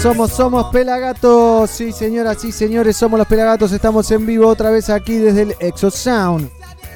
Somos, 0.00 0.30
somos, 0.30 0.66
Pelagatos. 0.72 1.68
Sí, 1.68 1.92
señoras, 1.92 2.38
sí, 2.40 2.52
señores, 2.52 2.96
somos 2.96 3.18
los 3.18 3.28
Pelagatos. 3.28 3.70
Estamos 3.70 4.10
en 4.10 4.24
vivo 4.24 4.46
otra 4.48 4.70
vez 4.70 4.88
aquí 4.88 5.18
desde 5.18 5.42
el 5.42 5.54
Exosound. 5.60 6.48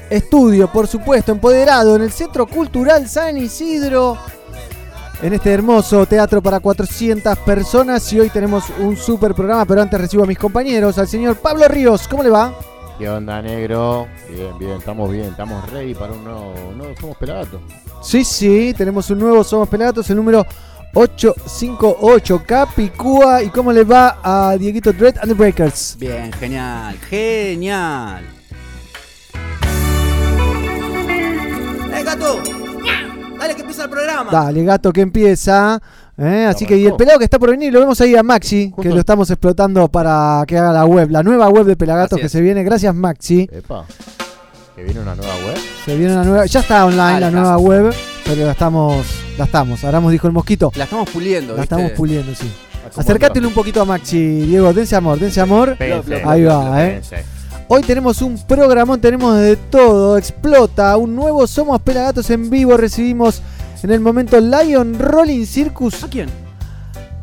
Estudio, 0.09 0.71
por 0.71 0.87
supuesto, 0.87 1.31
empoderado 1.31 1.95
en 1.95 2.01
el 2.01 2.11
Centro 2.11 2.47
Cultural 2.47 3.07
San 3.07 3.37
Isidro. 3.37 4.17
En 5.21 5.33
este 5.33 5.53
hermoso 5.53 6.07
teatro 6.07 6.41
para 6.41 6.59
400 6.59 7.37
personas. 7.39 8.11
Y 8.11 8.21
hoy 8.21 8.29
tenemos 8.29 8.63
un 8.79 8.97
super 8.97 9.35
programa. 9.35 9.65
Pero 9.65 9.83
antes 9.83 10.01
recibo 10.01 10.23
a 10.23 10.27
mis 10.27 10.39
compañeros, 10.39 10.97
al 10.97 11.07
señor 11.07 11.35
Pablo 11.35 11.67
Ríos. 11.67 12.07
¿Cómo 12.07 12.23
le 12.23 12.31
va? 12.31 12.55
¿Qué 12.97 13.07
onda, 13.07 13.39
negro? 13.39 14.07
Bien, 14.27 14.57
bien, 14.57 14.71
estamos 14.71 15.11
bien, 15.11 15.25
estamos 15.25 15.69
ready 15.69 15.93
para 15.93 16.11
un 16.11 16.23
nuevo, 16.23 16.53
un 16.71 16.77
nuevo 16.79 16.95
Somos 16.99 17.17
Pelagatos. 17.17 17.61
Sí, 18.01 18.23
sí, 18.23 18.73
tenemos 18.75 19.07
un 19.11 19.19
nuevo 19.19 19.43
Somos 19.43 19.69
Pelagatos, 19.69 20.09
el 20.09 20.15
número 20.15 20.43
858 20.95 22.43
Capicúa. 22.47 23.43
¿Y 23.43 23.49
cómo 23.49 23.73
le 23.73 23.83
va 23.83 24.17
a 24.23 24.55
Dieguito 24.57 24.93
Dread 24.93 25.17
and 25.19 25.27
the 25.27 25.33
Breakers? 25.33 25.97
Bien, 25.99 26.31
genial, 26.31 26.97
genial. 27.09 28.23
¡Eh, 31.93 32.03
gato! 32.03 32.41
Dale 33.37 33.55
que 33.55 33.61
empieza 33.61 33.83
el 33.83 33.89
programa. 33.89 34.31
Dale, 34.31 34.63
gato, 34.63 34.93
que 34.93 35.01
empieza. 35.01 35.81
¿eh? 36.17 36.45
Así 36.49 36.65
que, 36.65 36.77
y 36.77 36.85
el 36.85 36.95
pelado 36.95 37.19
que 37.19 37.25
está 37.25 37.37
por 37.39 37.49
venir, 37.51 37.73
lo 37.73 37.81
vemos 37.81 37.99
ahí 37.99 38.15
a 38.15 38.23
Maxi, 38.23 38.73
que 38.81 38.89
lo 38.89 38.99
estamos 38.99 39.29
explotando 39.29 39.89
para 39.89 40.45
que 40.47 40.57
haga 40.57 40.71
la 40.71 40.85
web, 40.85 41.09
la 41.11 41.23
nueva 41.23 41.49
web 41.49 41.65
de 41.65 41.75
Pelagatos 41.75 42.13
Así 42.13 42.21
que 42.21 42.25
es. 42.27 42.31
se 42.31 42.39
viene. 42.39 42.63
Gracias, 42.63 42.95
Maxi. 42.95 43.49
Epa, 43.51 43.85
que 44.75 44.83
viene 44.83 44.99
una 44.99 45.15
nueva 45.15 45.35
web. 45.37 45.57
Se 45.85 45.95
viene 45.95 46.13
una 46.13 46.23
nueva, 46.23 46.45
ya 46.45 46.59
está 46.59 46.85
online 46.85 47.01
Ah, 47.01 47.19
la 47.19 47.31
nueva 47.31 47.57
web, 47.57 47.93
pero 48.25 48.45
la 48.45 48.51
estamos, 48.51 49.05
la 49.37 49.45
estamos. 49.45 49.83
Aramos 49.83 50.11
dijo 50.11 50.27
el 50.27 50.33
mosquito. 50.33 50.71
La 50.75 50.83
estamos 50.83 51.09
puliendo, 51.09 51.55
La 51.55 51.61
¿viste? 51.61 51.75
estamos 51.75 51.91
puliendo, 51.97 52.35
sí. 52.35 52.51
Acércatelo 52.95 53.47
un 53.47 53.53
poquito 53.53 53.81
a 53.81 53.85
Maxi, 53.85 54.41
Diego. 54.41 54.73
Dense 54.73 54.95
amor, 54.95 55.17
dense 55.17 55.39
amor. 55.39 55.75
Péguense, 55.77 56.21
Ahí 56.25 56.43
va, 56.43 56.85
eh. 56.85 57.01
Hoy 57.67 57.81
tenemos 57.81 58.21
un 58.21 58.37
programón, 58.45 59.01
tenemos 59.01 59.37
de 59.39 59.55
todo. 59.55 60.17
Explota 60.17 60.95
un 60.97 61.15
nuevo 61.15 61.47
Somos 61.47 61.81
Pelagatos 61.81 62.29
en 62.29 62.49
vivo. 62.49 62.77
Recibimos 62.77 63.41
en 63.81 63.91
el 63.91 64.01
momento 64.01 64.39
Lion 64.39 64.97
Rolling 64.99 65.45
Circus 65.45 66.03
¿A 66.03 66.07
quién? 66.09 66.27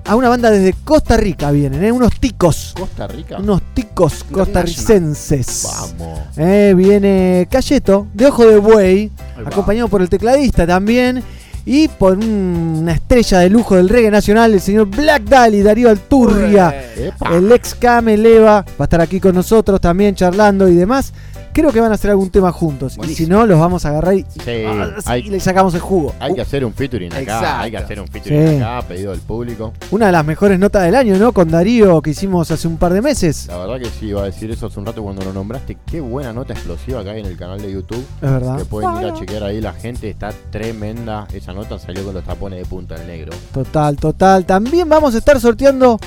A 0.05 0.17
una 0.17 0.29
banda 0.29 0.51
desde 0.51 0.75
Costa 0.85 1.17
Rica. 1.17 1.51
Vienen, 1.51 1.85
¿eh? 1.85 1.93
unos 1.93 2.19
ticos. 2.19 2.75
Costa 2.79 3.07
Rica. 3.07 3.39
Unos 3.39 3.63
ticos 3.75 4.25
costarricenses. 4.31 5.69
Vamos. 5.99 6.19
Eh, 6.37 6.75
viene 6.77 7.47
Cayeto, 7.51 8.07
de 8.13 8.27
Ojo 8.27 8.47
de 8.47 8.59
Buey, 8.59 9.11
acompañado 9.45 9.89
por 9.89 10.03
el 10.03 10.09
tecladista 10.09 10.67
también. 10.67 11.23
Y 11.65 11.87
por 11.87 12.15
un- 12.19 12.79
una 12.83 12.93
estrella 12.93 13.39
de 13.39 13.49
lujo 13.49 13.77
del 13.77 13.89
reggae 13.89 14.11
nacional, 14.11 14.53
el 14.53 14.61
señor 14.61 14.87
Black 14.89 15.23
Dali, 15.23 15.63
Darío 15.63 15.91
Alturria. 15.91 16.75
Ué. 16.99 17.13
El 17.37 17.53
ex 17.53 17.77
Cameleva 17.77 18.63
va 18.63 18.75
a 18.81 18.83
estar 18.85 19.01
aquí 19.01 19.21
con 19.21 19.37
nosotros 19.37 19.81
también 19.81 20.17
charlando 20.17 20.69
y 20.69 20.75
demás. 20.75 21.13
Creo 21.53 21.71
que 21.71 21.81
van 21.81 21.93
a 21.93 21.95
hacer 21.97 22.11
algún 22.11 22.31
tema 22.31 22.51
juntos. 22.53 22.97
Y 23.07 23.15
si 23.15 23.27
no, 23.27 23.45
los 23.47 23.59
vamos 23.61 23.85
a 23.85 23.91
agarrar 23.91 24.15
y, 24.15 24.23
Sí, 24.23 24.41
sí, 24.45 24.65
hay, 25.05 25.21
y 25.27 25.31
le 25.31 25.39
sacamos 25.41 25.75
el 25.75 25.81
jugo. 25.81 26.15
hay 26.19 26.35
que 26.35 26.41
hacer 26.41 26.65
un 26.65 26.73
featuring 26.73 27.13
acá. 27.13 27.21
Exacto. 27.21 27.63
Hay 27.63 27.71
que 27.71 27.77
hacer 27.77 28.01
un 28.01 28.09
featuring 28.09 28.49
Sí. 28.49 28.57
acá, 28.57 28.83
pedido 28.89 29.11
del 29.13 29.21
público. 29.21 29.73
Una 29.91 30.07
de 30.07 30.13
las 30.13 30.25
mejores 30.25 30.59
notas 30.59 30.83
del 30.85 30.95
año, 30.95 31.17
¿no? 31.19 31.33
Con 31.33 31.51
Darío 31.51 32.01
que 32.01 32.11
hicimos 32.11 32.51
hace 32.51 32.67
un 32.69 32.77
par 32.79 32.93
de 32.93 33.03
meses. 33.03 33.47
La 33.49 33.59
verdad 33.59 33.79
que 33.79 33.87
sí, 33.99 34.07
iba 34.07 34.23
a 34.23 34.25
decir 34.25 34.51
eso 34.51 34.67
hace 34.67 34.81
un 34.81 34.87
rato 34.87 35.03
cuando 35.03 35.25
lo 35.25 35.33
nombraste. 35.33 35.77
Qué 35.87 36.01
buena 36.01 36.33
nota 36.33 36.53
explosiva 36.55 37.05
que 37.05 37.11
hay 37.11 37.21
en 37.21 37.27
el 37.27 37.37
canal 37.37 37.61
de 37.61 37.71
YouTube. 37.73 38.05
Es 38.23 38.31
verdad. 38.31 38.57
Que 38.59 38.65
pueden 38.65 38.91
ir 39.03 39.07
a 39.09 39.15
chequear 39.15 39.43
ahí 39.45 39.61
la 39.61 39.73
gente. 39.75 40.09
Está 40.09 40.33
tremenda. 40.51 41.27
Esa 41.33 41.53
nota 41.53 41.79
salió 41.79 42.05
con 42.05 42.15
los 42.15 42.25
tapones 42.25 42.59
de 42.61 42.65
punta 42.65 42.95
el 42.95 43.07
negro. 43.07 43.33
Total, 43.53 43.97
total. 43.97 44.47
También 44.47 44.89
vamos 44.89 45.15
a 45.15 45.19
estar 45.19 45.39
sorteando 45.41 45.99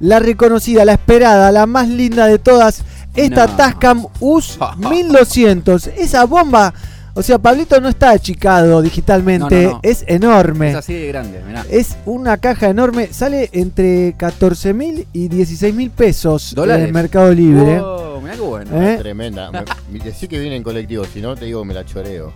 la 0.00 0.18
reconocida, 0.18 0.84
la 0.84 0.92
esperada, 0.94 1.52
la 1.52 1.66
más 1.66 1.88
linda 1.88 2.26
de 2.26 2.38
todas. 2.38 2.82
Esta 3.14 3.46
No. 3.46 3.56
Tascam 3.56 4.06
US 4.20 4.58
1200. 4.76 5.88
Esa 5.88 6.24
bomba. 6.24 6.72
O 7.12 7.22
sea, 7.22 7.38
Pablito 7.38 7.80
no 7.80 7.88
está 7.88 8.10
achicado 8.10 8.80
digitalmente. 8.82 9.64
No, 9.64 9.68
no, 9.68 9.74
no. 9.74 9.80
Es 9.82 10.04
enorme. 10.06 10.70
Es 10.70 10.76
así 10.76 10.94
de 10.94 11.08
grande, 11.08 11.42
mirá. 11.46 11.66
Es 11.68 11.96
una 12.06 12.36
caja 12.36 12.68
enorme. 12.68 13.08
Sale 13.12 13.50
entre 13.52 14.14
14 14.16 14.72
mil 14.72 15.06
y 15.12 15.28
16 15.28 15.74
mil 15.74 15.90
pesos 15.90 16.54
¿Dólares? 16.54 16.82
en 16.82 16.86
el 16.86 16.92
Mercado 16.94 17.32
Libre. 17.32 17.80
Oh, 17.80 18.20
mirá 18.22 18.34
qué 18.34 18.40
bueno. 18.40 18.80
¿Eh? 18.80 18.96
Tremenda. 18.98 19.50
Me, 19.50 19.98
decí 19.98 20.28
que 20.28 20.38
viene 20.38 20.56
en 20.56 20.62
colectivo. 20.62 21.04
Si 21.04 21.20
no, 21.20 21.34
te 21.34 21.46
digo, 21.46 21.64
me 21.64 21.74
la 21.74 21.84
choreo. 21.84 22.32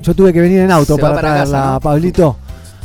Yo 0.00 0.14
tuve 0.14 0.32
que 0.32 0.40
venir 0.40 0.60
en 0.60 0.70
auto 0.70 0.94
Se 0.96 1.02
para 1.02 1.14
para 1.16 1.28
traerla, 1.28 1.58
casa, 1.58 1.72
¿no? 1.72 1.80
Pablito. 1.80 2.36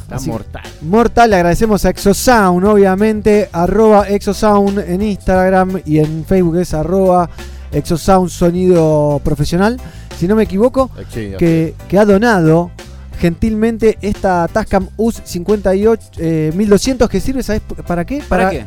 Está 0.09 0.15
Así- 0.15 0.29
mortal. 0.31 0.63
Mortal, 0.81 1.29
le 1.29 1.35
agradecemos 1.35 1.85
a 1.85 1.91
Exosound, 1.91 2.65
obviamente, 2.65 3.47
arroba 3.51 4.09
Exosound 4.09 4.79
en 4.79 5.03
Instagram 5.03 5.81
y 5.85 5.99
en 5.99 6.25
Facebook 6.25 6.57
es 6.57 6.73
arroba 6.73 7.29
Exosound 7.71 8.29
Sonido 8.31 9.21
Profesional, 9.23 9.79
si 10.17 10.27
no 10.27 10.35
me 10.35 10.41
equivoco, 10.43 10.89
Eh, 10.97 11.05
sí, 11.13 11.31
que, 11.37 11.75
que 11.87 11.99
ha 11.99 12.05
donado 12.05 12.71
gentilmente 13.19 13.99
esta 14.01 14.47
Tascam 14.47 14.87
US 14.97 15.21
58 15.23 16.09
eh, 16.17 16.51
1200 16.55 17.07
que 17.07 17.19
sirve, 17.19 17.43
¿sabes 17.43 17.61
para 17.85 18.03
qué? 18.03 18.23
¿Para 18.27 18.49
qué? 18.49 18.65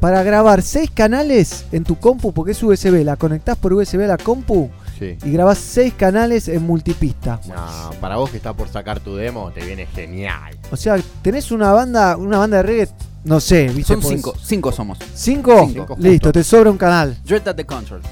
Para 0.00 0.22
grabar 0.22 0.60
seis 0.60 0.90
canales 0.92 1.64
en 1.72 1.84
tu 1.84 1.96
compu, 1.96 2.32
porque 2.34 2.52
es 2.52 2.62
USB, 2.62 3.04
la 3.04 3.16
conectás 3.16 3.56
por 3.56 3.72
USB 3.72 4.02
a 4.02 4.06
la 4.08 4.18
compu 4.18 4.68
Sí. 4.98 5.16
y 5.24 5.32
grabás 5.32 5.58
seis 5.58 5.94
canales 5.94 6.48
en 6.48 6.66
multipista. 6.66 7.40
No, 7.46 7.90
para 8.00 8.16
vos 8.16 8.30
que 8.30 8.36
estás 8.38 8.54
por 8.54 8.68
sacar 8.68 9.00
tu 9.00 9.14
demo, 9.16 9.50
te 9.52 9.64
viene 9.64 9.86
genial. 9.86 10.56
O 10.70 10.76
sea, 10.76 10.96
tenés 11.22 11.50
una 11.52 11.72
banda, 11.72 12.16
una 12.16 12.38
banda 12.38 12.56
de 12.58 12.62
reggae, 12.64 12.88
no 13.24 13.38
sé, 13.40 13.68
¿viste? 13.68 13.92
Son 13.94 14.02
Podés- 14.02 14.08
cinco, 14.16 14.34
cinco 14.42 14.72
somos. 14.72 14.98
¿Cinco? 15.14 15.68
Cinco. 15.72 15.96
Listo, 15.98 16.32
te 16.32 16.42
sobra 16.42 16.70
un 16.70 16.78
canal. 16.78 17.16
Dread 17.24 17.46
at 17.48 17.54
the 17.56 17.64
controls. 17.64 18.04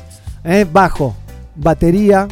¿eh? 0.45 0.67
Bajo, 0.71 1.15
batería. 1.57 2.29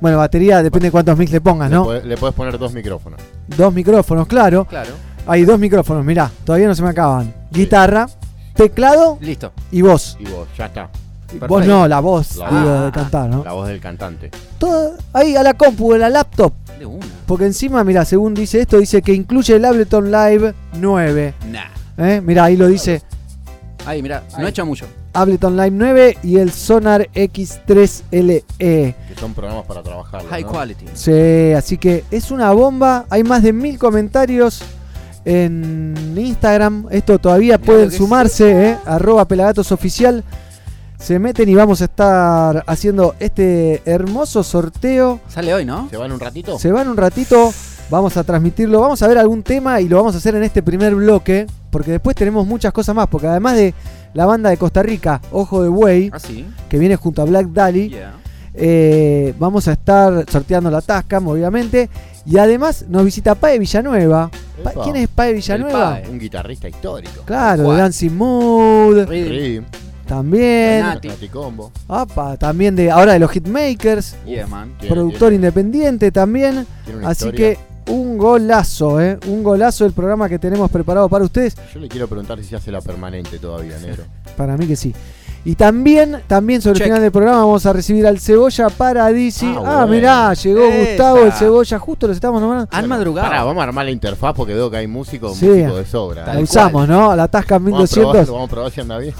Bueno, 0.00 0.16
batería 0.16 0.62
depende 0.62 0.86
de 0.86 0.92
cuántos 0.92 1.18
mix 1.18 1.30
le 1.30 1.40
pongas, 1.42 1.68
Le, 1.70 1.76
¿no? 1.76 1.84
podés- 1.86 2.04
le 2.04 2.16
podés 2.16 2.34
poner 2.34 2.58
dos 2.58 2.72
micrófonos. 2.72 3.20
Dos 3.54 3.72
micrófonos, 3.74 4.26
claro. 4.26 4.64
Claro. 4.64 4.92
Hay 5.26 5.44
dos 5.44 5.58
micrófonos, 5.58 6.04
mirá, 6.04 6.30
todavía 6.44 6.66
no 6.68 6.74
se 6.74 6.82
me 6.82 6.88
acaban. 6.88 7.34
Guitarra, 7.50 8.08
teclado 8.54 9.18
Listo. 9.20 9.52
y 9.70 9.82
voz. 9.82 10.16
Y 10.18 10.24
vos, 10.24 10.48
ya 10.56 10.66
está. 10.66 10.88
Vos 11.32 11.48
Perfecto. 11.48 11.64
no, 11.66 11.88
la 11.88 12.00
voz, 12.00 12.36
La 12.36 12.48
digo, 12.50 12.64
voz. 12.74 12.84
de 12.86 12.92
cantar, 12.92 13.30
¿no? 13.30 13.44
La 13.44 13.52
voz 13.52 13.68
del 13.68 13.80
cantante. 13.80 14.30
Todo 14.58 14.94
ahí 15.12 15.36
a 15.36 15.42
la 15.42 15.54
compu, 15.54 15.92
a 15.94 15.98
la 15.98 16.10
laptop. 16.10 16.52
De 16.78 16.86
una. 16.86 17.06
Porque 17.26 17.44
encima, 17.46 17.84
mira, 17.84 18.04
según 18.04 18.34
dice 18.34 18.60
esto, 18.60 18.78
dice 18.78 19.00
que 19.02 19.12
incluye 19.12 19.54
el 19.56 19.64
Ableton 19.64 20.10
Live 20.10 20.54
9. 20.74 21.34
Nah. 21.50 21.60
¿eh? 21.98 22.20
Mirá, 22.20 22.44
ahí 22.44 22.56
lo 22.56 22.66
dice 22.66 23.02
Ahí, 23.86 24.02
mirá, 24.02 24.22
no 24.38 24.46
echa 24.46 24.64
mucho. 24.64 24.86
Ableton 25.12 25.56
Live 25.56 25.70
9 25.72 26.18
y 26.22 26.36
el 26.36 26.52
Sonar 26.52 27.08
X3LE. 27.14 28.44
Que 28.58 28.94
son 29.18 29.34
programas 29.34 29.64
para 29.66 29.82
trabajar. 29.82 30.22
High 30.28 30.44
quality. 30.44 30.84
Sí, 30.94 31.52
así 31.56 31.78
que 31.78 32.04
es 32.10 32.30
una 32.30 32.52
bomba. 32.52 33.06
Hay 33.10 33.24
más 33.24 33.42
de 33.42 33.52
mil 33.52 33.78
comentarios 33.78 34.60
en 35.24 36.14
Instagram. 36.16 36.86
Esto 36.90 37.18
todavía 37.18 37.58
pueden 37.58 37.90
sumarse, 37.90 38.70
¿eh? 38.70 38.76
arroba 38.86 39.26
pelagatos 39.26 39.72
oficial. 39.72 40.24
Se 41.00 41.18
meten 41.18 41.48
y 41.48 41.54
vamos 41.54 41.80
a 41.80 41.84
estar 41.84 42.62
haciendo 42.66 43.14
este 43.18 43.82
hermoso 43.84 44.44
sorteo. 44.44 45.20
Sale 45.28 45.54
hoy, 45.54 45.64
¿no? 45.64 45.88
¿Se 45.90 45.96
van 45.96 46.12
un 46.12 46.20
ratito? 46.20 46.58
Se 46.58 46.70
van 46.70 46.88
un 46.88 46.96
ratito, 46.96 47.52
vamos 47.90 48.16
a 48.16 48.22
transmitirlo, 48.22 48.80
vamos 48.80 49.02
a 49.02 49.08
ver 49.08 49.18
algún 49.18 49.42
tema 49.42 49.80
y 49.80 49.88
lo 49.88 49.96
vamos 49.96 50.14
a 50.14 50.18
hacer 50.18 50.34
en 50.36 50.44
este 50.44 50.62
primer 50.62 50.94
bloque, 50.94 51.46
porque 51.70 51.92
después 51.92 52.14
tenemos 52.14 52.46
muchas 52.46 52.72
cosas 52.72 52.94
más, 52.94 53.08
porque 53.08 53.26
además 53.26 53.56
de 53.56 53.74
la 54.14 54.26
banda 54.26 54.50
de 54.50 54.56
Costa 54.58 54.82
Rica, 54.82 55.20
Ojo 55.32 55.62
de 55.62 55.68
Buey, 55.68 56.10
Ah, 56.12 56.18
sí. 56.20 56.46
que 56.68 56.78
viene 56.78 56.96
junto 56.96 57.22
a 57.22 57.24
Black 57.24 57.46
Dali, 57.48 57.88
Yeah. 57.88 58.14
eh, 58.54 59.34
vamos 59.38 59.66
a 59.68 59.72
estar 59.72 60.24
sorteando 60.30 60.70
la 60.70 60.80
Tascam, 60.82 61.26
obviamente. 61.28 61.88
Y 62.26 62.36
además 62.36 62.84
nos 62.88 63.04
visita 63.04 63.34
Pae 63.34 63.58
Villanueva. 63.58 64.30
Pa-. 64.62 64.72
¿Quién 64.84 64.96
es 64.96 65.08
Pae 65.08 65.32
Villanueva? 65.32 65.92
Pae. 66.02 66.10
Un 66.10 66.18
guitarrista 66.18 66.68
histórico. 66.68 67.22
Claro, 67.24 67.72
de. 67.72 67.78
Dancing 67.78 68.10
Mood. 68.14 69.08
También. 70.10 70.84
Combo. 71.32 71.70
Apa, 71.88 72.36
también 72.36 72.74
de 72.74 72.90
ahora 72.90 73.12
de 73.12 73.20
los 73.20 73.30
Hitmakers. 73.30 74.16
Yeah, 74.26 74.46
man. 74.48 74.74
Tiene- 74.80 74.94
productor 74.94 75.18
tiene- 75.30 75.34
independiente 75.36 76.10
también. 76.10 76.66
tiene 76.84 77.06
Así 77.06 77.26
historia. 77.28 77.54
que 77.54 77.92
un 77.92 78.18
golazo, 78.18 79.00
¿eh? 79.00 79.18
Un 79.28 79.42
golazo 79.44 79.86
el 79.86 79.92
programa 79.92 80.28
que 80.28 80.38
tenemos 80.40 80.68
preparado 80.70 81.08
para 81.08 81.24
ustedes. 81.24 81.56
Yo 81.72 81.78
le 81.80 81.88
quiero 81.88 82.08
preguntar 82.08 82.38
si 82.38 82.44
se 82.44 82.56
hace 82.56 82.72
la 82.72 82.80
permanente 82.80 83.38
todavía, 83.38 83.78
negro. 83.78 84.04
Para 84.36 84.56
mí 84.56 84.66
que 84.66 84.76
sí. 84.76 84.94
Y 85.42 85.54
también, 85.54 86.18
también 86.26 86.60
sobre 86.60 86.74
Check. 86.74 86.82
el 86.82 86.90
final 86.90 87.02
del 87.02 87.12
programa 87.12 87.38
vamos 87.38 87.64
a 87.64 87.72
recibir 87.72 88.06
al 88.06 88.20
Cebolla 88.20 88.68
Paradisi. 88.68 89.46
Ah, 89.46 89.62
Ah, 89.64 89.72
bueno. 89.86 89.86
mirá, 89.88 90.34
llegó 90.34 90.64
Esa. 90.64 90.90
Gustavo 90.90 91.18
el 91.24 91.32
Cebolla, 91.32 91.78
justo 91.78 92.06
los 92.08 92.16
estamos 92.16 92.40
nombrando. 92.42 92.68
Han 92.70 92.88
madrugado. 92.88 93.28
Pará, 93.28 93.44
vamos 93.44 93.60
a 93.62 93.64
armar 93.64 93.84
la 93.86 93.90
interfaz 93.90 94.34
porque 94.34 94.52
veo 94.52 94.70
que 94.70 94.76
hay 94.76 94.86
músicos 94.86 95.38
Sí. 95.38 95.46
músicos 95.46 95.76
de 95.78 95.86
sobra. 95.86 96.34
La 96.34 96.40
usamos, 96.40 96.86
¿no? 96.86 97.16
La 97.16 97.26
Tascam 97.28 97.64
Vamos 97.64 97.90
a, 97.90 97.94
probar, 97.94 98.14
1200. 98.16 98.34
vamos 98.34 98.48
a 98.48 98.50
probar 98.50 98.70
si 98.72 98.80
anda 98.82 98.98
bien. 98.98 99.14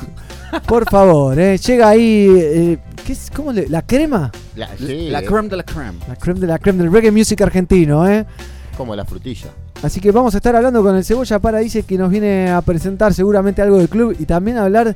Por 0.66 0.90
favor, 0.90 1.38
¿eh? 1.38 1.56
Llega 1.56 1.88
ahí. 1.88 2.26
eh, 2.30 2.78
¿qué 3.06 3.12
es? 3.14 3.30
¿Cómo 3.34 3.50
le.? 3.52 3.66
¿La 3.70 3.80
crema? 3.80 4.30
La, 4.56 4.68
sí, 4.76 5.08
La 5.08 5.22
creme 5.22 5.48
de 5.48 5.56
la 5.56 5.62
creme. 5.62 5.94
La 6.06 6.16
creme 6.16 6.40
de 6.40 6.46
la 6.48 6.58
creme 6.58 6.82
del 6.82 6.92
reggae 6.92 7.10
music 7.10 7.40
argentino, 7.40 8.06
¿eh? 8.06 8.26
como 8.76 8.94
la 8.94 9.04
frutilla. 9.06 9.48
Así 9.82 10.00
que 10.00 10.10
vamos 10.12 10.34
a 10.34 10.38
estar 10.38 10.54
hablando 10.54 10.82
con 10.82 10.94
el 10.96 11.04
Cebolla 11.04 11.38
Paradise 11.38 11.82
que 11.84 11.96
nos 11.96 12.10
viene 12.10 12.50
a 12.50 12.60
presentar 12.60 13.14
seguramente 13.14 13.62
algo 13.62 13.78
del 13.78 13.88
club 13.88 14.14
y 14.18 14.26
también 14.26 14.58
a 14.58 14.64
hablar 14.64 14.94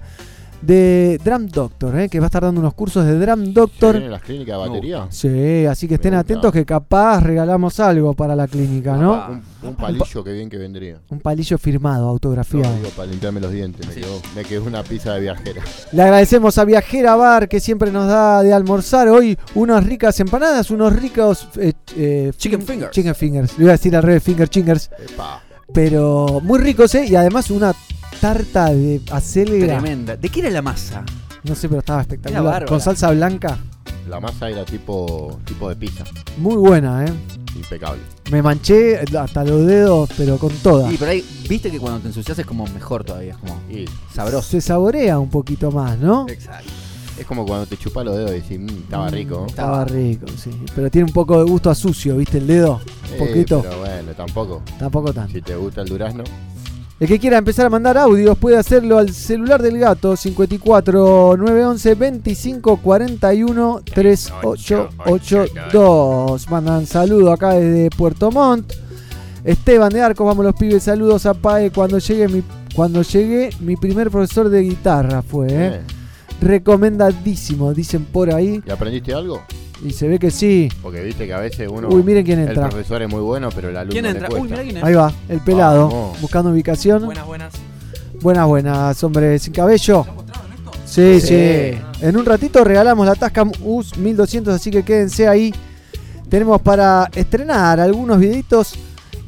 de 0.67 1.21
Drum 1.25 1.47
Doctor, 1.47 1.99
¿eh? 2.01 2.09
que 2.09 2.19
va 2.21 2.27
a 2.27 2.29
estar 2.29 2.43
dando 2.43 2.61
unos 2.61 2.75
cursos 2.75 3.05
de 3.05 3.19
Drum 3.19 3.45
¿Se 3.47 3.53
Doctor. 3.53 3.93
vienen 3.95 4.11
las 4.13 4.23
clínicas 4.23 4.61
de 4.63 4.69
batería? 4.69 5.07
Sí, 5.11 5.67
así 5.67 5.87
que 5.89 5.95
estén 5.95 6.15
atentos 6.15 6.53
que 6.53 6.65
capaz 6.65 7.21
regalamos 7.21 7.79
algo 7.81 8.15
para 8.15 8.35
la 8.37 8.47
clínica, 8.49 8.97
¿no? 8.97 9.27
Un, 9.63 9.69
un 9.71 9.75
palillo 9.77 10.25
que 10.25 10.33
bien 10.33 10.49
que 10.49 10.57
vendría. 10.59 10.99
Un 11.11 11.21
palillo 11.21 11.59
firmado, 11.59 12.05
No, 12.05 12.11
autografiado. 12.11 12.75
digo, 12.77 12.89
para 12.91 13.11
limpiarme 13.11 13.41
los 13.41 13.53
dientes. 13.53 13.87
Me, 13.87 13.95
Sí. 13.95 14.01
quedó, 14.01 14.21
me 14.35 14.45
quedó 14.45 14.65
una 14.65 14.83
pizza 14.83 15.13
de 15.15 15.21
viajera. 15.21 15.63
Le 15.93 16.03
agradecemos 16.03 16.59
a 16.59 16.65
Viajera 16.65 17.17
Bar 17.17 17.49
que 17.49 17.61
siempre 17.61 17.91
nos 17.93 18.07
da 18.09 18.43
de 18.43 18.53
almorzar 18.53 19.09
hoy 19.09 19.39
unas 19.55 19.85
ricas 19.85 20.19
empanadas, 20.21 20.71
unos 20.71 20.95
ricos 20.95 21.49
eh, 21.59 21.73
eh, 21.97 22.33
Chicken 22.37 22.61
fin- 22.61 22.69
fingers. 22.69 22.91
Chicken 22.93 23.15
fingers. 23.15 23.59
Le 23.59 23.65
iba 23.65 23.73
a 23.73 23.77
decir 23.77 23.95
al 23.97 24.03
revés, 24.03 24.23
finger 24.23 24.49
chingers. 24.49 24.91
Epa. 25.13 25.43
Pero 25.73 26.41
muy 26.43 26.59
ricos, 26.59 26.95
¿eh? 26.95 27.07
Y 27.07 27.17
además 27.17 27.51
una 27.51 27.75
tarta 28.29 28.73
de 28.73 29.03
acelga. 29.13 29.79
Tremenda. 29.79 30.17
¿De 30.17 30.31
qué 30.31 30.41
era 30.41 30.49
la 30.49 30.63
masa? 30.63 31.05
No 31.43 31.55
sé, 31.55 31.69
pero 31.69 31.81
estaba 31.81 32.01
espectacular. 32.01 32.65
Con 32.65 32.81
salsa 32.81 33.11
blanca. 33.11 33.59
La 34.09 34.19
masa 34.19 34.49
era 34.49 34.65
tipo, 34.65 35.39
tipo 35.45 35.69
de 35.69 35.77
pizza. 35.77 36.05
Muy 36.39 36.55
buena, 36.57 37.05
¿eh? 37.05 37.13
Impecable. 37.55 38.01
Me 38.31 38.41
manché 38.41 38.99
hasta 39.19 39.45
los 39.45 39.67
dedos, 39.67 40.09
pero 40.17 40.39
con 40.39 40.51
toda. 40.63 40.91
Y 40.91 40.97
por 40.97 41.09
ahí, 41.09 41.23
viste 41.51 41.71
que 41.71 41.79
cuando 41.79 42.01
te 42.01 42.07
ensucias 42.09 42.39
es 42.39 42.47
como 42.47 42.67
mejor 42.69 43.05
todavía, 43.05 43.33
es 43.33 43.37
como 43.37 43.61
Y 43.71 43.85
sabroso. 44.15 44.49
Se 44.53 44.63
saborea 44.63 45.19
un 45.19 45.29
poquito 45.29 45.71
más, 45.71 45.99
¿no? 45.99 46.27
Exacto. 46.27 46.71
es 47.19 47.27
como 47.27 47.45
cuando 47.47 47.67
te 47.67 47.77
chupas 47.77 48.07
los 48.07 48.17
dedos 48.17 48.31
y 48.31 48.35
decís, 48.41 48.59
"Mm, 48.59 48.85
estaba 48.85 49.09
rico. 49.11 49.41
¿no?". 49.43 49.47
Estaba 49.49 49.85
rico, 49.85 50.27
sí. 50.43 50.51
Pero 50.75 50.91
tiene 50.91 51.05
un 51.09 51.13
poco 51.13 51.45
de 51.45 51.45
gusto 51.51 51.69
a 51.69 51.75
sucio, 51.75 52.17
¿viste? 52.17 52.39
El 52.39 52.47
dedo. 52.47 52.81
Un 53.11 53.15
Eh, 53.15 53.19
poquito. 53.19 53.61
pero 53.61 53.79
bueno, 53.81 54.13
tampoco. 54.17 54.63
Tampoco 54.79 55.13
tanto. 55.13 55.33
Si 55.35 55.43
te 55.43 55.55
gusta 55.57 55.83
el 55.83 55.89
durazno, 55.91 56.25
El 57.05 57.09
que 57.09 57.19
quiera 57.19 57.37
empezar 57.37 57.67
a 57.67 57.69
mandar 57.69 57.99
audios 57.99 58.39
puede 58.39 58.57
hacerlo 58.57 58.97
al 58.97 59.13
celular 59.13 59.61
del 59.61 59.79
gato 59.79 60.17
54 60.17 61.37
911 61.37 61.95
25 61.97 62.79
41 62.79 63.83
3882. 63.85 66.51
Mandan 66.51 66.87
saludo 66.87 67.31
acá 67.31 67.51
desde 67.51 67.91
Puerto 67.91 68.31
Montt. 68.31 68.73
Esteban 69.45 69.93
de 69.93 70.01
Arcos, 70.01 70.27
vamos 70.27 70.47
los 70.47 70.55
pibes, 70.55 70.85
saludos 70.85 71.27
a 71.27 71.35
Pae 71.35 71.71
cuando 71.71 71.99
llegue 71.99 72.27
mi 72.27 72.43
cuando 72.75 73.03
llegué 73.03 73.51
mi 73.61 73.77
primer 73.77 74.11
profesor 74.11 74.49
de 74.49 74.63
guitarra 74.63 75.21
fue, 75.21 75.49
¿eh? 75.49 75.75
eh, 75.75 75.83
recomendadísimo, 76.41 77.75
dicen 77.75 78.07
por 78.07 78.33
ahí 78.33 78.63
¿y 78.67 78.71
aprendiste 78.71 79.13
algo? 79.13 79.43
Y 79.83 79.93
se 79.93 80.09
ve 80.09 80.19
que 80.19 80.31
sí. 80.31 80.69
Porque 80.83 81.03
viste 81.03 81.27
que 81.27 81.33
a 81.33 81.39
veces 81.39 81.69
uno. 81.71 81.89
Uy, 81.89 82.03
miren 82.03 82.25
quién 82.25 82.39
el 82.41 82.49
entra. 82.49 82.69
profesor 82.69 83.03
es 83.03 83.09
muy 83.09 83.21
bueno, 83.21 83.49
pero 83.55 83.71
el 83.71 83.77
alumno 83.77 83.93
¿Quién 83.93 84.05
le 84.05 84.11
entra? 84.11 84.29
Uy, 84.31 84.43
mira 84.49 84.63
quién 84.63 84.77
es. 84.77 84.85
Ahí 84.85 84.95
va, 84.95 85.13
el 85.29 85.41
pelado, 85.41 85.89
Vamos. 85.89 86.21
buscando 86.21 86.51
ubicación. 86.51 87.05
Buenas, 87.05 87.27
buenas. 87.27 87.55
Buenas, 88.21 88.47
buenas, 88.47 89.05
hombre, 89.05 89.39
sin 89.39 89.53
cabello. 89.53 90.07
Sí, 90.87 91.21
sí, 91.21 91.27
Sí. 91.27 91.79
En 92.01 92.17
un 92.17 92.25
ratito 92.25 92.63
regalamos 92.63 93.07
la 93.07 93.15
Tascam 93.15 93.51
US 93.63 93.97
1200, 93.97 94.55
así 94.55 94.71
que 94.71 94.83
quédense 94.83 95.27
ahí. 95.27 95.53
Tenemos 96.29 96.61
para 96.63 97.11
estrenar 97.15 97.81
algunos 97.81 98.19
videitos 98.19 98.75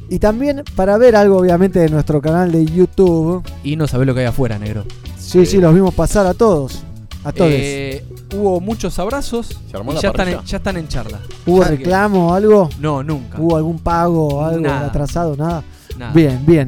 y 0.09 0.19
también 0.19 0.63
para 0.75 0.97
ver 0.97 1.15
algo, 1.15 1.37
obviamente, 1.37 1.79
de 1.79 1.89
nuestro 1.89 2.21
canal 2.21 2.51
de 2.51 2.65
YouTube. 2.65 3.43
Y 3.63 3.75
no 3.75 3.87
sabés 3.87 4.07
lo 4.07 4.13
que 4.13 4.21
hay 4.21 4.25
afuera, 4.27 4.57
negro. 4.57 4.85
Sí, 5.17 5.45
sí, 5.45 5.57
los 5.57 5.73
vimos 5.73 5.93
pasar 5.93 6.25
a 6.25 6.33
todos. 6.33 6.83
A 7.27 7.31
todos. 7.33 7.51
Eh, 7.53 8.03
hubo 8.35 8.59
muchos 8.61 8.97
abrazos 8.99 9.59
¿Se 9.69 9.75
armó 9.77 9.91
y 9.91 9.95
la 9.95 10.01
ya 10.01 10.07
están, 10.09 10.27
en, 10.29 10.43
ya 10.43 10.57
están 10.57 10.77
en 10.77 10.87
charla. 10.87 11.19
¿Hubo 11.45 11.61
Así 11.61 11.71
que- 11.71 11.77
reclamo 11.79 12.29
o 12.29 12.33
algo? 12.33 12.69
No, 12.79 13.03
nunca. 13.03 13.39
¿Hubo 13.41 13.57
algún 13.57 13.79
pago, 13.79 14.43
algo 14.45 14.61
Nada. 14.61 14.87
atrasado? 14.87 15.35
Nada. 15.35 15.63
Nada. 15.97 16.13
Bien, 16.13 16.41
bien. 16.45 16.67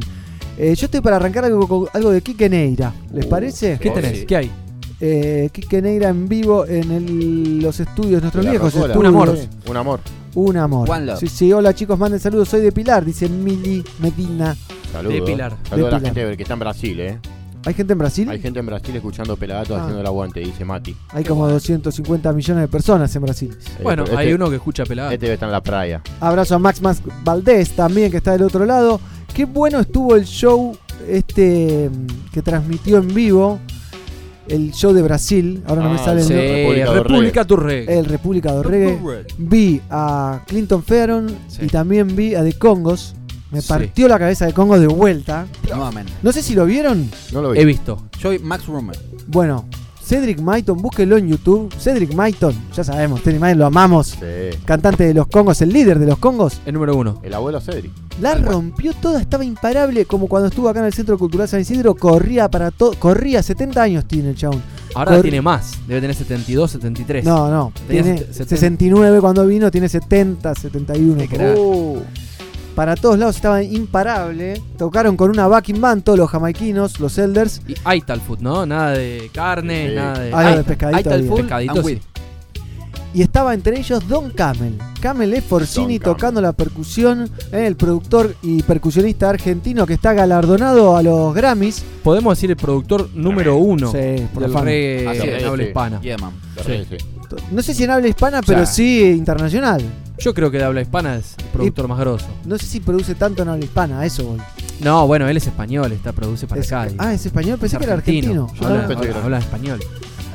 Eh, 0.58 0.76
yo 0.76 0.86
estoy 0.86 1.00
para 1.02 1.16
arrancar 1.16 1.46
algo, 1.46 1.68
con- 1.68 1.88
algo 1.94 2.12
de 2.12 2.22
Quique 2.22 2.50
Neira. 2.50 2.94
¿Les 3.14 3.26
Uh, 3.26 3.30
parece? 3.30 3.78
¿Qué 3.80 3.90
Oh, 3.90 3.94
tenés? 3.94 4.20
sí. 4.20 4.26
¿Qué 4.26 4.36
hay? 4.36 4.52
Eh, 5.00 5.50
Quique 5.54 5.82
Neira 5.82 6.10
en 6.10 6.28
vivo 6.28 6.66
en 6.66 6.92
el- 6.92 7.60
los 7.60 7.80
estudios, 7.80 8.22
nuestros 8.22 8.44
De 8.44 8.48
la 8.48 8.52
viejos 8.52 8.74
Rocola. 8.74 8.94
estudios. 8.94 9.10
Un 9.12 9.16
amor. 9.16 9.30
Un 9.70 9.78
amor. 9.78 10.00
Un 10.36 10.58
amor. 10.58 10.90
One 10.90 11.06
love. 11.06 11.20
Sí, 11.20 11.28
sí, 11.28 11.54
hola 11.54 11.74
chicos, 11.74 11.98
manden 11.98 12.20
saludos. 12.20 12.50
Soy 12.50 12.60
de 12.62 12.72
Pilar, 12.74 13.06
dice 13.06 13.30
Mili 13.30 13.84
Medina. 14.00 14.56
Saludos. 14.92 15.14
De 15.16 15.22
Pilar. 15.22 15.56
Saludos 15.70 15.88
a 15.88 15.92
la 15.94 16.00
Pilar. 16.00 16.16
gente 16.16 16.38
que 16.38 16.44
está 16.44 16.54
en 16.54 16.60
Brasil, 16.60 17.00
eh. 17.00 17.18
¿Hay 17.66 17.74
gente 17.74 17.94
en 17.94 18.00
Brasil? 18.00 18.30
Hay 18.30 18.40
gente 18.40 18.60
en 18.60 18.66
Brasil 18.66 18.96
escuchando 18.96 19.36
Pelagato 19.36 19.76
Ah. 19.76 19.80
haciendo 19.82 20.00
el 20.02 20.08
aguante, 20.08 20.40
dice 20.40 20.64
Mati. 20.66 20.96
Hay 21.10 21.24
como 21.24 21.48
250 21.48 22.32
millones 22.34 22.62
de 22.62 22.68
personas 22.68 23.14
en 23.16 23.22
Brasil. 23.22 23.58
Eh, 23.80 23.84
Bueno, 23.84 24.06
hay 24.16 24.28
este- 24.28 24.36
uno 24.36 24.50
que 24.50 24.56
escucha 24.56 24.86
pelado. 24.86 25.12
Este 25.12 25.32
está 25.34 25.46
en 25.46 25.52
la 25.52 25.62
playa. 25.62 26.02
Abrazo 26.22 26.56
a 26.56 26.60
Max 26.60 26.82
Max 26.82 27.02
Valdés 27.24 27.72
también, 27.76 28.12
que 28.12 28.18
está 28.18 28.32
del 28.32 28.44
otro 28.44 28.66
lado. 28.66 29.00
Qué 29.34 29.46
bueno 29.46 29.80
estuvo 29.80 30.16
el 30.16 30.26
show 30.26 30.76
este 31.08 31.90
mm, 31.90 32.32
que 32.34 32.42
transmitió 32.42 32.98
en 32.98 33.14
vivo. 33.14 33.60
El 34.48 34.72
show 34.72 34.94
de 34.94 35.04
Brasil. 35.04 35.62
Ahora 35.68 35.84
no 35.84 35.90
me 35.92 36.00
Ah, 36.00 36.04
sale 36.06 36.22
el 36.22 36.28
sí, 36.28 36.34
nombre. 36.34 36.56
República 36.64 36.86
do 36.96 37.04
República 37.04 37.46
Turre. 37.46 38.00
El 38.00 38.06
República 38.06 38.52
do 38.54 38.64
Reggae. 38.64 39.00
Vi 39.38 39.80
a 39.92 40.42
Clinton 40.48 40.82
Fearon 40.82 41.28
Sí. 41.48 41.66
y 41.66 41.68
también 41.68 42.16
vi 42.16 42.34
a 42.34 42.44
The 42.44 42.54
Congos. 42.54 43.14
Me 43.52 43.62
Sí. 43.62 43.68
partió 43.68 44.08
la 44.08 44.20
cabeza 44.20 44.46
de 44.46 44.54
Congos 44.54 44.80
de 44.80 44.88
vuelta. 44.88 45.48
Nuevamente. 45.68 46.12
No 46.22 46.32
sé 46.32 46.42
si 46.44 46.54
lo 46.56 46.66
vieron. 46.66 47.10
No 47.34 47.42
lo 47.42 47.52
vi. 47.52 47.60
He 47.60 47.66
visto. 47.66 48.04
Yo 48.20 48.30
soy 48.30 48.40
Max 48.40 48.68
Rummer. 48.68 48.98
Bueno, 49.28 49.66
Cedric 50.04 50.40
Maiton, 50.40 50.82
búsquelo 50.82 51.18
en 51.18 51.28
YouTube. 51.28 51.72
Cedric 51.80 52.14
Maiton, 52.16 52.54
ya 52.76 52.84
sabemos, 52.84 53.22
Cedric 53.22 53.40
Maiton 53.40 53.60
lo 53.60 53.66
amamos. 53.68 54.08
Sí. 54.20 54.58
Cantante 54.66 55.04
de 55.06 55.14
los 55.14 55.28
Congos, 55.28 55.62
el 55.62 55.70
líder 55.72 56.00
de 56.00 56.08
los 56.08 56.18
Congos. 56.18 56.62
El 56.66 56.74
número 56.74 56.96
uno. 56.96 57.20
El 57.24 57.34
abuelo 57.34 57.62
Cedric. 57.62 57.92
La 58.20 58.34
rompió 58.36 58.94
toda, 58.94 59.22
estaba 59.22 59.46
imparable, 59.46 60.06
como 60.06 60.28
cuando 60.28 60.50
estuvo 60.50 60.68
acá 60.68 60.80
en 60.80 60.86
el 60.88 60.94
Centro 60.94 61.18
Cultural 61.20 61.48
San 61.48 61.62
Isidro, 61.62 61.94
corría 61.96 62.50
para 62.50 62.72
todo, 62.72 62.94
corría, 63.00 63.42
70 63.44 63.82
años 63.84 64.06
tiene 64.06 64.30
el 64.32 64.36
chabón. 64.36 64.62
Ahora 64.96 65.12
Cor- 65.14 65.22
tiene 65.22 65.42
más. 65.44 65.74
Debe 65.88 66.02
tener 66.02 66.16
72, 66.16 66.72
73. 66.72 67.24
No, 67.24 67.50
no, 67.52 67.72
Tenía 67.88 68.02
tiene 68.04 68.18
set- 68.34 68.48
69 68.50 69.22
cuando 69.22 69.46
vino, 69.46 69.70
tiene 69.70 69.88
70, 69.88 70.56
71. 70.56 71.22
Qué 71.30 71.38
Para 72.80 72.96
todos 72.96 73.20
lados 73.20 73.36
estaba 73.36 73.62
imparable. 73.62 74.62
Tocaron 74.78 75.18
con 75.18 75.30
una 75.30 75.50
backing 75.50 75.82
band 75.82 76.02
todos 76.02 76.18
los 76.18 76.30
jamaiquinos, 76.30 76.98
los 77.02 77.18
Elders. 77.18 77.62
Y 77.68 77.76
Aital 77.84 78.22
Food, 78.22 78.40
¿no? 78.40 78.66
Nada 78.66 78.92
de 78.92 79.30
carne, 79.34 79.90
Sí. 79.90 79.96
nada 79.96 80.20
de. 80.20 80.34
Algo 80.34 80.58
de 80.60 80.64
pescadito 80.64 81.10
Pescadito, 81.36 81.74
and 81.74 81.86
sí. 81.86 82.00
Y 83.14 83.22
estaba 83.22 83.54
entre 83.54 83.78
ellos 83.78 84.08
Don 84.08 84.32
Camel. 84.32 84.78
Camel 85.02 85.34
es 85.34 85.44
Forcini 85.44 86.00
tocando 86.00 86.40
la 86.40 86.54
percusión, 86.54 87.30
eh, 87.52 87.68
el 87.68 87.76
productor 87.76 88.34
y 88.42 88.64
percusionista 88.64 89.30
argentino 89.30 89.86
que 89.86 89.96
está 89.96 90.14
galardonado 90.14 90.96
a 90.96 91.04
los 91.04 91.36
Grammys. 91.36 91.84
Podemos 92.02 92.38
decir 92.38 92.50
el 92.52 92.56
productor 92.56 93.10
número 93.14 93.58
uno 93.58 93.92
Sí, 93.92 94.26
por 94.34 94.44
del 94.44 94.54
reggae 94.54 95.40
en 95.40 95.46
habla 95.46 95.64
hispana. 95.64 96.00
Yeah, 96.00 96.18
man. 96.18 96.32
Sí. 96.66 96.86
No 97.52 97.62
sé 97.62 97.74
si 97.74 97.84
en 97.84 97.92
habla 97.92 98.08
hispana, 98.08 98.42
pero 98.42 98.66
sí 98.66 99.02
internacional. 99.18 99.84
Yo 100.20 100.34
creo 100.34 100.52
que 100.52 100.58
de 100.58 100.64
habla 100.66 100.82
hispana 100.82 101.16
es 101.16 101.36
el 101.38 101.46
productor 101.46 101.88
más 101.88 102.00
grosso. 102.00 102.28
No 102.46 102.58
sé 102.58 102.66
si 102.66 102.80
produce 102.82 103.16
tanto 103.16 103.44
en 103.44 103.50
habla 103.50 103.64
hispana, 103.64 104.00
a 104.02 104.06
eso 104.06 104.24
voy. 104.26 104.40
No, 104.82 105.08
bueno, 105.08 105.28
él 105.30 105.38
es 105.38 105.48
español, 105.48 105.92
está 105.92 106.12
produce 106.14 106.46
para 106.48 106.62
Es- 106.62 106.72
acá. 106.72 106.92
ah, 106.98 107.14
es 107.14 107.26
español, 107.26 107.58
pensé 107.60 107.76
es 107.76 107.80
que 107.80 107.86
era 107.86 107.94
argentino. 107.96 108.48
Habla 108.62 109.40
español. 109.40 109.80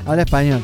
habla 0.06 0.22
español. 0.22 0.62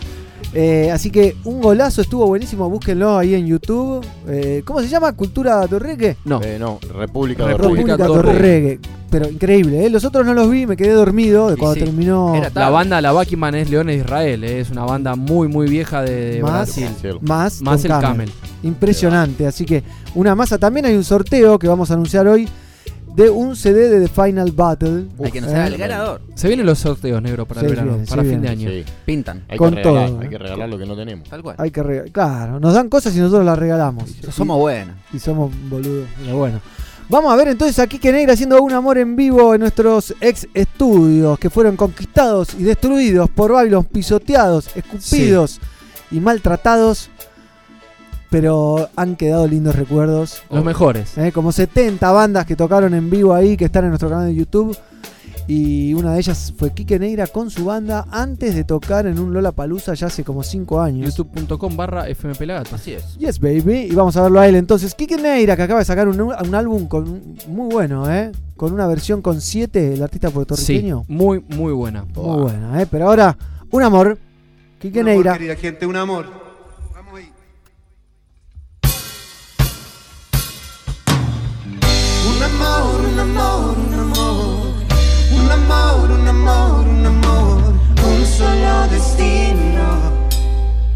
Eh, 0.52 0.90
así 0.90 1.10
que 1.10 1.36
un 1.44 1.60
golazo 1.60 2.02
estuvo 2.02 2.26
buenísimo, 2.26 2.68
búsquenlo 2.68 3.16
ahí 3.18 3.34
en 3.34 3.46
YouTube. 3.46 4.04
Eh, 4.26 4.62
¿Cómo 4.64 4.80
se 4.80 4.88
llama? 4.88 5.12
¿Cultura 5.12 5.66
Torreque? 5.68 6.16
No, 6.24 6.40
Eh, 6.42 6.56
no, 6.58 6.78
República 6.96 7.46
República 7.46 7.96
República 7.96 7.96
Torregue. 7.96 8.32
Torregue. 8.32 8.80
Pero 9.10 9.28
increíble, 9.28 9.84
¿eh? 9.86 9.90
Los 9.90 10.04
otros 10.04 10.24
no 10.24 10.34
los 10.34 10.48
vi, 10.50 10.66
me 10.66 10.76
quedé 10.76 10.92
dormido 10.92 11.50
de 11.50 11.56
cuando 11.56 11.74
sí, 11.74 11.80
terminó. 11.80 12.32
la 12.54 12.70
banda, 12.70 13.00
la 13.00 13.10
Buckyman 13.10 13.56
es 13.56 13.68
Leones 13.68 13.96
de 13.96 14.02
Israel, 14.04 14.44
eh, 14.44 14.60
es 14.60 14.70
una 14.70 14.84
banda 14.84 15.16
muy, 15.16 15.48
muy 15.48 15.68
vieja 15.68 16.02
de, 16.02 16.34
de 16.36 16.42
Más. 16.42 16.52
Brasil. 16.76 16.88
Más, 17.20 17.60
Más 17.60 17.84
el 17.84 17.90
Camel. 17.90 18.30
Impresionante, 18.62 19.46
así 19.46 19.64
que 19.64 19.82
una 20.14 20.34
masa. 20.36 20.58
También 20.58 20.86
hay 20.86 20.94
un 20.94 21.02
sorteo 21.04 21.58
que 21.58 21.66
vamos 21.66 21.90
a 21.90 21.94
anunciar 21.94 22.26
hoy 22.28 22.48
de 23.14 23.28
un 23.30 23.56
CD 23.56 23.88
de 23.88 24.06
The 24.06 24.08
Final 24.08 24.52
Battle. 24.52 25.06
Hay 25.22 25.30
que 25.30 25.38
Eh, 25.38 25.40
anunciar 25.42 25.66
al 25.66 25.76
ganador. 25.76 26.20
Se 26.34 26.48
vienen 26.48 26.66
los 26.66 26.78
sorteos 26.78 27.20
negros 27.20 27.46
para 27.46 27.60
el 27.62 27.68
verano, 27.68 27.98
para 28.08 28.22
fin 28.22 28.40
de 28.40 28.48
año. 28.48 28.70
Sí. 28.70 28.84
Pintan. 29.04 29.44
Hay 29.48 29.58
Con 29.58 29.70
que 29.74 29.76
regalar, 29.82 30.08
todo, 30.08 30.20
hay 30.20 30.26
eh. 30.26 30.30
que 30.30 30.38
regalar 30.38 30.68
lo 30.68 30.78
que 30.78 30.86
no 30.86 30.96
tenemos. 30.96 31.28
Tal 31.28 31.42
cual. 31.42 31.56
Hay 31.58 31.70
que 31.70 31.82
regalar. 31.82 32.10
Claro, 32.12 32.60
nos 32.60 32.74
dan 32.74 32.88
cosas 32.88 33.14
y 33.16 33.18
nosotros 33.18 33.44
las 33.44 33.58
regalamos. 33.58 34.04
Somos 34.30 34.58
buenos. 34.58 34.94
Y 35.12 35.18
somos 35.18 35.52
boludos. 35.68 36.08
Pero 36.24 36.36
bueno. 36.36 36.60
Vamos 37.08 37.32
a 37.32 37.36
ver 37.36 37.48
entonces 37.48 37.76
aquí 37.80 37.98
que 37.98 38.12
Negra 38.12 38.34
haciendo 38.34 38.62
un 38.62 38.72
amor 38.72 38.96
en 38.96 39.16
vivo 39.16 39.52
en 39.52 39.62
nuestros 39.62 40.14
ex 40.20 40.46
estudios 40.54 41.40
que 41.40 41.50
fueron 41.50 41.76
conquistados 41.76 42.54
y 42.54 42.62
destruidos 42.62 43.28
por 43.30 43.52
Babylon, 43.52 43.84
pisoteados, 43.84 44.68
escupidos 44.76 45.58
y 46.12 46.20
maltratados. 46.20 47.10
Pero 48.30 48.88
han 48.96 49.16
quedado 49.16 49.46
lindos 49.48 49.74
recuerdos. 49.74 50.42
Los 50.50 50.64
mejores. 50.64 51.18
¿eh? 51.18 51.32
Como 51.32 51.50
70 51.52 52.10
bandas 52.12 52.46
que 52.46 52.54
tocaron 52.56 52.94
en 52.94 53.10
vivo 53.10 53.34
ahí, 53.34 53.56
que 53.56 53.64
están 53.64 53.84
en 53.84 53.90
nuestro 53.90 54.08
canal 54.08 54.26
de 54.26 54.34
YouTube. 54.34 54.76
Y 55.48 55.94
una 55.94 56.12
de 56.12 56.20
ellas 56.20 56.54
fue 56.56 56.72
Quique 56.72 56.96
Neira 57.00 57.26
con 57.26 57.50
su 57.50 57.64
banda 57.64 58.06
antes 58.12 58.54
de 58.54 58.62
tocar 58.62 59.06
en 59.08 59.18
un 59.18 59.32
Lola 59.32 59.50
Palusa 59.50 59.94
ya 59.94 60.06
hace 60.06 60.22
como 60.22 60.44
5 60.44 60.80
años. 60.80 61.16
youtube.com 61.16 61.76
barra 61.76 62.08
FM 62.08 62.36
Pelagato. 62.36 62.76
Así 62.76 62.92
es. 62.92 63.16
Yes, 63.18 63.40
baby. 63.40 63.88
Y 63.90 63.94
vamos 63.96 64.16
a 64.16 64.22
verlo 64.22 64.38
a 64.38 64.46
él 64.46 64.54
entonces. 64.54 64.94
Quique 64.94 65.16
Neira, 65.16 65.56
que 65.56 65.62
acaba 65.62 65.80
de 65.80 65.84
sacar 65.86 66.06
un, 66.06 66.20
un 66.20 66.54
álbum 66.54 66.86
con, 66.86 67.34
muy 67.48 67.68
bueno, 67.68 68.08
¿eh? 68.12 68.30
Con 68.56 68.72
una 68.72 68.86
versión 68.86 69.22
con 69.22 69.40
7, 69.40 69.94
el 69.94 70.02
artista 70.04 70.30
puertorriqueño. 70.30 71.04
Sí, 71.08 71.12
muy, 71.12 71.42
muy 71.48 71.72
buena. 71.72 72.04
Muy 72.14 72.42
buena, 72.42 72.80
¿eh? 72.80 72.86
Pero 72.88 73.06
ahora, 73.08 73.36
un 73.72 73.82
amor. 73.82 74.18
Quique 74.78 75.00
Un 75.00 75.08
amor, 75.08 75.14
Neira. 75.24 75.32
querida 75.32 75.56
gente, 75.56 75.84
un 75.84 75.96
amor. 75.96 76.26
Un 82.40 82.46
amor, 82.46 83.00
un 83.12 83.18
amor, 83.18 83.76
un 83.76 83.94
amor. 84.00 84.72
Un 85.30 85.50
amor, 85.50 86.10
un 86.10 86.26
amor, 86.26 86.88
un 86.88 87.04
amor. 87.04 87.58
Un 88.02 88.24
solo 88.24 88.88
destino. 88.90 89.84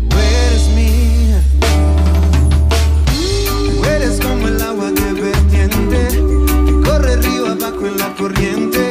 Tú 0.08 0.16
eres 0.16 0.68
mía. 0.68 1.42
Tú 3.76 3.84
eres 3.84 4.18
como 4.22 4.48
el 4.48 4.62
agua 4.62 4.90
de 4.90 5.12
vertiente. 5.12 6.08
Que 6.64 6.80
corre 6.88 7.16
río 7.16 7.48
abajo 7.48 7.88
en 7.88 7.98
la 7.98 8.14
corriente. 8.14 8.83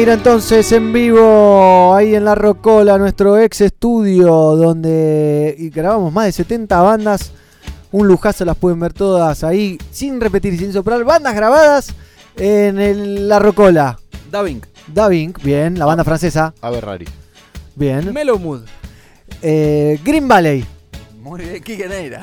Neira 0.00 0.14
entonces 0.14 0.72
en 0.72 0.94
vivo 0.94 1.94
ahí 1.94 2.14
en 2.14 2.24
La 2.24 2.34
Rocola, 2.34 2.96
nuestro 2.96 3.36
ex 3.38 3.60
estudio 3.60 4.30
donde 4.56 5.70
grabamos 5.74 6.10
más 6.10 6.24
de 6.24 6.32
70 6.32 6.80
bandas. 6.80 7.32
Un 7.92 8.08
lujazo, 8.08 8.46
las 8.46 8.56
pueden 8.56 8.80
ver 8.80 8.94
todas 8.94 9.44
ahí 9.44 9.76
sin 9.90 10.18
repetir 10.18 10.54
y 10.54 10.56
sin 10.56 10.72
soplar. 10.72 11.04
Bandas 11.04 11.34
grabadas 11.34 11.94
en 12.38 12.78
el 12.80 13.28
La 13.28 13.40
Rocola. 13.40 13.98
Davink. 14.30 14.64
Davink, 14.86 15.42
bien, 15.42 15.78
la 15.78 15.84
banda 15.84 16.02
francesa, 16.02 16.54
A 16.62 16.70
ver, 16.70 16.82
Rari. 16.82 17.06
bien. 17.76 18.10
Mellow 18.14 18.38
Mood. 18.38 18.62
Eh, 19.42 20.00
Green 20.02 20.26
Valley, 20.26 20.64
Muy 21.20 21.42
bien, 21.42 21.62
Kike 21.62 21.86
Neira. 21.88 22.22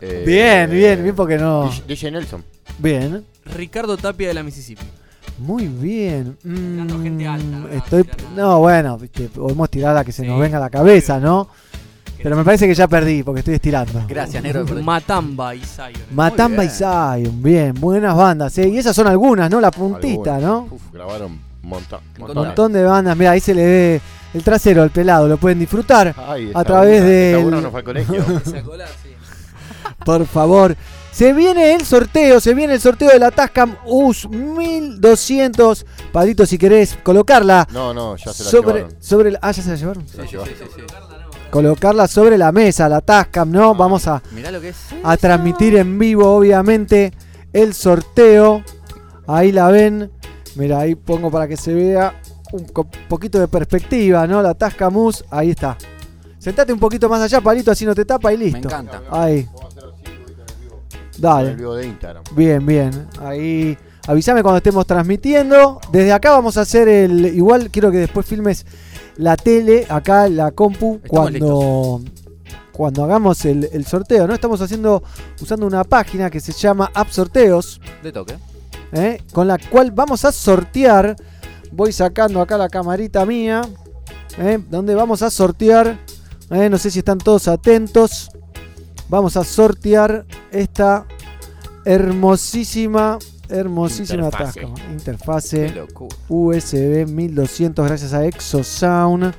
Eh, 0.00 0.24
bien, 0.26 0.68
bien, 0.68 1.04
bien 1.04 1.14
porque 1.14 1.38
no. 1.38 1.70
DJ 1.86 2.10
Nelson. 2.10 2.42
Bien, 2.78 3.24
Ricardo 3.44 3.96
Tapia 3.96 4.26
de 4.26 4.34
la 4.34 4.42
Mississippi. 4.42 4.82
Muy 5.40 5.66
bien. 5.66 6.36
Mm, 6.44 7.66
estoy, 7.72 8.08
no, 8.36 8.60
bueno, 8.60 8.98
viste, 8.98 9.28
podemos 9.28 9.68
tirar 9.70 9.94
la 9.94 10.04
que 10.04 10.12
se 10.12 10.24
nos 10.26 10.38
venga 10.38 10.58
a 10.58 10.60
la 10.60 10.70
cabeza, 10.70 11.18
¿no? 11.18 11.48
Pero 12.22 12.36
me 12.36 12.44
parece 12.44 12.66
que 12.66 12.74
ya 12.74 12.86
perdí 12.86 13.22
porque 13.22 13.40
estoy 13.40 13.54
estirando. 13.54 14.04
Gracias, 14.06 14.42
negro. 14.42 14.66
por- 14.66 14.82
Matamba 14.82 15.54
y 15.54 15.60
Zion. 15.60 15.92
Matamba 16.12 16.64
y. 16.64 16.68
Zion, 16.68 17.42
bien, 17.42 17.74
buenas 17.74 18.14
bandas, 18.14 18.56
¿eh? 18.58 18.68
Y 18.68 18.78
esas 18.78 18.94
son 18.94 19.06
algunas, 19.06 19.50
¿no? 19.50 19.60
La 19.60 19.70
puntita, 19.70 20.38
¿no? 20.38 20.68
Uf, 20.70 20.92
grabaron 20.92 21.40
monta 21.62 22.00
Un 22.18 22.34
montón 22.34 22.72
de 22.72 22.82
bandas, 22.82 23.16
mira, 23.16 23.32
ahí 23.32 23.40
se 23.40 23.54
le 23.54 23.64
ve 23.64 24.00
el 24.34 24.42
trasero, 24.42 24.82
el 24.84 24.90
pelado, 24.90 25.26
lo 25.28 25.36
pueden 25.38 25.58
disfrutar, 25.58 26.14
Ay, 26.16 26.50
A 26.54 26.62
través 26.64 27.44
no 27.44 27.70
fue 27.70 27.80
al 27.80 27.84
colegio. 27.84 28.24
por 30.04 30.26
favor. 30.26 30.76
Se 31.12 31.32
viene 31.32 31.74
el 31.74 31.84
sorteo, 31.84 32.40
se 32.40 32.54
viene 32.54 32.74
el 32.74 32.80
sorteo 32.80 33.10
de 33.10 33.18
la 33.18 33.30
Tascam 33.30 33.74
US 33.84 34.28
1200. 35.00 35.86
Padrito, 36.12 36.44
si 36.46 36.58
querés 36.58 36.98
colocarla 37.02 37.66
No, 37.72 37.94
no, 37.94 38.16
ya 38.16 38.32
se 38.32 38.44
la 38.44 38.50
sobre, 38.50 38.74
llevaron. 38.80 38.96
sobre 39.02 39.30
la, 39.32 39.38
ah, 39.42 39.52
ya 39.52 39.62
se 39.62 39.70
la 39.70 39.76
llevaron. 39.76 40.08
Se 40.08 40.18
la 40.18 40.24
llevaron. 40.26 40.54
Colocarla 41.50 42.06
sobre 42.06 42.38
la 42.38 42.52
mesa, 42.52 42.88
la 42.88 43.00
Tascam, 43.00 43.50
¿no? 43.50 43.74
Vamos 43.74 44.06
a, 44.06 44.22
Mirá 44.30 44.52
lo 44.52 44.60
que 44.60 44.68
es. 44.68 44.76
a 45.02 45.16
transmitir 45.16 45.76
en 45.76 45.98
vivo, 45.98 46.32
obviamente, 46.36 47.12
el 47.52 47.74
sorteo. 47.74 48.62
Ahí 49.26 49.50
la 49.50 49.68
ven. 49.68 50.10
Mira, 50.54 50.78
ahí 50.80 50.94
pongo 50.94 51.30
para 51.30 51.48
que 51.48 51.56
se 51.56 51.72
vea 51.74 52.20
un 52.52 52.66
poquito 53.08 53.38
de 53.40 53.48
perspectiva, 53.48 54.26
¿no? 54.26 54.42
La 54.42 54.54
Tascam 54.54 54.96
US, 54.96 55.24
ahí 55.30 55.50
está. 55.50 55.76
Sentate 56.38 56.72
un 56.72 56.78
poquito 56.80 57.08
más 57.08 57.20
allá, 57.20 57.40
palito, 57.40 57.70
así 57.70 57.84
no 57.84 57.94
te 57.94 58.04
tapa 58.04 58.32
y 58.32 58.38
Me 58.38 58.44
listo. 58.44 58.58
encanta. 58.68 59.02
Ahí, 59.10 59.42
Vamos 59.52 59.64
a 59.64 59.66
hacer 59.68 59.84
así, 59.84 60.02
ahorita 60.06 60.42
en 60.42 60.48
el 60.48 60.60
vivo. 60.62 60.82
En 60.90 61.14
el 61.16 61.20
dale. 61.20 61.54
vivo 61.54 61.74
de 61.74 61.86
Instagram. 61.86 62.24
Bien, 62.34 62.64
bien. 62.66 63.06
Ahí 63.20 63.76
avísame 64.06 64.42
cuando 64.42 64.58
estemos 64.58 64.86
transmitiendo. 64.86 65.80
Desde 65.92 66.12
acá 66.12 66.30
vamos 66.30 66.56
a 66.56 66.62
hacer 66.62 66.88
el. 66.88 67.26
Igual 67.26 67.70
quiero 67.70 67.90
que 67.90 67.98
después 67.98 68.26
filmes 68.26 68.66
la 69.16 69.36
tele, 69.36 69.86
acá 69.88 70.28
la 70.28 70.50
compu, 70.52 71.00
Estamos 71.04 71.08
cuando. 71.08 72.02
Cuando 72.72 73.04
hagamos 73.04 73.44
el, 73.44 73.68
el 73.72 73.84
sorteo, 73.84 74.26
¿no? 74.26 74.32
Estamos 74.32 74.60
haciendo, 74.62 75.02
usando 75.40 75.66
una 75.66 75.84
página 75.84 76.30
que 76.30 76.40
se 76.40 76.52
llama 76.52 76.90
App 76.94 77.10
Sorteos, 77.10 77.78
De 78.02 78.10
toque. 78.10 78.36
¿eh? 78.92 79.22
con 79.32 79.46
la 79.48 79.58
cual 79.58 79.90
vamos 79.90 80.24
a 80.24 80.32
sortear. 80.32 81.14
Voy 81.72 81.92
sacando 81.92 82.40
acá 82.40 82.56
la 82.56 82.68
camarita 82.68 83.26
mía, 83.26 83.62
¿eh? 84.38 84.58
donde 84.70 84.94
vamos 84.94 85.20
a 85.22 85.30
sortear. 85.30 85.98
¿eh? 86.50 86.70
No 86.70 86.78
sé 86.78 86.90
si 86.90 87.00
están 87.00 87.18
todos 87.18 87.48
atentos. 87.48 88.30
Vamos 89.10 89.36
a 89.36 89.44
sortear 89.44 90.24
esta 90.50 91.04
hermosísima, 91.84 93.18
hermosísima 93.50 94.24
Interfase. 94.24 94.60
Tascam. 94.60 94.92
Interfase. 94.92 95.86
USB 96.28 97.06
1200 97.06 97.86
gracias 97.86 98.12
a 98.14 98.24
Exosound. 98.24 99.34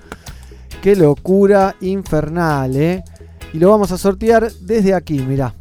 Qué 0.81 0.95
locura 0.95 1.75
infernal, 1.81 2.75
¿eh? 2.75 3.03
Y 3.53 3.59
lo 3.59 3.69
vamos 3.69 3.91
a 3.91 3.97
sortear 3.97 4.51
desde 4.51 4.93
aquí, 4.93 5.19
mirá. 5.19 5.53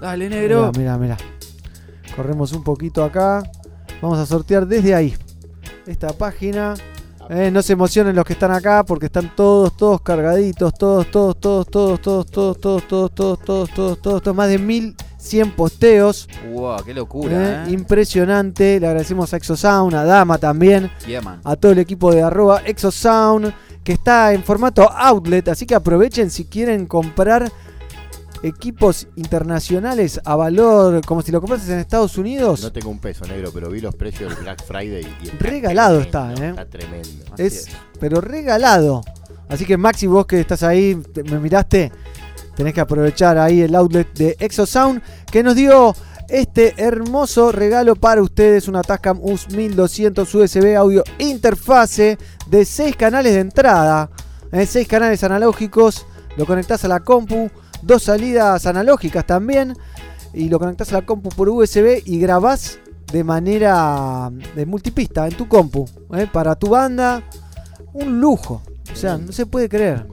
Dale, 0.00 0.28
negro. 0.28 0.72
Mira, 0.76 0.96
mira, 0.96 1.16
mira. 1.16 1.16
Corremos 2.14 2.52
un 2.52 2.62
poquito 2.62 3.02
acá. 3.02 3.42
Vamos 4.00 4.18
a 4.18 4.26
sortear 4.26 4.66
desde 4.66 4.94
ahí. 4.94 5.14
Esta 5.86 6.12
página. 6.12 6.74
Eh, 7.28 7.50
no 7.50 7.60
se 7.60 7.72
emocionen 7.72 8.14
los 8.14 8.24
que 8.24 8.34
están 8.34 8.52
acá 8.52 8.84
porque 8.84 9.06
están 9.06 9.34
todos, 9.34 9.76
todos 9.76 10.00
cargaditos. 10.00 10.72
Todos, 10.74 11.10
todos, 11.10 11.40
todos, 11.40 11.66
todos, 11.66 12.00
todos, 12.00 12.30
todos, 12.30 12.56
todos, 12.60 12.86
todos, 12.86 13.14
todos, 13.14 13.38
todos, 13.44 13.70
todos, 13.74 13.98
todos, 14.00 14.22
todos. 14.22 14.36
Más 14.36 14.48
de 14.48 14.58
1100 15.26 15.52
posteos. 15.56 16.28
Wow, 16.52 16.84
qué 16.84 16.92
Eh, 16.92 16.94
locura. 16.94 17.64
¿eh? 17.66 17.70
Impresionante. 17.72 18.78
Le 18.80 18.86
agradecemos 18.86 19.32
a 19.34 19.36
Exosound, 19.36 19.94
a 19.94 20.04
Dama 20.04 20.38
también. 20.38 20.90
Yeah. 21.06 21.40
A 21.44 21.56
todo 21.56 21.72
el 21.72 21.78
equipo 21.78 22.12
de 22.12 22.22
arroba 22.22 22.62
Exosound. 22.64 23.52
Que 23.82 23.92
está 23.92 24.32
en 24.32 24.42
formato 24.42 24.90
outlet. 24.90 25.46
Así 25.48 25.64
que 25.66 25.74
aprovechen 25.74 26.30
si 26.30 26.44
quieren 26.44 26.86
comprar 26.86 27.50
equipos 28.42 29.08
internacionales 29.16 30.20
a 30.24 30.36
valor 30.36 31.04
como 31.06 31.22
si 31.22 31.32
lo 31.32 31.40
comprases 31.40 31.68
en 31.70 31.78
Estados 31.78 32.18
Unidos. 32.18 32.62
No 32.62 32.72
tengo 32.72 32.90
un 32.90 32.98
peso 32.98 33.24
negro, 33.26 33.50
pero 33.52 33.70
vi 33.70 33.80
los 33.80 33.94
precios 33.94 34.34
del 34.34 34.42
Black 34.44 34.62
Friday 34.64 35.06
y 35.22 35.28
está 35.28 35.36
Regalado 35.38 36.00
tremendo, 36.00 36.32
está, 36.34 36.44
¿eh? 36.44 36.50
Está 36.50 36.64
tremendo. 36.66 37.24
Así 37.32 37.42
es, 37.44 37.68
pero 37.98 38.20
regalado. 38.20 39.02
Así 39.48 39.64
que 39.64 39.76
Maxi, 39.76 40.06
vos 40.08 40.26
que 40.26 40.40
estás 40.40 40.62
ahí, 40.64 40.96
te- 41.14 41.22
me 41.22 41.38
miraste, 41.38 41.92
tenés 42.56 42.74
que 42.74 42.80
aprovechar 42.80 43.38
ahí 43.38 43.60
el 43.60 43.74
outlet 43.74 44.12
de 44.14 44.36
Exosound 44.40 45.02
que 45.30 45.42
nos 45.42 45.54
dio 45.54 45.94
este 46.28 46.74
hermoso 46.78 47.52
regalo 47.52 47.94
para 47.94 48.22
ustedes, 48.22 48.66
una 48.66 48.82
Tascam 48.82 49.20
US 49.22 49.48
1200 49.48 50.34
USB 50.34 50.74
audio 50.76 51.04
interfase 51.18 52.18
de 52.48 52.64
6 52.64 52.96
canales 52.96 53.34
de 53.34 53.40
entrada, 53.40 54.10
6 54.50 54.88
canales 54.88 55.22
analógicos, 55.22 56.06
lo 56.36 56.46
conectás 56.46 56.84
a 56.84 56.88
la 56.88 57.00
compu, 57.00 57.50
dos 57.82 58.04
salidas 58.04 58.66
analógicas 58.66 59.24
también 59.26 59.74
y 60.34 60.48
lo 60.48 60.58
conectás 60.58 60.92
a 60.92 61.00
la 61.00 61.06
compu 61.06 61.28
por 61.28 61.48
USB 61.48 62.02
y 62.04 62.18
grabás 62.18 62.80
de 63.12 63.22
manera 63.22 64.32
de 64.56 64.66
multipista 64.66 65.28
en 65.28 65.36
tu 65.36 65.46
compu, 65.46 65.88
¿eh? 66.14 66.26
para 66.32 66.56
tu 66.56 66.70
banda, 66.70 67.22
un 67.92 68.20
lujo. 68.20 68.62
O 68.92 68.96
sea, 68.96 69.16
no 69.16 69.30
se 69.30 69.46
puede 69.46 69.68
creer. 69.68 70.06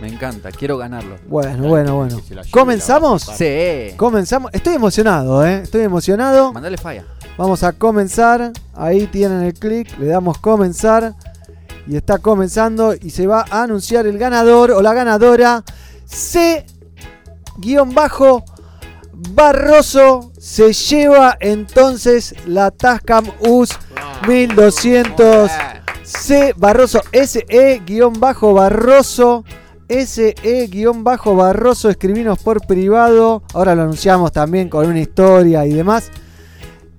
Me 0.00 0.08
encanta, 0.08 0.50
quiero 0.50 0.78
ganarlo. 0.78 1.16
Bueno, 1.28 1.68
bueno, 1.68 1.96
bueno. 1.96 2.20
¿Comenzamos? 2.50 3.22
Sí. 3.22 3.94
Comenzamos. 3.96 4.50
Estoy 4.54 4.74
emocionado, 4.74 5.44
¿eh? 5.46 5.60
Estoy 5.62 5.82
emocionado. 5.82 6.52
Mandale 6.52 6.78
falla. 6.78 7.04
Vamos 7.36 7.62
a 7.62 7.72
comenzar. 7.74 8.52
Ahí 8.74 9.06
tienen 9.08 9.42
el 9.42 9.52
clic. 9.54 9.98
Le 9.98 10.06
damos 10.06 10.38
comenzar. 10.38 11.14
Y 11.86 11.96
está 11.96 12.18
comenzando. 12.18 12.94
Y 12.94 13.10
se 13.10 13.26
va 13.26 13.44
a 13.50 13.64
anunciar 13.64 14.06
el 14.06 14.16
ganador 14.16 14.70
o 14.70 14.80
la 14.80 14.94
ganadora. 14.94 15.62
C 16.06 16.64
guion 17.58 17.94
bajo 17.94 18.42
Barroso 19.12 20.32
se 20.38 20.72
lleva 20.72 21.36
entonces 21.40 22.34
la 22.46 22.70
Tascam 22.70 23.26
US 23.40 23.78
1200 24.26 25.50
C 26.02 26.54
Barroso 26.56 27.02
SE 27.12 27.82
guion 27.84 28.18
bajo 28.18 28.54
Barroso 28.54 29.44
SE 29.90 30.34
guion 30.70 31.02
bajo 31.02 31.34
Barroso 31.34 31.90
escribinos 31.90 32.38
por 32.38 32.64
privado 32.66 33.42
ahora 33.54 33.74
lo 33.74 33.82
anunciamos 33.82 34.30
también 34.30 34.68
con 34.68 34.86
una 34.86 35.00
historia 35.00 35.66
y 35.66 35.72
demás 35.72 36.10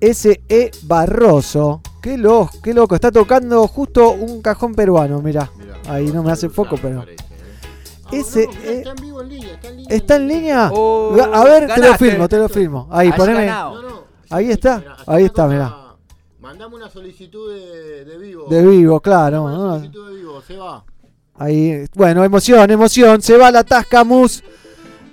SE 0.01 0.71
Barroso 0.83 1.81
qué 2.01 2.17
loco, 2.17 2.51
qué 2.61 2.73
loco 2.73 2.95
está 2.95 3.09
tocando 3.11 3.65
justo 3.67 4.11
un 4.11 4.41
cajón 4.41 4.75
peruano 4.75 5.21
mira 5.21 5.49
Mirá, 5.57 5.77
Ahí 5.87 6.07
no 6.11 6.21
me 6.21 6.31
hace 6.31 6.49
foco, 6.49 6.75
pero- 6.81 7.03
¿eh? 7.03 7.15
Ese, 8.11 8.45
Ah, 8.49 8.53
no, 8.53 8.69
eh, 8.69 8.77
está 8.79 8.89
en 8.89 8.95
vivo 8.97 9.21
en 9.21 9.29
línea, 9.29 9.53
está 9.53 9.67
en 9.69 9.77
línea. 9.77 9.95
¿Está 9.95 10.15
en 10.17 10.27
línea? 10.27 10.71
Oh, 10.73 11.15
a 11.33 11.43
ver, 11.45 11.73
te 11.73 11.81
lo 11.81 11.93
filmo, 11.95 12.27
te 12.27 12.37
lo 12.37 12.49
filmo. 12.49 12.87
Ahí, 12.91 13.09
poneme. 13.13 13.45
ganado. 13.45 13.81
No, 13.81 13.89
no. 13.89 14.01
Ahí 14.29 14.51
está, 14.51 14.83
ahí 15.07 15.23
está, 15.23 15.47
mirá. 15.47 15.95
Mandame 16.41 16.75
una 16.75 16.89
solicitud 16.89 17.53
de, 17.53 18.03
de 18.03 18.17
vivo. 18.17 18.47
De 18.49 18.65
vivo, 18.65 18.99
claro. 18.99 19.49
Solicitud 19.75 20.09
de 20.09 20.15
vivo, 20.15 20.41
se 20.41 20.57
va. 20.57 20.83
Ahí, 21.41 21.85
bueno, 21.95 22.23
emoción, 22.23 22.69
emoción. 22.69 23.21
Se 23.21 23.35
va 23.35 23.49
la 23.49 23.63
Tascamus 23.63 24.43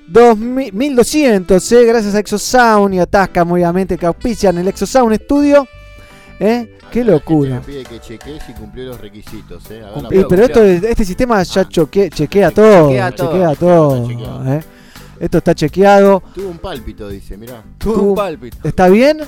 2000 0.08 0.72
1200, 0.72 1.72
¿eh? 1.72 1.84
gracias 1.86 2.14
a 2.14 2.18
Exosound 2.18 2.94
y 2.94 2.98
a 2.98 3.06
Tascam, 3.06 3.50
obviamente, 3.52 3.96
que 3.96 4.04
auspician 4.04 4.58
el 4.58 4.68
Exosound 4.68 5.14
Studio. 5.22 5.66
¿eh? 6.38 6.76
Qué 6.90 7.02
locura. 7.02 7.56
Me 7.56 7.60
pide 7.60 7.84
que 7.84 7.98
chequee 8.00 8.38
si 8.46 8.52
cumplió 8.52 8.84
los 8.86 9.00
requisitos, 9.00 9.62
eh. 9.70 9.82
A 9.82 10.06
ver 10.08 10.26
pero 10.28 10.44
esto, 10.44 10.62
este 10.62 11.04
sistema 11.04 11.42
ya 11.42 11.64
choque- 11.66 12.10
chequea 12.10 12.50
todo. 12.50 12.88
Chequea 12.88 13.12
todo. 13.12 13.32
Chequea 13.32 13.54
todo. 13.54 14.10
Está. 14.10 14.56
¿eh? 14.56 14.64
Esto 15.20 15.38
está 15.38 15.54
chequeado. 15.54 16.22
Tuvo 16.34 16.48
un 16.50 16.58
pálpito, 16.58 17.08
dice, 17.08 17.36
mirá. 17.38 17.62
Tuvo 17.78 18.02
un 18.10 18.14
pálpito. 18.14 18.56
¿Está 18.68 18.88
bien? 18.88 19.20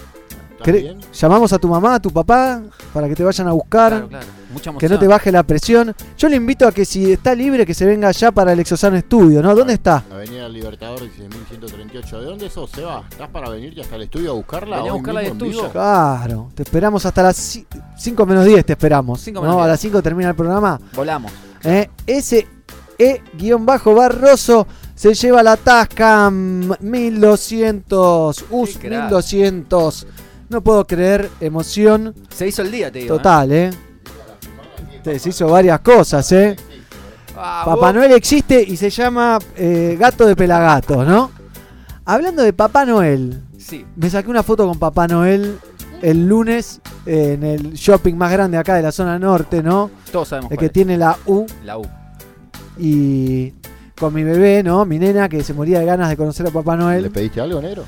¿Está 0.60 0.72
¿Querés- 0.72 0.82
bien? 0.82 0.98
Llamamos 1.12 1.52
a 1.54 1.58
tu 1.58 1.68
mamá, 1.68 1.94
a 1.94 2.00
tu 2.00 2.10
papá, 2.10 2.60
para 2.92 3.08
que 3.08 3.14
te 3.14 3.24
vayan 3.24 3.48
a 3.48 3.52
buscar. 3.52 3.92
Claro, 3.92 4.08
claro. 4.08 4.26
Mucha 4.52 4.72
que 4.74 4.88
no 4.88 4.98
te 4.98 5.06
baje 5.06 5.32
la 5.32 5.42
presión. 5.42 5.94
Yo 6.18 6.28
le 6.28 6.36
invito 6.36 6.66
a 6.68 6.72
que 6.72 6.84
si 6.84 7.12
está 7.12 7.34
libre, 7.34 7.64
que 7.64 7.72
se 7.72 7.86
venga 7.86 8.10
ya 8.10 8.30
para 8.32 8.52
el 8.52 8.60
Exosano 8.60 8.96
Estudio, 8.96 9.42
¿no? 9.42 9.54
¿Dónde 9.54 9.74
está? 9.74 10.02
Avenida 10.12 10.48
Libertador 10.48 11.00
16.138. 11.00 12.18
¿De 12.20 12.24
dónde 12.26 12.50
sos, 12.50 12.70
Seba? 12.70 13.04
¿Estás 13.10 13.28
para 13.30 13.48
venir 13.48 13.74
ya 13.74 13.82
hasta 13.82 13.96
el 13.96 14.02
estudio 14.02 14.32
a 14.32 14.34
buscarla? 14.34 14.76
Vení 14.78 14.88
a 14.88 14.92
buscarla 14.92 15.20
mismo 15.22 15.34
y 15.36 15.38
es 15.38 15.42
en 15.44 15.50
vivo? 15.50 15.60
tuya. 15.62 15.72
Claro, 15.72 16.48
te 16.54 16.62
esperamos 16.64 17.06
hasta 17.06 17.22
las 17.22 17.60
5 17.96 18.26
menos 18.26 18.44
10, 18.44 18.66
te 18.66 18.72
esperamos. 18.72 19.20
Cinco 19.20 19.42
¿no? 19.44 19.52
A 19.52 19.64
10. 19.64 19.68
las 19.68 19.80
5 19.80 20.02
termina 20.02 20.28
el 20.30 20.36
programa. 20.36 20.78
Volamos. 20.94 21.32
¿eh? 21.64 21.88
Ese 22.06 22.46
E-Barroso 22.98 24.66
se 24.94 25.14
lleva 25.14 25.42
la 25.42 25.56
Tascam 25.56 26.72
1200, 26.80 28.44
US 28.50 28.78
Qué 28.78 28.88
crack. 28.88 29.04
1200. 29.04 30.06
No 30.50 30.60
puedo 30.62 30.86
creer, 30.86 31.30
emoción 31.40 32.14
Se 32.28 32.46
hizo 32.48 32.62
el 32.62 32.70
día, 32.70 32.90
te 32.92 32.98
digo. 33.00 33.16
total, 33.16 33.52
¿eh? 33.52 33.70
Te- 35.02 35.18
Se 35.18 35.30
hizo 35.30 35.48
varias 35.48 35.80
cosas, 35.80 36.30
¿eh? 36.32 36.56
Ah, 37.36 37.62
Papá 37.64 37.86
vos- 37.86 37.94
Noel 37.94 38.12
existe 38.12 38.62
y 38.62 38.76
se 38.76 38.90
llama 38.90 39.38
eh, 39.56 39.96
Gato 39.98 40.26
de 40.26 40.36
Pelagatos, 40.36 41.06
¿no? 41.06 41.30
Hablando 42.04 42.42
de 42.42 42.52
Papá 42.52 42.84
Noel, 42.84 43.40
Sí. 43.56 43.86
me 43.96 44.10
saqué 44.10 44.28
una 44.28 44.42
foto 44.42 44.66
con 44.66 44.78
Papá 44.78 45.06
Noel 45.06 45.56
el 46.02 46.26
lunes 46.28 46.80
eh, 47.06 47.34
en 47.34 47.44
el 47.44 47.72
shopping 47.74 48.14
más 48.14 48.32
grande 48.32 48.58
acá 48.58 48.74
de 48.74 48.82
la 48.82 48.90
zona 48.92 49.18
norte, 49.18 49.62
¿no? 49.62 49.90
Todos 50.10 50.28
sabemos 50.28 50.50
El 50.50 50.56
cuál 50.58 50.68
que 50.68 50.72
tiene 50.72 50.98
la 50.98 51.16
U. 51.26 51.46
La 51.64 51.78
U. 51.78 51.86
y 52.78 53.52
con 53.98 54.12
mi 54.14 54.24
bebé, 54.24 54.62
¿no? 54.62 54.84
Mi 54.86 54.98
nena 54.98 55.28
que 55.28 55.42
se 55.44 55.52
moría 55.54 55.78
de 55.78 55.84
ganas 55.84 56.08
de 56.08 56.16
conocer 56.16 56.46
a 56.46 56.50
Papá 56.50 56.74
¿Le 56.76 56.82
Noel. 56.82 57.10
pediste 57.10 57.40
algo, 57.40 57.60
negro? 57.62 57.84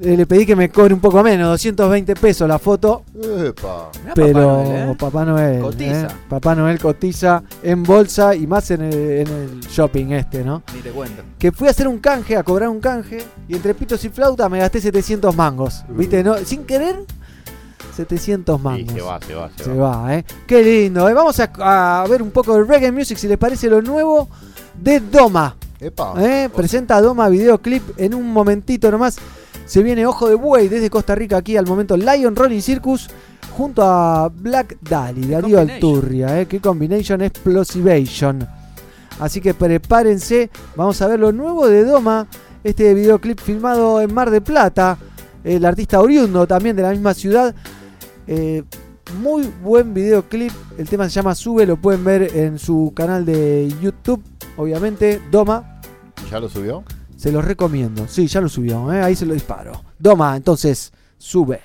Eh, 0.00 0.16
le 0.16 0.26
pedí 0.26 0.46
que 0.46 0.54
me 0.54 0.68
cobre 0.70 0.94
un 0.94 1.00
poco 1.00 1.20
menos, 1.24 1.48
220 1.48 2.14
pesos 2.14 2.46
la 2.48 2.60
foto, 2.60 3.02
Epa. 3.20 3.90
Mirá 4.02 4.14
pero 4.14 4.38
Papá 4.38 4.44
Noel, 4.54 4.94
¿eh? 4.94 4.96
Papá 4.96 5.24
Noel, 5.24 5.60
Cotiza. 5.60 6.06
¿eh? 6.06 6.08
Papá 6.28 6.54
Noel 6.54 6.78
cotiza 6.78 7.42
en 7.64 7.82
bolsa 7.82 8.34
y 8.36 8.46
más 8.46 8.70
en 8.70 8.82
el, 8.82 8.94
en 8.94 9.26
el 9.26 9.60
shopping 9.60 10.10
este, 10.12 10.44
¿no? 10.44 10.62
Ni 10.72 10.82
te 10.82 10.90
cuento. 10.90 11.22
que 11.36 11.50
fui 11.50 11.66
a 11.66 11.70
hacer 11.72 11.88
un 11.88 11.98
canje, 11.98 12.36
a 12.36 12.44
cobrar 12.44 12.68
un 12.68 12.78
canje, 12.78 13.24
y 13.48 13.56
entre 13.56 13.74
pitos 13.74 14.04
y 14.04 14.08
flauta 14.10 14.48
me 14.48 14.60
gasté 14.60 14.80
700 14.80 15.34
mangos. 15.34 15.82
¿Viste? 15.88 16.22
No, 16.22 16.36
sin 16.38 16.64
querer, 16.64 16.94
700 17.96 18.56
Sí, 18.56 18.62
mangos. 18.62 18.92
se 18.94 19.00
va, 19.00 19.20
se 19.20 19.34
va, 19.34 19.50
se, 19.56 19.64
Se 19.64 19.72
va. 19.74 19.96
va, 20.02 20.14
¿eh? 20.14 20.24
Qué 20.46 20.62
lindo. 20.62 21.08
¿eh? 21.08 21.14
Vamos 21.14 21.40
a, 21.40 22.02
a 22.02 22.06
ver 22.06 22.22
un 22.22 22.30
poco 22.30 22.54
de 22.54 22.62
reggae 22.62 22.92
music, 22.92 23.18
si 23.18 23.26
les 23.26 23.36
parece 23.38 23.68
lo 23.68 23.82
nuevo 23.82 24.28
de 24.80 25.00
Doma. 25.00 25.56
Epa. 25.80 26.14
¿eh? 26.18 26.48
Presenta 26.54 27.00
Doma 27.00 27.28
videoclip 27.28 27.82
en 27.98 28.14
un 28.14 28.32
momentito 28.32 28.90
nomás. 28.92 29.16
Se 29.66 29.82
viene 29.82 30.06
Ojo 30.06 30.28
de 30.28 30.34
Buey 30.34 30.68
desde 30.68 30.90
Costa 30.90 31.14
Rica 31.14 31.36
aquí 31.38 31.56
al 31.56 31.66
momento 31.66 31.96
Lion 31.96 32.34
Rolling 32.34 32.60
Circus 32.60 33.08
junto 33.56 33.82
a 33.82 34.28
Black 34.28 34.78
Dali, 34.80 35.26
Darío. 35.26 35.58
Alturria. 35.58 36.40
¿eh? 36.40 36.46
Qué 36.46 36.60
combination 36.60 37.22
explosivation. 37.22 38.46
Así 39.18 39.40
que 39.40 39.52
prepárense, 39.52 40.48
vamos 40.76 41.02
a 41.02 41.08
ver 41.08 41.18
lo 41.18 41.32
nuevo 41.32 41.66
de 41.66 41.84
Doma, 41.84 42.28
este 42.62 42.94
videoclip 42.94 43.40
filmado 43.40 44.00
en 44.00 44.14
Mar 44.14 44.30
de 44.30 44.40
Plata, 44.40 44.96
el 45.42 45.64
artista 45.64 46.00
oriundo 46.00 46.46
también 46.46 46.76
de 46.76 46.82
la 46.82 46.90
misma 46.90 47.14
ciudad. 47.14 47.52
Eh, 48.28 48.62
muy 49.18 49.52
buen 49.62 49.92
videoclip, 49.92 50.52
el 50.76 50.88
tema 50.88 51.08
se 51.08 51.16
llama 51.16 51.34
Sube, 51.34 51.66
lo 51.66 51.78
pueden 51.78 52.04
ver 52.04 52.36
en 52.36 52.60
su 52.60 52.92
canal 52.94 53.24
de 53.24 53.74
YouTube, 53.82 54.22
obviamente, 54.56 55.20
Doma, 55.32 55.78
¿Ya 56.30 56.40
lo 56.40 56.48
subió? 56.48 56.84
Se 57.18 57.32
los 57.32 57.44
recomiendo. 57.44 58.06
Sí, 58.08 58.28
ya 58.28 58.40
lo 58.40 58.48
subió, 58.48 58.92
¿eh? 58.92 59.02
ahí 59.02 59.16
se 59.16 59.26
lo 59.26 59.34
disparo. 59.34 59.82
Doma, 59.98 60.36
entonces, 60.36 60.92
sube. 61.18 61.60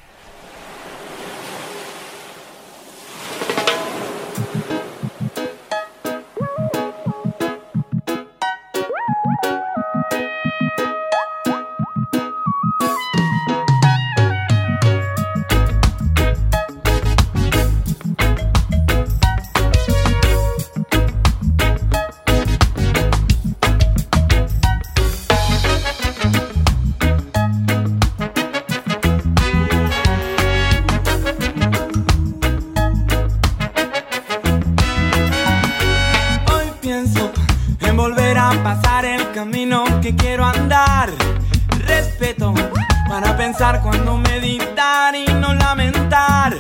Para 43.14 43.38
pensar 43.38 43.80
cuando 43.84 44.18
meditar 44.18 45.14
y 45.16 45.26
no 45.34 45.54
lamentar. 45.54 46.58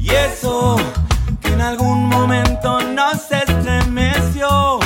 Y 0.00 0.08
eso 0.08 0.76
que 1.42 1.48
en 1.48 1.60
algún 1.60 2.08
momento 2.08 2.80
nos 2.80 3.30
estremeció. 3.30 4.80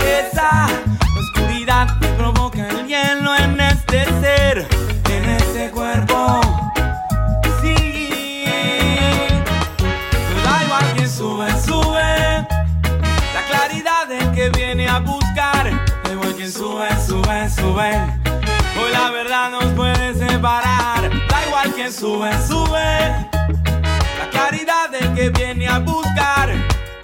Esa 0.00 0.66
oscuridad 1.16 1.96
que 2.00 2.08
provoca 2.18 2.68
el 2.70 2.88
hielo 2.88 3.36
en 3.36 3.60
este 3.60 4.04
ser, 4.20 4.66
en 5.10 5.30
este 5.30 5.70
cuerpo. 5.70 6.40
Sí, 7.60 8.44
da 10.44 10.64
igual 10.64 10.86
quien 10.96 11.08
sube, 11.08 11.48
sube. 11.64 12.46
La 13.32 13.42
claridad 13.48 14.08
del 14.08 14.32
que 14.32 14.50
viene 14.50 14.88
a 14.88 14.98
buscar. 14.98 15.70
Da 16.02 16.12
igual 16.12 16.34
sube, 16.50 16.88
sube, 17.06 17.48
sube. 17.48 18.21
Separar. 20.42 21.08
Da 21.28 21.46
igual 21.46 21.72
quien 21.72 21.92
sube, 21.92 22.30
sube. 22.46 23.28
La 24.18 24.30
claridad 24.30 24.90
del 24.90 25.14
que 25.14 25.30
viene 25.30 25.68
a 25.68 25.78
buscar. 25.78 26.50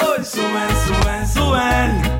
Hoy 0.01 0.25
suben, 0.25 0.69
suben, 0.87 1.29
suben. 1.29 2.19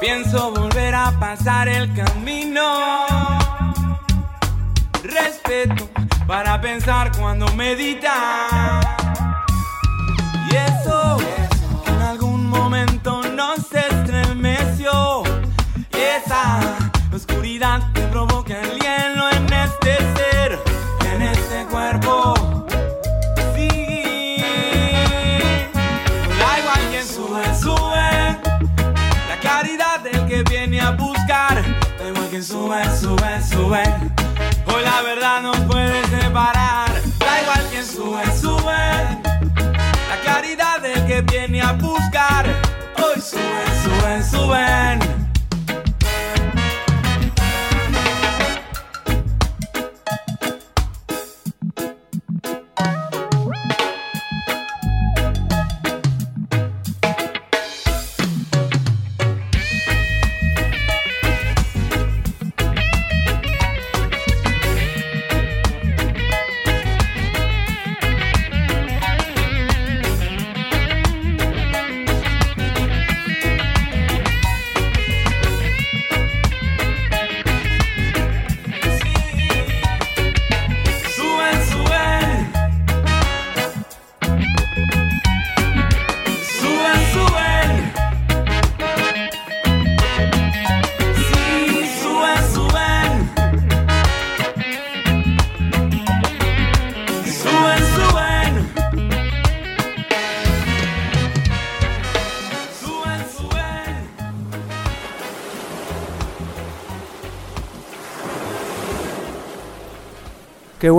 Pienso 0.00 0.50
volver 0.50 0.94
a 0.94 1.10
pasar 1.18 1.68
el 1.68 1.94
camino. 1.94 3.13
Para 6.26 6.60
pensar 6.60 7.12
cuando 7.18 7.46
medita. 7.54 8.80
Y 10.50 10.56
eso 10.56 11.18
en 11.86 12.02
algún 12.02 12.48
momento 12.48 13.22
nos 13.22 13.72
estremeció. 13.72 15.22
Esa 15.92 16.60
oscuridad 17.12 17.92
que 17.92 18.02
provoca 18.02 18.60
el 18.60 18.78
hielo 18.78 19.30
en 19.30 19.52
este 19.52 19.96
ser, 20.16 20.58
en 21.12 21.22
este 21.22 21.66
cuerpo. 21.66 22.34
Sí, 23.54 24.36
da 26.38 26.58
igual 26.58 26.80
quien 26.90 27.06
sube, 27.06 27.54
sube. 27.58 28.38
La 29.28 29.38
claridad 29.40 30.00
del 30.00 30.26
que 30.26 30.42
viene 30.44 30.80
a 30.80 30.90
buscar. 30.92 31.62
Da 31.98 32.08
igual 32.08 32.30
que 32.30 32.42
sube, 32.42 32.82
sube, 32.96 33.42
sube. 33.42 33.82
Hoy 34.66 34.82
la 34.82 35.02
verdad 35.02 35.42
nos 35.42 35.58
puede 35.60 36.03
Da 36.34 37.42
igual 37.42 37.64
quien 37.70 37.86
sube, 37.86 38.24
sube. 38.40 38.72
La 40.08 40.20
claridad 40.24 40.80
del 40.80 41.06
que 41.06 41.22
viene 41.22 41.62
a 41.62 41.74
buscar. 41.74 42.44
Hoy 42.96 43.20
suben, 43.20 43.84
suben, 43.84 44.24
suben. 44.24 45.03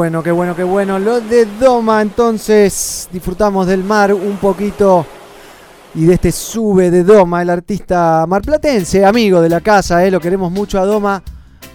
Bueno, 0.05 0.21
qué 0.21 0.31
bueno, 0.31 0.55
qué 0.55 0.63
bueno. 0.63 0.99
Lo 0.99 1.19
de 1.19 1.47
Doma, 1.59 1.99
entonces 1.99 3.09
disfrutamos 3.11 3.65
del 3.65 3.83
mar 3.83 4.13
un 4.13 4.37
poquito 4.37 5.03
y 5.95 6.05
de 6.05 6.13
este 6.13 6.31
sube 6.31 6.91
de 6.91 7.03
Doma, 7.03 7.41
el 7.41 7.49
artista 7.49 8.23
marplatense, 8.27 9.03
amigo 9.03 9.41
de 9.41 9.49
la 9.49 9.61
casa, 9.61 10.05
eh, 10.05 10.11
lo 10.11 10.19
queremos 10.19 10.51
mucho 10.51 10.79
a 10.79 10.85
Doma. 10.85 11.23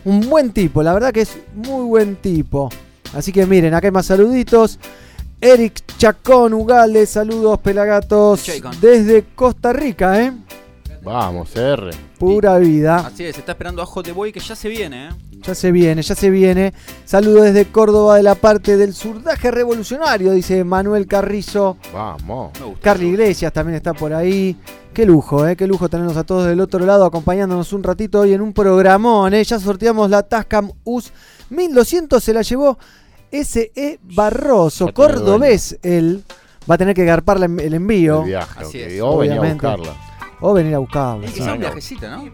Un 0.05 0.21
buen 0.31 0.53
tipo, 0.53 0.81
la 0.81 0.93
verdad 0.93 1.11
que 1.13 1.23
es 1.23 1.39
muy 1.57 1.85
buen 1.87 2.17
tipo. 2.17 2.69
Así 3.15 3.33
que 3.33 3.45
miren, 3.47 3.75
acá 3.75 3.89
hay 3.89 3.93
más 3.93 4.07
saluditos. 4.07 4.79
Eric 5.41 5.83
Chacón 5.99 6.55
Ugalde, 6.55 7.07
saludos 7.07 7.59
pelagatos 7.59 8.49
desde 8.81 9.25
Costa 9.35 9.73
Rica, 9.73 10.23
¿eh? 10.23 10.33
Vamos, 11.03 11.57
R. 11.57 11.91
Pura 12.17 12.59
vida. 12.59 12.99
Así 13.09 13.25
es, 13.25 13.35
se 13.35 13.41
está 13.41 13.53
esperando 13.53 13.83
a 13.83 13.87
Jote 13.87 14.13
Boy 14.13 14.33
que 14.33 14.39
ya 14.39 14.55
se 14.55 14.69
viene, 14.69 15.09
¿eh? 15.09 15.11
Ya 15.43 15.55
se 15.55 15.73
viene, 15.73 16.03
ya 16.03 16.15
se 16.15 16.29
viene. 16.31 16.75
Saludos 17.05 17.45
desde 17.45 17.65
Córdoba 17.67 18.17
de 18.17 18.23
la 18.23 18.35
parte 18.35 18.77
del 18.77 18.93
surdaje 18.95 19.51
revolucionario, 19.51 20.33
dice 20.33 20.65
Manuel 20.65 21.07
Carrizo. 21.07 21.77
Vamos. 21.95 22.53
Carly 22.83 23.07
Iglesias 23.09 23.53
también 23.53 23.77
está 23.77 23.95
por 23.95 24.13
ahí. 24.13 24.57
Qué 24.93 25.07
lujo, 25.07 25.47
¿eh? 25.47 25.57
Qué 25.57 25.67
lujo 25.67 25.89
tenernos 25.89 26.17
a 26.17 26.25
todos 26.25 26.47
del 26.47 26.61
otro 26.61 26.85
lado 26.85 27.05
acompañándonos 27.05 27.73
un 27.73 27.83
ratito 27.83 28.21
hoy 28.21 28.35
en 28.35 28.41
un 28.41 28.53
programón, 28.53 29.33
¿eh? 29.35 29.43
Ya 29.45 29.59
sorteamos 29.59 30.11
la 30.11 30.23
Tascam 30.25 30.73
US 30.85 31.13
1200, 31.49 32.23
se 32.23 32.33
la 32.35 32.43
llevó 32.43 32.77
S.E. 33.31 33.99
Barroso, 34.03 34.93
cordobés. 34.93 35.79
Él 35.83 36.23
va 36.71 36.75
a 36.75 36.79
tener 36.79 36.95
que 36.95 37.05
garpar 37.05 37.39
la- 37.41 37.47
el 37.47 37.75
envío 37.75 38.21
El 38.21 38.27
viaje, 38.27 38.61
Así 38.61 38.83
ok. 38.83 38.87
es. 38.91 39.01
O 39.01 39.17
venía 39.19 39.37
a 39.37 39.41
Obviamente. 39.41 39.67
buscarla. 39.67 40.10
O 40.41 40.53
venir 40.55 40.75
a 40.75 40.79
buscarlo. 40.79 41.27
Sí. 41.29 41.35
que 41.35 41.43
sea 41.43 41.53
un 41.53 41.61
no. 41.61 41.67
viajecito, 41.67 42.09
¿no? 42.11 42.25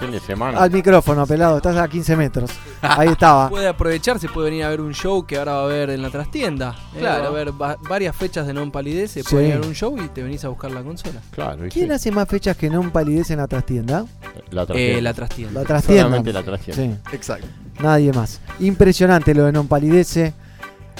Fin 0.00 0.10
de 0.10 0.20
semana. 0.20 0.58
Al 0.58 0.70
micrófono, 0.70 1.26
pelado, 1.26 1.56
estás 1.58 1.76
a 1.76 1.86
15 1.88 2.16
metros. 2.16 2.50
Ahí 2.82 3.08
estaba. 3.08 3.48
Puede 3.50 3.68
aprovecharse, 3.68 4.28
puede 4.28 4.50
venir 4.50 4.64
a 4.64 4.68
ver 4.70 4.80
un 4.80 4.92
show 4.94 5.24
que 5.26 5.38
ahora 5.38 5.52
va 5.54 5.60
a 5.60 5.64
haber 5.64 5.90
en 5.90 6.02
la 6.02 6.10
trastienda. 6.10 6.74
¿eh? 6.94 6.98
Claro. 7.00 7.22
Va 7.22 7.26
a 7.26 7.30
haber 7.30 7.62
va- 7.62 7.76
varias 7.88 8.14
fechas 8.16 8.46
de 8.46 8.52
Non 8.54 8.70
Palidece. 8.70 9.22
Sí. 9.22 9.28
Puede 9.30 9.42
venir 9.44 9.56
a 9.56 9.60
ver 9.60 9.68
un 9.68 9.74
show 9.74 9.96
y 10.02 10.08
te 10.08 10.22
venís 10.22 10.44
a 10.44 10.48
buscar 10.48 10.70
la 10.70 10.82
consola. 10.82 11.20
Claro. 11.30 11.66
y 11.66 11.70
¿Quién 11.70 11.86
sí. 11.88 11.92
hace 11.92 12.10
más 12.10 12.28
fechas 12.28 12.56
que 12.56 12.68
no 12.70 12.80
un 12.80 12.90
palidez 12.90 13.30
en 13.30 13.38
la 13.38 13.46
trastienda? 13.46 14.04
La 14.50 14.62
Eh, 14.62 14.66
trastienda. 14.66 15.00
la 15.02 15.14
trastienda. 15.14 15.60
La 15.60 15.66
trastienda. 15.66 16.02
Solamente 16.04 16.32
la 16.32 16.42
trastienda. 16.42 16.96
Sí. 17.10 17.16
Exacto. 17.16 17.46
Nadie 17.80 18.12
más. 18.12 18.40
Impresionante 18.60 19.34
lo 19.34 19.44
de 19.44 19.52
Non 19.52 19.66
Palidece. 19.68 20.34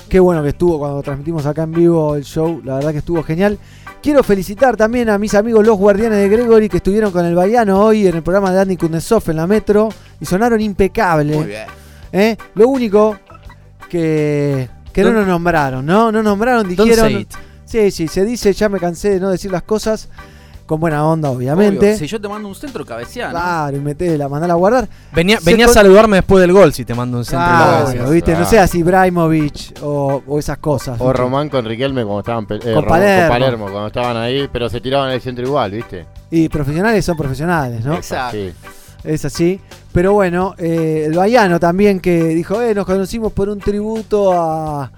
Qué 0.08 0.20
bueno 0.20 0.42
que 0.42 0.50
estuvo 0.50 0.78
cuando 0.78 1.02
transmitimos 1.02 1.44
acá 1.46 1.64
en 1.64 1.72
vivo 1.72 2.14
el 2.14 2.24
show. 2.24 2.60
La 2.64 2.76
verdad 2.76 2.92
que 2.92 2.98
estuvo 2.98 3.22
genial. 3.24 3.58
Quiero 4.06 4.22
felicitar 4.22 4.76
también 4.76 5.08
a 5.10 5.18
mis 5.18 5.34
amigos 5.34 5.66
los 5.66 5.76
guardianes 5.76 6.18
de 6.20 6.28
Gregory 6.28 6.68
que 6.68 6.76
estuvieron 6.76 7.10
con 7.10 7.26
el 7.26 7.34
Baiano 7.34 7.80
hoy 7.80 8.06
en 8.06 8.14
el 8.14 8.22
programa 8.22 8.52
de 8.52 8.60
Andy 8.60 8.76
Kuznetsov 8.76 9.24
en 9.30 9.36
la 9.36 9.48
Metro 9.48 9.88
y 10.20 10.24
sonaron 10.24 10.60
impecables. 10.60 11.36
Muy 11.36 11.46
bien. 11.46 11.64
¿eh? 12.12 12.36
Lo 12.54 12.68
único 12.68 13.18
que, 13.88 14.68
que 14.92 15.02
no 15.02 15.08
Don't- 15.08 15.14
nos 15.14 15.26
nombraron, 15.26 15.84
¿no? 15.84 16.12
No 16.12 16.22
nombraron, 16.22 16.68
dijeron. 16.68 17.26
Sí, 17.64 17.90
sí, 17.90 18.06
se 18.06 18.24
dice, 18.24 18.52
ya 18.52 18.68
me 18.68 18.78
cansé 18.78 19.10
de 19.10 19.18
no 19.18 19.28
decir 19.28 19.50
las 19.50 19.64
cosas. 19.64 20.08
Con 20.66 20.80
buena 20.80 21.06
onda, 21.06 21.30
obviamente. 21.30 21.86
Obvio, 21.90 21.98
Si 21.98 22.06
yo 22.08 22.20
te 22.20 22.28
mando 22.28 22.48
un 22.48 22.54
centro, 22.56 22.84
cabeceá, 22.84 23.26
¿no? 23.28 23.32
Claro, 23.34 23.76
y 23.76 23.80
metela, 23.80 24.28
mandala 24.28 24.54
a 24.54 24.56
guardar. 24.56 24.88
Venía, 25.14 25.38
venía 25.44 25.66
con- 25.66 25.70
a 25.70 25.74
saludarme 25.74 26.16
después 26.16 26.40
del 26.40 26.52
gol 26.52 26.72
si 26.72 26.84
te 26.84 26.92
mando 26.92 27.18
un 27.18 27.24
centro. 27.24 27.46
Claro. 27.46 28.10
¿viste? 28.10 28.34
No 28.34 28.44
seas 28.44 28.74
Ibrahimovic 28.74 29.78
o, 29.82 30.22
o 30.26 30.38
esas 30.40 30.58
cosas. 30.58 31.00
O 31.00 31.04
¿viste? 31.04 31.18
Román 31.22 31.48
con 31.48 31.64
Riquelme 31.64 32.02
cuando 32.04 32.20
estaban 32.20 32.44
eh, 32.50 32.74
Con 32.74 32.82
Ro- 32.82 32.88
Palermo. 32.88 33.64
cuando 33.70 33.86
estaban 33.86 34.16
ahí, 34.16 34.48
pero 34.52 34.68
se 34.68 34.80
tiraban 34.80 35.10
el 35.12 35.20
centro 35.20 35.44
igual, 35.46 35.70
¿viste? 35.70 36.04
Y 36.32 36.48
profesionales 36.48 37.04
son 37.04 37.16
profesionales, 37.16 37.84
¿no? 37.84 37.94
Exacto. 37.94 38.36
Sí. 38.36 38.52
Es 39.04 39.24
así. 39.24 39.60
Pero 39.92 40.14
bueno, 40.14 40.54
eh, 40.58 41.04
el 41.06 41.14
Baiano 41.16 41.60
también 41.60 42.00
que 42.00 42.24
dijo, 42.28 42.60
eh, 42.60 42.74
nos 42.74 42.86
conocimos 42.86 43.32
por 43.32 43.48
un 43.48 43.60
tributo 43.60 44.32
a, 44.32 44.90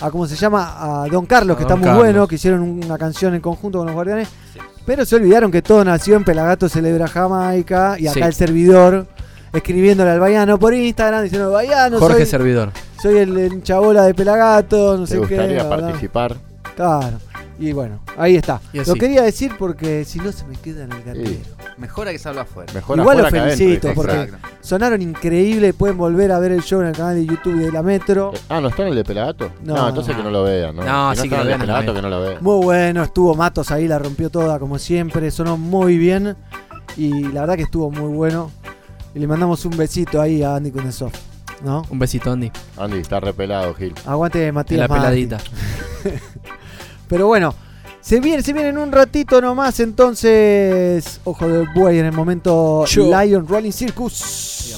a 0.00 0.10
¿cómo 0.12 0.24
se 0.28 0.36
llama? 0.36 1.02
A 1.02 1.08
Don 1.08 1.26
Carlos, 1.26 1.56
A 1.56 1.58
que 1.58 1.64
Don 1.64 1.72
está 1.72 1.76
muy 1.76 1.84
Carlos. 1.86 2.04
bueno, 2.04 2.28
que 2.28 2.36
hicieron 2.36 2.60
una 2.62 2.96
canción 2.96 3.34
en 3.34 3.40
conjunto 3.40 3.78
con 3.78 3.86
los 3.86 3.94
guardianes. 3.96 4.28
Sí. 4.54 4.60
Pero 4.86 5.04
se 5.04 5.16
olvidaron 5.16 5.50
que 5.50 5.62
todo 5.62 5.84
nació 5.84 6.16
en 6.16 6.24
Pelagato 6.24 6.68
Celebra 6.68 7.08
Jamaica 7.08 7.96
y 7.98 8.06
acá 8.06 8.14
Sí. 8.14 8.20
el 8.22 8.32
servidor 8.34 9.06
escribiéndole 9.52 10.10
al 10.10 10.20
Baiano 10.20 10.58
por 10.58 10.72
Instagram 10.74 11.22
diciendo, 11.24 11.50
Baiano, 11.50 11.98
Jorge 11.98 12.18
soy, 12.18 12.26
Servidor. 12.26 12.70
soy 13.02 13.18
el, 13.18 13.36
el 13.36 13.62
chabola 13.62 14.04
de 14.04 14.14
Pelagato, 14.14 14.96
no 14.96 15.04
¿Te 15.04 15.08
sé 15.08 15.14
qué. 15.14 15.18
gustaría 15.20 15.64
bla, 15.64 15.76
bla". 15.76 15.86
participar? 15.86 16.36
Claro. 16.76 17.18
Y 17.58 17.72
bueno, 17.72 18.00
ahí 18.18 18.36
está. 18.36 18.60
Lo 18.72 18.94
quería 18.94 19.22
decir 19.22 19.52
porque 19.58 20.04
si 20.04 20.18
no 20.18 20.30
se 20.30 20.44
me 20.46 20.56
queda 20.56 20.84
en 20.84 20.92
el 20.92 21.02
gatero. 21.02 21.26
Sí. 21.26 21.40
Mejor 21.78 22.06
hay 22.08 22.14
que 22.14 22.18
salgo 22.18 22.40
afuera. 22.40 22.70
Mejor 22.74 22.98
Igual 22.98 23.24
afuera 23.24 23.46
lo 23.46 23.50
felicito, 23.52 23.92
porque- 23.94 24.12
Exacto. 24.22 24.48
Sonaron 24.60 25.00
increíble, 25.00 25.72
pueden 25.72 25.96
volver 25.96 26.32
a 26.32 26.38
ver 26.38 26.52
el 26.52 26.62
show 26.62 26.80
en 26.82 26.88
el 26.88 26.92
canal 26.96 27.14
de 27.14 27.24
YouTube 27.24 27.56
de 27.58 27.72
la 27.72 27.82
Metro. 27.82 28.32
Eh, 28.34 28.38
Ah, 28.50 28.60
¿no 28.60 28.68
está 28.68 28.82
en 28.82 28.88
el 28.88 28.94
de 28.96 29.04
Pelagato? 29.04 29.50
No. 29.62 29.74
No, 29.74 29.88
entonces 29.88 30.14
que 30.16 30.22
no 30.22 30.30
lo 30.30 30.42
vean, 30.44 30.76
¿no? 30.76 30.82
No, 30.84 31.14
si 31.14 31.22
sí 31.22 31.28
no 31.28 31.30
que 31.30 31.34
está 31.34 31.36
lo 31.36 31.42
en 31.42 31.46
el 31.46 31.46
vean, 31.46 31.48
de 31.48 31.56
no 31.58 31.60
Pelagato, 31.60 31.86
lo 31.86 31.94
que 31.94 32.02
no 32.02 32.08
lo 32.10 32.20
vean. 32.20 32.44
Muy 32.44 32.64
bueno, 32.64 33.02
estuvo 33.02 33.34
Matos 33.34 33.70
ahí, 33.70 33.88
la 33.88 33.98
rompió 33.98 34.28
toda 34.28 34.58
como 34.58 34.78
siempre, 34.78 35.30
sonó 35.30 35.56
muy 35.56 35.96
bien 35.96 36.36
y 36.96 37.22
la 37.28 37.40
verdad 37.42 37.56
que 37.56 37.62
estuvo 37.62 37.90
muy 37.90 38.12
bueno. 38.14 38.50
Y 39.14 39.18
le 39.18 39.26
mandamos 39.26 39.64
un 39.64 39.76
besito 39.78 40.20
ahí 40.20 40.42
a 40.42 40.56
Andy 40.56 40.70
Kuznetsov, 40.72 41.12
¿no? 41.64 41.86
Un 41.88 41.98
besito, 41.98 42.30
Andy. 42.32 42.50
Andy, 42.76 42.98
está 42.98 43.18
repelado, 43.18 43.72
Gil. 43.74 43.94
Aguante 44.04 44.46
En 44.46 44.54
Matías 44.54 44.80
la 44.80 44.88
Martí. 44.88 45.00
peladita. 45.26 45.38
Pero 47.08 47.26
bueno, 47.26 47.54
se 48.00 48.20
viene, 48.20 48.42
se 48.42 48.52
viene 48.52 48.70
en 48.70 48.78
un 48.78 48.90
ratito 48.92 49.40
nomás, 49.40 49.80
entonces, 49.80 51.20
ojo 51.24 51.48
de 51.48 51.66
buey 51.74 51.98
en 51.98 52.06
el 52.06 52.12
momento 52.12 52.84
Yo. 52.86 53.04
Lion 53.22 53.46
Rolling 53.46 53.72
Circus. 53.72 54.74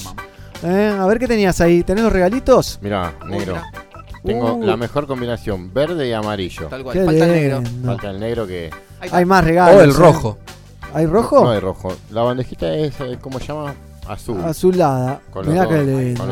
Eh, 0.63 0.97
A 0.99 1.05
ver 1.05 1.19
qué 1.19 1.27
tenías 1.27 1.61
ahí, 1.61 1.83
¿tenés 1.83 2.03
los 2.03 2.11
regalitos? 2.13 2.79
Mirá, 2.81 3.13
Uy, 3.23 3.29
negro. 3.31 3.53
mirá, 3.55 3.71
Tengo 4.25 4.53
Uh. 4.55 4.63
la 4.65 4.75
mejor 4.75 5.07
combinación, 5.07 5.73
verde 5.73 6.07
y 6.09 6.11
amarillo. 6.13 6.67
Tal 6.67 6.83
cual. 6.83 6.97
Qué 6.97 7.05
Falta 7.05 7.25
el 7.25 7.31
negro. 7.31 7.63
Falta 7.85 8.09
el 8.09 8.19
negro 8.19 8.45
que... 8.45 8.69
Hay 9.11 9.23
más 9.23 9.43
regalos. 9.45 9.75
O 9.79 9.81
el 9.83 9.89
eh. 9.91 9.93
rojo. 9.93 10.37
¿Hay 10.93 11.05
rojo? 11.05 11.41
No 11.43 11.51
hay 11.51 11.59
rojo. 11.61 11.95
La 12.11 12.23
bandejita 12.23 12.73
es, 12.73 12.99
eh, 12.99 13.17
¿cómo 13.21 13.39
se 13.39 13.45
llama? 13.47 13.73
Azul. 14.07 14.41
Azulada. 14.43 15.21
Con 15.31 15.47
Mirá 15.47 15.63
dos- 15.63 15.73
qué 15.73 15.83
lindo. 15.83 16.25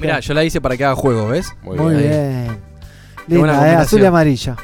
mirá, 0.00 0.20
yo 0.20 0.34
la 0.34 0.44
hice 0.44 0.60
para 0.60 0.76
que 0.76 0.84
haga 0.84 0.94
juego, 0.96 1.28
¿ves? 1.28 1.46
Muy, 1.62 1.78
Muy 1.78 1.94
bien. 1.94 2.58
Linda, 3.28 3.72
eh, 3.72 3.76
azul 3.76 4.02
y 4.02 4.04
amarilla. 4.04 4.56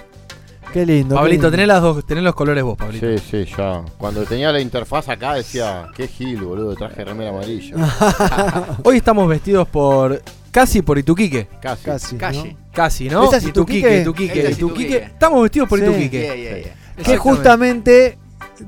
Qué 0.72 0.85
lindo. 0.87 1.14
qué 1.14 1.18
Pablito, 1.20 1.35
lindo. 1.44 1.50
tenés, 1.50 1.66
las 1.68 1.83
dos, 1.83 2.04
tenés 2.07 2.24
los 2.24 2.35
colores 2.35 2.62
vos, 2.64 2.76
Pablito. 2.76 3.07
Sí, 3.18 3.44
sí, 3.44 3.52
ya. 3.57 3.83
Cuando 3.96 4.22
tenía 4.24 4.52
la 4.52 4.61
interfaz 4.61 5.09
acá 5.09 5.35
decía, 5.35 5.87
qué 5.96 6.07
gil, 6.09 6.42
boludo, 6.42 6.74
traje 6.74 7.04
remera 7.04 7.31
amarilla. 7.31 7.74
Hoy 8.85 8.96
estamos 8.98 9.28
vestidos 9.28 9.66
por. 9.68 10.22
Casi 10.50 10.81
por 10.83 10.98
Ituquique. 10.98 11.46
Casi. 11.61 12.16
Casi. 12.16 12.16
¿no? 12.16 12.57
Casi, 12.72 13.09
¿no? 13.09 13.24
¿Esa 13.24 13.37
es 13.37 13.44
Ituquique? 13.44 14.00
Ituquique, 14.00 14.00
Ituquique, 14.02 14.38
Esta 14.38 14.50
es 14.50 14.57
Ituquique. 14.59 14.83
Ituquique. 14.88 15.04
Estamos 15.12 15.42
vestidos 15.42 15.68
por 15.68 15.78
Sí. 15.78 15.85
Ituquique. 15.85 16.20
Yeah, 16.22 16.35
yeah, 16.35 16.59
yeah. 16.59 17.04
Que 17.04 17.16
justamente 17.16 18.18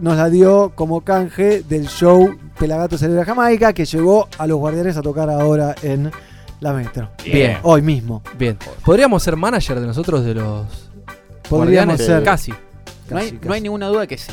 nos 0.01 0.17
la 0.17 0.29
dio 0.31 0.73
como 0.75 1.01
canje 1.01 1.63
del 1.63 1.89
show 1.89 2.37
Pelagato 2.59 2.97
Celebra 2.99 3.25
Jamaica, 3.25 3.73
que 3.73 3.85
llegó 3.87 4.29
a 4.39 4.47
los 4.47 4.59
guardianes 4.59 4.97
a 4.97 5.03
tocar 5.03 5.31
ahora 5.31 5.75
en 5.83 6.11
la 6.61 6.73
metro. 6.75 7.09
Bien, 7.25 7.57
Hoy 7.63 7.81
mismo. 7.83 8.23
bien. 8.39 8.59
¿Podríamos 8.85 9.23
ser 9.23 9.37
manager 9.37 9.81
de 9.81 9.87
nosotros 9.87 10.25
de 10.25 10.35
los 10.35 10.90
Podríamos 11.51 11.99
guardianes? 11.99 12.07
ser. 12.07 12.25
Casi. 12.25 12.51
No 13.11 13.19
hay, 13.19 13.25
Casi, 13.25 13.33
no 13.35 13.41
hay 13.43 13.49
casi. 13.49 13.61
ninguna 13.63 13.87
duda 13.89 14.07
que 14.07 14.17
sí. 14.17 14.33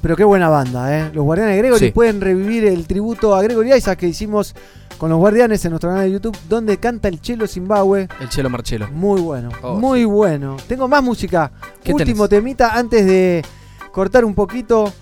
Pero 0.00 0.14
qué 0.16 0.24
buena 0.24 0.48
banda, 0.48 0.96
¿eh? 0.96 1.10
Los 1.12 1.24
Guardianes 1.24 1.56
de 1.56 1.58
Gregory 1.62 1.86
Sí. 1.86 1.90
pueden 1.92 2.20
revivir 2.20 2.64
el 2.66 2.86
tributo 2.86 3.34
a 3.34 3.42
Gregory 3.42 3.72
Isaac 3.74 3.98
que 3.98 4.06
hicimos 4.06 4.54
con 4.98 5.10
los 5.10 5.18
Guardianes 5.18 5.64
en 5.64 5.70
nuestro 5.70 5.90
canal 5.90 6.04
de 6.04 6.12
YouTube, 6.12 6.36
donde 6.48 6.76
canta 6.78 7.08
el 7.08 7.20
Chelo 7.20 7.46
Zimbabue. 7.48 8.06
El 8.20 8.28
Chelo 8.28 8.48
Marchelo. 8.48 8.88
Muy 8.92 9.20
bueno, 9.20 9.48
Oh, 9.62 9.74
muy 9.74 10.04
bueno. 10.04 10.56
Tengo 10.68 10.86
más 10.86 11.02
música. 11.02 11.50
¿Qué 11.82 11.92
Último 11.92 12.28
tenés? 12.28 12.42
temita 12.42 12.74
antes 12.78 13.04
de 13.04 13.42
cortar 13.90 14.24
un 14.24 14.34
poquito 14.34 14.92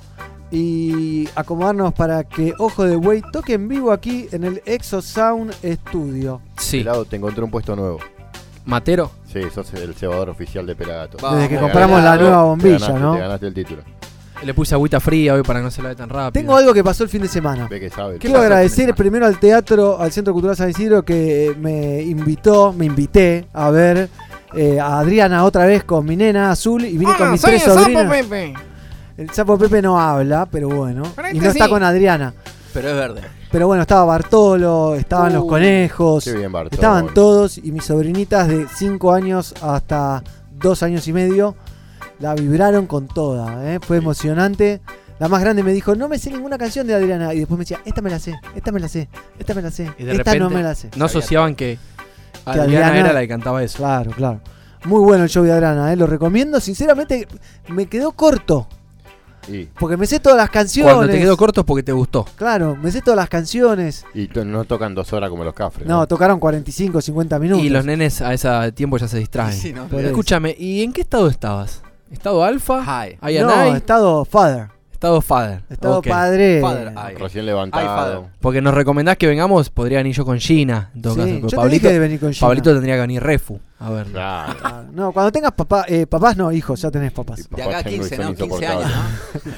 y 0.50 1.28
acomodarnos 1.35 1.92
para 1.92 2.24
que 2.24 2.54
Ojo 2.59 2.85
de 2.85 2.96
Buey 2.96 3.22
toque 3.33 3.54
en 3.54 3.68
vivo 3.68 3.92
aquí 3.92 4.28
en 4.33 4.44
el 4.44 4.62
Exo 4.64 5.02
Sound 5.02 5.52
Studio. 5.62 6.40
Sí. 6.57 6.78
Pelado, 6.78 7.04
te 7.04 7.16
encontré 7.16 7.42
un 7.44 7.50
puesto 7.50 7.74
nuevo. 7.76 7.98
Matero. 8.64 9.11
Sí, 9.34 9.40
sos 9.52 9.74
el 9.74 9.94
cebador 9.94 10.30
oficial 10.30 10.64
de 10.64 10.76
Pelagato. 10.76 11.18
Vamos, 11.20 11.38
Desde 11.38 11.48
que 11.50 11.56
Te 11.56 11.60
compramos 11.60 12.02
la 12.02 12.16
nueva 12.16 12.36
te 12.38 12.42
bombilla, 12.44 12.78
ganaste- 12.78 13.00
¿no? 13.00 13.14
Te 13.14 13.18
ganaste 13.20 13.46
el 13.48 13.54
título. 13.54 13.82
Le 14.44 14.54
puse 14.54 14.74
agüita 14.74 15.00
fría 15.00 15.34
hoy 15.34 15.42
para 15.42 15.58
que 15.60 15.64
no 15.64 15.70
se 15.70 15.82
la 15.82 15.88
ve 15.90 15.94
tan 15.96 16.08
rápido. 16.08 16.32
Tengo 16.40 16.56
algo 16.56 16.72
que 16.74 16.84
pasó 16.84 17.02
el 17.02 17.08
fin 17.08 17.22
de 17.22 17.28
semana. 17.28 17.66
Ve 17.68 17.80
que 17.80 17.90
sabe. 17.90 18.18
Quiero 18.18 18.18
pasó 18.18 18.20
el 18.20 18.20
fin 18.20 18.32
de 18.32 18.46
agradecer 18.46 18.94
primero 18.94 19.26
al 19.26 19.38
teatro, 19.40 19.98
al 20.00 20.12
Centro 20.12 20.32
Cultural 20.32 20.56
San 20.56 20.70
Isidro, 20.70 21.02
que 21.04 21.54
me 21.58 22.00
invitó, 22.02 22.72
me 22.72 22.84
invité 22.86 23.46
a 23.52 23.70
ver 23.70 24.08
eh, 24.54 24.78
a 24.78 24.98
Adriana 25.00 25.44
otra 25.44 25.66
vez 25.66 25.82
con 25.84 26.04
mi 26.06 26.14
nena 26.14 26.50
azul 26.52 26.84
y 26.84 26.96
vine 26.96 27.12
Ah, 27.14 27.18
con 27.18 27.32
mis 27.32 27.40
tres 27.40 27.62
sobrinas. 27.62 28.12
El 29.16 29.30
sapo 29.30 29.56
Pepe 29.58 29.80
no 29.82 29.98
habla, 29.98 30.46
pero 30.50 30.68
bueno. 30.68 31.02
Y 31.32 31.38
no 31.40 31.48
está 31.48 31.68
con 31.68 31.82
Adriana. 31.82 32.34
Pero 32.74 32.88
es 32.90 32.94
verde. 32.96 33.22
Pero 33.50 33.66
bueno, 33.68 33.82
estaba 33.82 34.04
Bartolo, 34.04 34.94
estaban 34.96 35.32
los 35.32 35.44
conejos, 35.46 36.24
Qué 36.24 36.32
bien, 36.34 36.50
Bartolo. 36.52 36.74
estaban 36.74 37.14
todos 37.14 37.56
y 37.58 37.70
mis 37.72 37.84
sobrinitas 37.84 38.48
de 38.48 38.66
5 38.68 39.12
años 39.12 39.54
hasta 39.62 40.22
2 40.56 40.82
años 40.82 41.06
y 41.08 41.12
medio 41.12 41.54
la 42.18 42.34
vibraron 42.34 42.87
con 42.87 43.06
toda. 43.08 43.72
¿eh? 43.72 43.78
Fue 43.80 43.96
emocionante. 43.98 44.80
La 45.20 45.28
más 45.28 45.40
grande 45.40 45.62
me 45.62 45.72
dijo, 45.72 45.94
no 45.94 46.08
me 46.08 46.18
sé 46.18 46.30
ninguna 46.30 46.58
canción 46.58 46.87
de 46.88 46.94
Adriana. 46.94 47.32
Y 47.32 47.38
después 47.38 47.56
me 47.56 47.62
decía, 47.64 47.80
esta 47.84 48.02
me 48.02 48.10
la 48.10 48.18
sé, 48.18 48.34
esta 48.56 48.72
me 48.72 48.80
la 48.80 48.88
sé, 48.88 49.08
esta 49.38 49.54
me 49.54 49.62
la 49.62 49.70
sé, 49.70 49.84
Y 49.96 50.02
de 50.04 50.10
esta 50.12 50.24
repente 50.32 50.38
no 50.40 50.50
me 50.50 50.62
la 50.62 50.74
sé. 50.74 50.90
no 50.96 51.04
asociaban 51.04 51.54
que, 51.54 51.78
que 52.44 52.50
Adriana, 52.50 52.88
Adriana- 52.88 52.98
era 52.98 53.12
la 53.12 53.20
que 53.20 53.28
cantaba 53.28 53.62
eso. 53.62 53.78
Claro, 53.78 54.10
claro. 54.10 54.40
Muy 54.84 55.00
bueno 55.00 55.22
el 55.24 55.30
show 55.30 55.44
de 55.44 55.52
Adriana, 55.52 55.92
¿eh? 55.92 55.96
lo 55.96 56.06
recomiendo. 56.08 56.58
Sinceramente, 56.60 57.28
me 57.68 57.87
quedó 57.87 58.10
corto. 58.12 58.66
Y, 59.48 59.64
Porque 59.78 59.96
me 59.96 60.07
sé 60.07 60.20
todas 60.20 60.38
las 60.38 60.50
canciones. 60.50 60.92
Cuando 60.94 61.12
te 61.12 61.18
quedó 61.18 61.37
corto 61.37 61.61
es 61.62 61.66
porque 61.66 61.83
te 61.83 61.92
gustó. 61.92 62.24
Claro, 62.37 62.76
me 62.76 62.90
sé 62.90 63.00
todas 63.02 63.16
las 63.16 63.28
canciones. 63.28 64.04
y 64.14 64.28
to- 64.28 64.44
no 64.44 64.64
tocan 64.64 64.94
dos 64.94 65.12
horas 65.12 65.30
como 65.30 65.44
los 65.44 65.54
cafres. 65.54 65.87
No, 65.87 66.07
tocaron 66.07 66.38
45, 66.40 67.00
50 67.00 67.38
minutos. 67.38 67.64
Y 67.64 67.68
los 67.68 67.85
nenes 67.85 68.20
a 68.22 68.33
ese 68.33 68.72
tiempo 68.72 68.96
ya 68.96 69.09
se 69.09 69.18
distraen. 69.18 69.52
Sí, 69.52 69.72
no. 69.72 69.87
Escúchame, 69.98 70.54
¿y 70.59 70.83
en 70.83 70.92
qué 70.92 71.02
estado 71.02 71.28
estabas? 71.28 71.83
¿Estado 72.11 72.44
alfa? 72.44 72.83
High. 72.85 73.18
¿Ay, 73.20 73.38
no, 73.40 73.74
estado 73.76 74.24
father. 74.24 74.68
Estado 75.04 75.20
father. 75.20 75.60
Estado 75.68 76.02
padre. 76.02 76.60
Father, 76.60 76.92
ay. 76.96 77.14
Recién 77.16 77.44
levantado. 77.46 78.28
Porque 78.40 78.62
nos 78.62 78.72
recomendás 78.74 79.16
que 79.18 79.26
vengamos, 79.26 79.68
podría 79.68 79.98
venir 79.98 80.14
yo 80.14 80.24
con 80.24 80.38
Gina. 80.38 80.90
En 80.94 81.02
todo 81.02 81.14
Sí, 81.14 81.20
caso. 81.20 81.30
yo 81.32 81.40
porque 81.40 81.50
te 81.50 81.56
Pablito, 81.56 81.88
de 81.88 81.98
venir 81.98 82.20
con 82.20 82.32
Gina. 82.32 82.46
Pablito 82.48 82.72
tendría 82.72 82.94
que 82.94 83.00
venir 83.02 83.22
Refu. 83.22 83.60
A 83.80 83.90
ver. 83.90 84.06
Claro. 84.06 84.54
Ah, 84.64 84.82
No, 84.92 85.12
cuando 85.12 85.30
tengas 85.30 85.52
papá, 85.52 85.84
eh, 85.88 86.06
papás 86.06 86.36
no, 86.36 86.50
hijos, 86.52 86.80
ya 86.80 86.90
tenés 86.90 87.12
papás. 87.12 87.48
De 87.50 87.62
acá 87.62 87.78
a 87.78 87.82
tengo 87.82 87.98
15, 88.02 88.14
y 88.14 88.16
son 88.18 88.26
¿no? 88.26 88.34
15 88.34 88.66
años. 88.66 88.90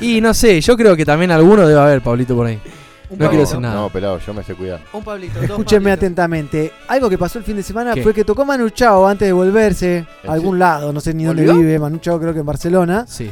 Y 0.00 0.20
no 0.20 0.35
sé, 0.35 0.61
yo 0.61 0.76
creo 0.76 0.96
que 0.96 1.04
también 1.04 1.30
alguno 1.30 1.66
debe 1.66 1.80
haber, 1.80 2.00
Pablito, 2.02 2.35
por 2.35 2.46
ahí. 2.46 2.61
Un 3.09 3.18
No 3.20 3.28
quiero 3.28 3.42
decir 3.44 3.61
nada. 3.61 3.76
No, 3.76 3.88
pelado, 3.88 4.18
yo 4.18 4.35
me 4.35 4.42
sé 4.42 4.54
cuidar. 4.54 4.80
Un 4.92 5.04
Pablito, 5.04 5.40
Escúchenme 5.40 5.92
atentamente. 5.92 6.72
Algo 6.88 7.09
que 7.09 7.16
pasó 7.16 7.38
el 7.38 7.44
fin 7.44 7.54
de 7.54 7.62
semana 7.62 7.94
¿Qué? 7.94 8.02
fue 8.02 8.12
que 8.12 8.24
tocó 8.24 8.44
Manu 8.44 8.68
Chao 8.70 9.06
antes 9.06 9.28
de 9.28 9.32
volverse 9.32 10.04
a 10.24 10.26
¿En 10.26 10.32
algún 10.32 10.59
lado, 10.59 10.92
no 10.92 10.98
sé 11.00 11.14
ni 11.14 11.22
dónde 11.22 11.44
vive. 11.44 11.78
Manu 11.78 11.98
Chao 11.98 12.18
creo 12.18 12.32
que 12.35 12.40
en 12.40 12.46
Barcelona. 12.46 13.04
Sí. 13.06 13.30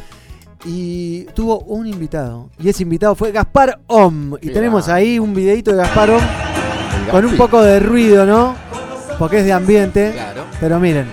Y 0.65 1.25
tuvo 1.35 1.59
un 1.61 1.87
invitado. 1.87 2.49
Y 2.59 2.69
ese 2.69 2.85
invitado 2.85 3.15
fue 3.15 3.33
Gaspar 3.33 3.81
Om. 3.87 4.37
Y 4.41 4.47
Mirá. 4.47 4.55
tenemos 4.55 4.89
ahí 4.89 5.19
un 5.19 5.35
videito 5.35 5.71
de 5.73 5.77
Gaspar 5.79 6.11
Om 6.11 6.23
con 7.11 7.25
un 7.25 7.37
poco 7.37 7.63
de 7.63 7.81
ruido, 7.81 8.25
¿no? 8.25 8.55
Porque 9.19 9.41
es 9.41 9.45
de 9.45 9.53
ambiente. 9.53 10.13
Claro. 10.13 10.45
Pero 10.61 10.81
miren. 10.81 11.07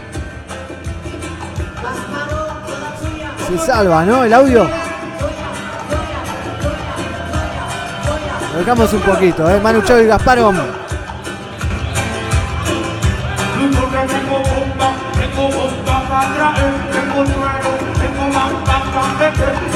Se 3.47 3.57
salva, 3.65 4.05
¿no? 4.05 4.23
El 4.23 4.33
audio. 4.33 4.67
Lo 8.53 8.59
dejamos 8.59 8.93
un 8.93 9.01
poquito, 9.01 9.49
¿eh? 9.49 9.59
Manu 9.61 9.81
Chao 9.81 9.99
y 9.99 10.05
Gaspar 10.05 10.39
Om. 10.39 10.55
Thank 19.33 19.65
you. 19.65 19.70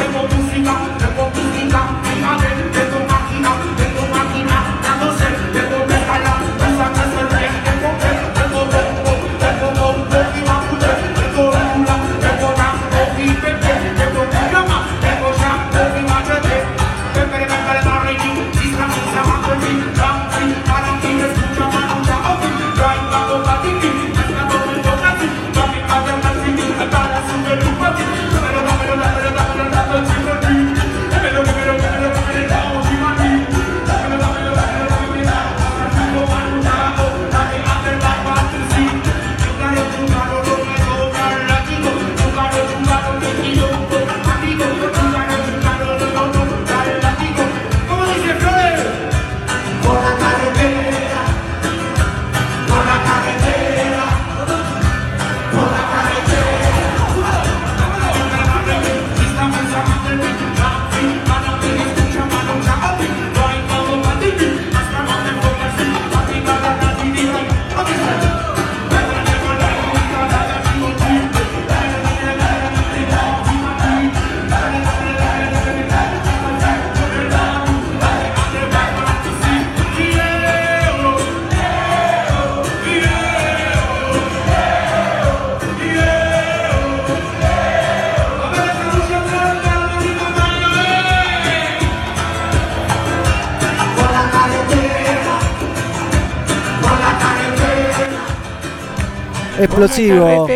Explosivo. 99.60 100.48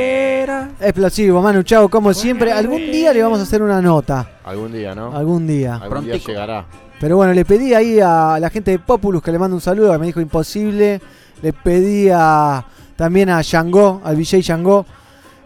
Explosivo, 0.81 1.41
Manu 1.41 1.63
Chao, 1.63 1.89
como 1.89 2.13
siempre. 2.13 2.51
Algún 2.51 2.91
día 2.91 3.13
le 3.13 3.21
vamos 3.21 3.39
a 3.39 3.43
hacer 3.43 3.61
una 3.61 3.81
nota. 3.81 4.39
Algún 4.43 4.71
día, 4.71 4.93
¿no? 4.95 5.15
Algún 5.15 5.47
día. 5.47 5.75
Algún 5.75 6.05
día 6.05 6.17
llegará. 6.17 6.65
Pero 6.99 7.15
bueno, 7.15 7.33
le 7.33 7.45
pedí 7.45 7.73
ahí 7.73 7.99
a 8.01 8.37
la 8.39 8.49
gente 8.49 8.71
de 8.71 8.79
Populus 8.79 9.21
que 9.21 9.31
le 9.31 9.39
mando 9.39 9.55
un 9.55 9.61
saludo, 9.61 9.91
que 9.93 9.97
me 9.99 10.07
dijo 10.07 10.19
imposible. 10.19 11.01
Le 11.41 11.53
pedí 11.53 12.09
a, 12.13 12.65
también 12.97 13.29
a 13.29 13.41
Shango, 13.41 14.01
al 14.03 14.17
VJ 14.17 14.41
Shango. 14.41 14.85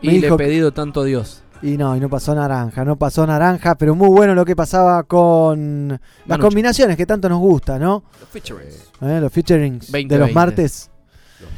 Me 0.01 0.13
Y 0.13 0.15
le 0.15 0.21
dijo 0.21 0.35
he 0.35 0.37
pedido 0.37 0.71
tanto 0.71 1.01
a 1.01 1.05
Dios. 1.05 1.43
Y 1.61 1.77
no, 1.77 1.95
y 1.95 1.99
no 1.99 2.09
pasó 2.09 2.35
naranja, 2.35 2.83
no 2.83 2.97
pasó 2.97 3.25
naranja, 3.25 3.75
pero 3.75 3.95
muy 3.95 4.09
bueno 4.09 4.35
lo 4.35 4.43
que 4.43 4.55
pasaba 4.55 5.03
con 5.03 5.89
las 5.89 5.99
Manu 6.25 6.41
combinaciones 6.43 6.97
que 6.97 7.05
tanto 7.05 7.29
nos 7.29 7.39
gusta, 7.39 7.79
¿no? 7.79 8.03
Los 8.19 8.29
featurings. 8.29 8.91
¿Eh? 9.01 9.19
Los 9.21 9.31
featurings 9.31 9.87
de 9.87 9.93
20, 9.93 10.15
los 10.17 10.25
20. 10.27 10.33
martes. 10.35 10.89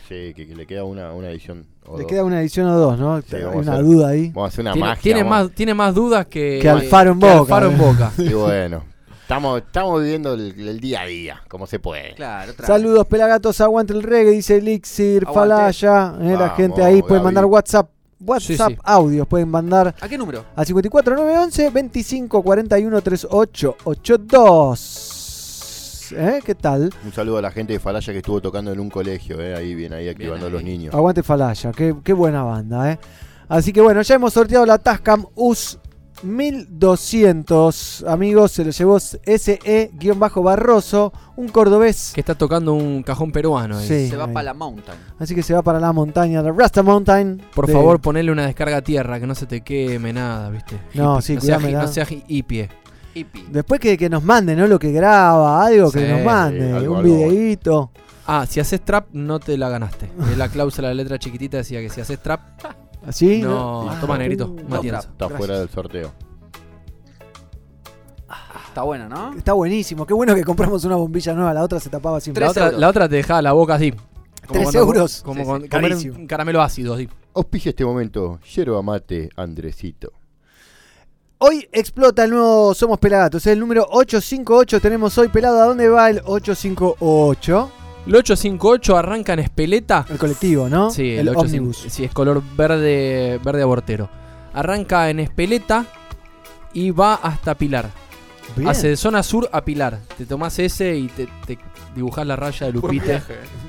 Sí, 0.08 0.34
que, 0.36 0.48
que 0.48 0.56
le 0.56 0.66
queda 0.66 0.84
una, 0.84 1.12
una 1.14 1.30
edición. 1.30 1.66
o 1.86 1.98
Le 1.98 2.04
dos. 2.04 2.10
queda 2.12 2.24
una 2.24 2.42
edición 2.42 2.68
o 2.68 2.78
dos, 2.78 2.98
¿no? 3.00 3.22
Sí, 3.22 3.36
Hay 3.36 3.44
una 3.44 3.74
hacer- 3.74 3.84
duda 3.86 4.08
ahí. 4.10 4.28
Vamos 4.30 4.44
a 4.46 4.48
hacer 4.50 4.62
una 4.62 4.74
Tiene, 4.74 4.88
magia. 4.88 5.02
tiene 5.02 5.24
vamos- 5.24 5.48
más, 5.48 5.56
tiene 5.56 5.74
más 5.74 5.96
dudas 5.96 6.26
que, 6.28 6.60
Que 6.62 6.70
Alfaro 6.70 7.12
en 7.12 7.20
que 7.20 7.26
Boca, 7.28 7.40
Alfaro 7.40 7.68
en. 7.72 7.78
Boca. 7.78 8.12
Y 8.18 8.34
bueno, 8.34 8.84
estamos, 9.22 9.62
estamos 9.62 10.02
viviendo 10.02 10.34
el, 10.34 10.68
el 10.68 10.80
día 10.80 11.02
a 11.02 11.06
día, 11.06 11.42
como 11.48 11.66
se 11.68 11.80
puede. 11.80 12.14
Claro, 12.16 12.54
Saludos, 12.66 13.06
pelagatos, 13.08 13.60
aguante 13.62 13.94
el 13.94 14.04
reggae, 14.04 14.32
dice 14.32 14.58
Elixir, 14.58 15.24
Aguante. 15.28 15.40
Falaya. 15.56 16.16
eh, 16.22 16.36
la 16.38 16.50
gente 16.52 16.84
ahí 16.84 17.02
puede 17.02 17.22
mandar 17.22 17.46
WhatsApp. 17.46 17.90
WhatsApp 18.22 18.70
sí. 18.72 18.78
audios 18.84 19.28
pueden 19.28 19.50
mandar 19.50 19.94
¿A 20.00 20.08
qué 20.08 20.18
número? 20.18 20.46
al 20.56 20.66
54911 20.66 21.70
25 21.70 22.42
41 22.42 23.02
38 23.02 23.76
82. 23.84 25.12
¿Eh? 26.16 26.40
¿Qué 26.46 26.56
tal? 26.56 26.90
Un 27.04 27.12
saludo 27.12 27.38
a 27.38 27.42
la 27.42 27.52
gente 27.52 27.74
de 27.74 27.80
Falaya 27.80 28.12
que 28.14 28.20
estuvo 28.20 28.42
tocando 28.42 28.72
en 28.72 28.80
un 28.80 28.90
colegio, 28.90 29.42
eh, 29.42 29.56
ahí 29.56 29.76
bien, 29.76 29.94
ahí 29.94 30.08
activando 30.10 30.48
a 30.48 30.50
los 30.50 30.64
niños. 30.64 30.94
Aguante 30.94 31.24
Falaya, 31.24 31.72
qué, 31.72 31.96
qué 32.04 32.14
buena 32.14 32.44
banda, 32.44 32.92
¿eh? 32.92 33.00
Así 33.48 33.72
que 33.74 33.82
bueno, 33.82 34.02
ya 34.02 34.16
hemos 34.16 34.34
sorteado 34.34 34.66
la 34.66 34.78
Tascam 34.80 35.26
US 35.36 35.78
1200. 36.24 38.06
Amigos, 38.08 38.52
se 38.54 38.64
lo 38.66 38.72
llevó 38.72 39.00
SE-Barroso, 40.00 41.14
un 41.36 41.48
cordobés. 41.50 42.12
Que 42.14 42.22
está 42.22 42.36
tocando 42.36 42.74
un 42.74 43.04
cajón 43.04 43.32
peruano. 43.32 43.78
ahí. 43.78 43.88
Sí. 43.88 44.10
Se 44.10 44.16
va 44.18 44.26
ahí. 44.26 44.34
para 44.34 44.46
la 44.46 44.54
mountain. 44.54 44.98
Así 45.20 45.36
que 45.36 45.44
se 45.44 45.54
va 45.54 45.62
para 45.62 45.80
la 45.80 45.92
montaña, 45.94 46.42
la 46.42 46.52
Rasta 46.52 46.82
Mountain. 46.84 47.42
Por 47.54 47.68
de- 47.68 47.74
favor, 47.74 48.00
ponele 48.02 48.32
una 48.32 48.46
descarga 48.46 48.78
a 48.78 48.82
tierra, 48.82 49.20
que 49.20 49.28
no 49.28 49.36
se 49.36 49.46
te 49.46 49.62
queme 49.62 50.14
nada, 50.14 50.50
¿viste? 50.50 50.80
No, 50.94 51.16
Hippie. 51.20 51.22
sí, 51.22 51.36
no 51.36 51.42
sea, 51.42 51.60
no 51.60 51.88
sea 51.88 52.08
hippie. 52.28 52.70
Hippie. 53.16 53.46
Después 53.50 53.80
que, 53.80 53.98
que 53.98 54.10
nos 54.10 54.24
mande, 54.24 54.56
¿no? 54.56 54.68
Lo 54.68 54.78
que 54.78 54.92
graba, 54.92 55.66
algo 55.66 55.92
que 55.92 56.06
Sí, 56.06 56.12
nos 56.12 56.24
mande, 56.24 56.72
algo, 56.74 56.94
un 56.94 57.00
algo. 57.00 57.16
videíto. 57.18 57.92
Ah, 58.28 58.46
si 58.48 58.60
haces 58.60 58.82
trap, 58.82 59.08
no 59.14 59.40
te 59.40 59.58
la 59.58 59.70
ganaste. 59.70 60.10
Es 60.32 60.38
la 60.38 60.50
cláusula 60.50 60.90
de 60.90 60.96
la 60.96 61.02
letra 61.04 61.18
chiquitita 61.20 61.58
decía 61.58 61.80
que 61.82 61.90
si 61.90 62.02
haces 62.02 62.20
trap, 62.22 62.42
¿Así? 63.08 63.42
no. 63.42 63.90
Ah, 63.90 63.98
Toma 64.02 64.18
negrito, 64.18 64.48
uh, 64.48 64.70
Matienzo. 64.70 65.00
Está 65.02 65.16
Gracias. 65.28 65.38
fuera 65.38 65.60
del 65.60 65.70
sorteo. 65.70 66.12
Está 68.68 68.82
bueno, 68.84 69.08
¿no? 69.08 69.34
Está 69.38 69.54
buenísimo. 69.54 70.06
Qué 70.06 70.14
bueno 70.14 70.36
que 70.36 70.44
compramos 70.44 70.84
una 70.84 70.96
bombilla 70.98 71.34
nueva. 71.34 71.54
La 71.54 71.64
otra 71.64 71.80
se 71.80 71.90
tapaba 71.90 72.20
sin 72.20 72.34
La 72.34 72.40
Tres 72.40 72.50
otra, 72.50 72.66
euros. 72.66 72.80
la 72.82 72.90
otra 72.90 73.08
te 73.08 73.16
dejaba 73.16 73.42
la 73.42 73.54
boca 73.54 73.76
así. 73.76 73.92
Tres 74.50 74.64
cuando- 74.64 74.80
euros. 74.80 75.22
Como 75.24 75.42
Sí, 75.42 75.46
con- 75.48 75.62
sí, 75.62 75.70
comer 75.70 75.92
carísimo. 75.92 76.18
un 76.18 76.28
caramelo 76.28 76.62
ácido, 76.62 76.94
así. 76.96 77.08
Auspicia 77.36 77.70
este 77.70 77.86
momento, 77.86 78.40
yerba 78.54 78.82
mate 78.82 79.30
Andresito. 79.38 80.12
Hoy 81.48 81.70
explota 81.72 82.24
el 82.24 82.32
nuevo 82.32 82.74
Somos 82.74 82.98
Pelagatos, 82.98 83.46
es 83.46 83.54
el 83.54 83.60
número 83.60 83.84
858. 83.92 84.82
Tenemos 84.82 85.16
hoy 85.20 85.28
pelado. 85.28 85.62
¿A 85.62 85.66
dónde 85.66 85.88
va 85.90 86.10
el 86.10 86.20
858? 86.26 87.72
El 88.08 88.16
858 88.16 88.98
arranca 88.98 89.34
en 89.34 89.40
Espeleta. 89.42 90.08
El 90.10 90.18
colectivo, 90.18 90.68
¿no? 90.68 90.90
Sí, 90.90 91.12
el, 91.12 91.28
el, 91.28 91.36
ómnibus. 91.36 91.86
858. 91.86 91.90
Sí, 91.92 92.04
es 92.06 92.12
color 92.12 92.42
verde, 92.58 93.40
verde 93.44 93.62
abortero. 93.62 94.10
Arranca 94.54 95.08
en 95.12 95.20
Espeleta 95.20 95.86
y 96.74 96.90
va 96.90 97.14
hasta 97.14 97.54
Pilar. 97.54 97.92
Bien. 98.56 98.68
Hace 98.68 98.88
de 98.88 98.98
zona 98.98 99.22
sur 99.22 99.48
a 99.52 99.64
Pilar. 99.64 100.00
Te 100.18 100.26
tomás 100.26 100.58
ese 100.58 100.98
y 100.98 101.10
te, 101.10 101.28
te 101.46 101.60
dibujás 101.96 102.28
la 102.28 102.36
raya 102.36 102.68
de 102.68 102.74
Lupite. 102.74 103.22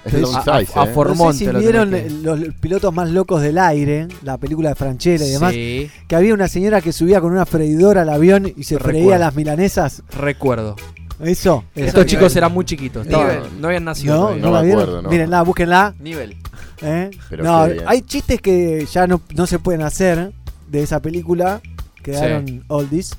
Es 0.05 0.15
A- 0.35 0.39
A, 0.57 0.61
size, 0.61 0.79
a 0.79 0.85
eh. 0.85 0.87
For- 0.93 1.09
no 1.09 1.15
sé 1.15 1.17
Formonte 1.17 1.39
si 1.39 1.47
lo 1.47 1.59
vieron 1.59 1.91
que- 1.91 2.07
eh, 2.07 2.11
los 2.23 2.41
pilotos 2.61 2.93
más 2.95 3.11
locos 3.11 3.41
del 3.43 3.59
aire, 3.59 4.09
la 4.23 4.37
película 4.39 4.69
de 4.71 4.75
Franchella 4.75 5.25
y 5.27 5.31
demás, 5.31 5.53
Sí, 5.53 5.91
que 6.07 6.17
había 6.17 6.35
una 6.35 6.49
señora 6.49 6.81
que 6.81 6.93
subía 6.93 7.21
con 7.21 7.33
una 7.33 7.47
freidora 7.47 8.03
al 8.03 8.09
avión 8.11 8.53
y 8.57 8.65
se 8.65 8.79
freía 8.79 9.01
Recuerdo. 9.03 9.21
las 9.25 9.35
milanesas. 9.35 10.03
recuerdo. 10.19 10.77
Eso. 11.19 11.65
eso. 11.75 11.87
Estos 11.87 12.05
chicos 12.07 12.25
nivel. 12.33 12.37
eran 12.39 12.53
muy 12.53 12.65
chiquitos. 12.67 13.07
no 13.07 13.69
habían 13.69 13.85
nacido. 13.85 14.15
No, 14.17 14.31
no, 14.37 14.37
No 14.47 14.51
la 14.53 14.63
vieron. 14.63 14.83
acuerdo, 14.83 15.03
no. 15.03 15.09
Mírenla, 15.09 15.43
búsquenla. 15.43 15.95
Nivel. 15.99 16.37
¿eh? 16.83 17.11
No, 17.43 17.67
hay 17.87 18.03
chistes 18.03 18.41
que 18.43 18.87
ya 18.93 19.07
no, 19.07 19.23
no 19.35 19.47
se 19.47 19.59
pueden 19.59 19.81
hacer 19.83 20.33
de 20.69 20.83
esa 20.83 21.01
película, 21.01 21.63
quedaron 22.03 22.65
oldies, 22.69 23.17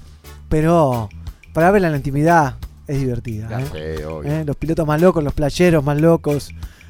pero 0.48 1.10
para 1.54 1.72
verla 1.72 1.88
en 1.88 1.94
la 1.94 1.98
intimidad 1.98 2.56
es 2.88 3.00
divertida. 3.00 3.62
¿eh? 3.62 3.66
Sí, 3.98 4.04
obvio. 4.04 4.32
¿Eh? 4.32 4.44
Los 4.46 4.56
pilotos 4.56 4.88
más 4.88 5.02
locos, 5.02 5.24
los 5.24 5.34
playeros 5.34 5.84
más 5.84 6.00
locos. 6.00 6.50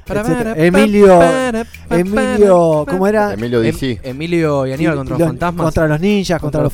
Etcétera. 0.09 0.53
Emilio, 0.55 1.19
Emilio, 1.89 2.85
¿cómo 2.89 3.07
era? 3.07 3.33
Emilio 3.33 3.59
Em- 3.61 3.65
DC. 3.73 3.99
Emilio 4.03 4.65
y 4.65 4.71
Aníbal 4.71 4.95
contra 4.95 5.15
Y 5.15 5.19
los 5.19 5.19
los- 5.19 5.27
fantasmas. 5.27 5.63
Contra 5.65 5.87
los 5.87 5.99
ninjas, 5.99 6.39
contra, 6.41 6.61
Contra 6.61 6.63
los 6.63 6.73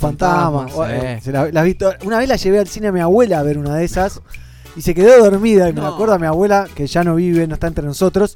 fantasmas. 0.70 0.90
Eh, 0.92 1.20
se 1.20 1.32
la- 1.32 1.50
la 1.50 1.62
vi 1.64 1.74
to- 1.74 1.94
Una 2.04 2.18
vez 2.18 2.28
la 2.28 2.36
llevé 2.36 2.60
al 2.60 2.68
cine 2.68 2.88
a 2.88 2.92
mi 2.92 3.00
abuela 3.00 3.40
a 3.40 3.42
ver 3.42 3.58
una 3.58 3.74
de 3.74 3.84
esas 3.84 4.20
y 4.76 4.82
se 4.82 4.94
quedó 4.94 5.18
dormida. 5.30 5.68
Y 5.68 5.72
me 5.72 5.84
acuerdo 5.84 6.14
a 6.14 6.18
mi 6.20 6.26
abuela, 6.26 6.68
que 6.74 6.86
ya 6.86 7.02
no 7.02 7.16
vive, 7.16 7.46
no 7.48 7.54
está 7.54 7.66
entre 7.66 7.84
nosotros. 7.84 8.34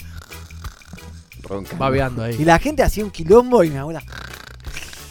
Ronca. 1.44 1.76
Babeando 1.78 2.28
Y 2.28 2.32
ahí. 2.34 2.44
la 2.44 2.58
gente 2.58 2.82
hacía 2.82 3.04
un 3.04 3.10
quilombo 3.10 3.62
y 3.64 3.70
mi 3.70 3.76
abuela. 3.76 4.02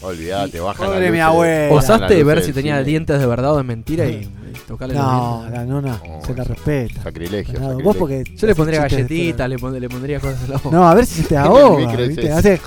Olvídate, 0.08 0.60
baja 0.60 0.84
la 0.84 0.90
Pobre 0.90 1.12
mi 1.12 1.18
luz, 1.18 1.26
abuela. 1.26 1.68
eh. 1.68 1.70
¿Osaste 1.72 2.24
ver 2.24 2.44
si 2.44 2.54
tenía 2.54 2.76
cine. 2.78 2.86
dientes 2.86 3.20
de 3.20 3.26
verdad 3.26 3.54
o 3.54 3.58
de 3.58 3.64
mentira 3.64 4.06
y, 4.08 4.14
y 4.24 4.58
tocarle 4.68 4.96
No, 4.96 5.46
la 5.52 5.66
nona 5.66 6.02
No, 6.06 6.26
se 6.26 6.34
la 6.34 6.44
respeta. 6.44 7.04
Sacrilegio. 7.04 7.54
Nada, 7.54 7.66
sacrilegio. 7.74 7.84
vos 7.84 7.98
porque 7.98 8.24
Yo 8.36 8.48
le 8.48 8.56
pondría 8.56 8.82
galletitas, 8.82 9.50
le, 9.50 9.58
pon- 9.60 9.80
le 9.80 9.90
pondría 9.90 10.20
cosas 10.20 10.44
a 10.46 10.52
la 10.54 10.58
boca. 10.58 10.76
No, 10.76 10.88
a 10.88 10.94
ver 10.94 11.06
si 11.06 11.22
se 11.22 11.28
te 11.28 11.38
ahoga. 11.38 11.96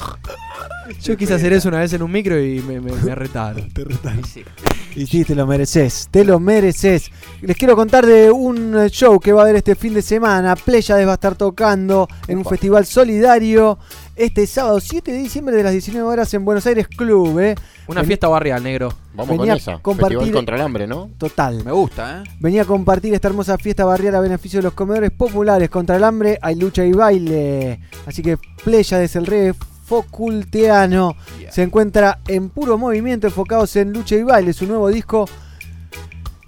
Yo 1.02 1.16
quise 1.16 1.34
hacer 1.34 1.52
eso 1.52 1.68
una 1.68 1.78
vez 1.78 1.92
en 1.92 2.02
un 2.02 2.10
micro 2.10 2.42
y 2.42 2.60
me, 2.62 2.80
me, 2.80 2.90
me 2.92 3.14
retaron. 3.14 3.60
Y 3.60 4.24
sí. 4.26 4.44
Y 4.96 5.06
sí, 5.06 5.24
te 5.24 5.36
lo 5.36 5.46
mereces, 5.46 6.08
te 6.10 6.24
lo 6.24 6.40
mereces. 6.40 7.12
Les 7.42 7.56
quiero 7.56 7.76
contar 7.76 8.04
de 8.04 8.28
un 8.32 8.76
eh, 8.76 8.90
show 8.90 9.20
que 9.20 9.32
va 9.32 9.42
a 9.42 9.44
haber 9.44 9.54
este 9.54 9.76
fin 9.76 9.94
de 9.94 10.02
semana. 10.02 10.56
Pléyades 10.56 11.06
va 11.06 11.12
a 11.12 11.14
estar 11.14 11.36
tocando 11.36 12.08
en 12.26 12.38
un 12.38 12.44
festival 12.44 12.84
solidario 12.86 13.78
este 14.24 14.46
sábado 14.46 14.80
7 14.80 15.12
de 15.12 15.18
diciembre 15.18 15.56
de 15.56 15.62
las 15.62 15.72
19 15.72 16.06
horas 16.06 16.32
en 16.34 16.44
Buenos 16.44 16.66
Aires 16.66 16.86
Club, 16.88 17.38
¿eh? 17.40 17.54
Una 17.86 18.04
fiesta 18.04 18.28
barrial, 18.28 18.62
negro. 18.62 18.92
Vamos 19.14 19.28
venía 19.28 19.44
con 19.44 19.50
a 19.50 19.56
esa. 19.56 19.72
compartir- 19.82 20.18
Festival 20.18 20.32
contra 20.32 20.56
el 20.56 20.62
hambre, 20.62 20.86
¿no? 20.86 21.10
Total. 21.18 21.64
Me 21.64 21.72
gusta, 21.72 22.22
¿eh? 22.22 22.30
Venía 22.38 22.62
a 22.62 22.64
compartir 22.64 23.14
esta 23.14 23.28
hermosa 23.28 23.56
fiesta 23.58 23.84
barrial 23.84 24.14
a 24.14 24.20
beneficio 24.20 24.58
de 24.58 24.64
los 24.64 24.74
comedores 24.74 25.10
populares. 25.10 25.70
Contra 25.70 25.96
el 25.96 26.04
hambre 26.04 26.38
hay 26.42 26.54
lucha 26.56 26.84
y 26.84 26.92
baile. 26.92 27.80
Así 28.06 28.22
que 28.22 28.36
Pléyades, 28.64 29.16
el 29.16 29.26
rey 29.26 29.52
Foculteano, 29.86 31.16
Yeah. 31.40 31.50
se 31.50 31.62
encuentra 31.62 32.20
en 32.28 32.50
puro 32.50 32.78
movimiento, 32.78 33.26
enfocados 33.26 33.74
en 33.76 33.92
lucha 33.92 34.14
y 34.16 34.22
baile. 34.22 34.52
Su 34.52 34.66
nuevo 34.66 34.88
disco 34.88 35.26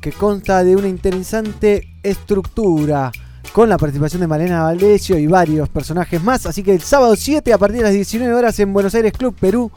que 0.01 0.13
consta 0.13 0.63
de 0.63 0.77
una 0.77 0.89
interesante 0.89 1.89
estructura. 2.03 3.11
Con 3.53 3.69
la 3.69 3.77
participación 3.77 4.21
de 4.23 4.27
Malena 4.27 4.63
Valdesio 4.63 5.19
y 5.19 5.27
varios 5.27 5.69
personajes 5.69 6.23
más. 6.23 6.47
Así 6.47 6.63
que 6.63 6.73
el 6.73 6.81
sábado 6.81 7.15
7 7.17 7.53
a 7.53 7.59
partir 7.59 7.79
de 7.79 7.85
las 7.85 7.93
19 7.93 8.33
horas 8.33 8.59
en 8.61 8.73
Buenos 8.73 8.95
Aires 8.95 9.13
Club 9.13 9.35
Perú 9.39 9.71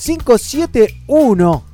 571. 0.00 1.64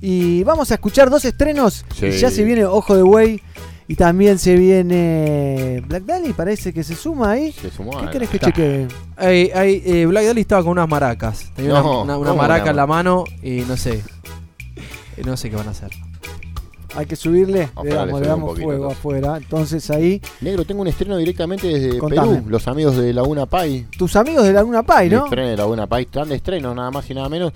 Y 0.00 0.44
vamos 0.44 0.70
a 0.70 0.74
escuchar 0.74 1.10
dos 1.10 1.24
estrenos. 1.24 1.84
Sí. 1.94 2.10
Ya 2.12 2.30
se 2.30 2.44
viene 2.44 2.64
Ojo 2.64 2.94
de 2.96 3.02
Buey. 3.02 3.40
Y 3.86 3.96
también 3.96 4.38
se 4.38 4.56
viene 4.56 5.82
Black 5.86 6.04
Dahlia, 6.04 6.32
parece 6.34 6.72
que 6.72 6.82
se 6.82 6.94
suma 6.94 7.32
ahí. 7.32 7.52
Se 7.52 7.70
sumó 7.70 7.90
¿Qué 8.00 8.06
a- 8.06 8.10
querés 8.10 8.30
que 8.30 8.36
está. 8.38 8.46
cheque? 8.46 8.88
Ay, 9.16 9.50
ay, 9.54 9.82
eh, 9.84 10.06
Black 10.06 10.24
Dahlia 10.24 10.40
estaba 10.40 10.62
con 10.62 10.70
unas 10.72 10.88
maracas. 10.88 11.50
Tenía 11.54 11.72
No, 11.74 11.80
una, 11.80 11.90
una- 11.90 12.16
una 12.18 12.28
¿cómo 12.30 12.40
maraca 12.42 12.70
en 12.70 12.76
la 12.76 12.86
mano 12.86 13.24
y 13.42 13.60
no 13.68 13.76
sé. 13.76 14.02
No 15.22 15.36
sé 15.36 15.50
qué 15.50 15.56
van 15.56 15.68
a 15.68 15.72
hacer. 15.72 15.90
Hay 16.96 17.06
que 17.06 17.16
subirle. 17.16 17.68
Ojalá 17.74 17.90
Le 17.90 17.96
damos, 17.96 18.20
le 18.20 18.26
damos 18.28 18.48
poquito, 18.50 18.64
fuego 18.66 18.82
entonces. 18.84 18.98
afuera. 18.98 19.36
Entonces 19.36 19.90
ahí, 19.90 20.22
Negro, 20.40 20.64
tengo 20.64 20.82
un 20.82 20.88
estreno 20.88 21.16
directamente 21.16 21.66
desde 21.66 21.98
Contame. 21.98 22.36
Perú. 22.36 22.44
Los 22.48 22.68
amigos 22.68 22.96
de 22.96 23.12
Laguna 23.12 23.46
Pai. 23.46 23.86
tus 23.98 24.14
amigos 24.16 24.44
de 24.44 24.52
Laguna 24.52 24.82
Pai, 24.82 25.08
¿no? 25.10 25.24
estreno 25.24 25.48
de 25.48 25.56
Laguna 25.56 25.86
Pai. 25.86 26.04
Están 26.04 26.28
de 26.28 26.36
estreno, 26.36 26.74
nada 26.74 26.90
más 26.90 27.08
y 27.10 27.14
nada 27.14 27.28
menos. 27.28 27.52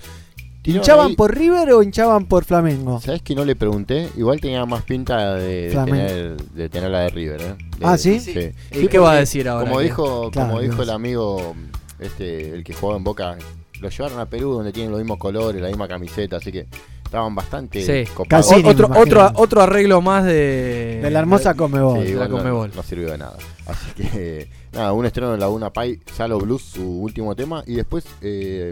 ¿Hinchaban 0.63 1.07
ahí- 1.07 1.15
por 1.15 1.33
River 1.35 1.71
o 1.71 1.81
hinchaban 1.81 2.25
por 2.25 2.43
Flamengo? 2.43 2.99
¿Sabes 2.99 3.21
que 3.21 3.33
no 3.33 3.45
le 3.45 3.55
pregunté? 3.55 4.09
Igual 4.17 4.41
tenía 4.41 4.65
más 4.65 4.83
pinta 4.83 5.35
de, 5.35 5.69
tener, 5.73 6.35
de 6.37 6.69
tener 6.69 6.91
la 6.91 6.99
de 6.99 7.09
River, 7.09 7.41
¿eh? 7.41 7.55
De- 7.79 7.85
Ah, 7.85 7.97
¿sí? 7.97 8.19
Sí. 8.19 8.51
¿Y 8.71 8.79
Sí, 8.81 8.87
qué 8.89 8.99
va 8.99 9.13
a 9.13 9.15
decir 9.15 9.47
ahora? 9.47 9.65
Como 9.67 9.79
dijo, 9.79 10.29
Claro, 10.31 10.49
como 10.49 10.61
dijo 10.61 10.83
el 10.83 10.89
amigo, 10.89 11.55
este, 11.97 12.53
el 12.53 12.63
que 12.65 12.73
jugaba 12.73 12.97
en 12.97 13.03
Boca, 13.05 13.37
lo 13.79 13.89
llevaron 13.89 14.19
a 14.19 14.25
Perú 14.25 14.51
donde 14.51 14.73
tienen 14.73 14.91
los 14.91 14.99
mismos 14.99 15.17
colores, 15.17 15.61
la 15.61 15.69
misma 15.69 15.87
camiseta, 15.87 16.35
así 16.35 16.51
que 16.51 16.67
estaban 17.09 17.33
bastante 17.33 17.81
Sí. 17.81 18.11
copados. 18.13 18.51
Otro, 18.63 18.87
otro, 18.95 19.31
otro 19.35 19.61
arreglo 19.63 19.99
más 19.99 20.25
de. 20.25 20.99
De 21.01 21.09
la 21.09 21.19
hermosa 21.19 21.55
Comebol. 21.55 22.05
Sí, 22.05 22.13
de 22.13 22.19
la 22.19 22.27
no, 22.27 22.37
Conmebol. 22.37 22.71
no 22.75 22.83
sirvió 22.83 23.09
de 23.11 23.17
nada. 23.17 23.35
Así 23.65 23.91
que, 23.95 24.47
nada, 24.73 24.93
un 24.93 25.05
estreno 25.05 25.33
en 25.33 25.39
Laguna 25.39 25.71
Pai, 25.73 25.99
Salo 26.15 26.37
Blues, 26.39 26.61
su 26.61 26.83
último 26.83 27.35
tema, 27.35 27.63
y 27.65 27.73
después 27.75 28.05
eh, 28.21 28.71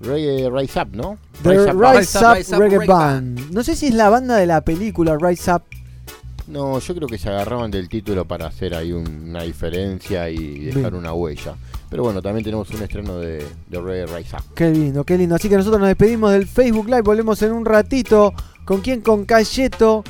Reggae 0.00 0.50
Rise 0.50 0.82
Up, 0.82 0.88
¿no? 0.92 1.16
The 1.42 1.48
Rise 1.50 1.72
Rise, 1.72 1.72
Up. 1.72 1.74
Up, 1.76 1.96
Rise 1.96 2.18
Up, 2.18 2.34
Rise 2.36 2.54
Up 2.56 2.60
Reggae 2.60 2.78
Reggae 2.78 2.86
Band. 2.92 3.50
No 3.52 3.62
sé 3.62 3.74
si 3.74 3.86
es 3.86 3.94
la 3.94 4.10
banda 4.10 4.36
de 4.36 4.46
la 4.46 4.60
película 4.60 5.16
Rise 5.18 5.50
Up. 5.52 5.62
No, 6.48 6.78
yo 6.80 6.94
creo 6.94 7.08
que 7.08 7.18
se 7.18 7.28
agarraban 7.28 7.70
del 7.70 7.88
título 7.88 8.24
para 8.26 8.46
hacer 8.46 8.74
ahí 8.74 8.92
un- 8.92 9.28
una 9.30 9.42
diferencia 9.42 10.28
y 10.28 10.58
dejar 10.66 10.82
Bien. 10.92 10.94
una 10.96 11.12
huella. 11.14 11.54
Pero 11.88 12.02
bueno, 12.02 12.20
también 12.22 12.44
tenemos 12.44 12.68
un 12.70 12.82
estreno 12.82 13.18
de, 13.18 13.46
de 13.68 13.80
Reggae 13.80 14.06
Rise 14.06 14.36
Up. 14.36 14.42
Qué 14.54 14.70
lindo, 14.70 15.04
qué 15.04 15.16
lindo. 15.18 15.34
Así 15.34 15.48
que 15.48 15.56
nosotros 15.56 15.78
nos 15.80 15.88
despedimos 15.88 16.32
del 16.32 16.46
Facebook 16.46 16.86
Live. 16.86 17.02
Volvemos 17.02 17.40
en 17.42 17.52
un 17.52 17.64
ratito. 17.64 18.32
¿Con 18.64 18.80
quién? 18.80 19.00
Con 19.02 19.24
Cayeto. 19.24 20.02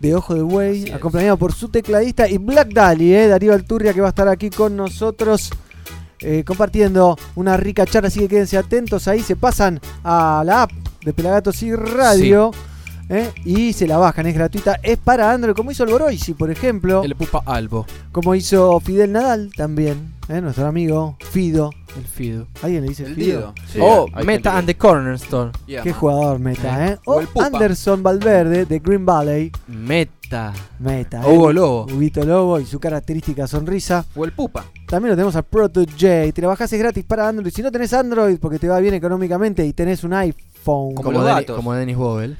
De 0.00 0.14
Ojo 0.14 0.34
de 0.34 0.42
Buey, 0.42 0.90
acompañado 0.90 1.38
por 1.38 1.54
su 1.54 1.68
tecladista 1.68 2.28
y 2.28 2.36
Black 2.36 2.74
Dali, 2.74 3.14
eh, 3.14 3.26
Darío 3.28 3.54
Alturria, 3.54 3.94
que 3.94 4.02
va 4.02 4.08
a 4.08 4.10
estar 4.10 4.28
aquí 4.28 4.50
con 4.50 4.76
nosotros 4.76 5.50
eh, 6.20 6.42
compartiendo 6.44 7.16
una 7.36 7.56
rica 7.56 7.86
charla. 7.86 8.08
Así 8.08 8.20
que 8.20 8.28
quédense 8.28 8.58
atentos 8.58 9.08
ahí. 9.08 9.20
Se 9.20 9.34
pasan 9.36 9.80
a 10.02 10.42
la 10.44 10.62
app 10.64 10.72
de 11.04 11.12
Pelagatos 11.14 11.62
y 11.62 11.74
Radio 11.74 12.50
eh, 13.08 13.30
y 13.44 13.72
se 13.72 13.86
la 13.86 13.96
bajan. 13.98 14.26
Es 14.26 14.34
gratuita. 14.34 14.78
Es 14.82 14.98
para 14.98 15.30
Android, 15.32 15.54
como 15.54 15.70
hizo 15.70 15.84
el 15.84 15.90
Boroisi, 15.90 16.34
por 16.34 16.50
ejemplo. 16.50 17.02
El 17.04 17.14
Pupa 17.16 17.42
Albo. 17.46 17.86
Como 18.12 18.34
hizo 18.34 18.78
Fidel 18.80 19.12
Nadal 19.12 19.50
también. 19.56 20.12
eh, 20.28 20.40
nuestro 20.40 20.66
amigo 20.66 21.16
Fido. 21.30 21.70
El 21.96 22.04
Fido. 22.06 22.46
¿Alguien 22.62 22.82
le 22.82 22.88
dice 22.88 23.04
El 23.04 23.14
Fido? 23.14 23.54
Sí, 23.72 23.78
oh, 23.80 24.06
Meta 24.24 24.56
and 24.58 24.66
the 24.66 24.76
Corner 24.76 25.14
Store. 25.14 25.52
Yeah, 25.66 25.82
Qué 25.82 25.90
man. 25.90 25.98
jugador 26.00 26.38
meta, 26.40 26.88
¿eh? 26.88 26.98
O 27.04 27.14
O 27.16 27.20
el 27.20 27.28
Pupa. 27.28 27.46
Anderson 27.46 28.02
Valverde 28.02 28.64
de 28.66 28.78
Green 28.80 29.06
Valley. 29.06 29.52
Meta. 29.68 30.52
Meta, 30.80 31.22
¿eh? 31.22 31.32
Hugo 31.32 31.52
Lobo. 31.52 31.84
Huguito 31.84 32.24
Lobo 32.24 32.58
y 32.58 32.66
su 32.66 32.80
característica 32.80 33.46
sonrisa. 33.46 34.04
O 34.16 34.24
el 34.24 34.32
Pupa. 34.32 34.64
También 34.88 35.10
lo 35.10 35.16
tenemos 35.16 35.36
al 35.36 35.44
Proto 35.44 35.82
J. 35.84 36.32
Te 36.32 36.42
la 36.42 36.48
bajás 36.48 36.72
es 36.72 36.78
gratis 36.80 37.04
para 37.04 37.28
Android. 37.28 37.52
Si 37.52 37.62
no 37.62 37.70
tenés 37.70 37.92
Android 37.92 38.38
porque 38.40 38.58
te 38.58 38.66
va 38.68 38.80
bien 38.80 38.94
económicamente 38.94 39.64
y 39.64 39.72
tenés 39.72 40.02
un 40.02 40.14
iPhone, 40.14 40.94
Como 40.94 40.94
como, 40.96 41.12
los 41.12 41.22
Deni- 41.28 41.34
gatos. 41.40 41.56
como 41.56 41.74
Dennis 41.74 41.96
Bobel. 41.96 42.36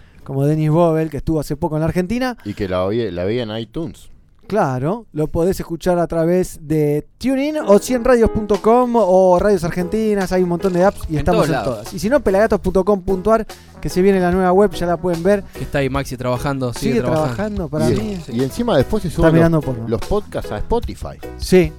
Dennis 0.46 0.70
Bobel, 0.70 1.10
que 1.10 1.18
estuvo 1.18 1.40
hace 1.40 1.56
poco 1.56 1.76
en 1.76 1.80
la 1.80 1.86
Argentina, 1.86 2.36
Y 2.44 2.54
que 2.54 2.68
la, 2.68 2.86
la 2.90 3.24
veía 3.24 3.42
en 3.42 3.56
iTunes. 3.56 4.08
claro, 4.46 5.06
lo 5.12 5.26
podés 5.28 5.58
escuchar 5.60 5.98
a 5.98 6.06
través 6.06 6.58
de 6.62 7.06
TuneIn 7.18 7.58
o 7.58 7.78
100radios.com 7.80 8.92
o 8.96 9.38
Radios 9.38 9.64
Argentinas. 9.64 10.32
Hay 10.32 10.42
un 10.42 10.48
montón 10.50 10.72
de 10.72 10.84
apps 10.84 11.00
y 11.08 11.14
En 11.14 11.18
estamos 11.20 11.48
en 11.48 11.62
todas. 11.62 11.92
Y 11.94 11.98
si 11.98 12.08
no, 12.10 12.20
pelagatos.com.ar, 12.20 13.46
que 13.80 13.88
se 13.88 14.02
viene 14.02 14.20
la 14.20 14.30
nueva 14.32 14.52
web, 14.52 14.70
ya 14.72 14.86
la 14.86 14.96
pueden 14.96 15.22
ver. 15.22 15.42
Que 15.54 15.64
está 15.64 15.78
ahí 15.78 15.88
Maxi 15.90 16.16
trabajando. 16.16 16.72
Sigue, 16.72 16.92
Sigue, 16.94 17.00
trabajando. 17.02 17.66
trabajando 17.66 17.68
para 17.68 17.90
y, 17.90 17.96
mí. 17.96 18.18
y 18.32 18.42
encima 18.42 18.76
después 18.76 19.02
se 19.02 19.10
suben 19.10 19.52
los, 19.88 20.00
podcasts 20.00 20.52
a 20.52 20.58
Spotify. 20.58 21.18
Sí. 21.38 21.72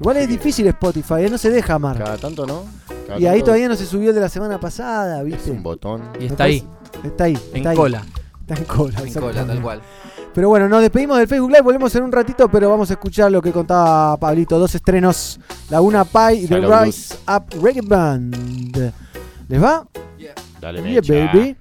Igual 0.00 0.16
es 0.16 0.28
difícil 0.28 0.66
Spotify, 0.66 1.14
¿eh? 1.24 1.30
no 1.30 1.38
se 1.38 1.50
deja 1.50 1.74
amar. 1.74 1.96
Cada 1.98 2.16
tanto, 2.18 2.44
¿no? 2.46 2.64
Cada 3.06 3.20
Y 3.20 3.26
ahí 3.26 3.34
tanto 3.38 3.44
todavía 3.46 3.68
no 3.68 3.76
se 3.76 3.86
subió 3.86 4.08
el 4.08 4.14
de 4.16 4.20
la 4.20 4.28
semana 4.28 4.58
pasada, 4.58 5.20
Es 5.20 5.24
¿viste? 5.24 5.50
un 5.52 5.62
botón. 5.62 6.02
Y 6.18 6.26
está 6.26 6.44
ahí, 6.44 6.64
Está 7.04 7.24
ahí. 7.24 7.38
en 7.50 7.56
está 7.58 7.70
ahí. 7.70 7.76
cola. 7.76 8.02
Está 8.40 8.54
en 8.54 8.64
cola. 8.64 9.00
En 9.04 9.14
cola, 9.14 9.46
tal 9.46 9.62
cual. 9.62 9.82
Pero 10.34 10.48
bueno, 10.48 10.68
nos 10.68 10.80
despedimos 10.80 11.18
del 11.18 11.28
Facebook 11.28 11.50
Live, 11.50 11.60
volvemos 11.62 11.94
en 11.94 12.04
un 12.04 12.12
ratito, 12.12 12.48
pero 12.48 12.70
vamos 12.70 12.88
a 12.90 12.94
escuchar 12.94 13.30
lo 13.30 13.42
que 13.42 13.52
contaba 13.52 14.16
Pablito. 14.16 14.58
Dos 14.58 14.74
estrenos, 14.74 15.38
Laguna 15.68 16.04
Pai 16.04 16.44
y 16.44 16.46
The 16.46 16.60
Rise 16.60 17.14
Up 17.28 17.44
Reggae 17.62 17.82
Band. 17.82 18.92
¿Les 19.48 19.62
va? 19.62 19.86
Dale, 20.60 20.80
Yeah, 20.92 21.02
baby. 21.02 21.56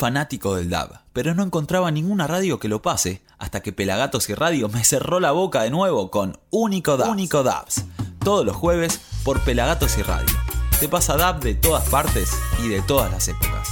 Fanático 0.00 0.56
del 0.56 0.70
DAB, 0.70 1.02
pero 1.12 1.34
no 1.34 1.42
encontraba 1.42 1.90
ninguna 1.90 2.26
radio 2.26 2.58
que 2.58 2.68
lo 2.68 2.80
pase, 2.80 3.20
hasta 3.38 3.60
que 3.60 3.70
Pelagatos 3.70 4.30
y 4.30 4.34
Radio 4.34 4.70
me 4.70 4.82
cerró 4.82 5.20
la 5.20 5.30
boca 5.30 5.62
de 5.62 5.68
nuevo 5.68 6.10
con 6.10 6.38
Único 6.48 6.96
Dabs. 6.96 7.10
Único 7.10 7.42
Dabs. 7.42 7.84
Todos 8.24 8.46
los 8.46 8.56
jueves 8.56 8.98
por 9.24 9.40
Pelagatos 9.40 9.98
y 9.98 10.02
Radio. 10.02 10.34
Te 10.80 10.88
pasa 10.88 11.18
DAB 11.18 11.40
de 11.40 11.54
todas 11.54 11.86
partes 11.90 12.30
y 12.64 12.68
de 12.68 12.80
todas 12.80 13.12
las 13.12 13.28
épocas. 13.28 13.68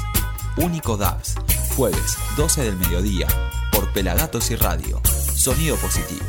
Único 0.59 0.99
Dabs. 0.99 1.35
Jueves, 1.75 2.19
12 2.37 2.63
del 2.63 2.77
mediodía, 2.77 3.27
por 3.73 3.91
Pelagatos 3.95 4.51
y 4.51 4.57
Radio. 4.57 5.01
Sonido 5.35 5.77
positivo. 5.77 6.27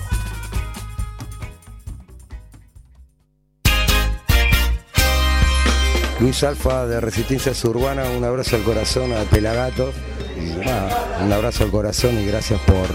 Luis 6.20 6.44
Alfa 6.44 6.86
de 6.86 7.00
Resistencia 7.00 7.54
Urbana, 7.64 8.04
un 8.10 8.24
abrazo 8.26 8.58
al 8.58 8.64
corazón 8.64 9.14
a 9.14 9.24
Pelagatos. 9.24 9.96
Y 10.38 10.52
un 11.24 11.34
abrazo 11.34 11.64
al 11.64 11.72
corazón 11.72 12.20
y 12.20 12.26
gracias 12.26 12.60
por, 12.62 12.88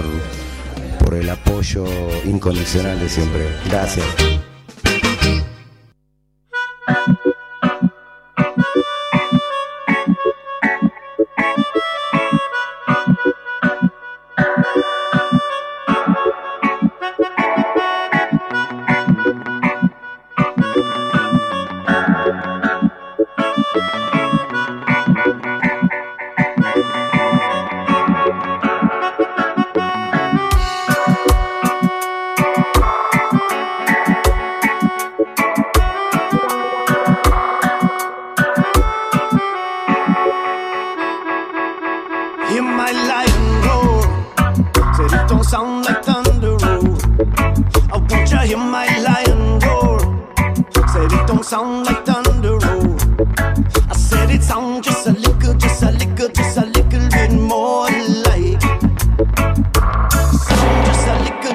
por 1.04 1.14
el 1.14 1.28
apoyo 1.30 1.84
incondicional 2.24 3.00
de 3.00 3.08
siempre. 3.08 3.48
Gracias. 3.66 4.04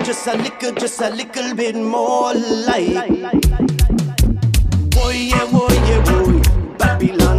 just 0.10 0.26
a 0.26 0.36
little, 0.38 0.72
just 0.72 1.02
a 1.02 1.10
little 1.12 1.54
bit 1.54 1.76
more 1.76 2.34
light. 2.34 3.12
Boy, 4.90 5.14
yeah, 5.14 5.46
boy, 5.52 5.68
yeah, 5.70 6.04
boy, 6.04 6.42
Babylon. 6.80 7.39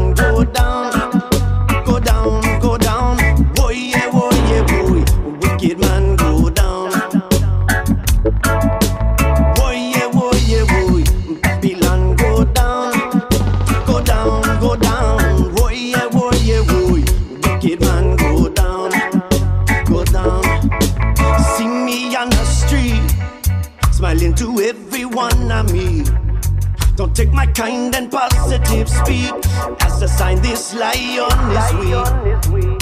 Take 27.21 27.35
my 27.35 27.47
kind 27.49 27.95
and 27.95 28.11
positive 28.11 28.89
speed 28.89 29.35
as 29.83 30.03
I 30.03 30.07
sign 30.07 30.41
this 30.41 30.73
lion 30.73 31.29
is 31.53 32.49
weak. 32.49 32.81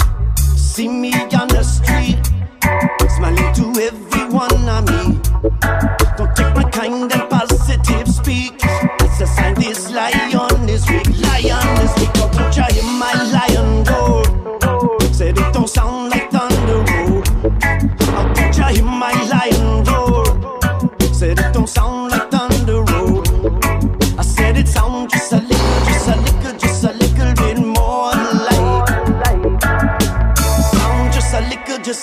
See 0.55 0.87
me 0.87 1.11
on 1.11 1.49
the 1.49 1.61
street, 1.61 2.25
smiling 3.17 3.53
to 3.55 3.81
everyone 3.81 4.69
I 4.69 4.79
meet. 4.79 5.18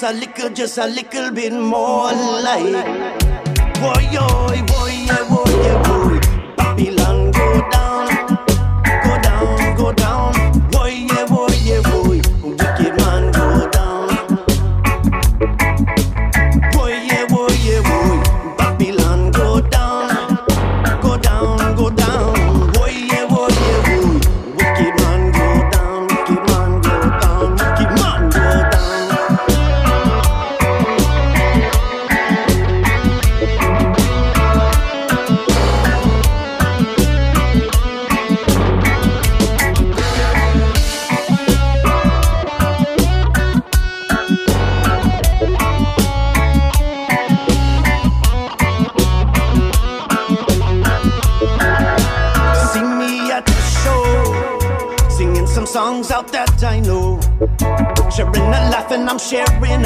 a 0.06 0.12
little, 0.12 0.50
just 0.50 0.78
a 0.78 0.86
little 0.86 1.32
bit 1.32 1.52
more 1.52 2.12
light. 2.12 2.84
Boy, 3.80 4.06
oh, 4.14 4.46
boy, 4.48 5.06
oh, 5.10 5.28
boy, 5.28 5.46
oh, 5.50 6.20
boy, 6.20 6.20
boy. 6.20 6.35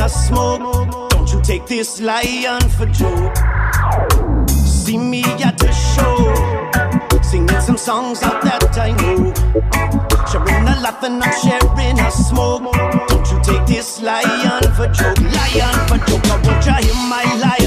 Smoke. 0.08 1.10
Don't 1.10 1.32
you 1.32 1.40
take 1.42 1.66
this 1.66 2.00
lion 2.00 2.60
for 2.70 2.86
joke. 2.86 3.36
See 4.48 4.96
me 4.96 5.22
at 5.44 5.58
the 5.58 5.70
show, 5.72 7.22
singing 7.22 7.60
some 7.60 7.76
songs 7.76 8.22
out 8.22 8.42
that 8.42 8.78
I 8.78 8.92
know. 8.92 9.32
Sharing 10.30 10.66
a 10.66 10.80
laugh 10.80 11.02
and 11.02 11.22
I'm 11.22 11.32
sharing 11.42 12.00
a 12.00 12.10
smoke. 12.10 12.72
Don't 13.08 13.30
you 13.30 13.40
take 13.42 13.66
this 13.66 14.00
lion 14.00 14.62
for 14.74 14.88
joke, 14.88 15.20
lion 15.20 15.88
for 15.88 15.98
joke. 16.08 16.26
I 16.26 16.40
want 16.44 16.66
you 16.66 16.72
hear 16.72 16.94
my 17.08 17.24
life. 17.38 17.59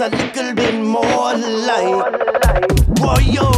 a 0.00 0.08
little 0.10 0.54
bit 0.54 0.74
more 0.74 1.34
light, 1.34 2.04
Warrior. 3.00 3.57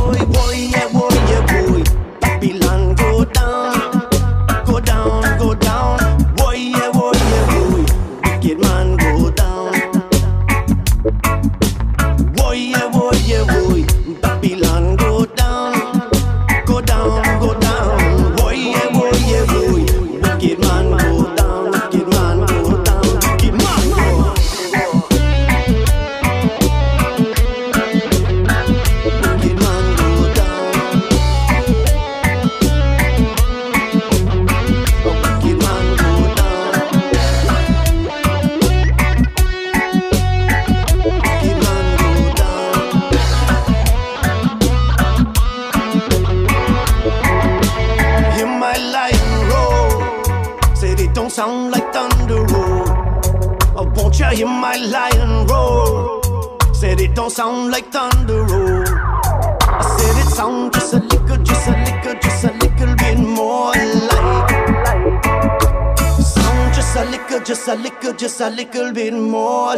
you 68.10 68.16
just 68.16 68.40
a 68.40 68.50
little 68.50 68.92
bit 68.92 69.12
more. 69.12 69.76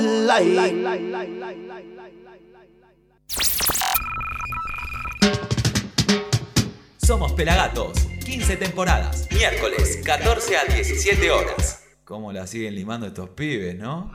Somos 6.98 7.32
Pelagatos, 7.32 7.92
15 8.24 8.56
temporadas, 8.56 9.28
miércoles, 9.32 10.00
14 10.04 10.56
a 10.56 10.64
17 10.64 11.30
horas. 11.30 11.82
¿Cómo 12.04 12.32
la 12.32 12.46
siguen 12.46 12.74
limando 12.74 13.06
estos 13.06 13.30
pibes, 13.30 13.76
no? 13.76 14.12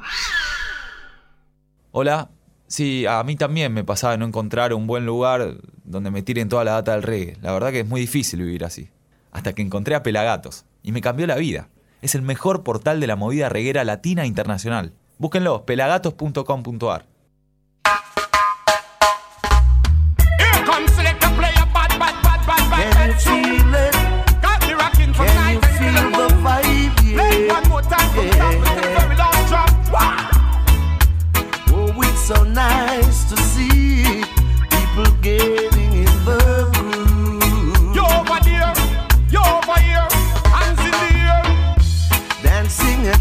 Hola, 1.92 2.30
sí, 2.68 3.06
a 3.06 3.24
mí 3.24 3.36
también 3.36 3.74
me 3.74 3.84
pasaba 3.84 4.18
no 4.18 4.26
encontrar 4.26 4.74
un 4.74 4.88
buen 4.88 5.06
lugar 5.06 5.58
donde 5.84 6.12
me 6.12 6.22
tiren 6.22 6.50
toda 6.50 6.64
la 6.64 6.72
data 6.74 6.94
del 6.94 7.04
reggae. 7.04 7.38
La 7.42 7.52
verdad 7.52 7.72
que 7.72 7.82
es 7.82 7.88
muy 7.88 8.02
difícil 8.02 8.42
vivir 8.42 8.64
así. 8.64 8.90
Hasta 9.32 9.54
que 9.54 9.62
encontré 9.62 9.96
a 9.96 10.04
Pelagatos 10.04 10.66
y 10.82 10.92
me 10.92 11.02
cambió 11.02 11.28
la 11.28 11.36
vida 11.36 11.70
es 12.02 12.16
el 12.16 12.22
mejor 12.22 12.64
portal 12.64 13.00
de 13.00 13.08
la 13.08 13.16
movida 13.16 13.50
reguera 13.50 13.84
latina 13.84 14.26
internacional. 14.26 14.94
Búsquenlo, 15.18 15.66
pelagatos.com.ar. 15.66 17.06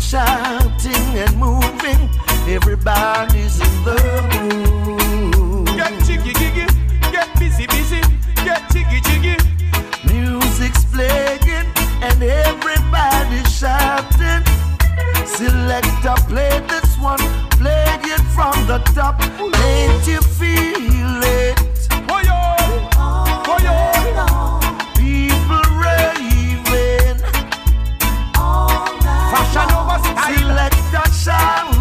shouting 0.06 1.18
and 1.18 1.36
moving. 1.36 2.08
Everybody's 2.46 3.58
in 3.58 3.74
the 3.82 3.98
mood. 4.30 5.66
Get 5.66 5.92
jiggy, 6.04 6.32
jiggy, 6.32 6.66
get 7.10 7.28
busy, 7.40 7.66
busy, 7.66 8.00
get 8.44 8.62
jiggy, 8.70 9.00
jiggy. 9.00 9.36
Music's 10.06 10.84
playing 10.94 11.66
and 12.06 12.22
everybody's 12.22 13.50
shouting. 13.52 14.44
Selector, 15.26 16.14
play 16.28 16.54
this 16.68 16.96
one, 16.98 17.18
play 17.58 17.84
it 18.14 18.22
from 18.36 18.54
the 18.68 18.78
top. 18.94 19.20
Ain't 19.64 20.06
you 20.06 20.20
feel 20.20 21.20
it. 21.24 21.75
Selection 30.04 31.75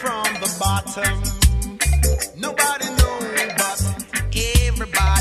from 0.00 0.24
the 0.40 0.56
bottom. 0.58 1.22
Nobody 2.36 2.86
knows, 2.86 3.52
but 3.56 3.78
everybody. 4.66 5.11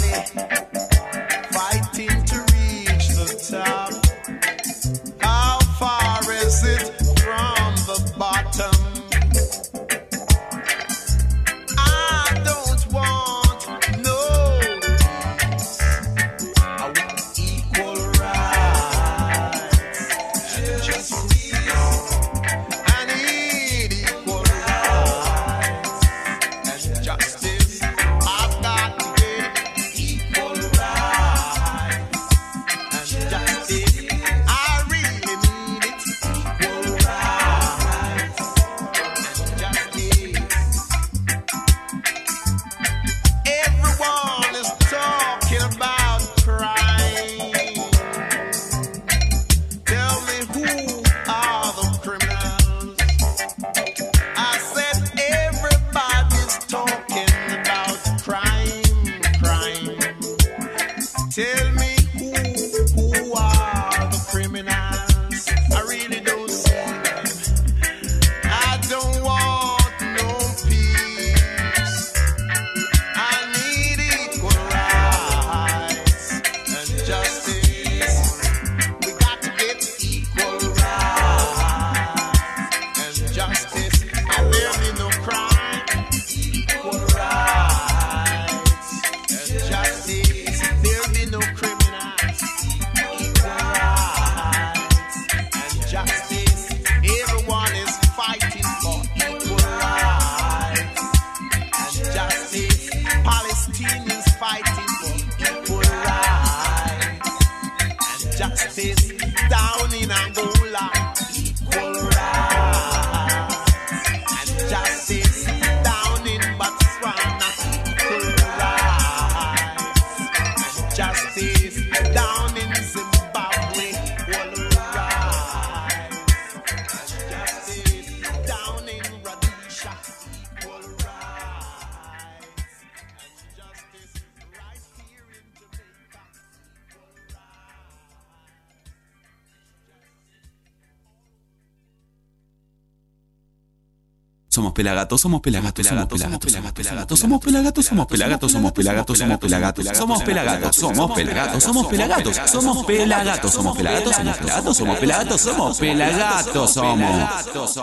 pelagatos, 144.82 145.22
somos 145.22 145.42
pelagatos, 145.42 145.86
somos 145.86 146.08
pelagatos, 146.08 146.52
somos 146.52 146.74
pelagatos, 146.74 147.20
somos 147.20 147.40
pelagatos, 147.40 147.86
somos 147.86 148.10
pelagatos, 148.10 148.36
somos 148.42 148.64
pelagatos, 148.64 149.96
somos 149.96 150.24
pelagatos, 150.24 150.76
somos 150.76 151.04
pelagatos, 151.14 151.64
somos 151.64 151.86
pelagatos, 151.86 152.52
somos 152.52 152.52
pelagatos, 152.52 152.52
somos 152.52 152.78
pelagatos, 152.78 153.52
somos 153.52 153.78
pelagatos, 153.78 154.16
somos 154.16 154.38
pelagatos, 154.38 154.72
somos 154.74 154.98
pelagatos, 154.98 155.42
somos 155.42 155.78
pelagatos, 155.78 156.74
somos. 156.74 157.12
Somos, 157.54 157.74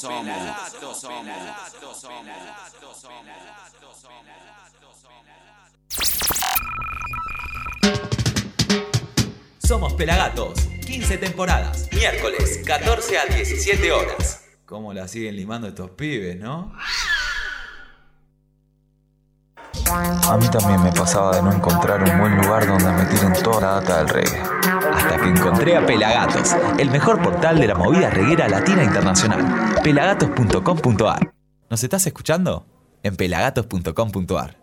somos, 0.00 0.38
somos 9.60 9.92
Pelagatos, 9.98 10.60
15 10.86 11.18
temporadas, 11.18 11.88
miércoles 11.92 12.60
14 12.64 13.18
a 13.18 13.26
17 13.26 13.92
horas 13.92 14.27
cómo 14.88 14.98
la 14.98 15.06
siguen 15.06 15.36
limando 15.36 15.68
estos 15.68 15.90
pibes, 15.90 16.40
¿no? 16.40 16.72
A 19.92 20.36
mí 20.38 20.48
también 20.48 20.82
me 20.82 20.90
pasaba 20.92 21.36
de 21.36 21.42
no 21.42 21.52
encontrar 21.52 22.02
un 22.02 22.18
buen 22.18 22.34
lugar 22.38 22.66
donde 22.66 22.90
me 22.92 23.04
tiren 23.04 23.34
toda 23.42 23.60
la 23.60 23.66
data 23.80 23.98
del 23.98 24.08
reggae. 24.08 24.40
Hasta 24.94 25.16
que 25.18 25.28
encontré 25.28 25.76
a 25.76 25.84
Pelagatos, 25.84 26.56
el 26.78 26.90
mejor 26.90 27.20
portal 27.20 27.58
de 27.58 27.66
la 27.66 27.74
movida 27.74 28.08
reguera 28.08 28.48
latina 28.48 28.82
internacional. 28.82 29.82
pelagatos.com.ar 29.82 31.34
¿Nos 31.68 31.84
estás 31.84 32.06
escuchando? 32.06 32.64
En 33.02 33.14
pelagatos.com.ar 33.14 34.56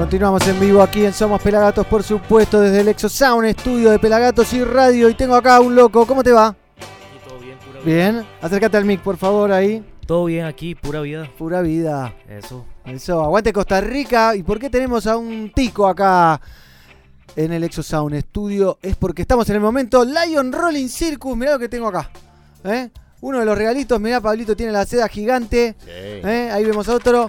Continuamos 0.00 0.48
en 0.48 0.58
vivo 0.58 0.80
aquí 0.80 1.04
en 1.04 1.12
Somos 1.12 1.42
Pelagatos, 1.42 1.86
por 1.86 2.02
supuesto, 2.02 2.58
desde 2.58 2.80
el 2.80 2.88
Exosound, 2.88 3.44
estudio 3.44 3.90
de 3.90 3.98
Pelagatos 3.98 4.50
y 4.54 4.64
radio. 4.64 5.10
Y 5.10 5.14
tengo 5.14 5.34
acá 5.34 5.60
un 5.60 5.74
loco, 5.74 6.06
¿cómo 6.06 6.24
te 6.24 6.32
va? 6.32 6.56
todo 7.28 7.38
bien, 7.38 7.58
pura 7.58 7.80
vida. 7.80 7.84
Bien, 7.84 8.26
acércate 8.40 8.78
al 8.78 8.86
mic, 8.86 9.02
por 9.02 9.18
favor, 9.18 9.52
ahí. 9.52 9.84
Todo 10.06 10.24
bien 10.24 10.46
aquí, 10.46 10.74
pura 10.74 11.02
vida. 11.02 11.30
Pura 11.36 11.60
vida. 11.60 12.14
Eso. 12.26 12.64
Eso, 12.86 13.22
aguante 13.22 13.52
Costa 13.52 13.82
Rica. 13.82 14.34
¿Y 14.34 14.42
por 14.42 14.58
qué 14.58 14.70
tenemos 14.70 15.06
a 15.06 15.18
un 15.18 15.52
tico 15.54 15.86
acá 15.86 16.40
en 17.36 17.52
el 17.52 17.62
Exosound 17.64 18.14
Estudio? 18.14 18.78
Es 18.80 18.96
porque 18.96 19.20
estamos 19.20 19.50
en 19.50 19.56
el 19.56 19.60
momento 19.60 20.02
Lion 20.02 20.50
Rolling 20.50 20.88
Circus. 20.88 21.36
Mirá 21.36 21.52
lo 21.52 21.58
que 21.58 21.68
tengo 21.68 21.88
acá. 21.88 22.10
¿eh? 22.64 22.88
Uno 23.20 23.40
de 23.40 23.44
los 23.44 23.56
regalitos, 23.56 24.00
mirá, 24.00 24.18
Pablito 24.22 24.56
tiene 24.56 24.72
la 24.72 24.86
seda 24.86 25.08
gigante. 25.08 25.76
¿eh? 25.86 26.50
Ahí 26.50 26.64
vemos 26.64 26.88
otro. 26.88 27.28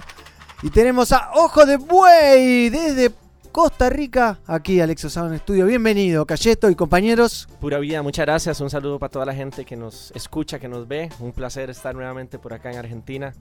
Y 0.62 0.70
tenemos 0.70 1.12
a 1.12 1.30
Ojo 1.34 1.66
de 1.66 1.76
Buey 1.76 2.68
desde 2.70 3.10
Costa 3.50 3.90
Rica, 3.90 4.38
aquí 4.46 4.80
al 4.80 4.90
Exosound 4.90 5.34
Estudio. 5.34 5.66
Bienvenido, 5.66 6.24
Cayeto 6.24 6.70
y 6.70 6.74
compañeros. 6.76 7.48
Pura 7.60 7.78
vida, 7.78 8.00
muchas 8.02 8.24
gracias. 8.26 8.60
Un 8.60 8.70
saludo 8.70 8.98
para 8.98 9.10
toda 9.10 9.26
la 9.26 9.34
gente 9.34 9.64
que 9.64 9.76
nos 9.76 10.12
escucha, 10.14 10.58
que 10.58 10.68
nos 10.68 10.86
ve. 10.86 11.10
Un 11.18 11.32
placer 11.32 11.68
estar 11.70 11.94
nuevamente 11.94 12.38
por 12.38 12.54
acá 12.54 12.70
en 12.70 12.78
Argentina. 12.78 13.34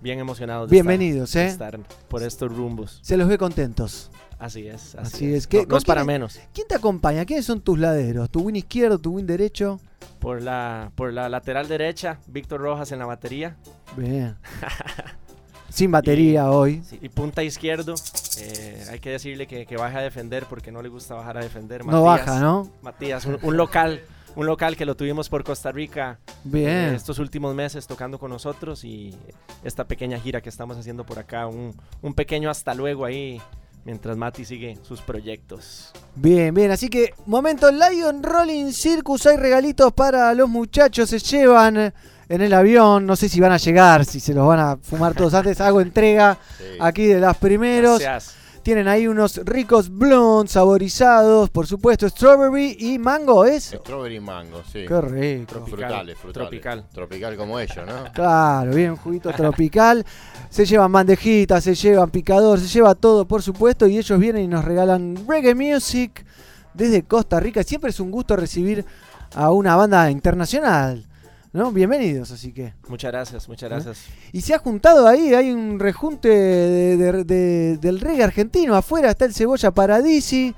Bien 0.00 0.18
emocionados. 0.18 0.68
de 0.68 0.74
Bienvenidos, 0.74 1.28
estar, 1.36 1.42
de 1.42 1.48
¿eh? 1.48 1.52
estar 1.52 2.06
por 2.08 2.22
estos 2.22 2.50
rumbos. 2.56 2.98
Se 3.02 3.16
los 3.16 3.28
ve 3.28 3.38
contentos. 3.38 4.10
Así 4.38 4.66
es, 4.66 4.94
así, 4.96 5.14
Así 5.14 5.26
es. 5.28 5.34
es. 5.34 5.46
¿Qué- 5.46 5.58
No- 5.58 5.62
no, 5.64 5.68
con 5.68 5.78
es 5.78 5.84
para 5.84 6.00
quién- 6.00 6.06
menos. 6.08 6.40
¿Quién 6.52 6.66
te 6.66 6.74
acompaña? 6.74 7.24
¿Quiénes 7.24 7.44
son 7.46 7.60
tus 7.60 7.78
laderos? 7.78 8.28
¿Tu 8.30 8.40
win 8.40 8.56
izquierdo, 8.56 8.98
tu 8.98 9.12
win 9.12 9.26
derecho? 9.26 9.78
Por 10.18 10.42
la, 10.42 10.90
por 10.96 11.12
la 11.12 11.28
lateral 11.28 11.68
derecha, 11.68 12.18
Víctor 12.26 12.60
Rojas 12.62 12.90
en 12.92 12.98
la 12.98 13.06
batería. 13.06 13.56
Bien. 13.96 14.36
Sin 15.76 15.90
batería 15.90 16.50
hoy. 16.50 16.82
Y 17.02 17.10
punta 17.10 17.44
izquierdo, 17.44 17.94
eh, 18.38 18.82
hay 18.90 18.98
que 18.98 19.10
decirle 19.10 19.46
que, 19.46 19.66
que 19.66 19.76
baje 19.76 19.98
a 19.98 20.00
defender 20.00 20.46
porque 20.48 20.72
no 20.72 20.80
le 20.80 20.88
gusta 20.88 21.14
bajar 21.14 21.36
a 21.36 21.40
defender. 21.40 21.84
No 21.84 22.02
baja, 22.02 22.40
¿no? 22.40 22.70
Matías, 22.80 23.26
un, 23.26 23.38
un 23.42 23.58
local, 23.58 24.00
un 24.36 24.46
local 24.46 24.74
que 24.74 24.86
lo 24.86 24.96
tuvimos 24.96 25.28
por 25.28 25.44
Costa 25.44 25.72
Rica 25.72 26.18
Bien. 26.44 26.70
eh, 26.70 26.94
estos 26.94 27.18
últimos 27.18 27.54
meses 27.54 27.86
tocando 27.86 28.18
con 28.18 28.30
nosotros 28.30 28.84
y 28.84 29.14
esta 29.64 29.84
pequeña 29.84 30.18
gira 30.18 30.40
que 30.40 30.48
estamos 30.48 30.78
haciendo 30.78 31.04
por 31.04 31.18
acá, 31.18 31.46
un, 31.46 31.74
un 32.00 32.14
pequeño 32.14 32.48
hasta 32.48 32.72
luego 32.72 33.04
ahí 33.04 33.38
mientras 33.84 34.16
Mati 34.16 34.46
sigue 34.46 34.78
sus 34.80 35.02
proyectos. 35.02 35.92
Bien, 36.14 36.54
bien. 36.54 36.70
Así 36.70 36.88
que, 36.88 37.12
momento 37.26 37.70
Lion 37.70 38.22
Rolling 38.22 38.72
Circus. 38.72 39.26
Hay 39.26 39.36
regalitos 39.36 39.92
para 39.92 40.32
los 40.32 40.48
muchachos. 40.48 41.10
Se 41.10 41.18
llevan 41.18 41.92
en 42.28 42.40
el 42.40 42.52
avión. 42.54 43.06
No 43.06 43.16
sé 43.16 43.28
si 43.28 43.40
van 43.40 43.52
a 43.52 43.56
llegar, 43.56 44.04
si 44.04 44.20
se 44.20 44.34
los 44.34 44.46
van 44.46 44.60
a 44.60 44.76
fumar 44.76 45.14
todos 45.14 45.34
antes. 45.34 45.60
Hago 45.60 45.80
entrega 45.80 46.38
aquí 46.80 47.06
de 47.06 47.20
las 47.20 47.36
primeros. 47.36 48.00
Gracias. 48.00 48.36
Tienen 48.66 48.88
ahí 48.88 49.06
unos 49.06 49.36
ricos 49.44 49.88
blondes 49.88 50.50
saborizados, 50.54 51.50
por 51.50 51.68
supuesto, 51.68 52.08
strawberry 52.08 52.76
y 52.80 52.98
mango, 52.98 53.44
¿es? 53.44 53.66
Strawberry 53.66 54.18
mango, 54.18 54.60
sí. 54.64 54.84
Qué 54.88 55.00
rico. 55.02 55.64
Frutales, 55.66 56.18
frutales. 56.18 56.32
Tropical. 56.32 56.84
Tropical 56.92 57.36
como 57.36 57.60
ellos, 57.60 57.86
¿no? 57.86 58.12
Claro, 58.12 58.74
bien, 58.74 58.96
juguito 59.04 59.30
tropical. 59.30 60.04
Se 60.50 60.66
llevan 60.66 60.90
bandejitas, 60.90 61.62
se 61.62 61.76
llevan 61.76 62.10
picador, 62.10 62.58
se 62.58 62.66
lleva 62.66 62.96
todo, 62.96 63.24
por 63.24 63.40
supuesto. 63.40 63.86
Y 63.86 63.98
ellos 63.98 64.18
vienen 64.18 64.42
y 64.42 64.48
nos 64.48 64.64
regalan 64.64 65.16
reggae 65.28 65.54
music 65.54 66.26
desde 66.74 67.04
Costa 67.04 67.38
Rica. 67.38 67.62
Siempre 67.62 67.90
es 67.90 68.00
un 68.00 68.10
gusto 68.10 68.34
recibir 68.34 68.84
a 69.36 69.52
una 69.52 69.76
banda 69.76 70.10
internacional. 70.10 71.06
¿No? 71.52 71.72
Bienvenidos, 71.72 72.30
así 72.30 72.52
que. 72.52 72.74
Muchas 72.88 73.12
gracias, 73.12 73.48
muchas 73.48 73.70
gracias. 73.70 74.04
Y 74.32 74.40
se 74.42 74.54
ha 74.54 74.58
juntado 74.58 75.06
ahí, 75.06 75.34
hay 75.34 75.50
un 75.50 75.78
rejunte 75.78 76.28
de- 76.28 76.96
de- 76.96 77.24
de- 77.24 77.76
del 77.78 78.00
reggae 78.00 78.24
argentino. 78.24 78.74
Afuera 78.74 79.10
está 79.10 79.24
el 79.24 79.34
Cebolla 79.34 79.70
Paradisi, 79.70 80.54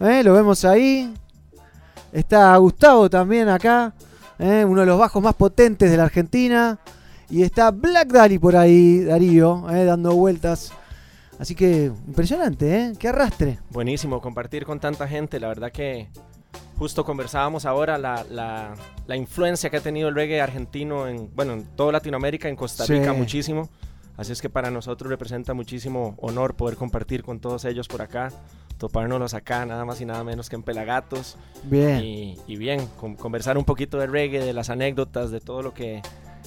¿eh? 0.00 0.22
lo 0.24 0.34
vemos 0.34 0.64
ahí. 0.64 1.12
Está 2.12 2.56
Gustavo 2.56 3.08
también 3.08 3.48
acá, 3.48 3.94
¿eh? 4.38 4.64
uno 4.66 4.80
de 4.80 4.86
los 4.86 4.98
bajos 4.98 5.22
más 5.22 5.34
potentes 5.34 5.90
de 5.90 5.96
la 5.96 6.04
Argentina. 6.04 6.78
Y 7.28 7.42
está 7.44 7.70
Black 7.70 8.08
Dali 8.08 8.40
por 8.40 8.56
ahí, 8.56 9.04
Darío, 9.04 9.70
¿eh? 9.70 9.84
dando 9.84 10.14
vueltas. 10.16 10.72
Así 11.38 11.54
que 11.54 11.84
impresionante, 12.08 12.76
¿eh? 12.76 12.92
Qué 12.98 13.06
arrastre. 13.08 13.60
Buenísimo 13.70 14.20
compartir 14.20 14.64
con 14.66 14.80
tanta 14.80 15.06
gente, 15.06 15.38
la 15.38 15.46
verdad 15.48 15.70
que 15.70 16.08
justo 16.80 17.04
conversábamos 17.04 17.66
ahora 17.66 17.98
la, 17.98 18.24
la- 18.30 18.74
la 19.06 19.14
influencia 19.16 19.68
que 19.68 19.76
ha 19.76 19.80
tenido 19.82 20.08
el 20.08 20.14
reggae 20.14 20.40
argentino 20.40 21.06
en, 21.06 21.30
bueno, 21.36 21.52
en 21.52 21.64
toda 21.76 21.92
Latinoamérica, 21.92 22.48
en 22.48 22.56
Costa 22.56 22.86
Sí. 22.86 22.94
Rica 22.94 23.12
muchísimo. 23.12 23.68
Así 24.16 24.32
es 24.32 24.40
que 24.40 24.48
para 24.48 24.70
nosotros 24.70 25.10
representa 25.10 25.52
muchísimo 25.52 26.14
honor 26.22 26.54
poder 26.54 26.76
compartir 26.76 27.22
con 27.22 27.38
todos 27.38 27.66
ellos 27.66 27.86
por 27.86 28.00
acá, 28.00 28.32
topárnoslos 28.78 29.34
acá, 29.34 29.66
nada 29.66 29.84
más 29.84 30.00
y 30.00 30.06
nada 30.06 30.24
menos 30.24 30.48
que 30.48 30.56
en 30.56 30.62
Pelagatos. 30.62 31.36
Bien. 31.64 32.02
Y, 32.02 32.38
y 32.46 32.56
bien, 32.56 32.86
con- 32.98 33.14
conversar 33.14 33.58
un 33.58 33.64
poquito 33.64 33.98
de 33.98 34.06
reggae, 34.06 34.40
de 34.42 34.52
las 34.54 34.70
anécdotas, 34.70 35.30
de 35.30 35.40
todo 35.40 35.60
lo 35.62 35.74
que 35.74 36.00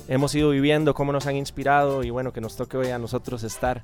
hemos 0.07 0.33
ido 0.33 0.49
viviendo, 0.49 0.95
cómo 0.95 1.11
nos 1.13 1.27
han 1.27 1.35
inspirado 1.35 2.03
y 2.03 2.09
bueno, 2.09 2.33
que 2.33 2.41
nos 2.41 2.55
toque 2.55 2.75
hoy 2.77 2.87
a 2.89 2.97
nosotros 2.97 3.43
estar 3.43 3.83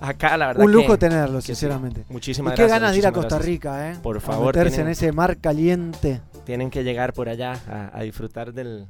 acá, 0.00 0.36
la 0.36 0.48
verdad. 0.48 0.64
Un 0.64 0.72
lujo 0.72 0.92
que- 0.92 0.98
tenerlos, 0.98 1.44
que 1.44 1.54
sí. 1.54 1.60
sinceramente. 1.60 2.04
Muchísimas 2.08 2.52
y 2.52 2.56
qué 2.56 2.62
gracias. 2.62 2.80
ganas 2.80 2.92
de 2.92 2.98
ir 2.98 3.06
a 3.06 3.12
Costa 3.12 3.36
gracias. 3.36 3.46
Rica, 3.46 3.90
¿eh? 3.92 3.96
Por 4.02 4.16
A 4.18 4.20
favor, 4.20 4.46
meterse 4.54 4.76
tienen, 4.76 4.86
en 4.88 4.92
ese 4.92 5.12
mar 5.12 5.36
caliente. 5.38 6.20
tienen 6.44 6.70
que 6.70 6.84
llegar 6.84 7.12
por 7.12 7.28
allá 7.28 7.52
a, 7.68 7.90
a 7.96 8.02
disfrutar 8.02 8.52
del, 8.52 8.86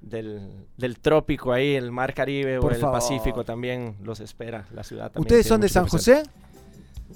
del, 0.00 0.50
del 0.76 0.98
trópico 0.98 1.52
ahí, 1.52 1.74
el 1.74 1.90
mar 1.92 2.14
Caribe 2.14 2.58
Por 2.60 2.72
o 2.72 2.74
el 2.74 2.80
favor. 2.80 2.98
Pacífico 3.00 3.44
también 3.44 3.96
los 4.02 4.20
espera, 4.20 4.66
la 4.72 4.82
ciudad 4.84 5.06
también. 5.10 5.22
¿Ustedes 5.22 5.46
son 5.46 5.60
de 5.60 5.68
San. 5.68 5.86
José? 5.88 6.22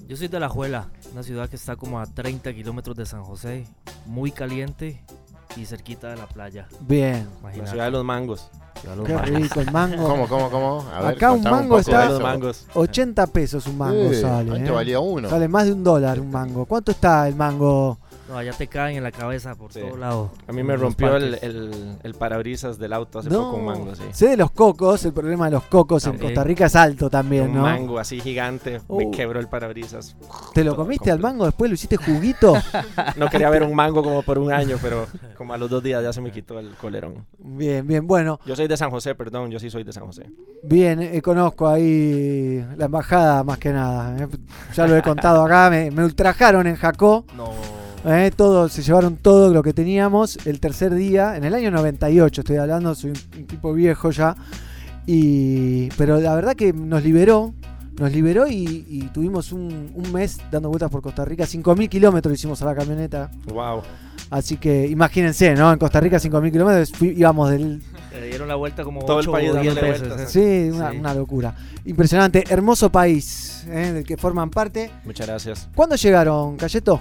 Yo 0.07 0.15
soy 0.17 0.27
de 0.29 0.39
La 0.39 0.49
Juela, 0.49 0.87
una 1.13 1.21
ciudad 1.23 1.49
que 1.49 1.55
está 1.57 1.75
como 1.75 1.99
a 1.99 2.05
30 2.05 2.53
kilómetros 2.53 2.95
de 2.95 3.05
San 3.05 3.23
José, 3.23 3.65
muy 4.05 4.31
caliente 4.31 5.01
y 5.55 5.65
cerquita 5.65 6.09
de 6.09 6.17
la 6.17 6.27
playa. 6.27 6.67
Bien. 6.81 7.27
La 7.57 7.67
ciudad 7.67 7.85
de 7.85 7.91
los 7.91 8.03
mangos. 8.05 8.49
Los 8.95 9.05
Qué 9.07 9.13
mangos. 9.13 9.29
rico 9.29 9.61
el 9.61 9.71
mango. 9.71 10.07
¿Cómo, 10.07 10.27
cómo, 10.27 10.49
cómo? 10.49 10.85
A 10.93 11.01
ver, 11.01 11.15
Acá 11.15 11.31
un 11.31 11.43
mango 11.43 11.77
está. 11.79 12.09
Los 12.09 12.21
mangos. 12.21 12.65
80 12.73 13.27
pesos 13.27 13.67
un 13.67 13.77
mango 13.77 14.13
sale. 14.13 14.51
antes 14.51 14.69
¿eh? 14.69 14.71
valía 14.71 14.99
uno. 14.99 15.29
Sale 15.29 15.47
más 15.47 15.65
de 15.65 15.73
un 15.73 15.83
dólar 15.83 16.19
un 16.19 16.31
mango. 16.31 16.65
¿Cuánto 16.65 16.91
está 16.91 17.27
el 17.27 17.35
mango? 17.35 17.99
No, 18.31 18.37
allá 18.37 18.53
te 18.53 18.67
caen 18.67 18.95
en 18.97 19.03
la 19.03 19.11
cabeza 19.11 19.55
por 19.55 19.73
Sí. 19.73 19.81
todos 19.81 19.99
lados. 19.99 20.31
A 20.47 20.53
mí 20.53 20.63
me 20.63 20.77
rompió 20.77 21.17
el, 21.17 21.37
el, 21.41 21.97
el 22.01 22.13
parabrisas 22.13 22.77
del 22.77 22.93
auto 22.93 23.19
hace 23.19 23.29
No, 23.29 23.41
poco 23.51 23.57
un 23.57 23.65
mango, 23.65 23.93
sí. 23.95 24.03
sé 24.13 24.29
de 24.29 24.37
los 24.37 24.51
cocos, 24.51 25.03
el 25.03 25.11
problema 25.11 25.45
de 25.45 25.51
los 25.51 25.63
cocos 25.63 26.05
en. 26.07 26.17
Costa 26.17 26.43
Rica 26.43 26.67
es 26.67 26.75
alto 26.77 27.09
también, 27.09 27.49
un 27.49 27.55
¿no? 27.55 27.61
mango 27.63 27.99
así 27.99 28.19
gigante, 28.21 28.79
me 28.87 29.07
Uh. 29.07 29.11
quebró 29.11 29.39
el 29.41 29.47
parabrisas. 29.49 30.15
¿Te 30.53 30.63
lo 30.63 30.75
comiste 30.77 31.11
al 31.11 31.19
mango 31.19 31.43
después 31.45 31.69
lo 31.69 31.75
hiciste 31.75 31.97
juguito? 31.97 32.53
No 33.17 33.27
quería 33.29 33.49
ver 33.49 33.63
un 33.63 33.75
mango 33.75 34.01
como 34.03 34.21
por 34.23 34.37
un 34.39 34.51
año, 34.53 34.77
pero 34.81 35.07
como 35.37 35.53
a 35.53 35.57
los 35.57 35.69
dos 35.69 35.83
días 35.83 36.01
ya 36.01 36.13
se 36.13 36.21
me 36.21 36.31
quitó 36.31 36.57
el 36.59 36.69
colerón. 36.75 37.25
bien, 37.37 37.85
bien, 37.85 38.07
bueno. 38.07 38.39
Yo 38.45 38.55
soy 38.55 38.67
de 38.67 38.77
San 38.77 38.89
José, 38.91 39.13
perdón, 39.15 39.51
yo 39.51 39.59
sí 39.59 39.69
soy 39.69 39.83
de 39.83 39.91
San 39.91 40.05
José. 40.05 40.29
Bien, 40.63 41.01
eh, 41.01 41.21
conozco 41.21 41.67
ahí 41.67 42.63
la 42.77 42.85
embajada 42.85 43.43
más 43.43 43.57
que 43.57 43.73
nada. 43.73 44.15
eh. 44.23 44.27
Ya 44.73 44.87
lo 44.87 44.95
he 44.95 45.01
contado 45.01 45.43
acá, 45.43 45.69
me, 45.69 45.91
me 45.91 46.05
ultrajaron 46.05 46.65
en 46.67 46.75
Jacó. 46.77 47.25
No. 47.35 47.80
Eh, 48.05 48.31
todo, 48.35 48.67
se 48.67 48.81
llevaron 48.81 49.15
todo 49.17 49.53
lo 49.53 49.61
que 49.61 49.73
teníamos 49.73 50.39
el 50.47 50.59
tercer 50.59 50.93
día, 50.95 51.37
en 51.37 51.43
el 51.43 51.53
año 51.53 51.69
98 51.69 52.41
estoy 52.41 52.57
hablando, 52.57 52.95
soy 52.95 53.11
un, 53.11 53.17
un 53.39 53.45
tipo 53.47 53.73
viejo 53.73 54.09
ya. 54.11 54.35
Y, 55.05 55.87
pero 55.97 56.19
la 56.19 56.33
verdad 56.35 56.55
que 56.55 56.73
nos 56.73 57.03
liberó, 57.03 57.53
nos 57.99 58.11
liberó 58.11 58.47
y, 58.47 58.85
y 58.89 59.01
tuvimos 59.13 59.51
un, 59.51 59.91
un 59.93 60.11
mes 60.11 60.37
dando 60.51 60.69
vueltas 60.69 60.89
por 60.89 61.01
Costa 61.01 61.25
Rica, 61.25 61.43
5.000 61.43 61.89
kilómetros 61.89 62.33
hicimos 62.33 62.61
a 62.61 62.65
la 62.65 62.75
camioneta. 62.75 63.29
Wow. 63.45 63.81
Así 64.31 64.57
que 64.57 64.87
imagínense, 64.87 65.53
¿no? 65.53 65.71
En 65.71 65.77
Costa 65.77 65.99
Rica 65.99 66.17
5.000 66.17 66.51
kilómetros 66.51 67.01
íbamos 67.01 67.49
del... 67.51 67.81
Le 68.13 68.27
dieron 68.27 68.47
la 68.47 68.55
vuelta 68.55 68.83
como 68.83 69.03
Todo 69.05 69.19
el 69.19 69.27
8 69.27 69.31
país 69.31 69.49
o 69.51 69.53
10 69.53 69.65
dándole 69.75 69.91
veces. 69.91 70.07
vueltas. 70.07 70.35
¿eh? 70.35 70.69
Sí, 70.71 70.75
una, 70.75 70.91
Sí. 70.91 70.97
una 70.97 71.13
locura. 71.13 71.55
Impresionante, 71.85 72.43
hermoso 72.49 72.91
país 72.91 73.65
¿eh? 73.69 73.91
del 73.93 74.03
que 74.03 74.17
forman 74.17 74.49
parte. 74.49 74.89
Muchas 75.05 75.27
gracias. 75.27 75.67
¿Cuándo 75.75 75.95
llegaron, 75.95 76.57
Cayeto? 76.57 76.99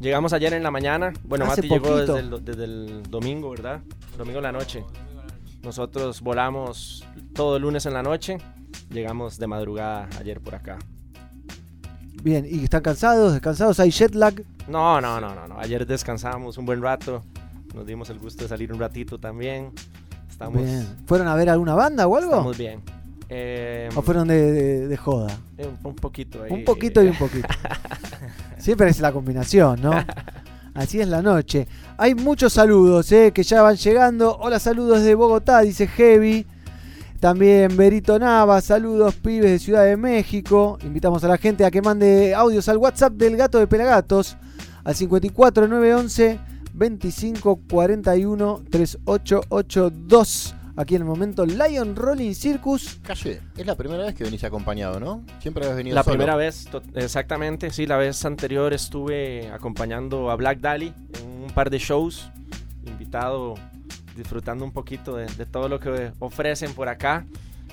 Llegamos 0.00 0.32
ayer 0.32 0.54
en 0.54 0.62
la 0.62 0.70
mañana. 0.70 1.12
Bueno, 1.24 1.44
Hace 1.44 1.56
Mati 1.62 1.68
llegó 1.68 1.88
poquito. 1.94 2.14
desde 2.14 2.28
el, 2.36 2.44
desde 2.44 2.64
el 2.64 3.02
domingo, 3.10 3.50
¿verdad? 3.50 3.80
Domingo 4.16 4.38
en 4.38 4.44
la 4.44 4.52
noche. 4.52 4.82
Nosotros 5.62 6.20
volamos 6.22 7.04
todo 7.34 7.56
el 7.56 7.62
lunes 7.62 7.84
en 7.86 7.92
la 7.92 8.02
noche. 8.02 8.38
Llegamos 8.90 9.38
de 9.38 9.46
madrugada 9.46 10.08
ayer 10.18 10.40
por 10.40 10.54
acá. 10.54 10.78
Bien, 12.22 12.46
¿y 12.50 12.64
están 12.64 12.82
cansados? 12.82 13.32
¿Descansados? 13.32 13.78
¿Hay 13.80 13.90
jet 13.90 14.14
lag? 14.14 14.42
No, 14.68 15.00
no, 15.00 15.20
no, 15.20 15.34
no, 15.34 15.46
no. 15.48 15.58
Ayer 15.58 15.86
descansamos 15.86 16.56
un 16.58 16.64
buen 16.66 16.82
rato. 16.82 17.22
Nos 17.74 17.86
dimos 17.86 18.08
el 18.10 18.18
gusto 18.18 18.42
de 18.44 18.48
salir 18.48 18.72
un 18.72 18.80
ratito 18.80 19.18
también. 19.18 19.70
Estamos, 20.30 20.62
Bien. 20.62 20.86
¿Fueron 21.06 21.28
a 21.28 21.34
ver 21.34 21.50
alguna 21.50 21.74
banda 21.74 22.06
o 22.06 22.16
algo? 22.16 22.30
estamos 22.32 22.58
bien. 22.58 22.80
Eh, 23.28 23.88
¿O 23.94 24.02
fueron 24.02 24.26
de, 24.28 24.50
de- 24.52 24.88
de 24.88 24.96
joda? 24.96 25.28
eh, 25.56 25.66
un, 25.66 25.78
un 25.90 25.94
poquito 25.94 26.42
ahí. 26.42 26.50
Un 26.50 26.64
poquito 26.64 27.02
y 27.04 27.08
un 27.08 27.16
poquito. 27.16 27.46
Siempre 28.60 28.90
es 28.90 29.00
la 29.00 29.10
combinación, 29.12 29.80
¿no? 29.80 29.92
Así 30.74 31.00
es 31.00 31.08
la 31.08 31.22
noche. 31.22 31.66
Hay 31.96 32.14
muchos 32.14 32.52
saludos 32.52 33.10
eh, 33.10 33.32
que 33.34 33.42
ya 33.42 33.62
van 33.62 33.76
llegando. 33.76 34.36
Hola, 34.38 34.58
saludos 34.58 35.02
de 35.02 35.14
Bogotá, 35.14 35.60
dice 35.60 35.86
Heavy. 35.86 36.46
También 37.18 37.76
Berito 37.76 38.18
Nava, 38.18 38.60
saludos 38.60 39.14
pibes 39.14 39.50
de 39.50 39.58
Ciudad 39.58 39.84
de 39.84 39.96
México. 39.96 40.78
Invitamos 40.82 41.24
a 41.24 41.28
la 41.28 41.38
gente 41.38 41.64
a 41.64 41.70
que 41.70 41.82
mande 41.82 42.34
audios 42.34 42.68
al 42.68 42.76
WhatsApp 42.78 43.14
del 43.14 43.36
gato 43.36 43.58
de 43.58 43.66
Pelagatos 43.66 44.36
al 44.84 44.94
54911 44.94 46.38
2541 46.72 48.62
3882. 48.70 50.54
Aquí 50.76 50.94
en 50.94 51.02
el 51.02 51.06
momento 51.08 51.44
Lion 51.44 51.96
Rolling 51.96 52.32
Circus. 52.34 53.00
Calle, 53.02 53.40
es 53.56 53.66
la 53.66 53.76
primera 53.76 54.04
vez 54.04 54.14
que 54.14 54.24
venís 54.24 54.44
acompañado, 54.44 54.98
¿no? 55.00 55.24
Siempre 55.40 55.64
habías 55.64 55.76
venido 55.76 55.94
La 55.94 56.02
solo. 56.02 56.14
primera 56.16 56.36
vez, 56.36 56.66
exactamente, 56.94 57.70
sí, 57.70 57.86
la 57.86 57.96
vez 57.96 58.24
anterior 58.24 58.72
estuve 58.72 59.50
acompañando 59.50 60.30
a 60.30 60.36
Black 60.36 60.60
Dali 60.60 60.92
en 61.20 61.44
un 61.44 61.50
par 61.50 61.70
de 61.70 61.78
shows, 61.78 62.30
invitado, 62.86 63.54
disfrutando 64.16 64.64
un 64.64 64.72
poquito 64.72 65.16
de, 65.16 65.26
de 65.26 65.46
todo 65.46 65.68
lo 65.68 65.80
que 65.80 66.12
ofrecen 66.18 66.72
por 66.74 66.88
acá. 66.88 67.26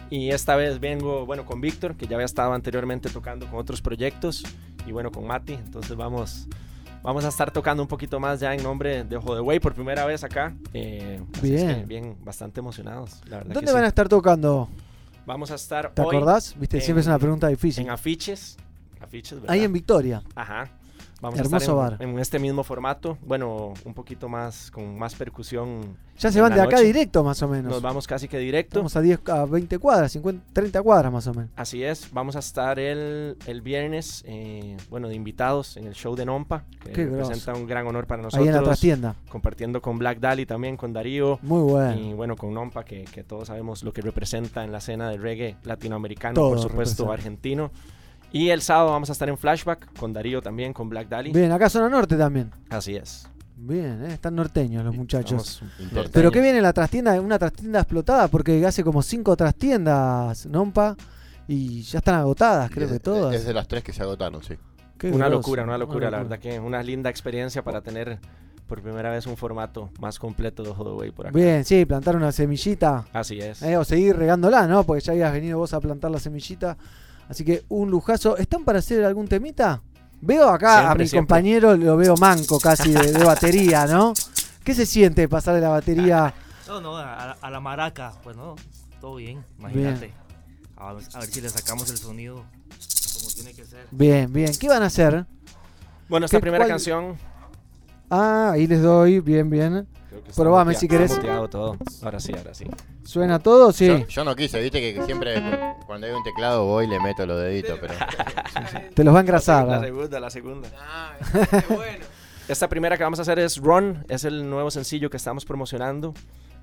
Y 0.09 0.29
esta 0.29 0.55
vez 0.55 0.79
vengo, 0.79 1.25
bueno, 1.25 1.45
con 1.45 1.59
Víctor, 1.59 1.95
que 1.97 2.07
ya 2.07 2.15
había 2.15 2.25
estado 2.25 2.53
anteriormente 2.53 3.09
tocando 3.09 3.45
con 3.47 3.59
otros 3.59 3.81
proyectos, 3.81 4.43
y 4.85 4.91
bueno, 4.93 5.11
con 5.11 5.27
Mati, 5.27 5.53
entonces 5.53 5.97
vamos, 5.97 6.47
vamos 7.03 7.25
a 7.25 7.29
estar 7.29 7.51
tocando 7.51 7.81
un 7.83 7.87
poquito 7.87 8.19
más 8.19 8.39
ya 8.39 8.53
en 8.53 8.63
nombre 8.63 9.03
de 9.03 9.17
Ojo 9.17 9.35
de 9.35 9.41
Way 9.41 9.59
por 9.59 9.73
primera 9.73 10.05
vez 10.05 10.23
acá. 10.23 10.53
Eh, 10.73 11.21
así 11.33 11.53
es 11.55 11.61
que 11.61 11.67
Bien. 11.67 11.87
bien, 11.87 12.17
bastante 12.23 12.59
emocionados, 12.59 13.21
la 13.25 13.37
verdad. 13.37 13.53
¿Dónde 13.53 13.67
que 13.67 13.73
van 13.73 13.81
sí. 13.83 13.85
a 13.85 13.89
estar 13.89 14.09
tocando? 14.09 14.69
Vamos 15.25 15.51
a 15.51 15.55
estar 15.55 15.93
¿Te 15.93 16.01
hoy 16.01 16.15
acordás? 16.15 16.55
Viste, 16.57 16.79
siempre 16.79 17.01
es 17.01 17.07
una 17.07 17.19
pregunta 17.19 17.47
difícil. 17.47 17.83
En 17.83 17.89
afiches. 17.89 18.57
afiches 19.01 19.41
¿verdad? 19.41 19.51
Ahí 19.53 19.63
en 19.63 19.73
Victoria. 19.73 20.21
Ajá. 20.35 20.69
Vamos 21.21 21.39
Hermoso 21.39 21.55
a 21.55 21.57
estar 21.59 21.75
bar. 21.75 22.01
en, 22.01 22.09
en 22.11 22.19
este 22.19 22.37
mismo 22.39 22.63
formato. 22.63 23.17
Bueno, 23.25 23.73
un 23.85 23.93
poquito 23.93 24.29
más, 24.29 24.69
con 24.69 24.97
más 24.99 25.15
percusión. 25.15 25.97
Ya 26.19 26.31
se 26.31 26.39
en 26.39 26.43
van 26.43 26.53
de 26.53 26.61
acá 26.61 26.79
directo 26.79 27.23
más 27.23 27.41
o 27.43 27.47
menos. 27.47 27.71
Nos 27.71 27.81
vamos 27.81 28.05
casi 28.07 28.27
que 28.27 28.37
directo. 28.39 28.79
Vamos 28.79 28.95
a 28.95 29.01
10 29.01 29.19
a 29.29 29.45
20 29.45 29.77
cuadras, 29.79 30.11
50, 30.11 30.43
30 30.53 30.81
cuadras 30.81 31.11
más 31.11 31.25
o 31.27 31.33
menos. 31.33 31.49
Así 31.55 31.83
es, 31.83 32.11
vamos 32.11 32.35
a 32.35 32.39
estar 32.39 32.79
el, 32.79 33.35
el 33.47 33.61
viernes, 33.61 34.23
eh, 34.27 34.77
bueno, 34.89 35.07
de 35.07 35.15
invitados 35.15 35.77
en 35.77 35.85
el 35.87 35.93
show 35.93 36.15
de 36.15 36.25
Nompa, 36.25 36.65
que 36.83 36.91
Qué 36.91 37.05
representa 37.05 37.51
grosso. 37.51 37.61
un 37.61 37.67
gran 37.67 37.87
honor 37.87 38.05
para 38.07 38.21
Ahí 38.21 38.25
nosotros. 38.25 38.47
en 38.47 38.53
la 38.55 38.63
trastienda. 38.63 39.15
Compartiendo 39.29 39.81
con 39.81 39.97
Black 39.97 40.19
Dali 40.19 40.45
también, 40.45 40.77
con 40.77 40.93
Darío. 40.93 41.39
Muy 41.41 41.61
bueno. 41.63 41.99
Y 41.99 42.13
bueno, 42.13 42.35
con 42.35 42.53
Nompa, 42.53 42.83
que, 42.83 43.05
que 43.05 43.23
todos 43.23 43.47
sabemos 43.47 43.83
lo 43.83 43.91
que 43.93 44.01
representa 44.01 44.63
en 44.63 44.71
la 44.71 44.79
escena 44.79 45.09
del 45.09 45.21
reggae 45.21 45.57
latinoamericano, 45.63 46.35
Todo 46.35 46.49
por 46.49 46.59
supuesto, 46.59 47.03
representa. 47.05 47.13
argentino. 47.13 47.71
Y 48.31 48.49
el 48.49 48.61
sábado 48.61 48.91
vamos 48.91 49.09
a 49.09 49.13
estar 49.13 49.29
en 49.29 49.37
Flashback 49.37 49.97
con 49.97 50.13
Darío 50.13 50.41
también, 50.41 50.73
con 50.73 50.89
Black 50.89 51.07
Dali. 51.07 51.31
Bien, 51.31 51.51
acá 51.51 51.69
zona 51.69 51.89
norte 51.89 52.17
también. 52.17 52.51
Así 52.69 52.95
es. 52.95 53.27
Bien, 53.55 54.05
eh, 54.05 54.13
están 54.13 54.35
norteños 54.35 54.83
los 54.85 54.95
muchachos. 54.95 55.63
Norteños. 55.79 56.11
Pero 56.13 56.31
qué 56.31 56.41
viene 56.41 56.61
la 56.61 56.73
trastienda, 56.73 57.19
una 57.19 57.39
trastienda 57.39 57.79
explotada, 57.79 58.27
porque 58.27 58.63
hace 58.65 58.83
como 58.83 59.01
cinco 59.01 59.35
trastiendas, 59.35 60.45
Nompa, 60.45 60.95
y 61.47 61.81
ya 61.81 61.99
están 61.99 62.15
agotadas, 62.15 62.69
creo 62.69 62.87
que 62.87 62.99
todas. 62.99 63.33
Es 63.33 63.45
de 63.45 63.53
las 63.53 63.67
tres 63.67 63.83
que 63.83 63.93
se 63.93 64.03
agotaron, 64.03 64.43
sí. 64.43 64.55
Qué 64.97 65.07
una 65.07 65.25
grosso, 65.25 65.39
locura, 65.39 65.63
una 65.63 65.77
locura, 65.77 66.11
la 66.11 66.17
locura. 66.17 66.37
verdad 66.37 66.39
que 66.39 66.59
una 66.59 66.83
linda 66.83 67.09
experiencia 67.09 67.63
para 67.63 67.81
tener 67.81 68.19
por 68.67 68.81
primera 68.81 69.09
vez 69.09 69.25
un 69.25 69.37
formato 69.37 69.89
más 69.99 70.19
completo 70.19 70.61
de 70.61 70.69
Hodoway 70.69 71.11
por 71.11 71.27
acá. 71.27 71.37
Bien, 71.37 71.63
sí, 71.63 71.85
plantar 71.85 72.15
una 72.15 72.31
semillita. 72.31 73.05
Así 73.13 73.39
es. 73.39 73.61
Eh, 73.61 73.77
o 73.77 73.83
seguir 73.83 74.15
regándola, 74.17 74.67
¿no? 74.67 74.83
Porque 74.83 75.01
ya 75.01 75.13
habías 75.13 75.31
venido 75.31 75.57
vos 75.57 75.73
a 75.73 75.79
plantar 75.79 76.11
la 76.11 76.19
semillita. 76.19 76.77
Así 77.29 77.43
que 77.43 77.63
un 77.69 77.89
lujazo. 77.91 78.37
¿Están 78.37 78.63
para 78.63 78.79
hacer 78.79 79.03
algún 79.03 79.27
temita? 79.27 79.81
Veo 80.21 80.49
acá 80.49 80.77
a 80.77 80.81
Siempre, 80.81 81.03
mi 81.03 81.09
siempre. 81.09 81.27
compañero, 81.27 81.77
lo 81.77 81.97
veo 81.97 82.15
manco 82.17 82.59
casi 82.59 82.91
de, 82.91 83.11
de 83.11 83.23
batería, 83.23 83.85
¿no? 83.85 84.13
¿Qué 84.63 84.73
se 84.73 84.85
siente 84.85 85.27
pasar 85.27 85.55
de 85.55 85.61
la 85.61 85.69
batería? 85.69 86.33
No, 86.67 86.81
no, 86.81 86.97
a, 86.97 87.31
a 87.33 87.49
la 87.51 87.59
maraca, 87.59 88.13
pues 88.23 88.35
no, 88.35 88.55
todo 88.99 89.15
bien, 89.15 89.43
imagínate. 89.59 90.13
A, 90.75 90.93
ver- 90.93 91.05
a 91.13 91.19
ver 91.19 91.29
si 91.29 91.41
le 91.41 91.49
sacamos 91.49 91.89
el 91.91 91.97
sonido 91.97 92.43
como 93.17 93.29
tiene 93.33 93.53
que 93.53 93.63
ser. 93.65 93.85
Bien, 93.91 94.31
bien. 94.33 94.51
¿Qué 94.59 94.67
van 94.67 94.83
a 94.83 94.87
hacer? 94.87 95.25
Bueno, 96.09 96.25
esta 96.25 96.37
¿Qué- 96.37 96.41
primera 96.41 96.63
cuál- 96.63 96.69
canción. 96.69 97.15
Ah, 98.09 98.51
ahí 98.53 98.67
les 98.67 98.81
doy. 98.81 99.19
Bien, 99.19 99.49
bien. 99.49 99.87
Probame 100.35 100.73
si 100.75 100.87
querés. 100.87 101.11
Está 101.11 101.21
muteado 101.21 101.47
todo. 101.49 101.77
Ahora 102.03 102.19
sí, 102.19 102.33
ahora 102.37 102.53
sí. 102.53 102.65
¿Suena 103.03 103.39
todo? 103.39 103.71
Sí. 103.71 103.87
Yo, 103.87 104.07
yo 104.07 104.23
no 104.23 104.35
quise, 104.35 104.61
viste 104.61 104.79
que, 104.79 105.03
siempre 105.05 105.41
cuando 105.85 106.07
hay 106.07 106.13
un 106.13 106.23
teclado 106.23 106.65
voy 106.65 106.85
y 106.85 106.89
le 106.89 106.99
meto 106.99 107.25
los 107.25 107.39
deditos, 107.41 107.77
pero. 107.79 107.93
Te 108.93 109.03
los 109.03 109.13
va 109.13 109.19
a 109.19 109.21
engrasar. 109.21 109.67
La 109.67 109.79
segunda, 109.81 110.19
la 110.19 110.29
segunda. 110.29 110.69
Esta 112.47 112.69
primera 112.69 112.97
que 112.97 113.03
vamos 113.03 113.19
a 113.19 113.23
hacer 113.23 113.39
es 113.39 113.57
Run, 113.57 114.05
es 114.07 114.23
el 114.23 114.49
nuevo 114.49 114.71
sencillo 114.71 115.09
que 115.09 115.17
estamos 115.17 115.43
promocionando 115.45 116.13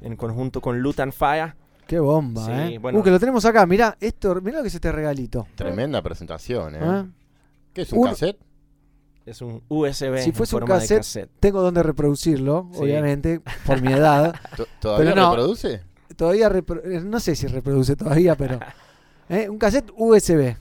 en 0.01 0.17
conjunto 0.17 0.61
con 0.61 0.79
Lutan 0.81 1.13
Fire. 1.13 1.55
Qué 1.87 1.99
bomba, 2.01 2.47
Sí, 2.47 2.75
¿eh? 2.75 2.79
bueno. 2.79 2.99
Uh, 2.99 3.03
que 3.03 3.11
lo 3.11 3.21
tenemos 3.21 3.45
acá. 3.45 3.67
Mirá, 3.67 3.95
esto, 4.01 4.35
mirá 4.41 4.57
lo 4.59 4.63
que 4.63 4.69
es 4.69 4.75
este 4.75 4.91
regalito. 4.91 5.47
Tremenda 5.55 6.01
presentación, 6.01 6.75
¿eh? 6.77 6.79
¿Ah? 6.81 7.05
¿Qué 7.75 7.83
es 7.83 7.93
un 7.93 7.99
Un- 7.99 8.09
cassette? 8.09 8.39
Es 9.27 9.41
un 9.41 9.63
USB 9.69 10.19
Si 10.19 10.29
en 10.31 10.35
fuese 10.35 10.55
un 10.57 10.61
forma 10.61 10.79
de 10.79 10.87
cassette, 10.89 11.31
tengo 11.41 11.63
donde 11.63 11.83
reproducirlo, 11.83 12.69
Sí. 12.73 12.81
obviamente, 12.83 13.41
por 13.67 13.81
mi 13.81 13.93
edad. 13.93 14.35
To- 14.57 14.67
¿Todavía 14.81 15.13
Pero 15.13 15.23
no, 15.23 15.31
reproduce? 15.31 15.81
Todavía 16.17 16.49
repro- 16.51 16.83
eh, 16.85 17.01
no 17.01 17.19
sé 17.21 17.35
si 17.35 17.47
reproduce 17.47 17.97
todavía, 17.97 18.37
pero 18.37 18.61
¿eh? 19.31 19.49
un 19.49 19.59
cassette 19.59 19.91
USB, 19.97 20.57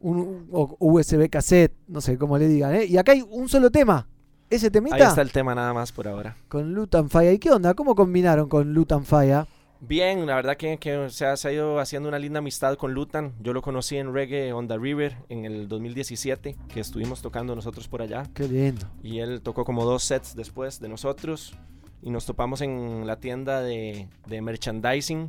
un 0.00 0.48
o 0.52 0.76
USB 0.78 1.28
cassette, 1.28 1.72
no 1.88 2.00
sé 2.00 2.16
cómo 2.16 2.38
le 2.38 2.46
digan, 2.46 2.74
¿eh? 2.76 2.84
Y 2.84 2.96
acá 2.98 3.12
hay 3.12 3.22
un 3.28 3.48
solo 3.48 3.70
tema. 3.70 4.06
Ese 4.50 4.70
temita 4.70 4.94
Ahí 4.96 5.02
está 5.02 5.22
el 5.22 5.32
tema 5.32 5.54
nada 5.54 5.72
más 5.74 5.90
por 5.90 6.06
ahora. 6.06 6.36
con 6.48 6.72
Lutan 6.74 7.10
Fire. 7.10 7.32
¿Y 7.32 7.38
qué 7.38 7.50
onda? 7.50 7.74
¿Cómo 7.74 7.94
combinaron 7.96 8.48
con 8.48 8.72
Lutan 8.72 9.04
Fire? 9.04 9.46
Bien, 9.86 10.24
la 10.26 10.34
verdad 10.36 10.56
que, 10.56 10.78
que, 10.78 10.96
o 10.96 11.10
sea, 11.10 11.36
se 11.36 11.48
ha 11.48 11.52
ido 11.52 11.78
haciendo 11.78 12.08
una 12.08 12.18
linda 12.18 12.38
amistad 12.38 12.76
con 12.76 12.94
Lutan. 12.94 13.34
Yo 13.40 13.52
lo 13.52 13.60
conocí 13.60 13.96
en 13.96 14.14
Reggae 14.14 14.52
on 14.52 14.66
the 14.68 14.78
River 14.78 15.16
en 15.28 15.44
el 15.44 15.68
2017, 15.68 16.56
que 16.72 16.80
estuvimos 16.80 17.20
tocando 17.20 17.54
nosotros 17.54 17.86
por 17.88 18.00
allá. 18.00 18.24
Qué 18.34 18.48
lindo. 18.48 18.86
Y 19.02 19.18
él 19.18 19.42
tocó 19.42 19.64
como 19.64 19.84
dos 19.84 20.02
sets 20.04 20.34
después 20.34 20.80
de 20.80 20.88
nosotros. 20.88 21.54
Y 22.02 22.10
nos 22.10 22.24
topamos 22.26 22.60
en 22.60 23.06
la 23.06 23.16
tienda 23.16 23.60
de, 23.62 24.08
de 24.26 24.40
merchandising. 24.42 25.28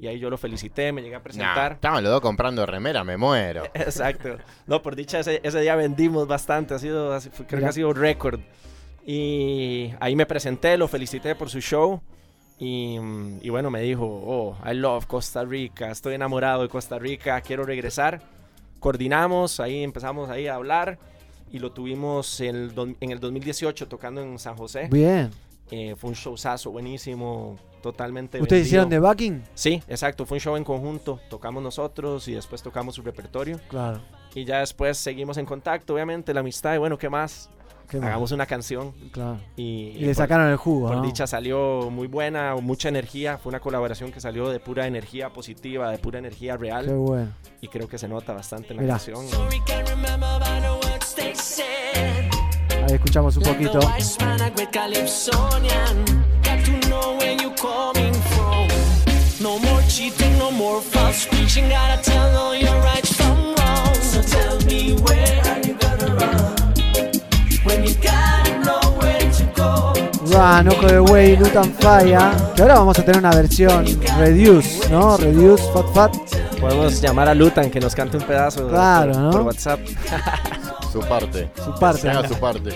Y 0.00 0.08
ahí 0.08 0.18
yo 0.18 0.28
lo 0.28 0.38
felicité, 0.38 0.90
me 0.92 1.00
llegué 1.02 1.14
a 1.14 1.18
Nah, 1.18 1.22
presentar. 1.24 1.72
estaban 1.74 2.02
los 2.02 2.12
dos 2.12 2.20
comprando 2.20 2.66
remera, 2.66 3.04
me 3.04 3.16
muero. 3.16 3.62
Exacto. 3.74 4.38
No, 4.66 4.82
por 4.82 4.96
dicha, 4.96 5.20
ese, 5.20 5.40
ese 5.44 5.60
día 5.60 5.76
vendimos 5.76 6.26
bastante. 6.26 6.74
Ha 6.74 6.78
sido, 6.80 7.16
creo 7.20 7.46
que 7.46 7.56
Mira. 7.56 7.68
ha 7.68 7.72
sido 7.72 7.92
récord. 7.92 8.40
Y 9.06 9.92
ahí 10.00 10.16
me 10.16 10.26
presenté, 10.26 10.76
lo 10.76 10.88
felicité 10.88 11.34
por 11.34 11.48
su 11.50 11.60
show. 11.60 12.00
Y, 12.58 12.98
y 13.40 13.50
bueno, 13.50 13.70
me 13.70 13.80
dijo, 13.80 14.04
oh, 14.06 14.56
I 14.64 14.74
love 14.74 15.06
Costa 15.06 15.44
Rica, 15.44 15.90
estoy 15.90 16.14
enamorado 16.14 16.62
de 16.62 16.68
Costa 16.68 16.98
Rica, 16.98 17.40
quiero 17.40 17.64
regresar. 17.64 18.22
Coordinamos, 18.80 19.60
ahí 19.60 19.82
empezamos 19.82 20.30
ahí 20.30 20.46
a 20.46 20.54
hablar. 20.54 20.98
Y 21.50 21.58
lo 21.58 21.72
tuvimos 21.72 22.40
en 22.40 22.56
el, 22.56 22.96
en 23.00 23.10
el 23.10 23.20
2018 23.20 23.88
tocando 23.88 24.20
en 24.22 24.38
San 24.38 24.56
José. 24.56 24.88
Bien. 24.90 25.30
Eh, 25.70 25.94
fue 25.96 26.10
un 26.10 26.14
showzazo 26.14 26.70
buenísimo, 26.70 27.58
totalmente 27.82 28.38
¿Ustedes 28.38 28.50
vendido. 28.50 28.66
hicieron 28.66 28.88
de 28.90 28.98
backing? 28.98 29.42
Sí, 29.54 29.82
exacto, 29.88 30.26
fue 30.26 30.36
un 30.36 30.40
show 30.40 30.56
en 30.56 30.64
conjunto. 30.64 31.20
Tocamos 31.30 31.62
nosotros 31.62 32.28
y 32.28 32.34
después 32.34 32.62
tocamos 32.62 32.94
su 32.94 33.02
repertorio. 33.02 33.58
Claro. 33.68 34.00
Y 34.34 34.44
ya 34.44 34.60
después 34.60 34.98
seguimos 34.98 35.38
en 35.38 35.46
contacto, 35.46 35.94
obviamente, 35.94 36.34
la 36.34 36.40
amistad. 36.40 36.74
Y 36.74 36.78
bueno, 36.78 36.98
¿qué 36.98 37.08
más? 37.08 37.48
¿Qué? 37.88 37.98
Hagamos 37.98 38.32
una 38.32 38.46
canción. 38.46 38.92
Claro. 39.12 39.38
Y, 39.56 39.92
Y 39.96 40.00
le 40.00 40.14
sacaron 40.14 40.48
el 40.48 40.56
jugo, 40.56 40.88
Por 40.88 40.96
¿no? 40.96 41.02
dicha 41.02 41.26
salió 41.26 41.90
muy 41.90 42.06
buena, 42.06 42.54
mucha 42.56 42.88
energía. 42.88 43.38
Fue 43.38 43.50
una 43.50 43.60
colaboración 43.60 44.10
que 44.12 44.20
salió 44.20 44.48
de 44.48 44.60
pura 44.60 44.86
energía 44.86 45.30
positiva, 45.30 45.90
de 45.90 45.98
pura 45.98 46.18
energía 46.18 46.56
real. 46.56 46.86
Qué 46.86 46.92
bueno. 46.94 47.28
Y 47.60 47.68
creo 47.68 47.88
que 47.88 47.98
se 47.98 48.08
nota 48.08 48.32
bastante 48.32 48.70
en 48.72 48.76
la 48.78 48.82
Mirá. 48.82 48.94
canción. 48.94 49.24
Ahí 52.86 52.94
escuchamos 52.94 53.36
un 53.36 53.42
poquito. 53.44 53.80
No 59.40 59.58
more 59.58 59.82
cheating, 59.88 60.38
no 60.38 60.50
more 60.50 60.80
false 60.80 61.26
preaching. 61.26 61.68
Gotta 61.68 62.00
tell 62.02 62.36
all 62.36 62.54
your 62.56 62.74
rights 62.82 63.12
from 63.12 63.54
wrong. 63.54 63.94
So 64.00 64.22
tell 64.22 64.58
me 64.66 64.94
where 65.04 65.42
Run, 70.34 70.68
Ojo 70.68 70.86
de 70.86 71.00
Way, 71.00 71.36
Lutan 71.36 71.72
Fire. 71.78 72.18
Que 72.56 72.62
ahora 72.62 72.74
vamos 72.74 72.98
a 72.98 73.04
tener 73.04 73.18
una 73.18 73.30
versión 73.30 73.84
Reduce, 74.18 74.88
¿no? 74.90 75.16
Reduce, 75.16 75.62
Fat 75.72 75.86
Fat. 75.94 76.16
Podemos 76.60 77.00
llamar 77.00 77.28
a 77.28 77.34
Lutan 77.34 77.70
que 77.70 77.78
nos 77.78 77.94
cante 77.94 78.16
un 78.16 78.24
pedazo 78.24 78.66
Claro, 78.68 79.12
por, 79.12 79.20
¿no? 79.22 79.30
por 79.30 79.40
WhatsApp. 79.42 79.78
Su 80.92 81.00
parte. 81.00 81.50
Su 81.64 81.74
parte. 81.78 82.02
Que 82.02 82.10
haga 82.10 82.28
su 82.28 82.34
parte. 82.34 82.70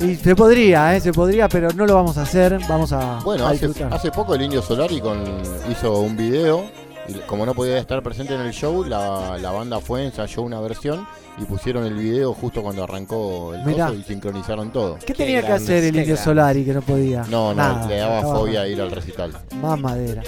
Y 0.00 0.16
se 0.16 0.34
podría, 0.34 0.96
¿eh? 0.96 1.00
Se 1.00 1.12
podría, 1.12 1.48
pero 1.48 1.70
no 1.72 1.86
lo 1.86 1.94
vamos 1.94 2.16
a 2.18 2.22
hacer. 2.22 2.58
Vamos 2.68 2.92
a, 2.92 3.20
Bueno, 3.24 3.46
a 3.46 3.50
hace, 3.50 3.68
hace 3.90 4.10
poco 4.10 4.34
el 4.34 4.42
Indio 4.42 4.62
Solari 4.62 5.00
con, 5.00 5.22
hizo 5.70 5.98
un 6.00 6.16
video 6.16 6.64
Y 7.10 7.14
como 7.26 7.44
no 7.44 7.54
podía 7.54 7.78
estar 7.78 8.02
presente 8.02 8.34
en 8.34 8.40
el 8.42 8.52
show, 8.52 8.84
la, 8.84 9.36
la 9.38 9.50
banda 9.50 9.80
fue, 9.80 10.04
ensayó 10.04 10.42
una 10.42 10.60
versión 10.60 11.06
y 11.38 11.44
pusieron 11.44 11.84
el 11.84 11.94
video 11.94 12.32
justo 12.34 12.62
cuando 12.62 12.84
arrancó 12.84 13.54
el 13.54 13.64
Mirá. 13.64 13.86
coso 13.88 13.98
y 13.98 14.02
sincronizaron 14.04 14.70
todo. 14.72 14.98
¿Qué 15.04 15.14
tenía 15.14 15.42
que 15.42 15.52
hacer 15.52 15.84
el 15.84 15.96
Indio 15.96 16.16
Solari 16.16 16.64
que 16.64 16.72
no 16.72 16.82
podía? 16.82 17.22
No, 17.24 17.48
no, 17.52 17.54
Nada, 17.54 17.86
le 17.88 17.96
daba 17.96 18.16
estaba 18.18 18.34
fobia 18.36 18.66
ir 18.68 18.80
al 18.80 18.90
recital. 18.90 19.32
Más 19.60 19.78
madera. 19.80 20.22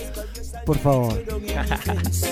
Por 0.67 0.79
favor. 0.79 1.13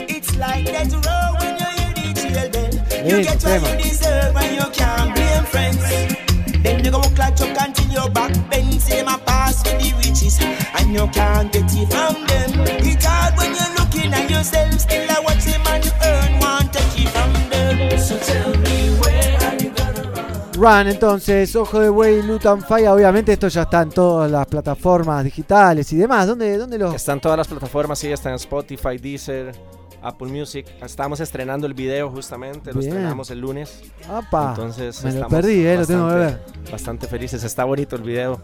It's 0.09 0.37
like 0.37 0.65
that 0.73 0.93
road 0.93 1.41
when 1.41 1.57
you 1.59 1.67
hear 1.77 1.95
the 1.95 2.13
jail 2.15 2.51
bell. 2.51 3.07
You 3.07 3.17
Lindo 3.17 3.23
get 3.23 3.33
what 3.33 3.41
tema. 3.43 3.71
you 3.71 3.77
deserve 3.91 4.37
and 4.37 4.57
you 4.57 4.71
can't 4.73 5.15
blame 5.15 5.45
friends. 5.45 6.63
Then 6.63 6.85
you 6.85 6.91
go 6.91 6.99
like 7.19 7.37
chuck 7.37 7.57
until 7.61 7.89
your 7.91 8.11
back 8.11 8.33
bends. 8.51 8.85
Say 8.85 9.03
my 9.03 9.19
pass 9.27 9.63
with 9.65 9.81
the 9.81 9.95
riches 9.99 10.39
and 10.41 10.93
you 10.93 11.07
can't 11.09 11.53
get 11.53 11.65
it 11.65 11.89
from 11.93 12.27
them. 12.27 12.51
Hard 13.03 13.37
when 13.39 13.51
you 13.55 13.80
earn 16.05 16.41
want 16.41 16.73
to 16.73 16.79
keep 16.95 17.09
from 17.09 17.33
them. 17.51 17.99
So 17.99 18.17
tell 18.19 18.51
me 18.61 18.91
where 19.01 19.37
are 19.47 19.57
you 19.63 19.71
gonna 19.77 20.57
run? 20.59 20.89
Entonces, 20.89 21.55
Ojo 21.57 21.81
de 21.81 21.89
Buey, 21.89 22.23
Lutan 22.23 22.63
Fire. 22.63 22.89
Obviamente, 22.89 23.33
esto 23.33 23.49
ya 23.49 23.63
está 23.63 23.83
en 23.83 23.91
todas 23.91 24.31
las 24.31 24.47
plataformas 24.47 25.25
digitales 25.25 25.93
y 25.93 25.97
demás. 25.97 26.27
¿Dónde, 26.27 26.57
dónde 26.57 26.79
lo.? 26.79 26.93
Está 26.95 27.13
en 27.13 27.21
todas 27.21 27.37
las 27.39 27.49
plataformas, 27.49 27.99
sí, 27.99 28.11
está 28.11 28.31
en 28.31 28.37
Spotify, 28.37 28.97
Deezer, 28.99 29.53
Apple 30.03 30.29
Music. 30.29 30.67
Estamos 30.83 31.21
estrenando 31.21 31.67
el 31.67 31.75
video 31.75 32.11
justamente, 32.11 32.73
lo 32.73 32.81
estrenamos 32.81 33.31
el 33.31 33.41
lunes. 33.41 33.83
Apa, 34.09 34.51
Entonces 34.57 35.03
me 35.05 35.13
lo 35.13 35.29
perdí, 35.29 35.65
eh, 35.67 35.77
lo 35.77 35.87
tengo 35.87 36.09
que 36.09 36.15
bastante- 36.17 36.71
Bastante 36.73 37.07
felices, 37.07 37.45
está 37.45 37.65
bonito 37.65 37.97
el 37.97 38.03
video. 38.03 38.41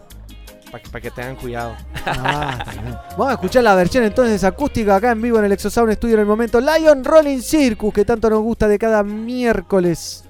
Para 0.71 1.01
que, 1.01 1.11
tengan 1.11 1.35
cuidado. 1.35 1.75
Ah. 2.05 2.63
Vamos 3.11 3.29
a 3.29 3.33
escuchar 3.33 3.63
la 3.63 3.75
versión 3.75 4.03
entonces 4.03 4.43
acústica 4.43 4.95
acá 4.95 5.11
en 5.11 5.21
vivo 5.21 5.39
en 5.39 5.45
el 5.45 5.51
Exosound 5.53 5.93
Studio 5.93 6.15
en 6.15 6.21
el 6.21 6.25
momento 6.25 6.59
Lion 6.59 7.03
Rolling 7.03 7.39
Circus, 7.39 7.93
que 7.93 8.05
tanto 8.05 8.29
nos 8.29 8.41
gusta 8.41 8.67
de 8.67 8.77
cada 8.77 9.03
miércoles. 9.03 10.23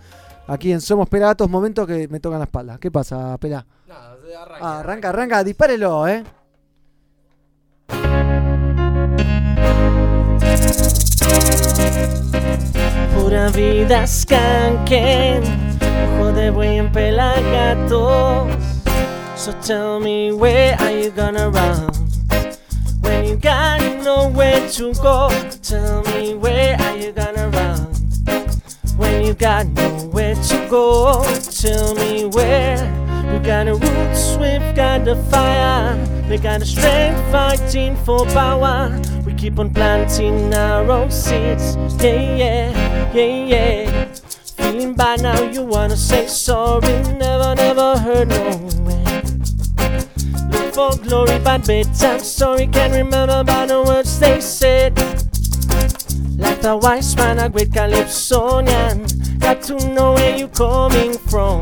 Aquí 0.47 0.71
en 0.71 0.79
Somos 0.79 1.09
Pelagatos, 1.09 1.49
momentos 1.49 1.85
que 1.87 2.07
me 2.07 2.19
tocan 2.19 2.39
la 2.39 2.45
espalda. 2.45 2.77
¿Qué 2.79 2.89
pasa, 2.89 3.37
Pela? 3.37 3.65
Ah, 4.61 4.79
arranca, 4.79 5.09
arranca, 5.09 5.43
dispárelo, 5.43 6.07
eh. 6.07 6.23
Pura 13.15 13.49
vida 13.49 14.07
skanken, 14.07 15.43
ojo 16.17 16.31
de 16.31 16.49
buey 16.49 16.77
en 16.77 16.91
pelagatos. 16.91 18.76
So 19.37 19.53
tell 19.61 19.99
me 19.99 20.31
where 20.31 20.75
are 20.79 20.89
you 20.89 21.11
gonna 21.11 21.51
run? 21.51 21.93
When 23.01 23.23
you 23.23 23.35
got 23.35 23.79
nowhere 24.03 24.67
to 24.71 24.93
go, 24.95 25.29
tell 25.61 26.01
me 26.05 26.33
where 26.33 26.75
are 26.75 26.97
you 26.97 27.11
gonna 27.11 27.47
run? 27.49 27.79
When 28.97 29.23
you 29.23 29.35
got 29.35 29.67
nowhere 29.67 30.33
to 30.33 30.67
go, 30.71 31.23
tell 31.51 31.93
me 31.93 32.25
where. 32.25 32.81
We 33.31 33.37
got 33.37 33.65
the 33.65 33.75
roots, 33.75 34.37
we've 34.37 34.75
got 34.75 35.05
the 35.05 35.15
fire. 35.29 35.95
We 36.27 36.39
got 36.39 36.61
the 36.61 36.65
strength 36.65 37.21
fighting 37.31 37.95
for 37.97 38.25
power. 38.25 38.99
We 39.23 39.35
keep 39.35 39.59
on 39.59 39.71
planting 39.71 40.51
our 40.51 40.89
own 40.91 41.11
seeds. 41.11 41.75
Yeah, 42.03 42.35
yeah, 42.35 43.13
yeah, 43.13 43.45
yeah. 43.45 44.05
Feeling 44.57 44.95
bad 44.95 45.21
now, 45.21 45.39
you 45.43 45.61
wanna 45.61 45.95
say 45.95 46.25
sorry. 46.25 46.81
Never, 47.19 47.53
never 47.53 47.99
heard 47.99 48.29
no 48.29 48.77
for 50.77 50.95
glory, 50.97 51.39
but 51.39 51.65
bedtime 51.65 52.19
story. 52.19 52.67
Can't 52.67 52.93
remember 52.93 53.43
by 53.43 53.65
the 53.65 53.81
words 53.81 54.19
they 54.19 54.39
said. 54.39 54.95
Like 56.37 56.61
the 56.61 56.77
wise 56.77 57.15
man, 57.15 57.39
a 57.39 57.49
great 57.49 57.71
Calypsonian. 57.71 59.07
Got 59.39 59.63
to 59.63 59.75
know 59.95 60.13
where 60.13 60.37
you 60.37 60.47
coming 60.49 61.17
from. 61.17 61.61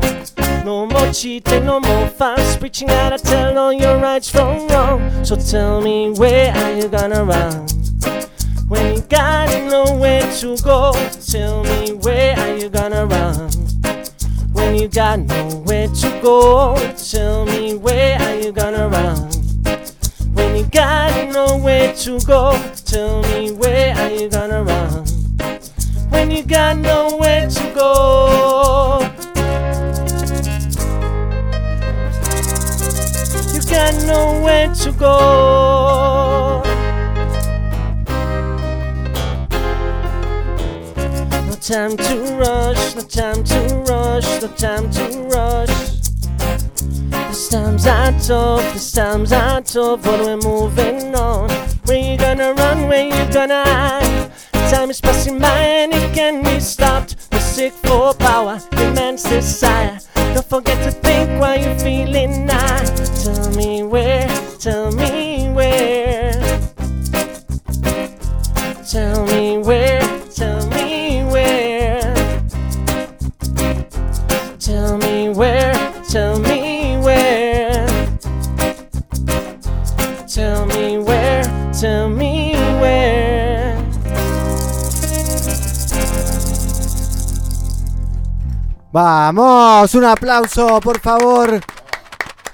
No 0.66 0.84
more 0.84 1.10
cheating, 1.14 1.64
no 1.64 1.80
more 1.80 2.08
false 2.08 2.58
preaching. 2.58 2.88
Gotta 2.88 3.16
tell 3.16 3.56
all 3.56 3.72
your 3.72 3.98
rights 3.98 4.28
from 4.28 4.68
wrong. 4.68 5.24
So 5.24 5.36
tell 5.36 5.80
me, 5.80 6.10
where 6.10 6.52
are 6.52 6.72
you 6.76 6.88
gonna 6.88 7.24
run? 7.24 7.66
When 8.68 8.96
you 8.96 9.00
got 9.00 9.48
nowhere 9.70 10.30
to 10.40 10.58
go, 10.58 10.92
tell 11.26 11.64
me, 11.64 11.94
where 11.94 12.38
are 12.38 12.54
you 12.58 12.68
gonna 12.68 13.06
run? 13.06 13.65
When 14.66 14.74
you 14.74 14.88
got 14.88 15.20
nowhere 15.20 15.86
to 15.86 16.20
go, 16.20 16.74
tell 16.96 17.46
me, 17.46 17.76
where 17.76 18.18
are 18.18 18.34
you 18.34 18.50
gonna 18.50 18.88
run? 18.88 19.16
When 20.34 20.56
you 20.56 20.64
got 20.64 21.32
nowhere 21.32 21.94
to 21.94 22.18
go, 22.26 22.60
tell 22.84 23.22
me 23.28 23.52
where 23.52 23.94
are 23.94 24.10
you 24.10 24.28
gonna 24.28 24.64
run? 24.64 25.06
When 26.10 26.32
you 26.32 26.42
got 26.42 26.78
nowhere 26.78 27.48
to 27.48 27.72
go, 27.76 28.98
you 33.54 33.62
got 33.70 33.94
nowhere 34.04 34.74
to 34.74 34.92
go. 34.98 36.25
Time 41.66 41.96
to 41.96 42.20
rush, 42.38 42.94
no 42.94 43.02
time 43.02 43.42
to 43.42 43.58
rush, 43.88 44.40
no 44.40 44.46
time 44.54 44.88
to 44.88 45.02
rush. 45.34 46.00
These 47.26 47.48
times 47.48 47.86
are 47.88 48.12
tough, 48.20 48.72
these 48.72 48.92
times 48.92 49.32
are 49.32 49.60
tough, 49.62 50.04
but 50.04 50.20
we're 50.20 50.36
moving 50.36 51.12
on. 51.16 51.50
Where 51.86 51.98
you 51.98 52.16
gonna 52.18 52.54
run, 52.54 52.86
where 52.86 53.06
you 53.06 53.32
gonna 53.32 53.64
hide? 53.64 54.30
Time 54.70 54.90
is 54.90 55.00
passing 55.00 55.40
by 55.40 55.58
and 55.58 55.92
it 55.92 56.14
can 56.14 56.44
be 56.44 56.60
stopped. 56.60 57.16
We're 57.32 57.40
sick 57.40 57.72
for 57.72 58.14
power, 58.14 58.60
immense 58.74 59.24
desire. 59.24 59.98
Don't 60.14 60.46
forget 60.46 60.80
to 60.84 60.92
think 60.92 61.40
while 61.40 61.58
you're 61.58 61.78
feeling 61.80 62.46
high. 62.48 62.84
Tell 63.24 63.50
me 63.56 63.82
where, 63.82 64.28
tell 64.60 64.92
me 64.92 65.50
where. 65.50 66.32
Tell 68.88 69.25
Vamos, 88.98 89.94
un 89.94 90.04
aplauso, 90.04 90.80
por 90.80 90.98
favor. 91.00 91.60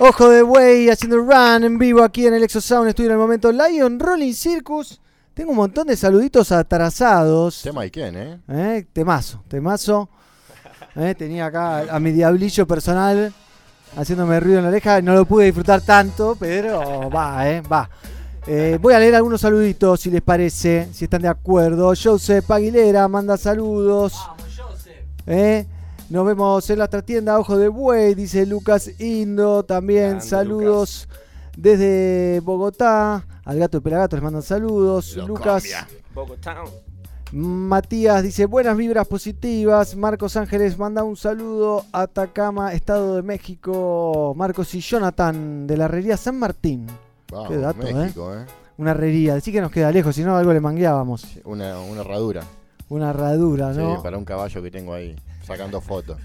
Ojo 0.01 0.29
de 0.29 0.43
Buey 0.43 0.91
haciendo 0.91 1.19
run 1.19 1.63
en 1.63 1.79
vivo 1.79 2.03
aquí 2.03 2.27
en 2.27 2.35
el 2.35 2.43
Exosound 2.43 2.91
Studio 2.91 3.11
en 3.11 3.13
el 3.13 3.19
momento 3.21 3.53
Lion 3.53 4.01
Rolling 4.01 4.33
Circus. 4.33 5.01
Tengo 5.35 5.53
un 5.53 5.59
montón 5.59 5.87
de 5.87 5.97
saluditos 5.97 6.51
atrasados. 6.51 7.63
Tema 7.63 7.87
y 7.87 7.93
quién, 7.93 8.17
¿eh? 8.17 8.41
Eh, 8.49 8.85
Temazo, 8.93 9.45
temazo. 9.47 10.09
Eh, 10.97 11.15
tenía 11.17 11.47
acá 11.47 11.83
a 11.89 12.01
mi 12.01 12.11
diablillo 12.11 12.67
personal 12.67 13.33
haciéndome 13.97 14.41
ruido 14.41 14.59
en 14.59 14.65
la 14.65 14.71
oreja. 14.71 15.01
No 15.01 15.15
lo 15.15 15.25
pude 15.27 15.45
disfrutar 15.45 15.83
tanto, 15.83 16.37
pero 16.41 17.09
va, 17.09 17.49
eh, 17.49 17.61
va. 17.61 17.89
Eh, 18.49 18.81
voy 18.83 18.95
a 18.95 18.99
leer 18.99 19.15
algunos 19.15 19.43
saluditos 19.43 20.01
si 20.01 20.11
les 20.11 20.23
parece, 20.23 20.89
si 20.93 21.05
están 21.05 21.23
de 21.23 21.29
acuerdo. 21.29 21.93
Joseph 21.95 22.51
Aguilera 22.51 23.07
manda 23.07 23.37
saludos. 23.37 24.15
Eh, 25.25 25.67
Nos 26.13 26.27
vemos 26.27 26.69
en 26.69 26.79
la 26.79 26.85
otra 26.85 27.01
tienda, 27.01 27.39
Ojo 27.39 27.57
de 27.57 27.69
Buey, 27.69 28.15
dice 28.15 28.45
Lucas 28.45 29.01
Indo. 29.01 29.63
También 29.63 30.09
Grande, 30.09 30.27
saludos 30.27 31.09
desde 31.57 32.41
Bogotá. 32.41 33.25
Al 33.47 33.59
gato 33.59 33.79
de 33.79 33.81
Pelagato 33.81 34.17
les 34.17 34.23
mandan 34.23 34.43
saludos. 34.43 35.17
Lucas. 35.17 35.65
Bogotá. 36.15 36.65
Matías 37.33 38.23
dice 38.23 38.45
buenas 38.45 38.77
vibras 38.77 39.09
positivas. 39.09 39.97
Marcos 39.97 40.37
Ángeles 40.37 40.77
manda 40.77 41.03
un 41.03 41.17
saludo. 41.17 41.87
Atacama, 41.93 42.75
Estado 42.75 43.17
de 43.17 43.23
México. 43.23 44.35
Marcos 44.37 44.75
y 44.75 44.81
Jonathan 44.81 45.67
de 45.67 45.79
la 45.79 45.87
herrería 45.87 46.19
San 46.19 46.39
Martín. 46.39 46.89
Vamos, 47.31 47.49
Qué 47.49 47.57
dato, 47.57 47.91
México, 47.91 48.35
¿eh? 48.35 48.43
¿eh? 48.43 48.53
Una 48.77 48.91
herrería. 48.91 49.33
Decí 49.33 49.51
que 49.51 49.63
nos 49.63 49.73
queda 49.73 49.91
lejos, 49.91 50.15
si 50.15 50.23
no 50.25 50.37
algo 50.37 50.53
le 50.53 50.61
mangueábamos. 50.61 51.39
Una, 51.47 51.81
una 51.81 52.03
herradura. 52.03 52.43
Una 52.91 53.09
herradura, 53.09 53.73
¿no? 53.73 53.97
Sí, 53.97 54.03
para 54.03 54.19
un 54.19 54.27
caballo 54.27 54.63
que 54.63 54.71
tengo 54.71 54.93
ahí, 54.93 55.17
sacando 55.43 55.81
fotos. 55.81 56.19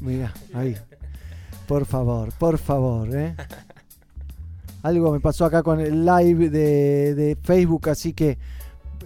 Mira, 0.00 0.32
ahí. 0.52 0.76
Por 1.66 1.86
favor, 1.86 2.32
por 2.38 2.58
favor, 2.58 3.14
¿eh? 3.16 3.34
Algo 4.82 5.12
me 5.12 5.20
pasó 5.20 5.46
acá 5.46 5.62
con 5.62 5.80
el 5.80 6.04
live 6.04 6.50
de, 6.50 7.14
de 7.14 7.36
Facebook, 7.42 7.88
así 7.88 8.12
que 8.12 8.36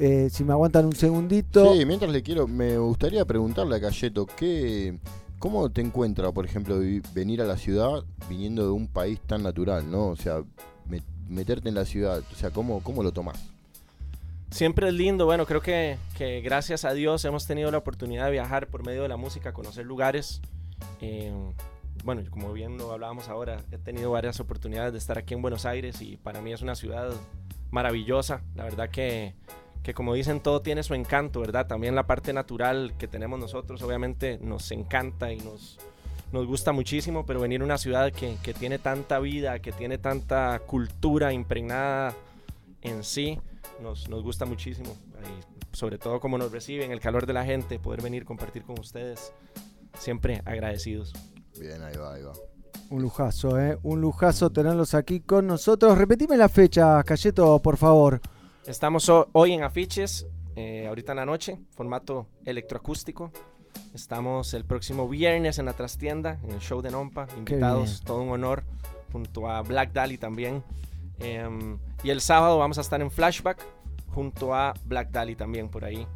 eh, 0.01 0.29
si 0.31 0.43
me 0.43 0.53
aguantan 0.53 0.87
un 0.87 0.95
segundito. 0.97 1.73
Sí, 1.75 1.85
mientras 1.87 2.11
le 2.11 2.23
quiero, 2.23 2.49
me 2.49 2.79
gustaría 2.79 3.25
preguntarle 3.25 3.77
a 3.77 3.81
Cayeto, 3.81 4.27
¿qué, 4.27 4.99
¿cómo 5.39 5.71
te 5.71 5.81
encuentra, 5.81 6.33
por 6.33 6.45
ejemplo, 6.45 6.81
venir 7.15 7.43
a 7.43 7.45
la 7.45 7.57
ciudad 7.57 8.03
viniendo 8.29 8.65
de 8.65 8.71
un 8.71 8.89
país 8.89 9.21
tan 9.25 9.45
natural, 9.45 9.89
¿no? 9.89 10.07
O 10.09 10.17
sea, 10.17 10.43
me- 10.89 11.03
meterte 11.29 11.69
en 11.69 11.77
la 11.77 11.85
ciudad, 11.85 12.23
o 12.33 12.35
sea, 12.35 12.51
¿cómo, 12.51 12.81
cómo 12.83 13.05
lo 13.05 13.13
tomás? 13.13 13.39
Siempre 14.51 14.89
es 14.89 14.95
lindo, 14.95 15.27
bueno, 15.27 15.45
creo 15.45 15.61
que, 15.61 15.99
que 16.17 16.41
gracias 16.41 16.85
a 16.85 16.95
Dios 16.95 17.25
hemos 17.25 17.47
tenido 17.47 17.71
la 17.71 17.79
oportunidad 17.79 18.27
de 18.27 18.33
viajar 18.33 18.67
por 18.69 18.85
medio 18.85 19.03
de 19.03 19.09
la 19.09 19.17
música, 19.17 19.53
conocer 19.53 19.85
lugares. 19.85 20.41
Eh, 21.01 21.33
bueno, 22.03 22.23
como 22.31 22.53
bien 22.53 22.79
lo 22.79 22.93
hablábamos 22.93 23.29
ahora, 23.29 23.63
he 23.71 23.79
tenido 23.79 24.11
varias 24.11 24.41
oportunidades 24.41 24.93
de 24.93 24.99
estar 24.99 25.19
aquí 25.19 25.35
en 25.35 25.43
Buenos 25.43 25.67
Aires 25.67 26.01
y 26.01 26.17
para 26.17 26.41
mí 26.41 26.53
es 26.53 26.63
una 26.63 26.75
ciudad 26.75 27.13
maravillosa. 27.71 28.43
La 28.55 28.65
verdad 28.65 28.89
que, 28.89 29.35
que 29.83 29.93
como 29.93 30.15
dicen, 30.15 30.41
todo 30.41 30.63
tiene 30.63 30.83
su 30.83 30.95
encanto, 30.95 31.41
¿verdad? 31.41 31.67
También 31.67 31.95
la 31.95 32.07
parte 32.07 32.33
natural 32.33 32.95
que 32.99 33.07
tenemos 33.07 33.39
nosotros, 33.39 33.83
obviamente, 33.83 34.39
nos 34.41 34.71
encanta 34.71 35.31
y 35.31 35.37
nos, 35.39 35.79
nos 36.33 36.47
gusta 36.47 36.73
muchísimo, 36.73 37.27
pero 37.27 37.41
venir 37.41 37.61
a 37.61 37.65
una 37.65 37.79
ciudad 37.79 38.13
que, 38.13 38.37
que 38.43 38.55
tiene 38.55 38.79
tanta 38.79 39.19
vida, 39.19 39.59
que 39.59 39.73
tiene 39.73 39.99
tanta 39.99 40.59
cultura 40.61 41.33
impregnada 41.33 42.15
en 42.81 43.05
sí, 43.05 43.39
nos, 43.83 44.09
nos 44.09 44.23
gusta 44.23 44.45
muchísimo. 44.47 44.97
Y 45.23 45.77
sobre 45.77 45.99
todo 45.99 46.21
como 46.21 46.39
nos 46.39 46.51
reciben, 46.53 46.91
el 46.93 47.01
calor 47.01 47.27
de 47.27 47.33
la 47.33 47.45
gente, 47.45 47.79
poder 47.79 48.03
venir 48.03 48.25
compartir 48.25 48.63
con 48.63 48.79
ustedes, 48.79 49.33
siempre 49.99 50.43
agradecidos. 50.45 51.13
Bien, 51.59 51.83
ahí 51.83 51.97
va, 51.97 52.15
ahí 52.15 52.23
va. 52.23 52.33
Un 52.91 53.03
lujazo, 53.03 53.61
¿eh? 53.61 53.79
Un 53.83 54.01
lujazo 54.01 54.51
tenerlos 54.51 54.95
aquí 54.95 55.21
con 55.21 55.47
nosotros. 55.47 55.99
Repetime 55.99 56.37
la 56.37 56.49
fecha, 56.49 57.03
Cayeto, 57.03 57.59
por 57.61 57.77
favor. 57.77 58.21
Estamos 58.67 59.09
ho- 59.09 59.29
hoy 59.33 59.53
en 59.53 59.63
afiches, 59.63 60.27
eh, 60.57 60.87
ahorita 60.87 61.13
en 61.13 61.17
la 61.17 61.27
noche, 61.27 61.59
formato 61.71 62.27
electroacústico. 62.45 63.31
Estamos 63.95 64.55
el 64.55 64.65
próximo 64.65 65.09
viernes 65.09 65.59
en 65.59 65.67
la 65.67 65.73
trastienda, 65.75 66.39
en 66.45 66.53
el 66.53 66.61
show 66.61 66.81
de 66.81 66.91
Nompa. 66.91 67.27
Invitados, 67.37 68.01
todo 68.05 68.23
un 68.23 68.31
honor, 68.31 68.65
junto 69.13 69.49
a 69.51 69.61
Black 69.63 69.93
Dali 69.93 70.17
también. 70.19 70.63
Em, 71.21 71.79
y 72.03 72.11
el 72.11 72.21
sábado 72.21 72.59
vamos 72.59 72.79
a 72.79 72.81
estar 72.81 73.01
en 73.01 73.11
Flashback, 73.11 73.59
junto 74.09 74.55
a 74.55 74.75
Black 74.85 75.11
Dali 75.11 75.35
también 75.37 75.69
por 75.69 75.85
ahí, 75.85 76.07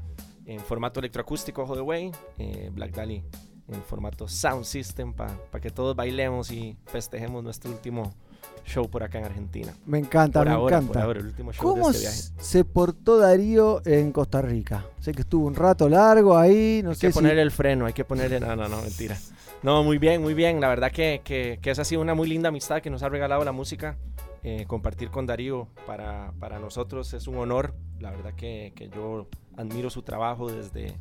en 0.46 0.60
formato 0.60 1.00
electroacústico 1.00 1.62
All 1.64 1.74
the 1.76 1.80
Way. 1.82 2.12
eh, 2.38 2.70
Black 2.72 2.92
Dali 2.92 3.24
en 3.68 3.82
formato 3.82 4.28
Sound 4.28 4.64
System, 4.64 5.14
para 5.14 5.36
que 5.60 5.70
todos 5.70 5.96
bailemos 5.96 6.50
y 6.50 6.76
festejemos 6.86 7.42
nuestro 7.42 7.70
último 7.70 8.12
show 8.66 8.88
por 8.90 9.02
acá 9.02 9.18
en 9.18 9.24
Argentina. 9.24 9.72
Me 9.86 9.98
encanta, 9.98 10.40
Por 10.40 10.48
me 10.48 10.54
ahora, 10.54 10.76
encanta. 10.76 10.92
por 10.92 11.02
ahora, 11.02 11.20
el 11.20 11.26
último 11.26 11.52
show 11.52 11.62
¿Cómo 11.62 11.90
de 11.90 11.96
este 11.96 12.00
viaje. 12.00 12.44
se 12.44 12.64
portó 12.64 13.18
Darío 13.18 13.80
en 13.86 14.12
Costa 14.12 14.42
Rica? 14.42 14.84
Sé 15.00 15.12
que 15.12 15.22
estuvo 15.22 15.46
un 15.46 15.54
rato 15.54 15.88
largo 15.88 16.36
ahí, 16.36 16.80
no 16.84 16.90
Hay 16.90 16.96
sé 16.96 17.06
que 17.06 17.12
si... 17.12 17.18
poner 17.18 17.38
el 17.38 17.50
freno, 17.50 17.86
hay 17.86 17.92
que 17.92 18.04
ponerle. 18.04 18.40
No, 18.40 18.54
no, 18.56 18.68
no, 18.68 18.82
mentira. 18.82 19.16
No, 19.62 19.82
muy 19.84 19.98
bien, 19.98 20.20
muy 20.20 20.34
bien. 20.34 20.60
La 20.60 20.68
verdad 20.68 20.90
que, 20.92 21.22
que, 21.24 21.58
que 21.62 21.70
esa 21.70 21.82
ha 21.82 21.84
sido 21.84 22.02
una 22.02 22.14
muy 22.14 22.28
linda 22.28 22.48
amistad 22.50 22.82
que 22.82 22.90
nos 22.90 23.02
ha 23.02 23.08
regalado 23.08 23.44
la 23.44 23.52
música. 23.52 23.96
Eh, 24.44 24.64
compartir 24.66 25.10
con 25.10 25.24
Darío 25.24 25.68
para, 25.86 26.32
para 26.40 26.58
nosotros 26.58 27.14
es 27.14 27.28
un 27.28 27.36
honor. 27.38 27.74
La 28.00 28.10
verdad 28.10 28.34
que, 28.34 28.72
que 28.74 28.88
yo 28.88 29.28
admiro 29.56 29.88
su 29.88 30.02
trabajo 30.02 30.50
desde, 30.50 30.96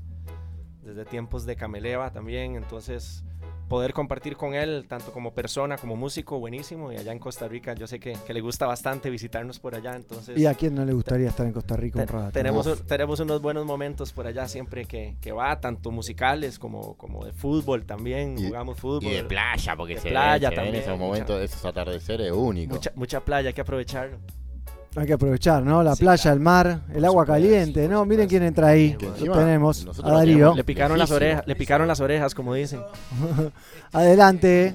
desde 0.84 1.06
tiempos 1.06 1.46
de 1.46 1.56
Cameleva 1.56 2.12
también. 2.12 2.56
Entonces, 2.56 3.24
poder 3.72 3.94
compartir 3.94 4.36
con 4.36 4.54
él, 4.54 4.86
tanto 4.88 5.14
como 5.14 5.34
persona, 5.34 5.78
como 5.78 5.96
músico, 5.96 6.38
buenísimo. 6.40 6.92
Y 6.92 6.98
allá 6.98 7.14
en 7.14 7.20
Costa 7.20 7.48
Rica, 7.48 7.74
yo 7.74 7.88
sé 7.88 8.00
que, 8.02 8.18
que 8.28 8.34
le 8.34 8.42
gusta 8.42 8.68
bastante 8.68 9.10
visitarnos 9.10 9.60
por 9.60 9.74
allá. 9.76 9.96
Entonces, 9.96 10.38
¿Y 10.38 10.46
a 10.46 10.54
quién 10.54 10.76
no 10.76 10.84
le 10.84 10.92
gustaría 10.92 11.30
estar 11.30 11.46
en 11.48 11.54
Costa 11.54 11.78
Rica 11.78 12.02
un 12.02 12.08
rato? 12.08 12.32
tenemos, 12.32 12.68
un- 12.68 12.86
tenemos 12.86 13.20
unos 13.22 13.42
buenos 13.42 13.66
momentos 13.66 14.12
por 14.12 14.28
allá 14.28 14.48
siempre 14.50 14.84
que, 14.86 15.16
que 15.22 15.32
va, 15.32 15.60
tanto 15.62 15.90
musicales 15.90 16.60
como, 16.60 16.96
como 16.98 17.24
de 17.26 17.32
fútbol 17.32 17.86
también. 17.86 18.36
jugamos 18.38 18.78
fútbol. 18.78 19.06
Y 19.06 19.12
de 19.16 19.24
playa, 19.24 19.76
porque 19.78 19.96
de 19.96 20.02
se, 20.02 20.10
playa 20.10 20.50
ven, 20.50 20.60
se 20.60 20.64
ven 20.66 20.76
esos 20.76 21.00
momentos, 21.00 21.42
esos 21.42 21.64
atardeceres 21.64 22.32
únicos. 22.34 22.76
Mucha, 22.78 22.92
mucha 22.96 23.20
playa, 23.24 23.48
hay 23.48 23.54
que 23.54 23.62
aprovecharlo. 23.62 24.18
Hay 24.96 25.08
que 25.08 25.14
aprovechar, 25.14 25.64
¿no? 25.64 25.82
La 25.84 25.96
playa, 25.96 26.34
el 26.34 26.42
mar, 26.42 26.82
el 26.94 27.06
agua 27.06 27.26
caliente, 27.26 27.88
¿no? 27.88 28.04
Miren 28.06 28.28
quién 28.28 28.44
entra 28.44 28.68
ahí. 28.68 28.98
Lo 29.00 29.08
encima 29.08 29.38
tenemos, 29.38 29.88
a 30.04 30.12
Darío. 30.12 30.54
Le 30.54 30.66
picaron 30.66 30.98
las 30.98 31.12
orejas, 31.12 31.48
le 31.48 31.56
picaron 31.56 31.88
las 31.88 32.02
orejas, 32.02 32.36
como 32.36 32.54
dicen. 32.54 32.82
Adelante. 33.94 34.74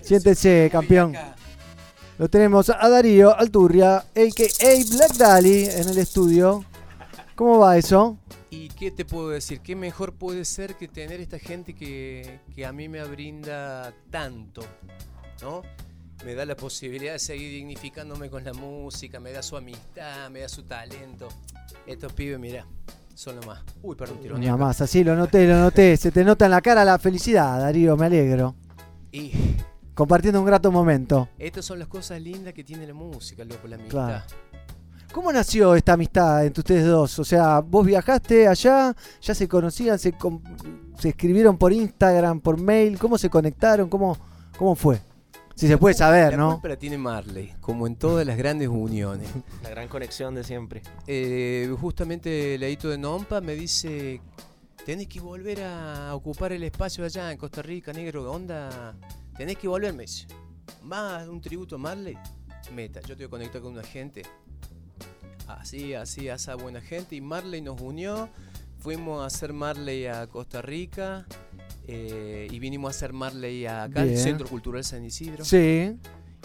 Siéntese, 0.00 0.68
campeón. 0.72 1.14
Lo 2.18 2.28
tenemos 2.28 2.68
a 2.68 2.88
Darío 2.88 3.36
Alturria, 3.36 3.98
a.k.a. 3.98 4.96
Black 4.96 5.12
Dali, 5.16 5.66
en 5.66 5.88
el 5.88 5.98
estudio. 5.98 6.64
¿Cómo 7.36 7.60
va 7.60 7.76
eso? 7.76 8.18
¿Y 8.50 8.68
qué 8.70 8.90
te 8.90 9.04
puedo 9.04 9.30
decir? 9.30 9.60
¿Qué 9.60 9.76
mejor 9.76 10.12
puede 10.12 10.44
ser 10.44 10.74
que 10.74 10.88
tener 10.88 11.20
esta 11.20 11.38
gente 11.38 11.74
que, 11.74 12.40
que 12.54 12.66
a 12.66 12.72
mí 12.72 12.88
me 12.88 13.02
brinda 13.04 13.94
tanto? 14.10 14.62
¿No? 15.40 15.62
Me 16.24 16.34
da 16.34 16.44
la 16.46 16.56
posibilidad 16.56 17.12
de 17.14 17.18
seguir 17.18 17.50
dignificándome 17.50 18.30
con 18.30 18.44
la 18.44 18.52
música, 18.52 19.18
me 19.18 19.32
da 19.32 19.42
su 19.42 19.56
amistad, 19.56 20.30
me 20.30 20.40
da 20.40 20.48
su 20.48 20.62
talento. 20.62 21.28
Estos 21.86 22.12
pibes, 22.12 22.38
mira, 22.38 22.64
son 23.14 23.36
lo 23.36 23.42
más. 23.42 23.60
Uy, 23.82 23.96
perdón, 23.96 24.20
tirón. 24.20 24.40
Nada 24.40 24.56
más, 24.56 24.80
así 24.80 25.02
lo 25.02 25.16
noté, 25.16 25.46
lo 25.48 25.58
noté. 25.58 25.96
Se 25.96 26.12
te 26.12 26.22
nota 26.24 26.44
en 26.44 26.52
la 26.52 26.60
cara 26.60 26.84
la 26.84 26.98
felicidad, 26.98 27.58
Darío, 27.58 27.96
me 27.96 28.06
alegro. 28.06 28.54
Y 29.10 29.32
Compartiendo 29.94 30.40
un 30.40 30.46
grato 30.46 30.72
momento. 30.72 31.28
estas 31.38 31.66
son 31.66 31.78
las 31.78 31.86
cosas 31.86 32.20
lindas 32.20 32.54
que 32.54 32.64
tiene 32.64 32.86
la 32.86 32.94
música, 32.94 33.44
loco, 33.44 33.68
la 33.68 33.76
amistad. 33.76 34.06
Claro. 34.06 34.24
¿Cómo 35.12 35.30
nació 35.30 35.74
esta 35.74 35.92
amistad 35.92 36.46
entre 36.46 36.60
ustedes 36.60 36.86
dos? 36.86 37.18
O 37.18 37.24
sea, 37.24 37.60
vos 37.60 37.84
viajaste 37.84 38.48
allá, 38.48 38.96
ya 39.20 39.34
se 39.34 39.46
conocían, 39.46 39.98
se, 39.98 40.14
se 40.98 41.08
escribieron 41.10 41.58
por 41.58 41.74
Instagram, 41.74 42.40
por 42.40 42.58
mail, 42.58 42.98
¿cómo 42.98 43.18
se 43.18 43.28
conectaron? 43.28 43.90
¿Cómo, 43.90 44.16
cómo 44.56 44.74
fue? 44.74 44.98
Si 45.54 45.68
se 45.68 45.78
puede 45.78 45.94
saber, 45.94 46.32
La 46.32 46.36
¿no? 46.36 46.60
la 46.62 46.76
tiene 46.76 46.98
Marley, 46.98 47.54
como 47.60 47.86
en 47.86 47.96
todas 47.96 48.26
las 48.26 48.36
grandes 48.36 48.68
uniones. 48.68 49.28
La 49.62 49.70
gran 49.70 49.88
conexión 49.88 50.34
de 50.34 50.44
siempre. 50.44 50.82
Eh, 51.06 51.72
justamente 51.80 52.56
Leito 52.58 52.88
de 52.88 52.98
Nompa 52.98 53.40
me 53.40 53.54
dice, 53.54 54.20
tenés 54.84 55.08
que 55.08 55.20
volver 55.20 55.62
a 55.62 56.14
ocupar 56.14 56.52
el 56.52 56.62
espacio 56.62 57.04
allá 57.04 57.30
en 57.30 57.38
Costa 57.38 57.62
Rica, 57.62 57.92
negro, 57.92 58.30
onda, 58.30 58.94
tenés 59.36 59.56
que 59.58 59.68
volver, 59.68 59.92
me 59.92 60.02
dice. 60.04 60.26
Más 60.82 61.28
un 61.28 61.40
tributo 61.40 61.76
a 61.76 61.78
Marley, 61.78 62.16
meta, 62.74 63.00
yo 63.00 63.16
te 63.16 63.24
voy 63.24 63.26
a 63.26 63.30
conectar 63.30 63.60
con 63.60 63.72
una 63.72 63.82
gente. 63.82 64.22
Así, 65.46 65.94
así, 65.94 66.28
esa 66.28 66.54
buena 66.54 66.80
gente. 66.80 67.14
Y 67.14 67.20
Marley 67.20 67.60
nos 67.60 67.80
unió, 67.80 68.28
fuimos 68.78 69.22
a 69.22 69.26
hacer 69.26 69.52
Marley 69.52 70.06
a 70.06 70.26
Costa 70.26 70.62
Rica. 70.62 71.26
Eh, 71.86 72.48
y 72.50 72.58
vinimos 72.58 72.88
a 72.88 72.96
hacer 72.96 73.12
Marley 73.12 73.66
acá 73.66 74.02
al 74.02 74.08
Bien. 74.08 74.18
Centro 74.18 74.46
Cultural 74.48 74.84
San 74.84 75.04
Isidro. 75.04 75.44
Sí. 75.44 75.96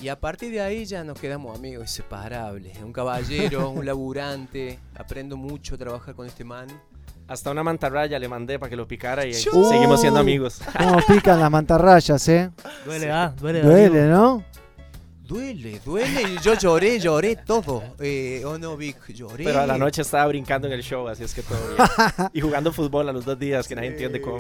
Y 0.02 0.10
a 0.10 0.20
partir 0.20 0.52
de 0.52 0.62
ahí 0.62 0.86
ya 0.86 1.04
nos 1.04 1.20
quedamos 1.20 1.58
amigos 1.58 1.90
inseparables. 1.90 2.78
Un 2.80 2.94
caballero, 2.94 3.70
un 3.72 3.86
laburante. 3.86 4.80
Aprendo 4.96 5.38
mucho 5.38 5.76
a 5.76 5.78
trabajar 5.78 6.16
con 6.16 6.28
este 6.28 6.44
man. 6.44 6.68
Hasta 7.28 7.52
una 7.52 7.64
mantarraya 7.64 8.18
le 8.20 8.30
mandé 8.30 8.58
para 8.58 8.70
que 8.70 8.76
lo 8.76 8.88
picara 8.88 9.26
y 9.26 9.34
¡Chu! 9.34 9.66
seguimos 9.70 10.00
siendo 10.00 10.20
amigos. 10.20 10.62
¿Cómo 10.78 11.00
pican 11.06 11.40
las 11.40 11.52
mantarrayas, 11.52 12.26
eh? 12.30 12.52
Duele, 12.86 13.12
ah, 13.12 13.34
duele. 13.38 13.62
Duele, 13.62 14.02
amigo. 14.04 14.16
¿no? 14.16 14.46
Duele, 15.28 15.82
duele. 15.84 16.22
Y 16.22 16.38
Yo 16.42 16.54
lloré, 16.54 17.00
lloré 17.00 17.36
todo. 17.36 17.84
Eh, 18.00 18.44
oh 18.46 18.58
no, 18.58 18.78
Vic, 18.78 19.10
lloré. 19.10 19.44
Pero 19.44 19.60
a 19.60 19.68
la 19.68 19.78
noche 19.78 20.04
estaba 20.04 20.26
brincando 20.28 20.68
en 20.68 20.74
el 20.74 20.82
show, 20.82 21.06
así 21.10 21.26
es 21.26 21.34
que 21.34 21.42
todo 21.42 21.60
bien. 21.68 22.30
y 22.34 22.40
jugando 22.40 22.72
fútbol 22.72 23.10
a 23.10 23.12
los 23.12 23.26
dos 23.26 23.38
días, 23.38 23.68
que 23.68 23.76
nadie 23.76 23.90
entiende 23.90 24.22
cómo. 24.22 24.38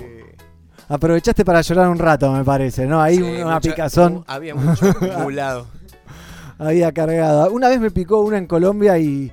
Aprovechaste 0.89 1.43
para 1.43 1.61
llorar 1.61 1.89
un 1.89 1.99
rato, 1.99 2.31
me 2.31 2.43
parece, 2.45 2.85
¿no? 2.85 3.01
Ahí 3.01 3.17
Sí, 3.17 3.23
una 3.23 3.55
mucha- 3.55 3.59
picazón. 3.71 4.23
Había 4.27 4.55
mucho 4.55 4.85
acumulado. 4.89 5.67
Había 6.59 6.91
cargado. 6.91 7.51
Una 7.51 7.67
vez 7.69 7.79
me 7.79 7.91
picó 7.91 8.21
una 8.21 8.37
en 8.37 8.47
Colombia 8.47 8.97
y 8.97 9.31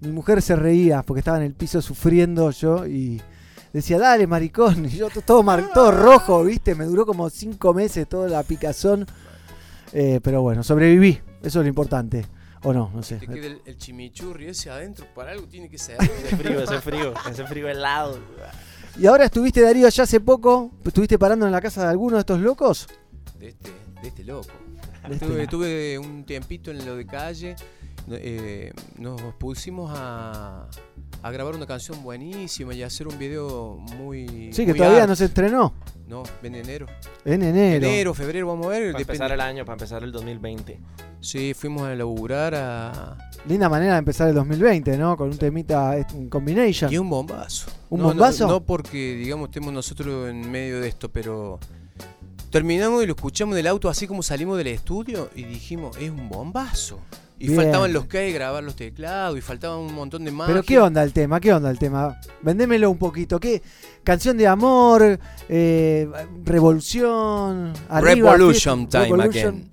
mi 0.00 0.10
mujer 0.12 0.42
se 0.42 0.56
reía 0.56 1.02
porque 1.02 1.20
estaba 1.20 1.38
en 1.38 1.44
el 1.44 1.54
piso 1.54 1.80
sufriendo 1.80 2.50
yo 2.50 2.86
y 2.86 3.22
decía, 3.72 3.98
dale, 3.98 4.26
maricón. 4.26 4.84
Y 4.86 4.90
yo 4.90 5.08
to- 5.08 5.22
todo, 5.22 5.42
mar- 5.42 5.70
todo 5.72 5.90
rojo, 5.92 6.42
¿viste? 6.44 6.74
Me 6.74 6.84
duró 6.84 7.06
como 7.06 7.30
cinco 7.30 7.72
meses 7.72 8.08
toda 8.08 8.28
la 8.28 8.42
picazón. 8.42 9.06
Eh, 9.92 10.20
pero 10.22 10.42
bueno, 10.42 10.62
sobreviví. 10.64 11.20
Eso 11.42 11.60
es 11.60 11.64
lo 11.64 11.68
importante. 11.68 12.26
O 12.64 12.72
no, 12.72 12.90
no 12.92 13.02
sé. 13.04 13.16
Te 13.16 13.28
queda 13.28 13.46
el, 13.46 13.60
el 13.64 13.78
chimichurri 13.78 14.48
ese 14.48 14.70
adentro. 14.70 15.06
Para 15.14 15.30
algo 15.30 15.46
tiene 15.46 15.68
que 15.68 15.78
ser. 15.78 15.96
Ese 16.02 16.36
frío, 16.36 16.60
ese 16.62 16.80
frío, 16.80 17.14
ese 17.30 17.44
frío 17.46 17.68
helado. 17.68 18.18
Y 18.98 19.06
ahora 19.06 19.26
estuviste, 19.26 19.60
Darío, 19.60 19.86
allá 19.86 20.04
hace 20.04 20.20
poco. 20.20 20.70
¿Estuviste 20.84 21.18
parando 21.18 21.44
en 21.46 21.52
la 21.52 21.60
casa 21.60 21.82
de 21.82 21.88
alguno 21.90 22.16
de 22.16 22.20
estos 22.20 22.40
locos? 22.40 22.86
De 23.38 23.48
este, 23.48 23.70
de 24.02 24.08
este 24.08 24.24
loco. 24.24 24.48
De 25.06 25.14
este 25.14 25.26
Tuve, 25.26 25.38
loco. 25.38 25.50
tuve 25.50 25.98
un 25.98 26.24
tiempito 26.24 26.70
en 26.70 26.84
lo 26.84 26.96
de 26.96 27.06
calle. 27.06 27.56
eh, 28.10 28.72
nos 28.98 29.20
pusimos 29.34 29.92
a, 29.94 30.66
a 31.22 31.30
grabar 31.30 31.54
una 31.54 31.66
canción 31.66 32.02
buenísima 32.02 32.72
y 32.74 32.82
a 32.82 32.86
hacer 32.86 33.06
un 33.06 33.18
video 33.18 33.76
muy. 33.98 34.50
Sí, 34.52 34.64
que 34.64 34.72
muy 34.72 34.78
todavía 34.78 35.00
art. 35.02 35.08
no 35.10 35.16
se 35.16 35.26
estrenó. 35.26 35.74
No, 36.08 36.22
en 36.42 36.54
enero. 36.54 36.86
En 37.24 37.42
enero. 37.42 37.86
Enero, 37.86 38.14
febrero, 38.14 38.46
vamos 38.46 38.66
a 38.66 38.70
ver. 38.70 38.78
Para 38.92 38.98
depende. 38.98 39.02
empezar 39.12 39.32
el 39.32 39.40
año, 39.40 39.64
para 39.66 39.74
empezar 39.74 40.02
el 40.04 40.12
2020. 40.12 40.80
Sí, 41.20 41.52
fuimos 41.52 41.82
a 41.82 41.94
laburar 41.94 42.54
a. 42.54 43.18
Linda 43.48 43.68
manera 43.68 43.92
de 43.92 43.98
empezar 44.00 44.28
el 44.28 44.34
2020, 44.34 44.98
¿no? 44.98 45.16
Con 45.16 45.28
un 45.30 45.38
temita, 45.38 45.94
un 46.14 46.28
combination. 46.28 46.92
Y 46.92 46.98
un 46.98 47.08
bombazo. 47.08 47.70
¿Un 47.90 48.00
No, 48.00 48.08
bombazo? 48.08 48.48
No, 48.48 48.60
porque, 48.60 49.14
digamos, 49.14 49.48
estemos 49.50 49.72
nosotros 49.72 50.28
en 50.28 50.50
medio 50.50 50.80
de 50.80 50.88
esto, 50.88 51.08
pero 51.10 51.60
terminamos 52.50 53.04
y 53.04 53.06
lo 53.06 53.14
escuchamos 53.14 53.54
en 53.54 53.60
el 53.60 53.66
auto 53.68 53.88
así 53.88 54.06
como 54.08 54.22
salimos 54.22 54.58
del 54.58 54.66
estudio 54.68 55.30
y 55.36 55.44
dijimos, 55.44 55.96
es 55.98 56.10
un 56.10 56.28
bombazo. 56.28 56.98
Y 57.38 57.48
Bien. 57.48 57.60
faltaban 57.60 57.92
los 57.92 58.06
que 58.06 58.32
grabar 58.32 58.64
los 58.64 58.74
teclados 58.76 59.36
y 59.36 59.42
faltaban 59.42 59.78
un 59.78 59.94
montón 59.94 60.24
de 60.24 60.30
más. 60.32 60.48
Pero 60.48 60.62
qué 60.62 60.78
onda 60.80 61.02
el 61.02 61.12
tema, 61.12 61.38
qué 61.38 61.52
onda 61.52 61.70
el 61.70 61.78
tema. 61.78 62.18
Vendémelo 62.40 62.90
un 62.90 62.96
poquito. 62.96 63.38
¿Qué 63.38 63.62
canción 64.02 64.38
de 64.38 64.46
amor, 64.48 65.20
eh, 65.48 66.08
revolución, 66.44 67.74
arriba, 67.90 68.32
Revolution 68.32 68.78
fiesta, 68.88 69.04
time 69.04 69.16
revolution. 69.16 69.48
again. 69.54 69.68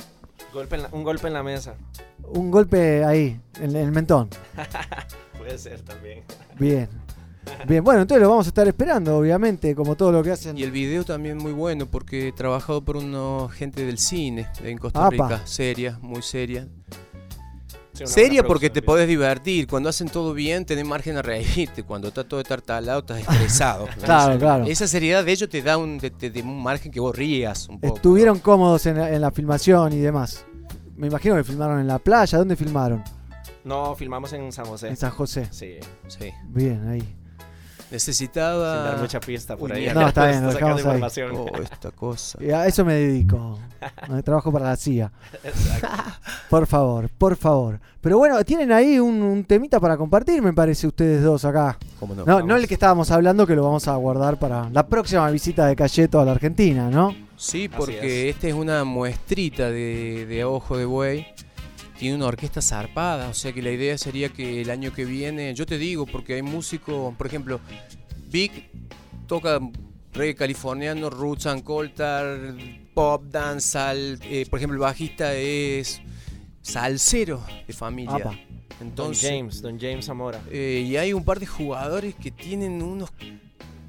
Golpe 0.53 0.75
en 0.75 0.81
la- 0.83 0.89
un 0.91 1.03
golpe 1.03 1.27
en 1.27 1.33
la 1.33 1.41
mesa. 1.41 1.73
Un 2.27 2.49
golpe 2.51 3.03
ahí, 3.03 3.39
en, 3.59 3.71
en 3.71 3.75
el 3.75 3.91
mentón. 3.91 4.29
Puede 5.37 5.57
ser 5.57 5.81
también. 5.81 6.23
Bien. 6.57 6.87
Bien, 7.67 7.83
bueno, 7.83 8.01
entonces 8.01 8.21
lo 8.23 8.29
vamos 8.29 8.47
a 8.47 8.49
estar 8.49 8.65
esperando, 8.67 9.17
obviamente, 9.17 9.75
como 9.75 9.95
todo 9.95 10.11
lo 10.13 10.23
que 10.23 10.31
hacen. 10.31 10.57
Y 10.57 10.63
el 10.63 10.71
video 10.71 11.03
también 11.03 11.37
muy 11.37 11.51
bueno 11.51 11.85
porque 11.85 12.29
he 12.29 12.31
trabajado 12.31 12.83
por 12.83 12.95
una 12.97 13.49
gente 13.49 13.85
del 13.85 13.97
cine 13.97 14.47
en 14.63 14.77
Costa 14.77 15.01
Apa. 15.07 15.09
Rica, 15.11 15.41
seria, 15.45 15.99
muy 16.01 16.21
seria. 16.21 16.67
Sí, 17.93 18.07
seria 18.07 18.43
porque 18.43 18.69
te 18.71 18.81
podés 18.81 19.07
divertir. 19.07 19.67
Cuando 19.67 19.89
hacen 19.89 20.09
todo 20.09 20.33
bien, 20.33 20.65
tenés 20.65 20.85
margen 20.85 21.17
a 21.17 21.21
reírte. 21.21 21.83
Cuando 21.83 22.07
está 22.07 22.23
todo 22.23 22.41
tartalado, 22.43 22.99
estás 23.01 23.19
estresado. 23.19 23.87
Claro, 24.03 24.39
claro. 24.39 24.63
Esa 24.65 24.87
seriedad 24.87 25.23
de 25.23 25.31
ellos 25.31 25.47
te 25.49 25.61
da 25.61 25.77
un, 25.77 25.99
te, 25.99 26.09
te- 26.09 26.41
un 26.41 26.63
margen 26.63 26.91
que 26.91 26.99
vos 26.99 27.15
rías 27.15 27.67
un 27.69 27.79
poco. 27.79 27.95
Estuvieron 27.97 28.39
cómodos 28.39 28.85
en 28.87 28.97
la, 28.97 29.11
en 29.13 29.21
la 29.21 29.31
filmación 29.31 29.93
y 29.93 29.99
demás. 29.99 30.45
Me 30.95 31.07
imagino 31.07 31.35
que 31.35 31.43
filmaron 31.43 31.79
en 31.79 31.87
la 31.87 31.99
playa. 31.99 32.37
¿Dónde 32.37 32.55
filmaron? 32.55 33.03
No, 33.63 33.95
filmamos 33.95 34.31
en 34.33 34.51
San 34.51 34.65
José. 34.65 34.89
En 34.89 34.97
San 34.97 35.11
José. 35.11 35.47
Sí. 35.51 35.75
Sí. 36.07 36.31
Bien, 36.49 36.87
ahí. 36.87 37.15
Necesitaba. 37.91 38.75
Sin 38.75 38.83
dar 38.85 38.97
mucha 38.99 39.19
pista 39.19 39.55
por 39.55 39.71
ahí. 39.71 39.87
No, 39.93 40.07
está 40.07 40.27
bien, 40.27 40.43
lo 40.43 40.51
Sacando 40.51 40.75
dejamos 40.77 40.81
ahí. 40.81 40.87
información. 40.87 41.31
Oh, 41.35 41.61
esta 41.61 41.91
cosa. 41.91 42.43
Y 42.43 42.49
a 42.49 42.65
eso 42.65 42.83
me 42.83 42.95
dedico. 42.95 43.59
Trabajo 44.25 44.51
para 44.51 44.65
la 44.65 44.75
CIA. 44.75 45.11
Exacto. 45.43 45.87
Por 46.49 46.65
favor, 46.67 47.09
por 47.09 47.35
favor. 47.35 47.79
Pero 47.99 48.17
bueno, 48.17 48.43
tienen 48.43 48.71
ahí 48.71 48.99
un, 48.99 49.21
un 49.21 49.43
temita 49.43 49.79
para 49.79 49.97
compartir, 49.97 50.41
me 50.41 50.53
parece, 50.53 50.85
ustedes 50.87 51.23
dos 51.23 51.45
acá. 51.45 51.77
¿Cómo 51.99 52.13
no? 52.13 52.25
No, 52.25 52.41
no 52.41 52.55
el 52.55 52.67
que 52.67 52.75
estábamos 52.75 53.09
hablando, 53.11 53.47
que 53.47 53.55
lo 53.55 53.63
vamos 53.63 53.87
a 53.87 53.95
guardar 53.95 54.37
para 54.37 54.69
la 54.69 54.85
próxima 54.87 55.29
visita 55.31 55.65
de 55.65 55.75
Cayeto 55.75 56.19
a 56.19 56.25
la 56.25 56.31
Argentina, 56.33 56.89
¿no? 56.91 57.15
Sí, 57.43 57.67
porque 57.67 58.29
esta 58.29 58.47
es 58.47 58.53
una 58.53 58.85
muestrita 58.85 59.69
de, 59.69 60.25
de 60.25 60.45
Ojo 60.45 60.77
de 60.77 60.85
Buey. 60.85 61.27
Tiene 61.99 62.15
una 62.15 62.27
orquesta 62.27 62.61
zarpada, 62.61 63.27
o 63.27 63.33
sea 63.33 63.51
que 63.51 63.61
la 63.61 63.71
idea 63.71 63.97
sería 63.97 64.29
que 64.29 64.61
el 64.61 64.69
año 64.69 64.93
que 64.93 65.03
viene, 65.03 65.53
yo 65.53 65.65
te 65.65 65.77
digo, 65.77 66.05
porque 66.05 66.35
hay 66.35 66.41
músicos, 66.41 67.13
por 67.15 67.27
ejemplo, 67.27 67.59
Vic 68.29 68.69
toca 69.27 69.59
reggae 70.13 70.35
californiano, 70.35 71.09
roots 71.09 71.45
and 71.45 71.63
coltar, 71.63 72.55
pop, 72.93 73.23
dancehall, 73.25 74.19
eh, 74.23 74.45
por 74.49 74.59
ejemplo, 74.59 74.75
el 74.75 74.81
bajista 74.81 75.33
es 75.33 76.01
salsero 76.61 77.43
de 77.67 77.73
familia. 77.73 78.15
Apa. 78.15 78.39
Entonces, 78.81 79.21
Don 79.23 79.31
James, 79.31 79.61
Don 79.61 79.79
James 79.79 80.05
Zamora. 80.05 80.41
eh, 80.49 80.85
y 80.87 80.95
hay 80.97 81.13
un 81.13 81.23
par 81.25 81.39
de 81.39 81.45
jugadores 81.45 82.15
que 82.15 82.31
tienen 82.31 82.81
unos 82.81 83.11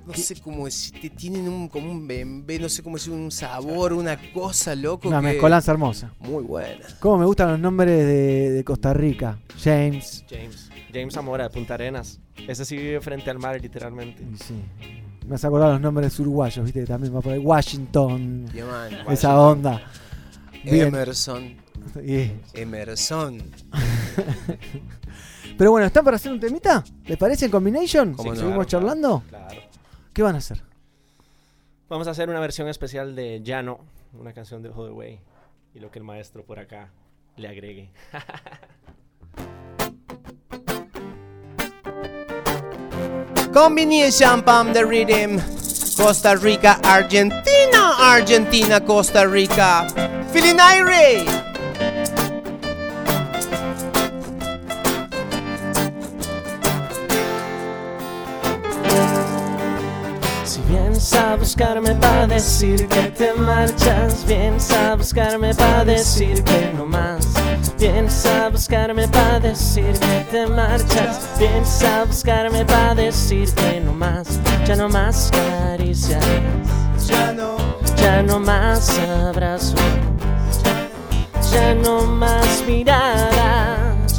no 0.06 0.14
sé 0.14 0.40
cómo 0.40 0.66
decirte, 0.66 1.10
tienen 1.10 1.48
un 1.48 1.68
como 1.68 1.90
un 1.90 2.06
bembé, 2.06 2.59
no 2.59 2.68
sé 2.68 2.82
cómo 2.82 2.97
decir, 2.97 3.12
un 3.12 3.31
sabor, 3.31 3.93
una 3.93 4.18
cosa 4.32 4.74
loco 4.74 5.09
Una 5.09 5.20
que- 5.20 5.26
mezcolanza 5.28 5.72
hermosa. 5.72 6.12
Muy 6.20 6.43
buena. 6.44 6.85
Cómo 7.01 7.18
me 7.18 7.24
gustan 7.26 7.51
los 7.52 7.60
nombres 7.60 8.05
de, 8.06 8.51
de 8.51 8.64
Costa 8.64 8.93
Rica. 8.93 9.39
James. 9.62 10.24
James. 10.28 10.70
James 10.93 11.14
Zamora 11.14 11.44
de 11.44 11.51
Punta 11.51 11.74
Arenas. 11.74 12.20
Ese 12.47 12.64
sí 12.64 12.76
vive 12.76 13.01
frente 13.01 13.31
al 13.31 13.39
mar, 13.39 13.60
literalmente. 13.60 14.22
Sí. 14.44 14.55
Me 15.26 15.36
has 15.36 15.44
acordado 15.44 15.72
los 15.72 15.81
nombres 15.81 16.18
uruguayos, 16.20 16.64
viste, 16.64 16.81
que 16.81 16.86
también 16.86 17.14
va 17.16 17.20
por 17.22 17.32
ahí. 17.32 17.39
Washington. 17.39 18.47
Yeah, 18.52 18.66
man. 18.66 19.12
Esa 19.12 19.40
onda. 19.40 19.81
Bien. 20.62 20.89
Emerson. 20.89 21.56
Emerson. 22.55 23.43
Pero 25.59 25.70
bueno, 25.70 25.86
¿están 25.86 26.05
para 26.05 26.16
hacer 26.16 26.32
un 26.32 26.40
temita? 26.40 26.82
¿Les 27.06 27.16
parece 27.16 27.44
en 27.47 27.51
combination? 27.51 28.12
¿Cómo 28.14 28.31
no? 28.31 28.36
¿Seguimos 28.36 28.66
Claro, 28.66 28.68
charlando? 28.68 29.22
Claro. 29.28 29.60
¿Qué 30.15 30.23
van 30.23 30.36
a 30.36 30.39
hacer? 30.39 30.62
Vamos 31.89 32.07
a 32.07 32.12
hacer 32.12 32.31
una 32.31 32.39
versión 32.39 32.69
especial 32.69 33.16
de 33.16 33.43
Llano, 33.43 33.81
una 34.12 34.32
canción 34.32 34.62
de 34.62 34.69
Ojo 34.69 34.86
de 34.86 34.93
Way. 34.93 35.20
Y 35.74 35.81
lo 35.81 35.91
que 35.91 35.99
el 35.99 36.05
maestro 36.05 36.45
por 36.45 36.61
acá 36.61 36.93
le 37.36 37.49
agregue. 37.49 37.91
Combination 43.53 44.41
Pump 44.45 44.73
the 44.73 44.85
Rhythm. 44.85 45.41
Costa 45.97 46.36
Rica, 46.36 46.78
Argentina, 46.85 47.97
Argentina, 47.99 48.81
Costa 48.81 49.27
Rica. 49.27 49.89
Feeling 50.32 50.61
irate. 50.61 51.44
Vienes 61.05 61.14
a 61.22 61.36
buscarme 61.36 61.94
para 61.97 62.26
decir 62.26 62.89
que 62.89 63.02
te 63.10 63.35
marchas, 63.35 64.24
vienes 64.26 64.70
a 64.72 64.94
buscarme 64.97 65.55
para 65.55 65.85
decir 65.85 66.43
que 66.43 66.72
no 66.74 66.86
más. 66.86 67.26
Vienes 67.78 68.24
a 68.24 68.48
buscarme 68.48 69.06
para 69.09 69.39
decir 69.39 69.93
que 69.98 70.26
te 70.31 70.47
marchas, 70.47 71.28
vienes 71.39 71.82
a 71.82 72.05
buscarme 72.05 72.64
para 72.64 72.94
decir 72.94 73.52
que 73.55 73.81
no 73.81 73.93
más. 73.93 74.40
Ya 74.66 74.76
no 74.76 74.89
más 74.89 75.31
caricias, 75.31 76.24
Ya 77.06 77.32
no. 77.32 77.56
ya 77.97 78.22
no 78.22 78.40
más 78.40 78.98
abrazos, 78.98 79.74
ya 81.52 81.74
no 81.74 82.06
más 82.06 82.64
miradas, 82.66 84.16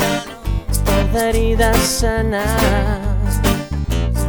toda 0.85 1.29
herida 1.29 1.73
sana. 1.73 2.43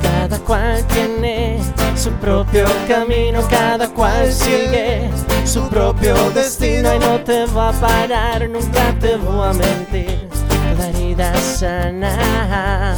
Cada 0.00 0.38
cual 0.38 0.82
tiene 0.86 1.60
su 1.96 2.10
propio 2.12 2.64
camino, 2.86 3.40
cada 3.48 3.88
cual 3.88 4.30
sigue 4.32 5.10
su 5.44 5.68
propio 5.68 6.14
destino 6.30 6.94
y 6.94 6.98
no 6.98 7.18
te 7.20 7.46
va 7.46 7.70
a 7.70 7.72
parar, 7.72 8.48
nunca 8.50 8.94
te 9.00 9.16
voy 9.16 9.48
a 9.48 9.52
mentir. 9.52 10.28
Toda 10.48 10.88
herida 10.88 11.34
sana. 11.36 12.96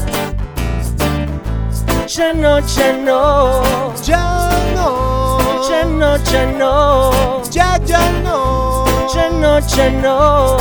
Ya 2.06 2.32
no, 2.32 2.58
ya 2.60 2.92
no, 2.94 3.94
Ya 4.02 4.50
no. 4.74 5.68
ya 5.68 5.84
no, 5.84 6.16
ya 6.24 6.46
no, 6.46 7.42
Ya, 7.50 7.78
ya 7.84 8.10
no. 8.24 8.84
ya 9.14 9.30
no, 9.30 9.58
ya 9.60 9.90
no, 9.90 10.56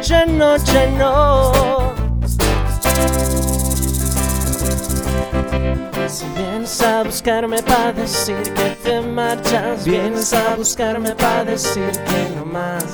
ya 0.00 0.24
no, 0.26 0.56
ya 0.56 0.86
no. 0.96 1.77
Si 6.08 6.24
vienes 6.34 6.80
a 6.80 7.02
buscarme 7.02 7.62
para 7.62 7.92
decir 7.92 8.42
que 8.54 8.70
te 8.82 9.00
marchas, 9.02 9.84
vienes 9.84 10.32
a 10.32 10.56
buscarme 10.56 11.14
para 11.14 11.44
decir 11.44 11.90
que 11.90 12.34
no 12.34 12.46
más. 12.46 12.84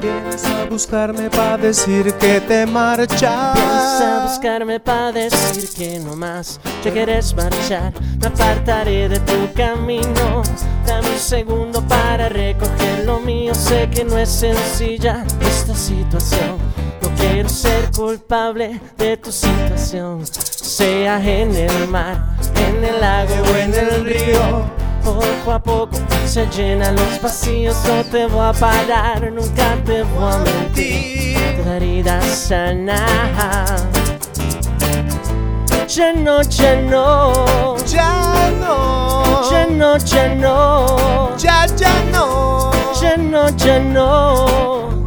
Vienes 0.00 0.44
a 0.44 0.66
buscarme 0.66 1.28
para 1.30 1.58
decir 1.58 2.14
que 2.14 2.40
te 2.40 2.66
marchas. 2.66 3.54
Vienes 3.54 4.00
a 4.00 4.24
buscarme 4.24 4.78
para 4.78 5.10
decir 5.10 5.68
que 5.76 5.98
no 5.98 6.14
más. 6.14 6.60
Te 6.84 6.92
quieres 6.92 7.34
marchar, 7.34 7.92
me 8.20 8.28
apartaré 8.28 9.08
de 9.08 9.18
tu 9.18 9.52
camino. 9.52 10.44
Dame 10.86 11.10
un 11.10 11.18
segundo 11.18 11.82
para 11.88 12.28
recoger 12.28 13.04
lo 13.04 13.18
mío. 13.18 13.52
Sé 13.52 13.90
que 13.90 14.04
no 14.04 14.16
es 14.16 14.28
sencilla 14.28 15.24
esta 15.40 15.74
situación. 15.74 16.58
Quiero 17.20 17.48
ser 17.48 17.90
culpable 17.96 18.80
de 18.96 19.16
tu 19.16 19.30
situación. 19.30 20.24
Sea 20.26 21.18
en 21.22 21.54
el 21.54 21.88
mar, 21.88 22.36
en 22.56 22.82
el 22.84 23.00
lago 23.00 23.34
o 23.52 23.56
en 23.56 23.74
el 23.74 24.04
río. 24.04 24.64
Poco 25.04 25.52
a 25.52 25.62
poco 25.62 25.96
se 26.26 26.46
llenan 26.48 26.94
los 26.96 27.20
vacíos. 27.22 27.76
No 27.86 28.04
te 28.04 28.26
voy 28.26 28.46
a 28.46 28.52
parar, 28.52 29.30
nunca 29.32 29.76
te 29.84 30.02
voy 30.02 30.32
a 30.32 30.38
mentir. 30.38 31.56
Toda 31.56 31.76
herida 31.76 32.20
sana. 32.22 33.06
Ya 35.88 36.12
no, 36.12 36.40
ya 36.42 36.76
no, 36.82 37.76
Ya 37.84 38.50
no. 38.60 39.50
ya 39.50 39.66
no, 39.66 39.96
ya 39.98 40.34
no, 40.36 41.36
Ya, 41.36 41.66
ya 41.66 41.92
no. 42.12 42.70
ya 43.00 43.16
no, 43.16 43.48
ya 43.56 43.78
no, 43.80 44.99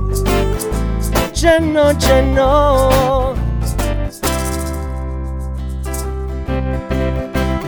ya 1.44 1.60
no, 1.60 1.91
ya 1.99 2.22
no. 2.22 3.34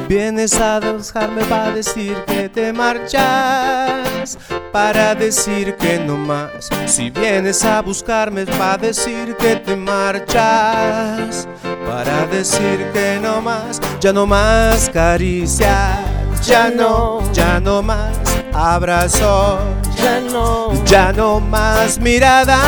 Vienes 0.07 0.53
a 0.61 0.80
buscarme 0.80 1.43
para 1.43 1.72
decir 1.72 2.15
que 2.26 2.47
te 2.47 2.72
marchas, 2.72 4.38
para 4.72 5.14
decir 5.14 5.76
que 5.76 5.99
no 5.99 6.15
más. 6.15 6.69
Si 6.85 7.10
vienes 7.10 7.65
a 7.65 7.81
buscarme 7.81 8.45
para 8.45 8.77
decir 8.77 9.35
que 9.35 9.57
te 9.57 9.76
marchas, 9.76 11.45
para 11.85 12.27
decir 12.27 12.91
que 12.93 13.19
no 13.22 13.41
más, 13.41 13.81
ya 13.99 14.14
no 14.14 14.26
más 14.26 14.89
caricia, 14.89 15.99
ya 16.43 16.69
no, 16.69 17.19
ya 17.34 17.60
no 17.60 17.81
más 17.81 18.35
abrazos, 18.56 19.60
Ya 20.02 20.19
no, 20.22 20.72
ya 20.86 21.11
no 21.11 21.40
más 21.40 21.99
miradas, 21.99 22.61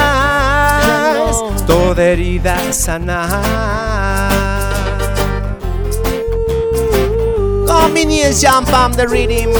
no. 1.15 1.51
toda 1.65 2.03
herida 2.03 2.57
sana. 2.73 3.41
Combination 7.65 8.65
pump 8.65 8.95
the 8.95 9.07
rhythm, 9.07 9.51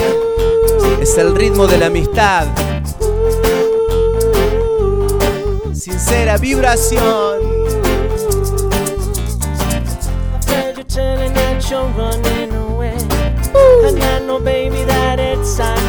es 1.02 1.18
el 1.18 1.36
ritmo 1.36 1.66
de 1.68 1.78
la 1.78 1.86
amistad. 1.88 2.48
Sincera 5.74 6.38
vibración. 6.38 7.58
you're 11.70 11.86
running 11.90 12.54
away. 12.54 12.96
And 12.96 14.02
I 14.02 14.20
know, 14.20 14.40
baby, 14.40 14.84
that 14.86 15.20
it's 15.20 15.58
time. 15.58 15.87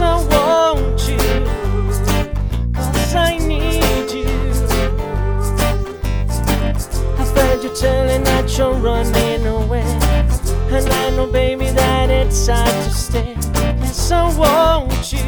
I 0.00 0.16
want 0.32 1.08
you. 1.08 1.18
I 3.16 3.38
need 3.38 4.10
you. 4.10 4.26
Afraid 7.18 7.62
you're 7.62 7.74
telling 7.74 8.24
that 8.24 8.58
you're 8.58 8.74
running 8.74 9.46
away. 9.46 9.82
And 10.70 10.88
I 10.88 11.10
know, 11.10 11.26
baby, 11.26 11.66
that 11.66 12.10
it's 12.10 12.46
time 12.46 12.66
to 12.66 12.90
stay. 12.90 13.36
Yes, 13.80 14.10
I 14.10 14.36
want 14.36 15.12
you. 15.12 15.20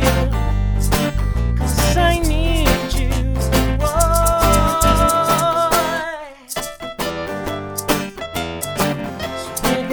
I 1.98 2.18
need 2.18 2.66
you. 2.92 3.06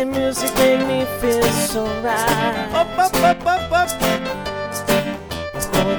Music 0.05 0.53
make 0.57 0.87
me 0.87 1.05
feel 1.19 1.43
so 1.43 1.85
right. 2.01 2.69
Up, 2.73 2.87
up, 2.97 3.15
up, 3.45 4.22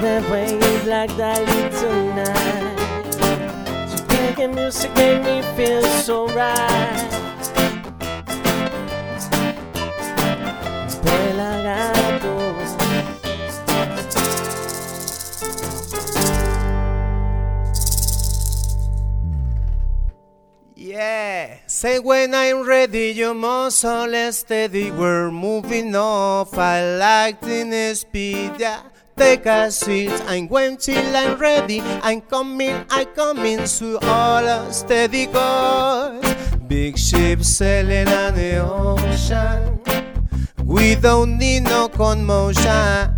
that 0.05 0.21
you 0.61 0.83
black 0.83 1.09
Dali 1.17 1.61
tonight. 1.81 2.77
So 3.89 4.05
making 4.07 4.53
music 4.53 4.93
made 4.95 5.21
me 5.25 5.41
feel 5.57 5.81
so 5.81 6.27
right. 6.27 7.09
Pelagato. 11.01 12.35
Yeah, 20.75 21.57
say 21.65 21.97
when 21.97 22.35
I'm 22.35 22.61
ready, 22.61 23.09
you 23.09 23.33
must 23.33 23.83
all 23.83 24.31
steady. 24.31 24.91
We're 24.91 25.31
moving 25.31 25.95
off. 25.95 26.55
I 26.59 26.95
like 26.97 27.41
the 27.41 27.95
speed. 27.95 28.51
Yeah, 28.59 28.81
take 29.15 29.45
a 29.45 29.71
seat. 29.71 30.11
I'm 30.27 30.47
going 30.47 30.77
till 30.77 31.15
I'm 31.15 31.37
ready. 31.37 31.81
I'm 31.81 32.21
coming, 32.21 32.85
I'm 32.89 33.05
coming. 33.07 33.65
to 33.65 33.99
all 34.03 34.71
steady 34.71 35.27
course. 35.27 36.55
Big 36.67 36.97
ship 36.97 37.43
sailing 37.43 38.07
on 38.07 38.35
the 38.35 38.57
ocean. 38.57 39.81
We 40.63 40.95
don't 40.95 41.37
need 41.37 41.63
no 41.63 41.87
commotion. 41.89 43.11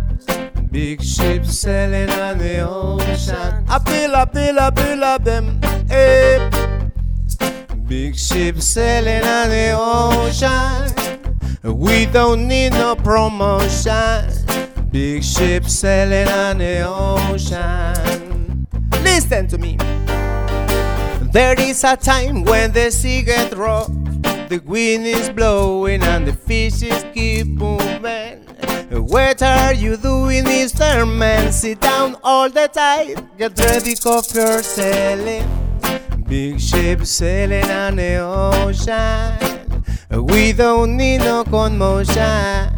Big 0.70 1.02
ship 1.02 1.46
sailing 1.46 2.10
on 2.10 2.38
the 2.38 2.60
ocean. 2.60 3.64
I 3.68 3.78
feel, 3.78 4.14
I 4.14 4.26
feel, 4.26 4.58
I 4.58 4.70
feel 4.70 5.04
of 5.04 5.24
them. 5.24 5.60
Hey. 5.88 6.50
Big 7.86 8.16
ship 8.16 8.60
sailing 8.60 9.24
on 9.24 9.48
the 9.48 9.72
ocean. 9.74 10.94
We 11.62 12.06
don't 12.06 12.46
need 12.46 12.70
no 12.70 12.94
promotion. 12.96 14.47
Big 14.90 15.22
ship 15.22 15.66
sailing 15.66 16.28
on 16.28 16.58
the 16.58 16.80
ocean. 16.82 18.66
Listen 19.02 19.46
to 19.46 19.58
me. 19.58 19.76
There 21.30 21.60
is 21.60 21.84
a 21.84 21.94
time 21.94 22.42
when 22.44 22.72
the 22.72 22.90
sea 22.90 23.20
gets 23.20 23.54
rough. 23.54 23.88
The 24.48 24.62
wind 24.64 25.04
is 25.04 25.28
blowing 25.28 26.02
and 26.02 26.26
the 26.26 26.32
fishes 26.32 27.04
keep 27.12 27.48
moving. 27.48 28.44
What 28.90 29.42
are 29.42 29.74
you 29.74 29.98
doing, 29.98 30.44
Mr. 30.44 31.06
Man? 31.06 31.52
Sit 31.52 31.82
down 31.82 32.16
all 32.24 32.48
the 32.48 32.68
time. 32.68 33.28
Get 33.36 33.58
ready, 33.60 33.94
coffee 33.94 34.40
or 34.40 34.62
sailing. 34.62 35.46
Big 36.26 36.58
ship 36.58 37.04
sailing 37.04 37.70
on 37.70 37.96
the 37.96 38.16
ocean. 38.16 39.84
We 40.24 40.54
don't 40.54 40.96
need 40.96 41.18
no 41.18 41.44
commotion. 41.44 42.77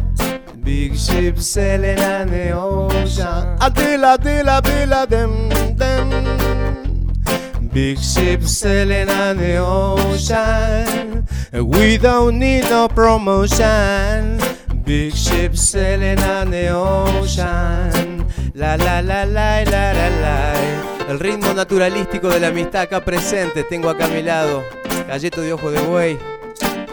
Big 0.71 0.95
ship 0.95 1.37
sailing 1.37 1.99
on 1.99 2.29
the 2.29 2.51
ocean. 2.51 3.57
Adila, 3.59 4.15
adila, 4.15 4.61
adila, 4.61 5.05
them, 5.05 5.49
them. 5.75 7.67
Big 7.73 7.99
ship 7.99 8.41
sailing 8.43 9.09
on 9.09 9.35
the 9.35 9.57
ocean. 9.57 11.27
We 11.51 11.97
don't 11.97 12.39
need 12.39 12.69
no 12.69 12.87
promotion. 12.87 14.39
Big 14.85 15.13
ship 15.13 15.57
sailing 15.57 16.19
on 16.19 16.51
the 16.51 16.69
ocean. 16.69 18.25
La 18.53 18.75
la 18.75 19.01
la 19.01 19.25
la 19.25 19.63
la 19.63 19.91
la 19.91 20.07
la. 20.23 20.53
El 21.09 21.19
ritmo 21.19 21.53
naturalístico 21.53 22.29
de 22.29 22.39
la 22.39 22.47
amistad 22.47 22.83
acá 22.83 23.03
presente. 23.03 23.65
Tengo 23.65 23.89
acá 23.89 24.05
a 24.05 24.07
mi 24.07 24.21
lado 24.21 24.63
Galleto 25.05 25.41
de 25.41 25.51
Ojo 25.51 25.69
de 25.69 25.81
Buey. 25.81 26.17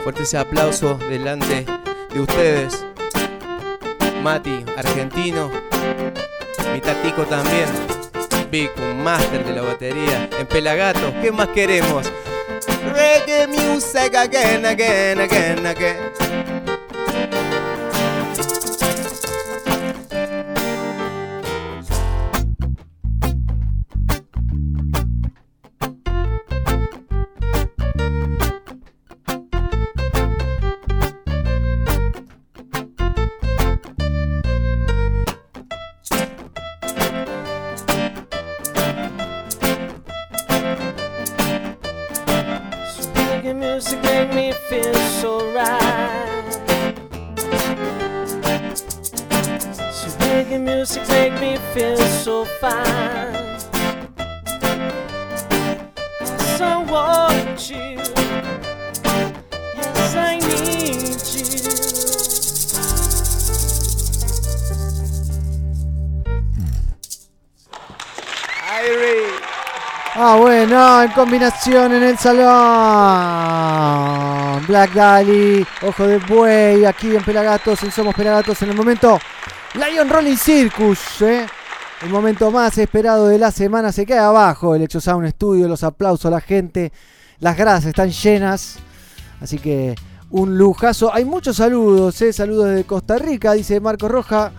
Fuerte 0.03 0.25
ese 0.25 0.37
aplauso 0.37 0.99
delante 1.09 1.65
de 2.13 2.21
ustedes. 2.21 2.85
Mati, 4.23 4.65
argentino. 4.77 5.51
Mi 6.73 6.81
tatico 6.81 7.25
también. 7.25 7.67
Vic, 8.51 8.73
un 8.79 9.03
máster 9.03 9.45
de 9.45 9.53
la 9.53 9.63
batería. 9.63 10.29
En 10.39 10.47
Pelagato, 10.47 11.13
¿qué 11.23 11.31
más 11.31 11.49
queremos? 11.49 12.11
Reggae 12.95 13.47
music 13.47 14.15
again, 14.15 14.65
again, 14.67 15.21
again, 15.21 15.67
again. 15.67 16.48
Combinación 71.19 71.93
en 71.95 72.03
el 72.05 72.17
salón. 72.17 72.47
Black 74.69 74.93
Dali, 74.93 75.67
Ojo 75.83 76.07
de 76.07 76.19
Buey, 76.19 76.85
aquí 76.85 77.17
en 77.17 77.25
Pelagatos, 77.25 77.83
en 77.83 77.91
Somos 77.91 78.15
Pelagatos, 78.15 78.63
en 78.63 78.71
el 78.71 78.77
momento 78.77 79.19
Lion 79.75 80.09
Rolling 80.09 80.37
Circus, 80.37 81.21
¿eh? 81.23 81.45
El 82.03 82.11
momento 82.11 82.53
más 82.53 82.79
esperado 82.79 83.27
de 83.27 83.37
la 83.37 83.51
semana 83.51 83.91
se 83.91 84.07
queda 84.07 84.29
abajo. 84.29 84.77
El 84.77 84.83
Hecho 84.83 85.01
Sound 85.01 85.29
Studio, 85.31 85.67
los 85.67 85.83
aplausos, 85.83 86.31
la 86.31 86.41
gente, 86.41 86.93
las 87.41 87.57
gradas 87.57 87.85
están 87.85 88.13
llenas. 88.13 88.79
Así 89.41 89.59
que 89.59 89.97
un 90.31 90.57
lujazo. 90.57 91.13
Hay 91.13 91.25
muchos 91.25 91.57
saludos, 91.57 92.23
¿eh? 92.23 92.33
Saludos 92.33 92.67
desde 92.67 92.85
Costa 92.85 93.19
Rica, 93.19 93.55
dice 93.55 93.81
Marco 93.81 94.07
Roja. 94.07 94.53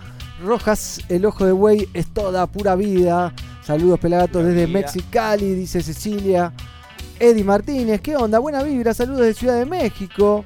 Rojas, 0.44 1.00
el 1.08 1.24
ojo 1.24 1.46
de 1.46 1.52
buey 1.52 1.88
es 1.94 2.08
toda 2.08 2.46
pura 2.46 2.74
vida. 2.74 3.32
Saludos 3.70 4.00
Pelagatos 4.00 4.44
desde. 4.44 4.66
Mexicali, 4.66 5.54
dice 5.54 5.80
Cecilia. 5.80 6.52
Eddie 7.20 7.44
Martínez, 7.44 8.00
¿qué 8.00 8.16
onda? 8.16 8.40
Buena 8.40 8.64
vibra, 8.64 8.92
saludos 8.92 9.20
de 9.20 9.32
Ciudad 9.32 9.56
de 9.56 9.64
México. 9.64 10.44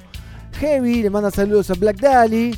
Heavy, 0.59 1.01
le 1.01 1.09
manda 1.09 1.31
saludos 1.31 1.71
a 1.71 1.73
Black 1.73 1.99
Dali. 1.99 2.55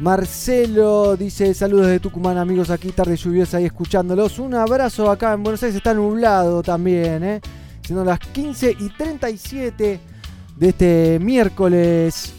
Marcelo 0.00 1.14
dice 1.14 1.52
saludos 1.52 1.88
de 1.88 2.00
Tucumán, 2.00 2.38
amigos, 2.38 2.70
aquí 2.70 2.88
tarde 2.90 3.16
lluviosa 3.16 3.60
y 3.60 3.66
escuchándolos. 3.66 4.38
Un 4.38 4.54
abrazo 4.54 5.10
acá 5.10 5.34
en 5.34 5.42
Buenos 5.42 5.62
Aires, 5.62 5.76
está 5.76 5.92
nublado 5.92 6.62
también, 6.62 7.22
¿eh? 7.22 7.40
Siendo 7.82 8.02
las 8.02 8.18
15 8.18 8.76
y 8.80 8.88
37 8.88 10.00
de 10.56 10.68
este 10.70 11.18
miércoles 11.20 12.32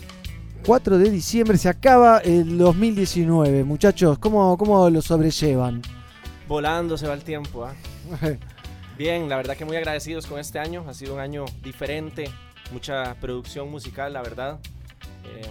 4 0.65 0.97
de 0.97 1.11
diciembre 1.11 1.59
se 1.59 1.69
acaba 1.69 2.17
el 2.17 2.57
2019. 2.57 3.63
Muchachos, 3.63 4.17
¿cómo, 4.17 4.57
cómo 4.57 4.89
lo 4.89 5.03
sobrellevan? 5.03 5.83
Volando 6.47 6.97
se 6.97 7.07
va 7.07 7.13
el 7.13 7.23
tiempo, 7.23 7.65
¿ah? 7.65 7.73
Bien, 8.97 9.27
la 9.29 9.35
verdad 9.37 9.55
que 9.57 9.65
muy 9.65 9.75
agradecidos 9.77 10.25
con 10.25 10.39
este 10.39 10.59
año. 10.59 10.85
Ha 10.87 10.93
sido 10.93 11.13
un 11.13 11.19
año 11.19 11.45
diferente, 11.63 12.29
mucha 12.71 13.15
producción 13.15 13.69
musical, 13.69 14.13
la 14.13 14.21
verdad. 14.21 14.59
Eh, 15.25 15.41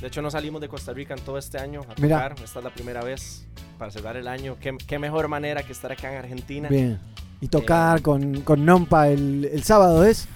de 0.00 0.06
hecho, 0.06 0.22
no 0.22 0.30
salimos 0.30 0.60
de 0.60 0.68
Costa 0.68 0.92
Rica 0.92 1.14
en 1.14 1.20
todo 1.20 1.38
este 1.38 1.58
año 1.58 1.80
a 1.82 2.00
Mira. 2.00 2.16
tocar. 2.28 2.44
Esta 2.44 2.58
es 2.60 2.64
la 2.64 2.70
primera 2.72 3.02
vez 3.02 3.46
para 3.78 3.90
cerrar 3.90 4.16
el 4.16 4.28
año. 4.28 4.56
Qué, 4.60 4.76
qué 4.86 4.98
mejor 4.98 5.28
manera 5.28 5.62
que 5.62 5.72
estar 5.72 5.90
acá 5.90 6.12
en 6.12 6.18
Argentina. 6.18 6.68
Bien. 6.68 6.98
Y 7.40 7.48
tocar 7.48 8.02
con, 8.02 8.42
con 8.42 8.64
Nompa 8.64 9.08
el, 9.08 9.48
el 9.50 9.62
sábado 9.64 10.04
es. 10.04 10.28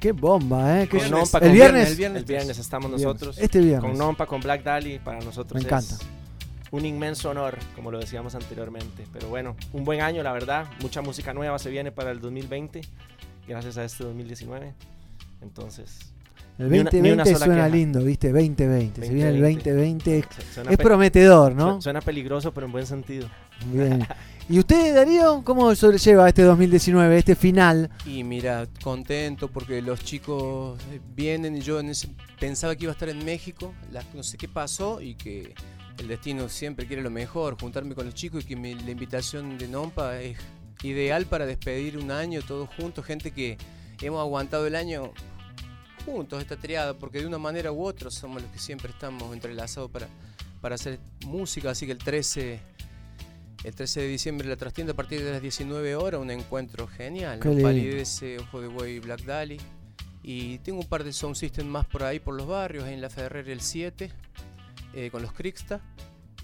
Qué 0.00 0.12
bomba, 0.12 0.80
¿eh? 0.80 0.88
Qué- 0.88 0.96
Con 0.98 1.10
Nompa, 1.10 1.38
el 1.38 1.44
con- 1.44 1.52
viernes. 1.52 1.90
El 1.90 1.96
viernes, 2.24 2.58
estamos 2.58 2.90
Viernes. 2.90 3.04
nosotros. 3.06 3.38
Este 3.38 3.60
viernes. 3.60 3.90
Con 3.90 3.98
Nompa, 3.98 4.24
con 4.26 4.40
Black 4.40 4.62
Dali, 4.64 4.98
para 4.98 5.20
nosotros 5.20 5.52
Me 5.52 5.60
es 5.60 5.66
encanta. 5.66 5.96
Un 6.74 6.84
inmenso 6.86 7.30
honor, 7.30 7.58
como 7.74 7.90
lo 7.90 7.98
decíamos 7.98 8.34
anteriormente. 8.34 9.04
Pero 9.12 9.28
bueno, 9.28 9.56
un 9.72 9.84
buen 9.84 10.00
año, 10.00 10.22
la 10.22 10.32
verdad. 10.32 10.66
Mucha 10.80 11.02
música 11.02 11.32
nueva 11.32 11.58
se 11.58 11.70
viene 11.70 11.92
para 11.92 12.10
el 12.10 12.20
2020, 12.20 12.80
gracias 13.46 13.76
a 13.78 13.84
este 13.84 14.04
2019. 14.04 14.72
Entonces, 15.42 16.12
El 16.58 16.70
ni 16.70 16.78
una- 16.80 16.90
ni 16.90 16.98
una 17.10 17.24
2020 17.24 17.34
suena 17.38 17.54
queja. 17.54 17.68
lindo, 17.68 18.02
¿viste? 18.04 18.28
2020. 18.32 19.06
Se 19.06 19.12
viene 19.12 19.30
el 19.30 19.40
2020. 19.40 20.24
Suena 20.52 20.70
Es 20.70 20.76
pe- 20.76 20.82
prometedor, 20.82 21.54
¿no? 21.54 21.76
su- 21.76 21.82
Suena 21.82 22.00
peligroso, 22.00 22.52
pero 22.52 22.66
en 22.66 22.72
buen 22.72 22.86
sentido. 22.86 23.28
Bien. 23.72 24.06
¿Y 24.48 24.58
usted, 24.58 24.94
Darío, 24.94 25.42
cómo 25.42 25.74
sobrelleva 25.74 26.28
este 26.28 26.42
2019, 26.42 27.16
este 27.18 27.34
final? 27.34 27.88
Y 28.04 28.24
mira, 28.24 28.66
contento 28.82 29.48
porque 29.48 29.80
los 29.80 30.00
chicos 30.00 30.78
eh, 30.92 31.00
vienen 31.14 31.56
y 31.56 31.60
yo 31.60 31.80
en 31.80 31.88
ese- 31.90 32.08
pensaba 32.38 32.74
que 32.76 32.84
iba 32.84 32.92
a 32.92 32.94
estar 32.94 33.08
en 33.08 33.24
México, 33.24 33.72
la- 33.90 34.02
no 34.12 34.22
sé 34.22 34.36
qué 34.36 34.48
pasó 34.48 35.00
y 35.00 35.14
que 35.14 35.54
el 35.98 36.08
destino 36.08 36.48
siempre 36.48 36.86
quiere 36.86 37.02
lo 37.02 37.10
mejor, 37.10 37.58
juntarme 37.60 37.94
con 37.94 38.06
los 38.06 38.14
chicos 38.14 38.44
y 38.44 38.46
que 38.48 38.56
mi- 38.56 38.74
la 38.74 38.90
invitación 38.90 39.58
de 39.58 39.68
Nompa 39.68 40.20
es 40.20 40.36
ideal 40.82 41.26
para 41.26 41.46
despedir 41.46 41.96
un 41.98 42.10
año 42.10 42.42
todos 42.42 42.68
juntos, 42.76 43.04
gente 43.04 43.30
que 43.30 43.56
hemos 44.02 44.20
aguantado 44.20 44.66
el 44.66 44.74
año 44.74 45.12
juntos, 46.04 46.42
esta 46.42 46.56
triada, 46.56 46.94
porque 46.94 47.20
de 47.20 47.26
una 47.26 47.38
manera 47.38 47.72
u 47.72 47.82
otra 47.84 48.10
somos 48.10 48.42
los 48.42 48.50
que 48.50 48.58
siempre 48.58 48.90
estamos 48.90 49.32
entrelazados 49.32 49.90
para, 49.90 50.08
para 50.60 50.74
hacer 50.74 50.98
música, 51.26 51.70
así 51.70 51.86
que 51.86 51.92
el 51.92 51.98
13... 51.98 52.60
El 53.64 53.74
13 53.74 54.02
de 54.02 54.08
diciembre 54.08 54.46
la 54.46 54.56
trastienda 54.56 54.92
a 54.92 54.96
partir 54.96 55.24
de 55.24 55.30
las 55.32 55.40
19 55.40 55.96
horas, 55.96 56.20
un 56.20 56.30
encuentro 56.30 56.86
genial. 56.86 57.38
¿no? 57.38 57.44
Palidece, 57.62 58.38
Ojo 58.38 58.60
de 58.60 58.66
Buey, 58.68 58.98
Black 58.98 59.22
Dali. 59.22 59.56
Y 60.22 60.58
tengo 60.58 60.80
un 60.80 60.86
par 60.86 61.02
de 61.02 61.14
sound 61.14 61.34
system 61.34 61.66
más 61.68 61.86
por 61.86 62.02
ahí, 62.02 62.20
por 62.20 62.34
los 62.34 62.46
barrios, 62.46 62.86
en 62.86 63.00
la 63.00 63.08
Ferrer 63.08 63.48
el 63.48 63.62
7, 63.62 64.10
eh, 64.94 65.10
con 65.10 65.22
los 65.22 65.32
Crixta. 65.32 65.80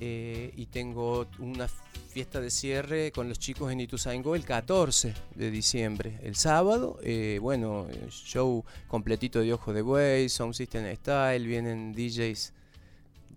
eh, 0.02 0.52
y 0.56 0.66
tengo 0.66 1.27
una 1.40 1.68
fiesta 1.68 2.40
de 2.40 2.51
cierre 2.51 3.12
con 3.12 3.28
los 3.28 3.39
chicos 3.39 3.70
en 3.70 3.81
Ituzaingó 3.81 4.35
el 4.35 4.44
14 4.44 5.14
de 5.35 5.51
diciembre. 5.51 6.18
El 6.22 6.36
sábado, 6.36 6.98
eh, 7.02 7.39
bueno, 7.40 7.86
show 8.09 8.64
completito 8.89 9.40
de 9.40 9.52
Ojo 9.52 9.72
de 9.74 9.82
Buey, 9.82 10.28
Sound 10.31 10.55
System 10.55 10.86
Style, 10.97 11.47
vienen 11.47 11.93
DJs 11.93 12.52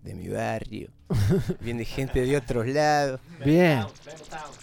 de 0.04 0.14
mi 0.14 0.28
barrio, 0.28 0.88
viene 1.60 1.84
gente 1.84 2.20
de 2.22 2.36
otros 2.36 2.66
lados. 2.66 3.20
Bien. 3.44 3.84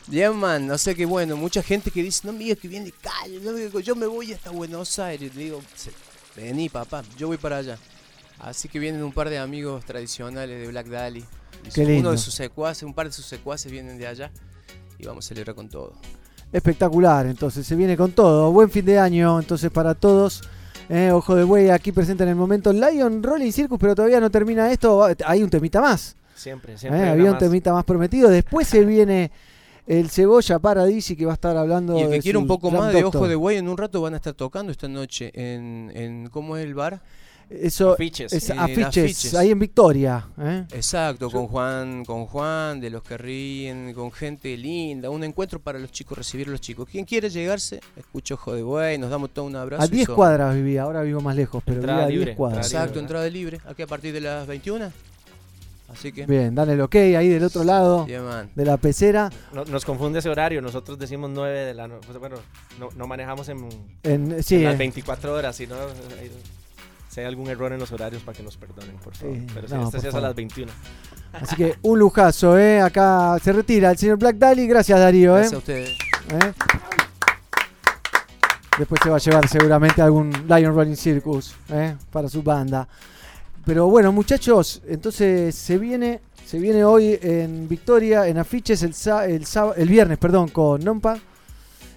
Bien, 0.07 0.35
man, 0.35 0.69
o 0.71 0.77
sea 0.77 0.93
que 0.95 1.05
bueno, 1.05 1.37
mucha 1.37 1.61
gente 1.63 1.89
que 1.91 2.01
dice, 2.03 2.25
no 2.27 2.33
digas 2.33 2.57
que 2.57 2.67
viene 2.67 2.85
de 2.85 2.91
Cali, 2.93 3.39
yo 3.83 3.95
me 3.95 4.07
voy 4.07 4.33
hasta 4.33 4.49
Buenos 4.49 4.97
Aires. 4.99 5.33
Digo, 5.35 5.61
"Se- 5.75 5.91
vení 6.35 6.67
papá, 6.69 7.03
yo 7.17 7.27
voy 7.27 7.37
para 7.37 7.57
allá. 7.57 7.77
Así 8.41 8.67
que 8.69 8.79
vienen 8.79 9.03
un 9.03 9.11
par 9.13 9.29
de 9.29 9.37
amigos 9.37 9.85
tradicionales 9.85 10.59
de 10.59 10.67
Black 10.67 10.87
Dali. 10.87 11.23
Uno 11.99 12.11
de 12.11 12.17
sus 12.17 12.33
secuaces, 12.33 12.83
un 12.83 12.93
par 12.93 13.05
de 13.05 13.13
sus 13.13 13.25
secuaces 13.25 13.71
vienen 13.71 13.97
de 13.99 14.07
allá 14.07 14.31
y 14.97 15.05
vamos 15.05 15.25
a 15.25 15.27
celebrar 15.29 15.55
con 15.55 15.69
todo. 15.69 15.93
Espectacular, 16.51 17.27
entonces 17.27 17.65
se 17.67 17.75
viene 17.75 17.95
con 17.95 18.11
todo. 18.13 18.51
Buen 18.51 18.69
fin 18.71 18.83
de 18.83 18.97
año, 18.99 19.39
entonces 19.39 19.69
para 19.69 19.93
todos. 19.93 20.41
Eh, 20.89 21.11
Ojo 21.11 21.35
de 21.35 21.43
Buey 21.43 21.69
aquí 21.69 21.91
presente 21.91 22.23
en 22.23 22.29
el 22.29 22.35
momento 22.35 22.73
Lion 22.73 23.21
Rolling 23.23 23.51
Circus, 23.51 23.77
pero 23.79 23.93
todavía 23.95 24.19
no 24.19 24.29
termina 24.29 24.69
esto. 24.71 25.07
Hay 25.25 25.43
un 25.43 25.49
temita 25.49 25.79
más. 25.79 26.15
Siempre, 26.35 26.73
Eh, 26.73 26.77
siempre. 26.79 27.01
hay 27.03 27.09
había 27.09 27.25
un 27.25 27.31
más. 27.31 27.39
temita 27.39 27.71
más 27.71 27.85
prometido. 27.85 28.27
Después 28.27 28.67
se 28.67 28.83
viene 28.83 29.31
el 29.85 30.09
Cebolla 30.09 30.57
Paradisi 30.59 31.15
que 31.15 31.25
va 31.25 31.33
a 31.33 31.35
estar 31.35 31.55
hablando. 31.55 31.97
Y 31.97 32.01
el 32.01 32.09
que 32.09 32.19
quiere 32.21 32.39
un 32.39 32.47
poco 32.47 32.71
más 32.71 32.91
de 32.91 33.01
Doctor. 33.03 33.21
Ojo 33.21 33.27
de 33.29 33.35
Buey, 33.35 33.57
en 33.57 33.69
un 33.69 33.77
rato 33.77 34.01
van 34.01 34.15
a 34.15 34.17
estar 34.17 34.33
tocando 34.33 34.71
esta 34.71 34.87
noche 34.87 35.31
en, 35.35 35.91
en 35.95 36.27
¿cómo 36.29 36.57
es 36.57 36.65
el 36.65 36.73
bar? 36.73 37.01
Eso 37.51 37.93
Afiches. 37.93 38.31
es 38.31 38.49
En 38.49 38.59
afiches, 38.59 39.33
ahí 39.35 39.51
en 39.51 39.59
Victoria. 39.59 40.25
¿eh? 40.39 40.63
Exacto, 40.71 41.29
con 41.29 41.47
Juan, 41.47 42.05
con 42.05 42.25
Juan, 42.25 42.79
de 42.79 42.89
los 42.89 43.03
que 43.03 43.17
ríen, 43.17 43.93
con 43.93 44.11
gente 44.11 44.55
linda, 44.55 45.09
un 45.09 45.23
encuentro 45.23 45.59
para 45.59 45.77
los 45.77 45.91
chicos, 45.91 46.17
recibir 46.17 46.47
a 46.47 46.51
los 46.51 46.61
chicos. 46.61 46.87
Quien 46.89 47.03
quiere 47.05 47.29
llegarse, 47.29 47.81
escucho 47.97 48.35
Ojo 48.35 48.53
de 48.55 48.63
Buey, 48.63 48.97
nos 48.97 49.09
damos 49.09 49.31
todo 49.31 49.45
un 49.45 49.55
abrazo. 49.55 49.83
A 49.83 49.85
y 49.85 49.89
10 49.89 50.05
somos- 50.05 50.15
cuadras 50.15 50.55
vivía, 50.55 50.83
ahora 50.83 51.01
vivo 51.01 51.19
más 51.21 51.35
lejos, 51.35 51.61
pero 51.65 51.77
Entrada 51.79 51.99
vivía 51.99 52.05
a 52.05 52.09
10 52.09 52.19
libre, 52.19 52.35
cuadras. 52.35 52.65
Exacto, 52.71 52.99
entrada 52.99 53.27
libre, 53.29 53.59
aquí 53.67 53.81
a 53.81 53.87
partir 53.87 54.13
de 54.13 54.21
las 54.21 54.47
21. 54.47 54.91
Así 55.89 56.13
que. 56.13 56.25
Bien, 56.25 56.55
dale 56.55 56.71
el 56.71 56.79
ok 56.81 56.95
ahí 56.95 57.27
del 57.27 57.43
otro 57.43 57.65
lado 57.65 58.07
man. 58.07 58.49
de 58.55 58.63
la 58.63 58.77
pecera. 58.77 59.29
No- 59.53 59.65
nos 59.65 59.83
confunde 59.83 60.19
ese 60.19 60.29
horario. 60.29 60.61
Nosotros 60.61 60.97
decimos 60.97 61.29
9 61.33 61.59
de 61.65 61.73
la 61.73 61.89
noche. 61.89 62.07
bueno, 62.17 62.37
no, 62.79 62.89
no 62.95 63.07
manejamos 63.07 63.49
en, 63.49 63.67
En- 64.03 64.41
sí, 64.41 64.55
en 64.55 64.63
las 64.63 64.75
eh. 64.75 64.77
24 64.77 65.33
horas. 65.33 65.53
Si, 65.53 65.67
no, 65.67 65.75
hay- 65.75 66.31
si 67.11 67.19
hay 67.19 67.25
algún 67.25 67.47
error 67.49 67.73
en 67.73 67.79
los 67.79 67.91
horarios, 67.91 68.21
para 68.23 68.37
que 68.37 68.43
nos 68.43 68.55
perdonen, 68.55 68.95
por 69.03 69.13
favor. 69.15 69.35
Sí, 69.35 69.45
Pero 69.53 69.67
sí, 69.67 69.73
no, 69.73 69.79
este 69.83 69.91
por 69.97 70.01
sí 70.01 70.07
es 70.07 70.15
a 70.15 70.21
las 70.21 70.35
21. 70.35 70.71
Así 71.33 71.55
que 71.57 71.75
un 71.81 71.99
lujazo, 71.99 72.57
¿eh? 72.57 72.79
Acá 72.81 73.37
se 73.43 73.51
retira 73.53 73.91
el 73.91 73.97
señor 73.97 74.17
Black 74.17 74.37
Dali. 74.37 74.65
Gracias, 74.67 74.97
Darío, 74.99 75.31
¿eh? 75.35 75.39
Gracias 75.39 75.53
a 75.53 75.57
ustedes. 75.57 75.89
¿Eh? 75.89 76.53
Después 78.77 79.01
se 79.03 79.09
va 79.09 79.17
a 79.17 79.19
llevar 79.19 79.47
seguramente 79.47 80.01
algún 80.01 80.31
Lion 80.47 80.73
Rolling 80.73 80.95
Circus 80.95 81.53
¿eh? 81.69 81.95
para 82.11 82.29
su 82.29 82.41
banda. 82.41 82.87
Pero 83.65 83.87
bueno, 83.87 84.11
muchachos, 84.11 84.81
entonces 84.87 85.53
se 85.53 85.77
viene, 85.77 86.19
se 86.45 86.57
viene 86.57 86.83
hoy 86.83 87.19
en 87.21 87.67
Victoria, 87.67 88.27
en 88.27 88.37
afiches, 88.39 88.81
el, 88.83 88.93
sa- 88.93 89.25
el, 89.25 89.45
el 89.75 89.89
viernes, 89.89 90.17
perdón, 90.17 90.47
con 90.49 90.83
Nompa. 90.83 91.19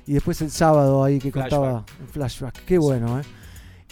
Y 0.06 0.12
después 0.12 0.42
el 0.42 0.50
sábado 0.50 1.02
ahí 1.02 1.18
que 1.18 1.32
Flashback. 1.32 1.50
contaba 1.50 1.84
en 2.00 2.08
flashback. 2.08 2.64
Qué 2.66 2.76
bueno, 2.76 3.18
¿eh? 3.20 3.22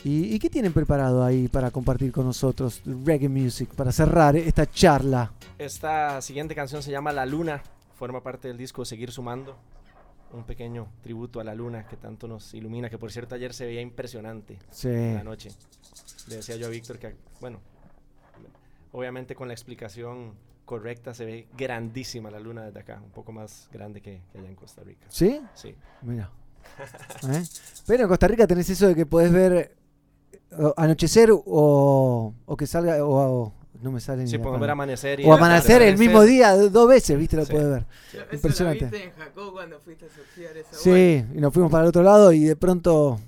¿Y, 0.05 0.35
y 0.35 0.39
qué 0.39 0.51
tienen 0.51 0.73
preparado 0.73 1.23
ahí 1.25 1.47
para 1.49 1.71
compartir 1.71 2.11
con 2.11 2.27
nosotros 2.27 2.83
reggae 3.05 3.29
music, 3.29 3.71
para 3.75 3.93
cerrar 3.93 4.35
eh, 4.37 4.45
esta 4.47 4.69
charla? 4.69 5.33
Esta 5.59 6.21
siguiente 6.21 6.55
canción 6.55 6.83
se 6.83 6.91
llama 6.91 7.13
La 7.13 7.25
Luna. 7.25 7.63
Forma 7.97 8.21
parte 8.23 8.49
del 8.49 8.57
disco 8.57 8.85
Seguir 8.85 9.13
Sumando. 9.13 9.57
Un 10.33 10.45
pequeño 10.45 10.89
tributo 11.03 11.41
a 11.41 11.45
la 11.45 11.55
luna 11.55 11.87
que 11.87 11.97
tanto 11.97 12.27
nos 12.27 12.55
ilumina. 12.55 12.89
Que 12.91 12.97
por 12.99 13.13
cierto, 13.13 13.35
ayer 13.35 13.53
se 13.53 13.67
veía 13.67 13.83
impresionante 13.83 14.59
Sí. 14.71 14.89
en 14.89 15.15
la 15.17 15.23
noche. 15.25 15.51
Le 16.29 16.37
decía 16.37 16.57
yo 16.57 16.67
a 16.67 16.71
Víctor 16.71 16.99
que, 16.99 17.15
bueno, 17.41 17.61
obviamente 18.93 19.35
con 19.35 19.47
la 19.49 19.55
explicación 19.55 20.33
correcta 20.65 21.13
se 21.13 21.27
ve 21.27 21.49
grandísima 21.57 22.31
la 22.31 22.41
luna 22.41 22.63
desde 22.65 22.81
acá. 22.81 23.01
Un 23.05 23.11
poco 23.11 23.31
más 23.31 23.69
grande 23.73 24.01
que, 24.01 24.23
que 24.33 24.39
allá 24.39 24.49
en 24.49 24.55
Costa 24.57 24.83
Rica. 24.83 25.05
¿Sí? 25.11 25.39
Sí. 25.55 25.75
Mira. 26.01 26.31
¿Eh? 27.31 27.43
Pero 27.87 28.05
en 28.05 28.09
Costa 28.09 28.27
Rica 28.27 28.47
tenés 28.47 28.71
eso 28.71 28.89
de 28.89 28.95
que 28.95 29.05
podés 29.07 29.31
ver 29.33 29.77
anochecer 30.77 31.31
o, 31.33 32.35
o 32.47 32.57
que 32.57 32.67
salga 32.67 33.05
o, 33.05 33.11
o- 33.11 33.53
no 33.83 33.91
me 33.91 33.99
sale 34.01 34.23
ni 34.23 34.29
Sí, 34.31 34.39
podemos 34.39 34.61
palabra. 34.61 34.67
ver 34.67 34.71
amanecer 34.71 35.21
y 35.21 35.25
o 35.25 35.33
amanecer 35.33 35.83
el 35.83 35.99
mismo 35.99 36.23
día 36.23 36.55
do- 36.55 36.71
dos 36.71 36.89
veces 36.89 37.19
viste 37.19 37.37
lo 37.37 37.45
Sí. 37.45 37.53
puedes 37.53 37.69
ver 37.69 37.87
Eso 38.13 38.19
lo 38.29 38.35
impresionante 38.37 38.85
viste 38.85 39.05
en 39.05 39.11
Jacob 39.13 39.53
cuando 39.53 39.81
fuiste 39.81 40.05
a 40.05 40.09
surfear 40.09 40.57
esa 40.57 40.75
sí 40.77 41.25
y 41.35 41.41
nos 41.41 41.53
fuimos 41.53 41.71
para 41.73 41.83
el 41.83 41.89
otro 41.89 42.03
lado 42.05 42.31
y 42.33 42.45
de 42.45 42.55
pronto 42.55 43.19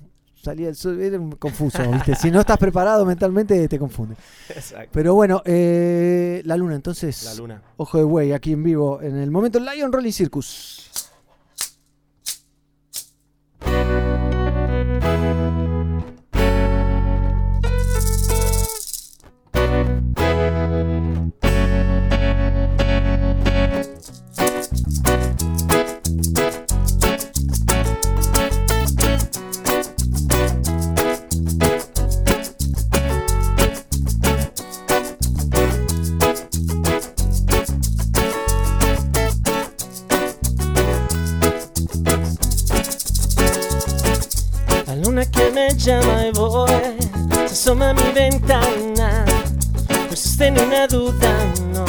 salía 0.41 0.69
el 0.69 0.75
sol 0.77 1.01
era 1.01 1.19
confuso 1.39 1.79
viste 1.91 2.15
si 2.15 2.31
no 2.31 2.39
estás 2.39 2.57
preparado 2.57 3.05
mentalmente 3.05 3.67
te 3.67 3.77
confunde 3.79 4.15
Exacto. 4.47 4.89
pero 4.93 5.13
bueno 5.13 5.41
eh, 5.43 6.41
la 6.45 6.55
luna 6.55 6.75
entonces 6.75 7.23
La 7.25 7.33
luna. 7.33 7.61
ojo 7.75 7.97
de 7.97 8.03
buey 8.05 8.31
aquí 8.31 8.53
en 8.53 8.63
vivo 8.63 9.01
en 9.01 9.17
el 9.17 9.31
momento 9.31 9.59
Lion 9.59 9.91
Rolling 9.91 10.11
Circus 10.13 10.89
La 44.87 44.95
luna 44.95 45.25
que 45.25 45.51
me 45.51 45.69
llama 45.75 46.27
y 46.27 46.31
voy, 46.31 46.69
se 47.47 47.53
asoma 47.53 47.89
a 47.89 47.93
mi 47.93 48.11
ventana. 48.13 49.25
existe 50.11 50.51
ni 50.51 50.59
una 50.61 50.87
duda, 50.87 51.33
no. 51.73 51.85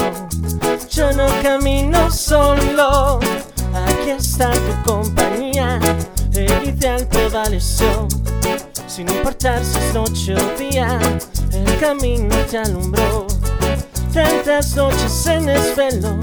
Yo 0.90 1.12
no 1.12 1.26
camino 1.43 1.85
solo, 1.85 1.85
está 4.36 4.52
tu 4.52 4.92
compañía. 4.92 5.80
El 6.34 6.68
ideal 6.68 7.06
prevaleció, 7.08 8.06
sin 8.86 9.08
importar 9.08 9.64
si 9.64 9.78
es 9.78 9.94
noche 9.94 10.34
o 10.34 10.58
día, 10.58 10.98
el 11.52 11.78
camino 11.78 12.36
te 12.50 12.58
alumbró. 12.58 13.26
Tantas 14.12 14.76
noches 14.76 15.26
en 15.26 15.46
desvelo, 15.46 16.18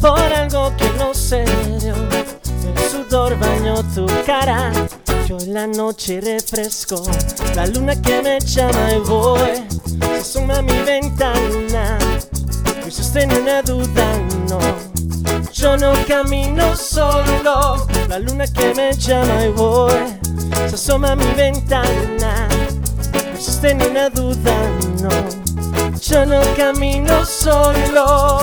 por 0.00 0.20
algo 0.20 0.72
que 0.76 0.88
no 0.96 1.12
se 1.12 1.44
dio. 1.80 1.94
El 1.96 2.88
sudor 2.88 3.36
bañó 3.40 3.82
tu 3.94 4.06
cara, 4.24 4.70
yo 5.26 5.36
en 5.38 5.52
la 5.52 5.66
noche 5.66 6.20
refresco. 6.20 7.02
La 7.56 7.66
luna 7.66 8.00
que 8.00 8.22
me 8.22 8.38
llama 8.38 8.92
y 8.94 8.98
voy, 9.08 9.66
se 9.98 10.20
asoma 10.20 10.58
a 10.58 10.62
mi 10.62 10.78
ventana. 10.82 11.98
Existe 12.86 13.26
ni 13.26 13.34
una 13.34 13.60
duda, 13.62 14.06
no. 14.48 15.05
Yo 15.58 15.74
no 15.78 15.94
camino 16.06 16.76
solo, 16.76 17.86
la 18.10 18.18
luna 18.18 18.46
que 18.46 18.74
me 18.74 18.92
llama 18.92 19.46
y 19.46 19.48
voy, 19.48 19.90
se 20.68 20.74
asoma 20.74 21.12
a 21.12 21.16
mi 21.16 21.24
ventana. 21.32 22.46
No 23.24 23.30
existe 23.34 23.74
ni 23.74 23.86
una 23.86 24.10
duda, 24.10 24.54
no. 25.00 25.08
Yo 25.98 26.26
no 26.26 26.42
camino 26.56 27.24
solo. 27.24 28.40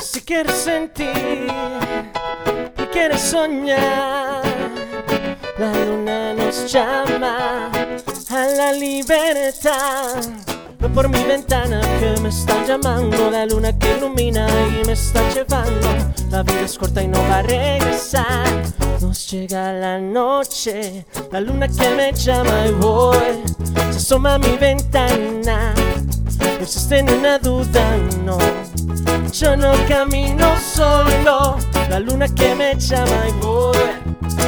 Si 0.00 0.20
quieres 0.22 0.54
sentir 0.54 1.48
y 2.78 2.82
quieres 2.92 3.20
soñar, 3.22 4.40
la 5.58 5.84
luna 5.84 6.13
llama 6.68 7.70
a 8.30 8.46
la 8.46 8.72
libertad. 8.72 10.22
No 10.78 10.92
por 10.92 11.08
mi 11.08 11.22
ventana 11.24 11.80
que 11.98 12.20
me 12.20 12.28
está 12.28 12.64
llamando, 12.66 13.30
la 13.30 13.46
luna 13.46 13.76
que 13.78 13.96
ilumina 13.96 14.46
y 14.68 14.86
me 14.86 14.92
está 14.92 15.20
llevando. 15.30 15.88
La 16.30 16.42
vida 16.42 16.60
es 16.62 16.78
corta 16.78 17.02
y 17.02 17.08
no 17.08 17.18
va 17.28 17.38
a 17.38 17.42
regresar. 17.42 18.46
Nos 19.00 19.30
llega 19.30 19.72
la 19.72 19.98
noche, 19.98 21.06
la 21.32 21.40
luna 21.40 21.68
que 21.68 21.90
me 21.90 22.12
llama 22.12 22.66
y 22.66 22.72
voy. 22.72 23.42
Se 23.90 23.98
asoma 23.98 24.34
a 24.34 24.38
mi 24.38 24.56
ventana. 24.56 25.74
No 26.40 26.62
existe 26.62 27.02
ni 27.02 27.12
una 27.12 27.38
duda, 27.38 27.96
no. 28.22 28.38
Yo 29.32 29.56
no 29.56 29.72
camino 29.88 30.54
solo, 30.58 31.56
la 31.88 31.98
luna 31.98 32.28
que 32.28 32.54
me 32.54 32.74
llama 32.78 33.28
y 33.28 33.32
voy. 33.44 33.76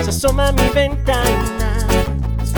Se 0.05 0.11
asoma 0.11 0.49
a 0.49 0.53
mi 0.53 0.69
ventana. 0.69 1.76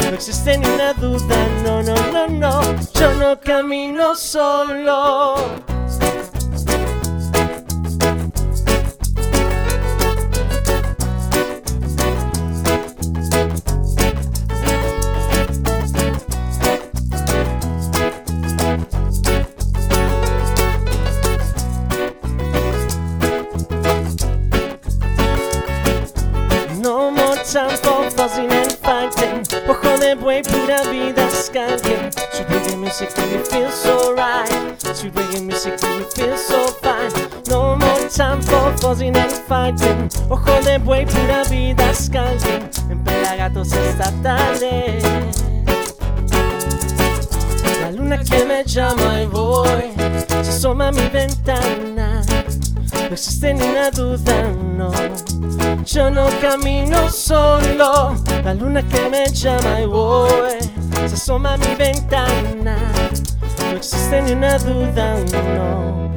No 0.02 0.14
existe 0.14 0.56
ni 0.58 0.66
una 0.66 0.92
duda, 0.94 1.36
no, 1.64 1.82
no, 1.82 1.94
no, 2.12 2.26
no. 2.28 2.62
Yo 2.94 3.12
no 3.14 3.38
camino 3.40 4.14
solo. 4.14 5.36
No 26.80 27.10
more 27.10 27.36
time 27.44 27.76
for 27.78 28.10
fussing 28.10 28.50
and 28.50 28.72
fighting. 28.72 29.57
Ojo 30.08 30.16
de 30.16 30.22
buey, 30.22 30.42
pura 30.42 30.82
vida 30.90 31.28
skanking. 31.30 32.10
Sweet 32.32 32.48
reggae 32.48 32.76
music 32.78 33.10
make 33.18 33.30
me 33.30 33.44
feel 33.44 33.70
so 33.70 34.14
right. 34.14 34.80
Sweet 34.96 35.12
reggae 35.14 35.42
music 35.44 35.82
make 35.82 35.98
me 35.98 36.04
feel 36.14 36.36
so 36.38 36.66
fine. 36.80 37.12
No 37.48 37.76
more 37.76 38.08
time 38.08 38.40
for 38.40 38.74
fussing 38.78 39.14
and 39.16 39.30
fighting. 39.30 40.08
Ojo 40.30 40.62
de 40.62 40.78
buey, 40.78 41.04
pura 41.04 41.44
vida 41.50 41.92
skanking. 41.92 42.70
En 42.90 43.04
pelagatos 43.04 43.70
esta 43.74 44.10
tarde. 44.22 44.98
La 47.82 47.90
luna 47.90 48.18
que 48.24 48.46
me 48.46 48.64
llama 48.64 49.20
y 49.20 49.26
voy. 49.26 49.92
Se 50.42 50.50
asoma 50.50 50.88
a 50.88 50.92
mi 50.92 51.06
ventana. 51.08 52.22
No 53.08 53.14
existe 53.14 53.54
ni 53.54 53.62
una 53.62 53.90
duda, 53.90 54.52
no. 54.76 54.92
Yo 55.82 56.10
no 56.10 56.28
camino 56.42 57.08
solo, 57.08 58.14
la 58.44 58.52
luna 58.52 58.86
que 58.86 59.08
me 59.08 59.24
llama 59.32 59.80
y 59.80 59.86
voy, 59.86 60.58
se 61.06 61.14
asoma 61.14 61.54
a 61.54 61.56
mi 61.56 61.74
ventana. 61.74 62.76
No 63.70 63.76
existe 63.78 64.20
ni 64.20 64.32
una 64.32 64.58
duda, 64.58 65.16
no. 65.56 66.10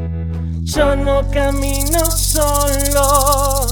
Yo 0.63 0.93
no 0.97 1.21
camino 1.31 2.05
solo. 2.11 3.67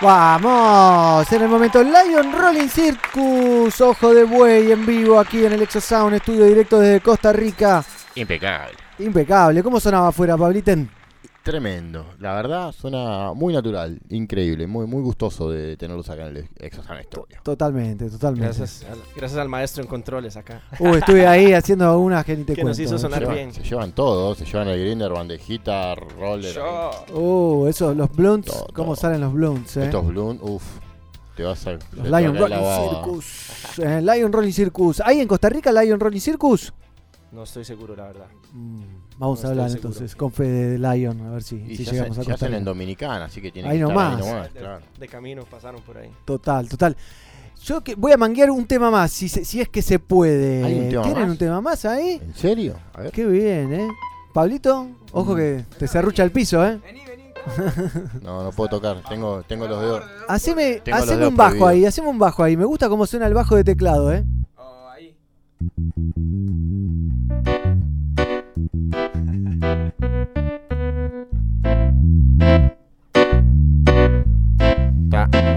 Vamos, 0.00 1.32
en 1.32 1.42
el 1.42 1.48
momento 1.48 1.84
Lion 1.84 2.32
Rolling 2.32 2.68
Circus, 2.68 3.80
ojo 3.80 4.12
de 4.12 4.24
buey 4.24 4.72
en 4.72 4.84
vivo 4.84 5.20
aquí 5.20 5.44
en 5.44 5.52
el 5.52 5.62
Exo 5.62 5.80
Sound, 5.80 6.16
estudio 6.16 6.46
directo 6.46 6.80
desde 6.80 7.00
Costa 7.00 7.32
Rica. 7.32 7.84
Impecable. 8.20 8.76
Impecable, 8.98 9.62
¿cómo 9.62 9.78
sonaba 9.80 10.08
afuera, 10.08 10.36
Pabliten? 10.36 10.90
Tremendo. 11.42 12.04
La 12.18 12.34
verdad, 12.34 12.72
suena 12.72 13.32
muy 13.32 13.54
natural, 13.54 13.98
increíble, 14.10 14.66
muy, 14.66 14.86
muy 14.86 15.00
gustoso 15.00 15.50
de 15.50 15.78
tenerlos 15.78 16.10
acá 16.10 16.26
en 16.26 16.36
el 16.36 16.48
Exosan 16.58 17.02
Studio. 17.04 17.38
Totalmente, 17.42 18.10
totalmente. 18.10 18.44
Gracias 18.58 18.84
al, 18.90 18.98
gracias 19.16 19.40
al 19.40 19.48
maestro 19.48 19.82
en 19.82 19.88
controles 19.88 20.36
acá. 20.36 20.60
Uy, 20.78 20.98
estuve 20.98 21.26
ahí 21.26 21.52
haciendo 21.54 21.98
unas 21.98 22.24
que 22.26 22.36
ni 22.36 22.44
te 22.44 22.54
Que 22.54 22.64
nos 22.64 22.76
cuento. 22.76 22.82
hizo 22.94 22.98
sonar 22.98 23.20
Se 23.20 23.24
llevan- 23.24 23.34
bien. 23.34 23.54
Se 23.54 23.62
llevan 23.62 23.92
todo, 23.92 24.34
se 24.34 24.44
llevan 24.44 24.68
el 24.68 24.80
grinder, 24.80 25.10
bandejita, 25.10 25.94
roller. 25.94 26.58
Uh, 27.14 27.66
eso, 27.66 27.94
los 27.94 28.12
blunts, 28.14 28.48
Todo, 28.52 28.66
¿cómo 28.74 28.92
todo. 28.94 28.96
salen 28.96 29.20
los 29.22 29.32
blunts? 29.32 29.76
eh? 29.78 29.84
Estos 29.84 30.04
balloons, 30.06 30.40
uff, 30.42 30.64
te 31.34 31.44
vas 31.44 31.66
a. 31.66 31.72
Los 31.92 32.10
Lion 32.10 32.36
Rolling. 32.36 32.56
Circus. 32.90 33.78
Eh, 33.78 34.02
Lion 34.02 34.32
Rolling 34.32 34.52
Circus. 34.52 35.00
¿Hay 35.02 35.20
en 35.20 35.28
Costa 35.28 35.48
Rica 35.48 35.72
Lion 35.72 35.98
Rolling 35.98 36.20
Circus? 36.20 36.74
No 37.30 37.42
estoy 37.42 37.64
seguro, 37.64 37.94
la 37.94 38.04
verdad. 38.04 38.26
Vamos 39.18 39.42
No 39.42 39.48
a 39.48 39.50
hablar 39.50 39.70
seguro. 39.70 39.88
entonces 39.90 40.16
con 40.16 40.32
Fede 40.32 40.70
de 40.70 40.78
Lion, 40.78 41.20
a 41.26 41.30
ver 41.32 41.42
si, 41.42 41.56
Y 41.56 41.76
si 41.76 41.84
ya, 41.84 41.92
llegamos 41.92 42.16
se, 42.16 42.20
a 42.22 42.24
ya 42.24 42.30
Costa 42.32 42.46
hacen 42.46 42.58
en. 42.58 42.64
Dominicana, 42.64 43.24
así 43.26 43.42
que 43.42 43.52
tienen 43.52 43.70
Ahí 43.70 43.78
que 43.78 43.84
estar 43.84 43.94
nomás. 43.96 44.20
ahí 44.22 44.26
nomás, 44.32 44.54
De, 44.54 44.60
claro. 44.60 44.84
de 44.98 45.08
camino 45.08 45.42
pasaron 45.44 45.82
por 45.82 45.98
ahí. 45.98 46.10
Total, 46.24 46.68
total. 46.68 46.96
Yo 47.64 47.82
que 47.82 47.94
voy 47.96 48.12
a 48.12 48.16
manguear 48.16 48.50
un 48.50 48.64
tema 48.66 48.90
más, 48.90 49.10
si, 49.12 49.28
se- 49.28 49.44
si 49.44 49.60
es 49.60 49.68
que 49.68 49.82
se 49.82 49.98
puede. 49.98 50.64
¿Hay 50.64 50.78
un 50.78 50.88
tema 50.88 51.02
¿Tienen 51.02 51.22
más? 51.24 51.30
un 51.32 51.36
tema 51.38 51.60
más 51.60 51.84
ahí? 51.84 52.20
¿En 52.22 52.34
serio? 52.34 52.76
A 52.94 53.02
ver. 53.02 53.12
Qué 53.12 53.26
bien, 53.26 53.72
¿eh? 53.74 53.88
Pablito, 54.32 54.88
ojo 55.12 55.34
que 55.34 55.64
te 55.78 55.86
serrucha 55.88 56.22
el 56.22 56.30
piso, 56.30 56.64
¿eh? 56.66 56.80
No, 58.22 58.42
no 58.44 58.52
puedo 58.52 58.68
tocar, 58.70 59.02
tengo, 59.08 59.42
tengo 59.46 59.66
los 59.66 59.80
dedos. 59.80 60.02
Haceme, 60.28 60.80
tengo 60.84 60.96
los 60.98 61.04
haceme 61.06 61.18
dedos 61.18 61.30
un 61.32 61.36
bajo 61.36 61.66
ahí, 61.66 61.84
haceme 61.84 62.08
un 62.08 62.18
bajo 62.18 62.42
ahí. 62.42 62.56
Me 62.56 62.64
gusta 62.64 62.88
cómo 62.88 63.06
suena 63.06 63.26
el 63.26 63.34
bajo 63.34 63.56
de 63.56 63.64
teclado, 63.64 64.12
¿eh? 64.12 64.24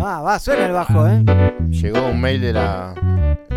Va, 0.02 0.22
va, 0.22 0.40
suena 0.40 0.66
el 0.66 0.72
bajo, 0.72 1.08
¿eh? 1.08 1.24
Llegó 1.70 2.08
un 2.08 2.20
mail 2.20 2.42
de 2.42 2.54
la, 2.54 2.96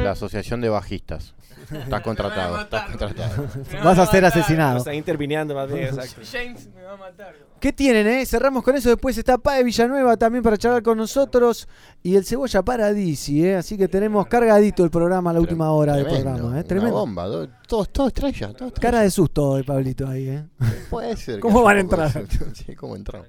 la 0.05 0.13
Asociación 0.13 0.61
de 0.61 0.69
Bajistas. 0.69 1.35
Estás 1.73 2.03
contratado, 2.03 2.61
estás 2.61 2.87
contratado. 2.91 3.47
Vas 3.83 3.99
a 3.99 4.07
ser 4.07 4.25
asesinado. 4.27 4.93
interviniendo 4.93 5.55
más 5.55 5.67
bien, 5.73 5.85
exacto. 5.87 6.21
James 6.31 6.69
me 6.75 6.83
va 6.83 6.93
a 6.93 6.97
matar. 6.97 7.35
¿Qué 7.59 7.73
tienen, 7.73 8.07
eh? 8.07 8.27
Cerramos 8.27 8.63
con 8.63 8.77
eso. 8.77 8.91
Después 8.91 9.17
está 9.17 9.39
Pae 9.39 9.65
Villanueva 9.65 10.19
también 10.19 10.43
para 10.45 10.59
charlar 10.59 10.83
con 10.83 10.99
nosotros. 10.99 11.67
Y 12.03 12.17
el 12.17 12.27
Cebolla 12.27 12.63
Paradisi, 12.63 13.47
¿eh? 13.47 13.57
Así 13.57 13.79
que 13.79 13.89
tenemos 13.89 14.27
cargadito 14.27 14.85
el 14.85 14.91
programa 14.91 15.31
a 15.31 15.33
la 15.33 15.41
última 15.41 15.71
hora 15.71 15.95
del 15.97 16.05
Tremendo, 16.05 16.31
programa, 16.33 16.49
¿eh? 16.51 16.53
una 16.61 16.65
Tremendo. 16.65 16.93
bomba, 16.99 17.27
do- 17.27 17.49
todo, 17.67 17.87
todo 17.87 18.07
estrella, 18.09 18.49
todo 18.53 18.69
estrella. 18.69 18.81
Cara 18.91 19.01
de 19.01 19.11
susto 19.11 19.49
hoy, 19.49 19.63
Pablito, 19.63 20.07
ahí, 20.07 20.29
¿eh? 20.29 20.45
Puede 20.91 21.17
ser. 21.17 21.41
¿Cómo 21.41 21.61
que 21.61 21.65
van 21.65 21.77
a 21.79 21.81
entrar? 21.81 22.11
Sí, 22.53 22.75
¿cómo 22.77 22.95
entraron? 22.97 23.27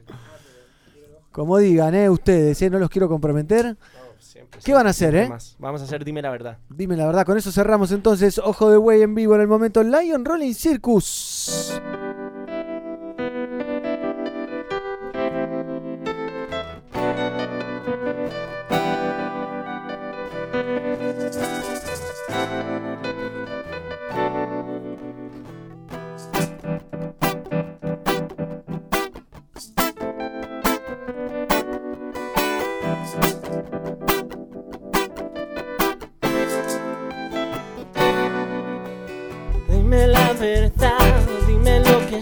Como 1.32 1.58
digan, 1.58 1.96
¿eh? 1.96 2.10
Ustedes, 2.10 2.62
¿eh? 2.62 2.70
No 2.70 2.80
los 2.80 2.90
quiero 2.90 3.08
comprometer. 3.08 3.78
¿Qué 4.64 4.74
van 4.74 4.88
a 4.88 4.92
hacer, 4.92 5.16
eh? 5.16 5.30
más. 5.30 5.56
Vamos 5.60 5.82
a 5.82 5.84
hacer 5.86 6.04
Dime 6.06 6.22
la 6.22 6.30
verdad. 6.30 6.58
Dime 6.70 6.96
la 6.96 7.06
verdad, 7.06 7.26
con 7.26 7.38
eso 7.38 7.52
cerramos 7.52 7.92
entonces 7.92 8.40
Ojo 8.40 8.70
de 8.70 8.78
Buey 8.78 9.02
en 9.02 9.16
vivo 9.16 9.36
en 9.36 9.42
el 9.42 9.48
momento 9.48 9.84
Lion 9.84 10.26
Rolling 10.26 10.54
Circus. 10.54 11.82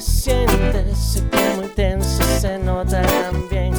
sientes, 0.04 0.98
sé 0.98 1.30
que 1.30 1.56
muy 1.56 1.68
tensa 1.68 2.24
se 2.40 2.58
nota 2.60 3.02
también. 3.02 3.74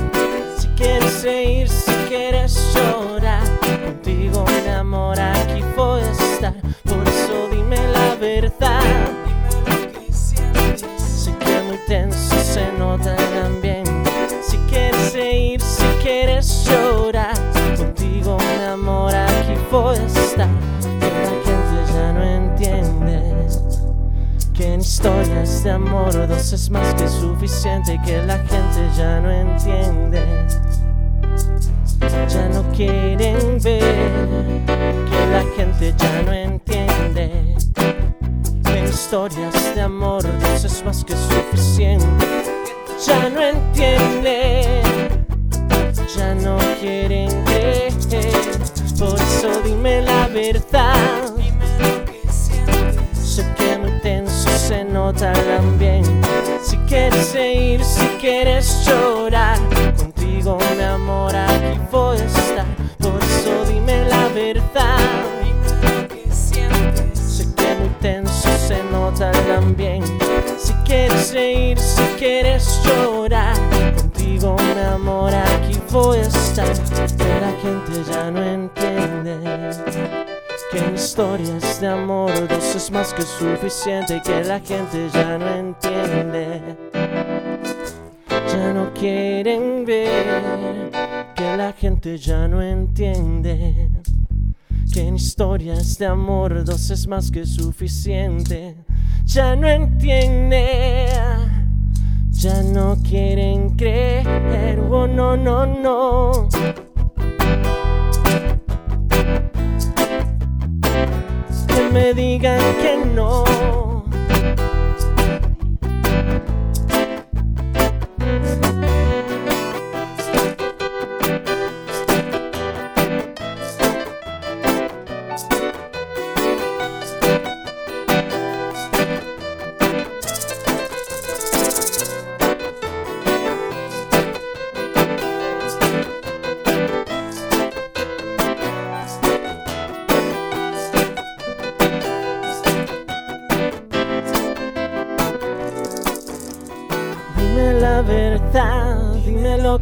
Si 0.58 0.68
quieres 0.68 1.22
reír, 1.22 1.68
si 1.68 1.92
quieres 2.08 2.58
llorar, 2.74 3.42
contigo 3.60 4.44
mi 4.46 4.70
amor 4.70 5.18
aquí 5.20 5.62
voy 5.76 6.02
a 6.02 6.10
estar. 6.10 6.54
Por 6.84 7.08
eso 7.08 7.48
dime 7.50 7.76
la 7.92 8.14
verdad. 8.16 8.82
Sé 10.10 11.32
que 11.38 11.62
muy 11.62 11.78
tenso 11.86 12.36
se 12.42 12.72
nota 12.78 13.23
historias 25.04 25.62
de 25.62 25.70
amor 25.70 26.26
dos 26.26 26.54
es 26.54 26.70
más 26.70 26.94
que 26.94 27.06
suficiente. 27.06 28.00
Que 28.06 28.22
la 28.22 28.38
gente 28.38 28.88
ya 28.96 29.20
no 29.20 29.30
entiende, 29.30 30.22
ya 32.26 32.48
no 32.48 32.62
quieren 32.72 33.60
ver. 33.62 34.64
Que 34.64 35.26
la 35.30 35.44
gente 35.54 35.94
ya 35.98 36.22
no 36.22 36.32
entiende 36.32 37.54
en 38.64 38.84
historias 38.84 39.74
de 39.74 39.82
amor 39.82 40.22
dos 40.22 40.64
es 40.64 40.82
más 40.82 41.04
que 41.04 41.14
suficiente. 41.14 42.26
Ya 43.06 43.28
no 43.28 43.42
entiende, 43.42 44.80
ya 46.16 46.34
no 46.34 46.56
quieren 46.80 47.28
creer. 47.44 47.92
Por 48.98 49.20
eso 49.20 49.60
dime 49.66 50.00
la 50.00 50.28
verdad. 50.28 51.33
Nota 54.94 55.32
el 55.32 55.58
ambiente. 55.58 56.28
Si 56.62 56.76
quieres 56.88 57.34
reír, 57.34 57.84
si 57.84 58.06
quieres 58.20 58.86
llorar, 58.86 59.58
contigo 59.96 60.56
mi 60.76 60.82
amor 60.84 61.34
aquí 61.34 61.80
voy 61.90 62.16
a 62.16 62.24
estar. 62.24 62.64
Por 63.00 63.20
eso 63.20 63.64
dime 63.66 64.04
la 64.08 64.28
verdad. 64.28 64.98
Sé 67.12 67.44
que 67.56 67.74
muy 67.74 67.88
tenso 68.00 68.48
se 68.68 68.82
nota 68.84 69.32
ambiente. 69.56 70.26
Si 70.58 70.72
quieres 70.86 71.34
reír, 71.34 71.76
si 71.76 72.02
quieres 72.16 72.80
llorar, 72.84 73.56
contigo 73.96 74.56
mi 74.76 74.80
amor 74.80 75.34
aquí 75.34 75.76
voy 75.90 76.18
a 76.18 76.22
estar. 76.22 76.72
Que 77.18 77.40
la 77.40 77.52
gente 77.60 77.92
ya 78.08 78.30
no 78.30 78.42
entiende 78.44 80.33
que 80.74 80.94
historias 80.94 81.80
de 81.80 81.86
amor 81.86 82.32
dos 82.48 82.74
es 82.74 82.90
más 82.90 83.14
que 83.14 83.22
suficiente. 83.22 84.20
Que 84.24 84.44
la 84.44 84.58
gente 84.60 85.08
ya 85.12 85.38
no 85.38 85.48
entiende, 85.48 86.60
ya 88.48 88.72
no 88.72 88.92
quieren 88.92 89.84
ver. 89.84 90.90
Que 91.34 91.56
la 91.56 91.72
gente 91.72 92.18
ya 92.18 92.48
no 92.48 92.60
entiende 92.60 93.90
que 94.92 95.08
en 95.08 95.16
historias 95.16 95.98
de 95.98 96.06
amor 96.06 96.64
dos 96.64 96.90
es 96.90 97.06
más 97.06 97.30
que 97.30 97.46
suficiente. 97.46 98.76
Ya 99.26 99.56
no 99.56 99.68
entiende, 99.68 101.08
ya 102.30 102.62
no 102.62 102.96
quieren 103.02 103.70
creer. 103.76 104.78
Oh, 104.90 105.06
no, 105.06 105.36
no, 105.36 105.66
no. 105.66 106.48
Me 111.94 112.12
digan 112.12 112.60
que 112.82 112.96
no. 113.14 113.93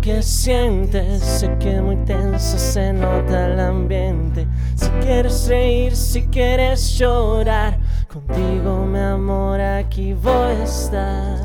Que 0.03 0.21
sientes. 0.23 1.23
Sé 1.23 1.57
que 1.59 1.81
muy 1.81 1.97
tenso 2.05 2.59
se 2.59 2.93
nota 2.93 3.47
el 3.47 3.61
ambiente. 3.61 4.47
Si 4.75 4.89
quieres 5.01 5.49
reír, 5.49 5.97
si 5.97 6.27
quieres 6.27 6.99
llorar, 6.99 7.79
contigo 8.13 8.85
mi 8.85 8.99
amor 8.99 9.61
aquí 9.61 10.13
voy 10.13 10.35
a 10.35 10.65
estar. 10.65 11.39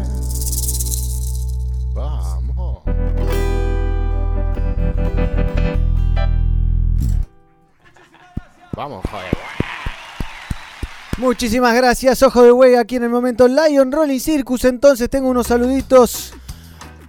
Vamos. 1.94 2.84
Vamos, 8.76 9.06
joder. 9.10 9.38
Muchísimas 11.18 11.76
gracias, 11.76 12.22
Ojo 12.22 12.44
de 12.44 12.52
Huega, 12.52 12.82
aquí 12.82 12.98
en 12.98 13.04
el 13.04 13.10
momento 13.10 13.48
Lion 13.48 13.92
Rolling 13.92 14.20
Circus. 14.20 14.66
Entonces 14.66 15.10
tengo 15.10 15.30
unos 15.30 15.48
saluditos. 15.48 16.34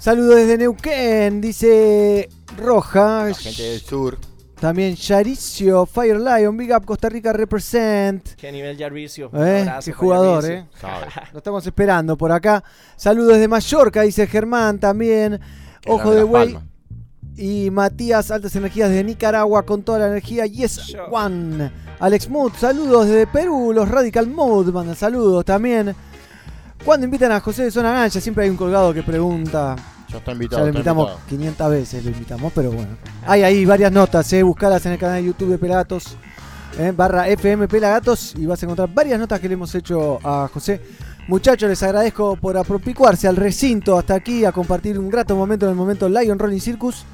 Saludos 0.08 0.36
desde 0.36 0.56
Neuquén, 0.56 1.38
dice 1.38 2.30
Roja. 2.56 3.26
La 3.28 3.34
gente 3.34 3.62
del 3.62 3.80
sur. 3.82 4.16
También 4.58 4.96
Yaricio, 4.96 5.84
Fire 5.84 6.18
Lion, 6.18 6.56
Big 6.56 6.74
Up 6.74 6.86
Costa 6.86 7.10
Rica 7.10 7.30
Represent. 7.30 8.26
Qué 8.36 8.50
nivel 8.50 8.78
Yarvicio. 8.78 9.30
Eh, 9.34 9.70
qué 9.84 9.92
jugador, 9.92 10.46
eh. 10.46 10.64
Lo 11.32 11.38
estamos 11.40 11.66
esperando 11.66 12.16
por 12.16 12.32
acá. 12.32 12.64
Saludos 12.96 13.34
desde 13.34 13.48
Mallorca, 13.48 14.00
dice 14.00 14.26
Germán 14.26 14.78
también. 14.78 15.38
Ojo 15.86 16.10
de. 16.12 16.24
Palmas. 16.24 16.62
Y 17.36 17.70
Matías, 17.70 18.30
altas 18.30 18.56
energías 18.56 18.88
de 18.88 19.04
Nicaragua 19.04 19.66
con 19.66 19.82
toda 19.82 19.98
la 19.98 20.06
energía. 20.06 20.46
Yes, 20.46 20.96
One. 21.10 21.70
Alex 22.00 22.30
Mood, 22.30 22.52
saludos 22.54 23.08
desde 23.08 23.26
Perú. 23.26 23.74
Los 23.74 23.86
Radical 23.86 24.26
Mood 24.26 24.72
mandan 24.72 24.96
saludos 24.96 25.44
también. 25.44 25.94
Cuando 26.82 27.04
invitan 27.04 27.30
a 27.30 27.40
José 27.40 27.64
de 27.64 27.70
Zona 27.70 27.92
Gancha, 27.92 28.22
siempre 28.22 28.44
hay 28.44 28.50
un 28.50 28.56
colgado 28.56 28.94
que 28.94 29.02
pregunta. 29.02 29.76
Ya 30.10 30.18
está 30.18 30.30
Ya 30.30 30.34
invitado. 30.34 30.62
lo 30.62 30.66
está 30.68 30.78
invitamos 30.78 31.08
invitado. 31.10 31.28
500 31.28 31.70
veces, 31.70 32.04
lo 32.04 32.10
invitamos, 32.10 32.52
pero 32.54 32.70
bueno. 32.72 32.96
Hay 33.26 33.42
ahí 33.42 33.64
varias 33.64 33.92
notas, 33.92 34.32
eh. 34.32 34.42
Buscalas 34.42 34.84
en 34.86 34.92
el 34.92 34.98
canal 34.98 35.16
de 35.20 35.26
YouTube 35.28 35.50
de 35.50 35.58
Pelagatos, 35.58 36.16
eh, 36.78 36.92
barra 36.96 37.28
FM 37.28 37.68
Pelagatos, 37.68 38.34
y 38.36 38.46
vas 38.46 38.62
a 38.62 38.66
encontrar 38.66 38.88
varias 38.92 39.18
notas 39.18 39.38
que 39.40 39.48
le 39.48 39.54
hemos 39.54 39.74
hecho 39.74 40.18
a 40.24 40.48
José. 40.52 40.80
Muchachos, 41.28 41.68
les 41.68 41.82
agradezco 41.82 42.36
por 42.36 42.56
apropicuarse 42.56 43.28
al 43.28 43.36
recinto 43.36 43.98
hasta 43.98 44.14
aquí, 44.14 44.46
a 44.46 44.52
compartir 44.52 44.98
un 44.98 45.10
grato 45.10 45.36
momento 45.36 45.66
en 45.66 45.70
el 45.72 45.76
momento 45.76 46.08
Lion 46.08 46.38
Rolling 46.38 46.60
Circus, 46.60 47.04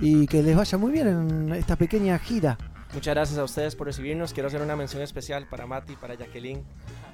y 0.00 0.26
que 0.28 0.40
les 0.42 0.54
vaya 0.56 0.78
muy 0.78 0.92
bien 0.92 1.08
en 1.08 1.52
esta 1.54 1.74
pequeña 1.74 2.16
gira. 2.20 2.56
Muchas 2.94 3.14
gracias 3.14 3.38
a 3.38 3.44
ustedes 3.44 3.74
por 3.74 3.88
recibirnos. 3.88 4.32
Quiero 4.32 4.46
hacer 4.46 4.62
una 4.62 4.76
mención 4.76 5.02
especial 5.02 5.46
para 5.48 5.66
Mati 5.66 5.96
para 5.96 6.14
Jacqueline, 6.14 6.62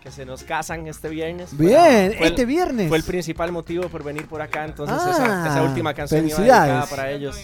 que 0.02 0.10
se 0.10 0.24
nos 0.26 0.42
casan 0.42 0.86
este 0.88 1.08
viernes. 1.08 1.56
Bien, 1.56 2.12
Fue 2.16 2.26
el- 2.26 2.32
este 2.32 2.44
viernes. 2.44 2.88
Fue 2.88 2.98
el 2.98 3.04
principal 3.04 3.52
motivo 3.52 3.88
por 3.88 4.02
venir 4.02 4.26
por 4.26 4.42
acá, 4.42 4.64
entonces 4.64 4.96
Ah, 5.00 5.10
esa, 5.10 5.48
esa 5.48 5.62
última 5.62 5.94
canción 5.94 6.26
iba 6.28 6.38
dedicada 6.38 6.86
para 6.86 7.10
ellos. 7.10 7.36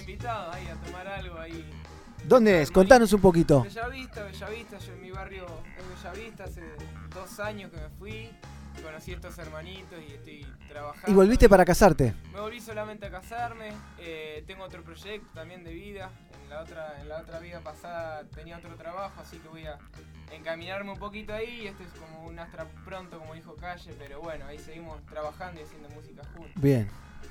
¿Dónde 2.25 2.63
es? 2.63 2.71
Contanos 2.71 3.13
un 3.13 3.21
poquito. 3.21 3.63
Bellavista, 3.63 4.25
Bellavista, 4.25 4.79
yo 4.79 4.93
en 4.93 5.01
mi 5.03 5.11
barrio 5.11 5.47
es 5.79 6.03
Bellavista, 6.03 6.45
hace 6.45 6.63
dos 7.15 7.41
años 7.41 7.71
que 7.71 7.79
me 7.79 7.89
fui, 7.99 8.31
conocí 8.85 9.13
a 9.13 9.15
estos 9.15 9.39
hermanitos 9.39 9.99
y 10.07 10.13
estoy 10.13 10.47
trabajando. 10.69 11.11
Y 11.11 11.15
volviste 11.15 11.49
para 11.49 11.65
casarte. 11.65 12.13
Me 12.33 12.41
volví 12.41 12.61
solamente 12.61 13.07
a 13.07 13.11
casarme, 13.11 13.71
eh, 13.99 14.45
tengo 14.47 14.65
otro 14.65 14.83
proyecto 14.83 15.29
también 15.35 15.65
de 15.65 15.73
vida, 15.73 16.11
en 16.45 16.51
la, 16.51 16.61
otra, 16.63 17.01
en 17.01 17.09
la 17.09 17.21
otra 17.21 17.39
vida 17.39 17.61
pasada 17.61 18.23
tenía 18.35 18.59
otro 18.59 18.75
trabajo, 18.75 19.21
así 19.23 19.39
que 19.39 19.49
voy 19.49 19.65
a 19.67 19.79
encaminarme 20.33 20.93
un 20.93 20.99
poquito 20.99 21.33
ahí, 21.35 21.63
y 21.63 21.67
esto 21.67 21.83
es 21.83 21.91
como 22.01 22.27
un 22.27 22.39
astra 22.39 22.67
pronto, 22.85 23.19
como 23.19 23.35
dijo 23.35 23.55
Calle, 23.57 23.93
pero 23.99 24.21
bueno, 24.21 24.47
ahí 24.47 24.59
seguimos 24.59 25.05
trabajando 25.07 25.61
y 25.61 25.65
haciendo 25.65 25.89
música 25.91 26.23
juntos. 26.35 26.53
Bien. 26.57 26.89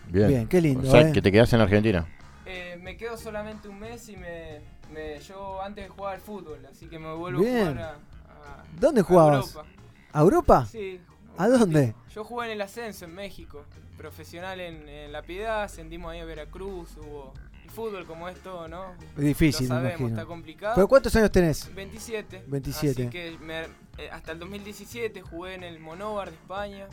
Bien. 0.08 0.28
Bien, 0.28 0.48
qué 0.48 0.62
lindo, 0.62 0.88
O 0.88 0.92
sea, 0.92 1.02
eh. 1.10 1.12
que 1.12 1.22
te 1.22 1.32
quedas 1.32 1.52
en 1.54 1.62
Argentina. 1.62 2.06
Eh, 2.46 2.78
me 2.82 2.96
quedo 2.98 3.18
solamente 3.18 3.68
un 3.68 3.80
mes 3.80 4.08
y 4.10 4.16
me, 4.16 4.62
me- 4.94 5.20
yo 5.20 5.62
antes 5.62 5.90
jugaba 5.90 6.14
al 6.16 6.22
fútbol, 6.22 6.66
así 6.72 6.88
que 6.88 6.98
me 6.98 7.14
vuelvo 7.14 7.42
Bien. 7.42 7.58
a 7.58 7.70
jugar 7.72 7.80
a, 7.80 7.90
a- 7.92 8.64
¿Dónde 8.80 9.02
a 9.02 9.04
jugabas? 9.04 9.46
Europa. 9.56 9.70
¿A 10.14 10.22
Europa? 10.22 10.66
Sí. 10.66 11.02
¿A 11.38 11.48
dónde? 11.50 11.94
Yo 12.16 12.24
jugué 12.24 12.48
en 12.48 12.52
el 12.54 12.62
ascenso 12.62 13.06
en 13.06 13.14
México, 13.14 13.64
profesional 13.98 14.60
en, 14.60 14.88
en 14.88 15.12
La 15.12 15.22
Piedad, 15.22 15.64
ascendimos 15.64 16.12
ahí 16.12 16.20
a 16.20 16.26
Veracruz, 16.26 16.96
hubo 16.98 17.34
el 17.68 17.74
fútbol 17.74 18.06
como 18.06 18.28
es 18.30 18.40
todo, 18.42 18.68
¿no? 18.68 18.94
Es 19.18 19.24
difícil, 19.24 19.68
Lo 19.68 19.76
me 19.76 19.82
sabemos, 19.82 20.00
imagino. 20.00 20.18
está 20.20 20.26
complicado. 20.28 20.76
¿Pero 20.76 20.88
cuántos 20.88 21.16
años 21.16 21.32
tenés? 21.32 21.74
27. 21.76 22.44
27. 22.48 23.02
Así 23.04 23.10
que 23.12 23.38
me- 23.40 23.66
eh, 23.98 24.10
hasta 24.12 24.32
el 24.32 24.40
2017 24.40 25.22
jugué 25.22 25.56
en 25.56 25.64
el 25.64 25.80
Monóvar 25.80 26.30
de 26.30 26.36
España 26.36 26.88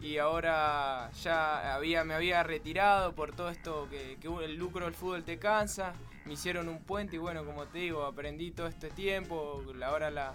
y 0.00 0.18
ahora 0.18 1.10
ya 1.22 1.74
había, 1.74 2.04
me 2.04 2.14
había 2.14 2.42
retirado 2.42 3.14
por 3.14 3.32
todo 3.34 3.48
esto 3.50 3.88
que, 3.90 4.18
que 4.20 4.28
el 4.44 4.56
lucro 4.56 4.84
del 4.84 4.94
fútbol 4.94 5.22
te 5.24 5.38
cansa. 5.38 5.94
Me 6.26 6.34
hicieron 6.34 6.68
un 6.68 6.78
puente 6.82 7.16
y 7.16 7.18
bueno, 7.18 7.44
como 7.44 7.64
te 7.66 7.78
digo, 7.78 8.04
aprendí 8.04 8.50
todo 8.52 8.66
este 8.68 8.90
tiempo. 8.90 9.62
Ahora 9.84 10.10
la, 10.10 10.34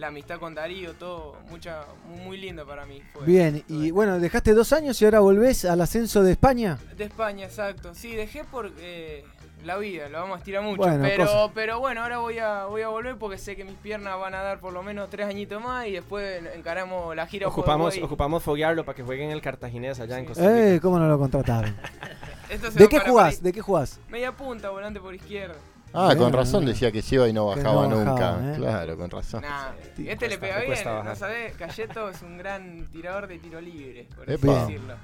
la 0.00 0.08
amistad 0.08 0.38
con 0.38 0.54
Darío, 0.54 0.94
todo, 0.94 1.36
mucha, 1.50 1.84
muy, 2.08 2.20
muy 2.20 2.36
lindo 2.38 2.66
para 2.66 2.86
mí. 2.86 3.02
Fue. 3.12 3.26
Bien, 3.26 3.62
y 3.68 3.90
bueno, 3.90 4.18
dejaste 4.18 4.54
dos 4.54 4.72
años 4.72 5.00
y 5.00 5.04
ahora 5.04 5.20
volvés 5.20 5.66
al 5.66 5.80
ascenso 5.82 6.22
de 6.22 6.32
España. 6.32 6.78
De 6.96 7.04
España, 7.04 7.44
exacto. 7.44 7.94
Sí, 7.94 8.16
dejé 8.16 8.44
por 8.44 8.72
eh, 8.78 9.24
la 9.62 9.76
vida, 9.76 10.08
lo 10.08 10.20
vamos 10.20 10.36
a 10.36 10.38
estirar 10.38 10.62
mucho. 10.62 10.78
Bueno, 10.78 11.02
pero, 11.02 11.26
cosa. 11.26 11.52
pero 11.54 11.80
bueno, 11.80 12.02
ahora 12.02 12.18
voy 12.18 12.38
a, 12.38 12.64
voy 12.64 12.80
a 12.80 12.88
volver 12.88 13.18
porque 13.18 13.36
sé 13.36 13.56
que 13.56 13.64
mis 13.64 13.76
piernas 13.76 14.18
van 14.18 14.34
a 14.34 14.40
dar 14.40 14.58
por 14.58 14.72
lo 14.72 14.82
menos 14.82 15.10
tres 15.10 15.26
añitos 15.26 15.62
más 15.62 15.86
y 15.86 15.92
después 15.92 16.42
encaramos 16.54 17.14
la 17.14 17.26
gira. 17.26 17.46
Ocupamos, 17.46 17.98
ocupamos 17.98 18.42
foguearlo 18.42 18.84
para 18.84 18.96
que 18.96 19.02
juegue 19.02 19.24
en 19.24 19.32
el 19.32 19.42
Cartaginés 19.42 20.00
allá 20.00 20.18
en 20.18 20.24
Costa 20.24 20.42
Rica. 20.42 20.66
Eh, 20.66 20.80
¿cómo 20.80 20.98
no 20.98 21.08
lo 21.08 21.18
contrataron? 21.18 21.76
¿De 22.74 22.88
qué 22.88 23.00
jugás? 23.00 23.42
¿De 23.42 23.52
qué 23.52 23.60
jugás? 23.60 24.00
Media 24.08 24.32
punta, 24.32 24.70
volante 24.70 24.98
por 24.98 25.14
izquierda. 25.14 25.56
Ah, 25.92 26.14
con 26.16 26.32
razón 26.32 26.64
decía 26.66 26.92
que 26.92 27.02
se 27.02 27.16
iba 27.16 27.28
y 27.28 27.32
no 27.32 27.46
bajaba 27.46 27.86
no 27.86 27.96
nunca. 27.96 28.12
bajaba, 28.12 28.52
¿eh? 28.52 28.56
Claro, 28.56 28.96
con 28.96 29.10
razón. 29.10 29.42
Nah, 29.42 29.70
este 30.06 30.28
le 30.28 30.38
pega 30.38 30.60
bien, 30.60 30.78
no 31.04 31.16
sabés, 31.16 31.54
Cayeto 31.56 32.08
es 32.10 32.22
un 32.22 32.38
gran 32.38 32.86
tirador 32.92 33.26
de 33.26 33.38
tiro 33.38 33.60
libre, 33.60 34.08
por 34.16 34.30
así 34.30 34.46
decirlo. 34.46 34.94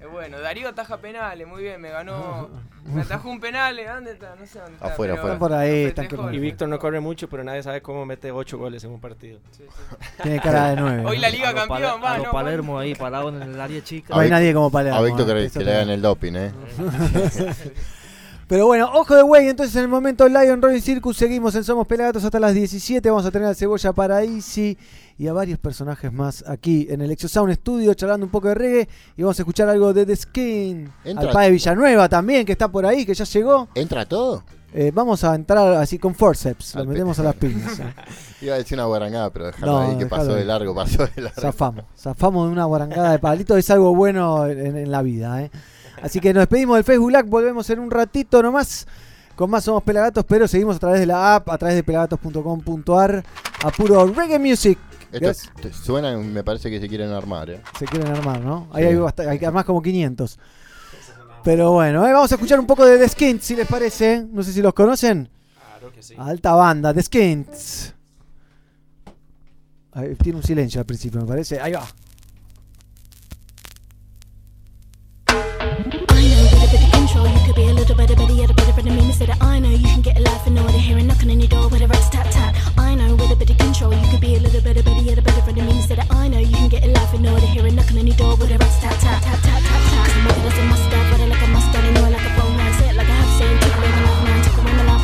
Es 0.00 0.08
bueno, 0.08 0.38
Darío 0.38 0.68
ataja 0.68 0.98
penales, 0.98 1.44
muy 1.48 1.64
bien, 1.64 1.80
me 1.80 1.90
ganó, 1.90 2.48
me 2.84 3.02
atajó 3.02 3.30
un 3.30 3.40
penal, 3.40 3.76
¿eh? 3.80 3.86
¿dónde 3.88 4.12
está? 4.12 4.36
No 4.38 4.46
sé 4.46 4.60
dónde 4.60 4.74
está. 4.74 4.86
Afuera, 4.86 5.14
afuera. 5.14 5.32
Están 5.32 5.38
por 5.40 5.52
ahí, 5.52 5.92
como- 6.08 6.30
Y 6.30 6.38
Víctor 6.38 6.68
no 6.68 6.78
corre 6.78 7.00
mucho, 7.00 7.28
pero 7.28 7.42
nadie 7.42 7.64
sabe 7.64 7.82
cómo 7.82 8.06
mete 8.06 8.30
8 8.30 8.58
goles 8.58 8.84
en 8.84 8.92
un 8.92 9.00
partido. 9.00 9.40
Tiene 10.22 10.40
cara 10.40 10.70
de 10.70 10.76
nueve. 10.76 11.04
Hoy 11.04 11.16
¿no? 11.16 11.22
la 11.22 11.30
Liga 11.30 11.52
Campeón, 11.52 12.00
va, 12.00 12.14
a 12.14 12.18
lo 12.18 12.24
¿no? 12.26 12.30
Palermo 12.30 12.78
ahí 12.78 12.94
parado 12.94 13.30
en 13.30 13.42
el 13.42 13.60
área 13.60 13.82
chica. 13.82 14.14
No 14.14 14.20
hay 14.20 14.30
nadie 14.30 14.54
como 14.54 14.70
Palermo. 14.70 15.00
A 15.00 15.02
Víctor 15.02 15.36
¿eh? 15.36 15.50
que, 15.50 15.64
le 15.64 15.74
hagan 15.74 15.90
el 15.90 16.00
doping, 16.00 16.32
¿eh? 16.36 16.52
Pero 18.48 18.64
bueno, 18.66 18.90
ojo 18.94 19.14
de 19.14 19.22
güey, 19.22 19.48
entonces 19.48 19.76
en 19.76 19.82
el 19.82 19.88
momento 19.88 20.26
Lion 20.26 20.62
Rolling 20.62 20.80
Circus 20.80 21.18
seguimos 21.18 21.54
en 21.54 21.64
Somos 21.64 21.86
Pelagatos 21.86 22.24
hasta 22.24 22.40
las 22.40 22.54
17. 22.54 23.10
Vamos 23.10 23.26
a 23.26 23.30
tener 23.30 23.46
al 23.46 23.54
Cebolla 23.54 23.92
Paraísi 23.92 24.78
y 25.18 25.26
a 25.26 25.34
varios 25.34 25.58
personajes 25.58 26.10
más 26.10 26.42
aquí 26.48 26.86
en 26.88 27.02
el 27.02 27.10
Exo 27.10 27.28
Sound 27.28 27.52
Studio 27.56 27.92
charlando 27.92 28.24
un 28.24 28.32
poco 28.32 28.48
de 28.48 28.54
reggae 28.54 28.88
y 29.18 29.22
vamos 29.22 29.38
a 29.38 29.42
escuchar 29.42 29.68
algo 29.68 29.92
de 29.92 30.06
The 30.06 30.16
Skin. 30.16 30.90
Entra- 31.04 31.26
Al 31.28 31.30
Padre 31.34 31.50
Villanueva 31.50 32.08
también, 32.08 32.46
que 32.46 32.52
está 32.52 32.68
por 32.68 32.86
ahí, 32.86 33.04
que 33.04 33.12
ya 33.12 33.24
llegó. 33.24 33.68
¿Entra 33.74 34.06
todo? 34.06 34.42
Eh, 34.72 34.92
vamos 34.94 35.24
a 35.24 35.34
entrar 35.34 35.74
así 35.74 35.98
con 35.98 36.14
forceps, 36.14 36.74
lo 36.74 36.84
metemos 36.86 37.18
a 37.18 37.22
las 37.24 37.34
piñas. 37.34 37.80
¿eh? 37.80 37.84
Iba 38.42 38.54
a 38.54 38.58
decir 38.58 38.76
una 38.78 38.84
guarangada, 38.86 39.30
pero 39.30 39.46
dejarlo 39.46 39.72
No, 39.72 39.78
ahí 39.90 39.98
que 39.98 40.06
pasó 40.06 40.34
de 40.34 40.44
largo, 40.44 40.74
pasó 40.74 41.06
de 41.06 41.22
largo. 41.22 41.40
Zafamos, 41.40 41.84
zafamos 41.98 42.46
de 42.46 42.52
una 42.52 42.64
guarangada 42.64 43.12
de 43.12 43.18
palito, 43.18 43.56
es 43.56 43.68
algo 43.70 43.94
bueno 43.94 44.46
en, 44.46 44.76
en 44.76 44.90
la 44.90 45.02
vida. 45.02 45.42
¿eh? 45.42 45.50
Así 46.02 46.20
que 46.20 46.32
nos 46.32 46.42
despedimos 46.42 46.76
del 46.76 46.84
Facebook 46.84 47.10
Live, 47.10 47.22
volvemos 47.24 47.68
en 47.70 47.78
un 47.80 47.90
ratito 47.90 48.42
nomás. 48.42 48.86
Con 49.36 49.50
más 49.50 49.62
Somos 49.64 49.84
Pelagatos, 49.84 50.24
pero 50.24 50.48
seguimos 50.48 50.76
a 50.76 50.78
través 50.80 50.98
de 51.00 51.06
la 51.06 51.36
app, 51.36 51.48
a 51.50 51.58
través 51.58 51.76
de 51.76 51.84
pelagatos.com.ar, 51.84 53.24
a 53.62 53.70
puro 53.70 54.04
reggae 54.06 54.38
music. 54.38 54.78
Esto 55.12 55.18
Gracias. 55.26 55.52
te- 55.62 55.72
suena, 55.72 56.12
y 56.12 56.16
me 56.16 56.42
parece 56.42 56.68
que 56.70 56.80
se 56.80 56.88
quieren 56.88 57.10
armar, 57.12 57.48
¿eh? 57.50 57.60
Se 57.78 57.86
quieren 57.86 58.10
armar, 58.12 58.40
¿no? 58.40 58.66
Ahí 58.72 58.82
Sí. 58.82 58.88
hay, 58.90 58.94
bast- 58.96 59.26
hay 59.28 59.52
más 59.52 59.64
como 59.64 59.80
500. 59.80 60.38
Pero 61.44 61.70
bueno, 61.72 62.04
eh, 62.06 62.12
vamos 62.12 62.30
a 62.32 62.34
escuchar 62.34 62.58
un 62.58 62.66
poco 62.66 62.84
de 62.84 62.98
The 62.98 63.08
Skins, 63.08 63.44
si 63.44 63.54
les 63.54 63.66
parece. 63.68 64.26
No 64.30 64.42
sé 64.42 64.52
si 64.52 64.60
los 64.60 64.74
conocen. 64.74 65.28
Claro 65.78 65.92
que 65.94 66.02
sí. 66.02 66.14
Alta 66.18 66.52
banda, 66.54 66.92
The 66.92 67.02
Skins. 67.02 67.94
Ahí 69.92 70.14
tiene 70.16 70.38
un 70.38 70.44
silencio 70.44 70.80
al 70.80 70.86
principio, 70.86 71.20
me 71.20 71.26
parece. 71.26 71.60
Ahí 71.60 71.72
va. 71.72 71.86
Control 77.08 77.32
you 77.32 77.40
could 77.46 77.56
be 77.56 77.64
a 77.64 77.72
little 77.72 77.96
better, 77.96 78.14
better 78.14 78.32
yet 78.32 78.50
a 78.50 78.54
better 78.54 78.72
friend 78.72 78.88
of 78.88 78.94
me. 78.94 79.06
Instead 79.06 79.30
of 79.30 79.40
I 79.40 79.58
know 79.58 79.70
you 79.70 79.88
can 79.88 80.02
get 80.02 80.18
a 80.18 80.20
life 80.20 80.46
and 80.46 80.58
order 80.58 80.76
here 80.76 80.98
and 80.98 81.08
knocking 81.08 81.30
on 81.30 81.40
your 81.40 81.48
door 81.48 81.68
with 81.68 81.80
a 81.80 81.88
rat 81.88 82.04
tat 82.12 82.30
tat. 82.30 82.54
I 82.76 82.94
know 82.94 83.16
with 83.16 83.30
a 83.32 83.36
bit 83.36 83.48
of 83.48 83.56
control 83.56 83.94
you 83.94 84.06
could 84.10 84.20
be 84.20 84.36
a 84.36 84.40
little 84.40 84.60
better, 84.60 84.82
better 84.82 85.00
yet 85.00 85.16
a 85.16 85.22
better 85.22 85.40
friend 85.40 85.58
of 85.58 85.64
me. 85.64 85.76
Instead 85.76 86.00
of 86.00 86.10
I 86.10 86.28
know 86.28 86.38
you 86.38 86.52
can 86.52 86.68
get 86.68 86.84
a 86.84 86.88
life 86.88 87.14
and 87.14 87.26
order 87.26 87.46
here 87.46 87.64
and 87.64 87.76
knocking 87.76 87.98
on 87.98 88.06
your 88.06 88.16
door 88.16 88.36
with 88.36 88.50
a 88.50 88.58
rat 88.58 88.74
tat 88.82 89.00
tat 89.00 89.22
tat 89.22 89.40
tat 89.40 89.62
tat 89.64 89.82
tat. 89.88 90.04
Cause 90.04 90.16
I'm 90.16 90.26
wicked 90.26 90.52
as 90.52 90.58
a 90.58 90.64
mustard, 90.68 91.06
but 91.10 91.20
I 91.20 91.26
like 91.32 91.42
a 91.42 91.48
mustard 91.48 91.84
and 91.84 91.94
know 91.94 92.10
like 92.10 92.26
a 92.28 92.32
phone 92.36 92.56
man. 92.56 92.72
Say 92.78 92.88
it 92.90 92.96
like 92.96 93.08
I 93.08 93.16
have 93.16 93.62
take 93.62 93.76
away 93.78 93.90
my 93.96 94.02
life 94.04 94.22
man, 94.24 94.40
away 94.44 94.72
my 94.72 94.82
lifeline. 94.84 94.97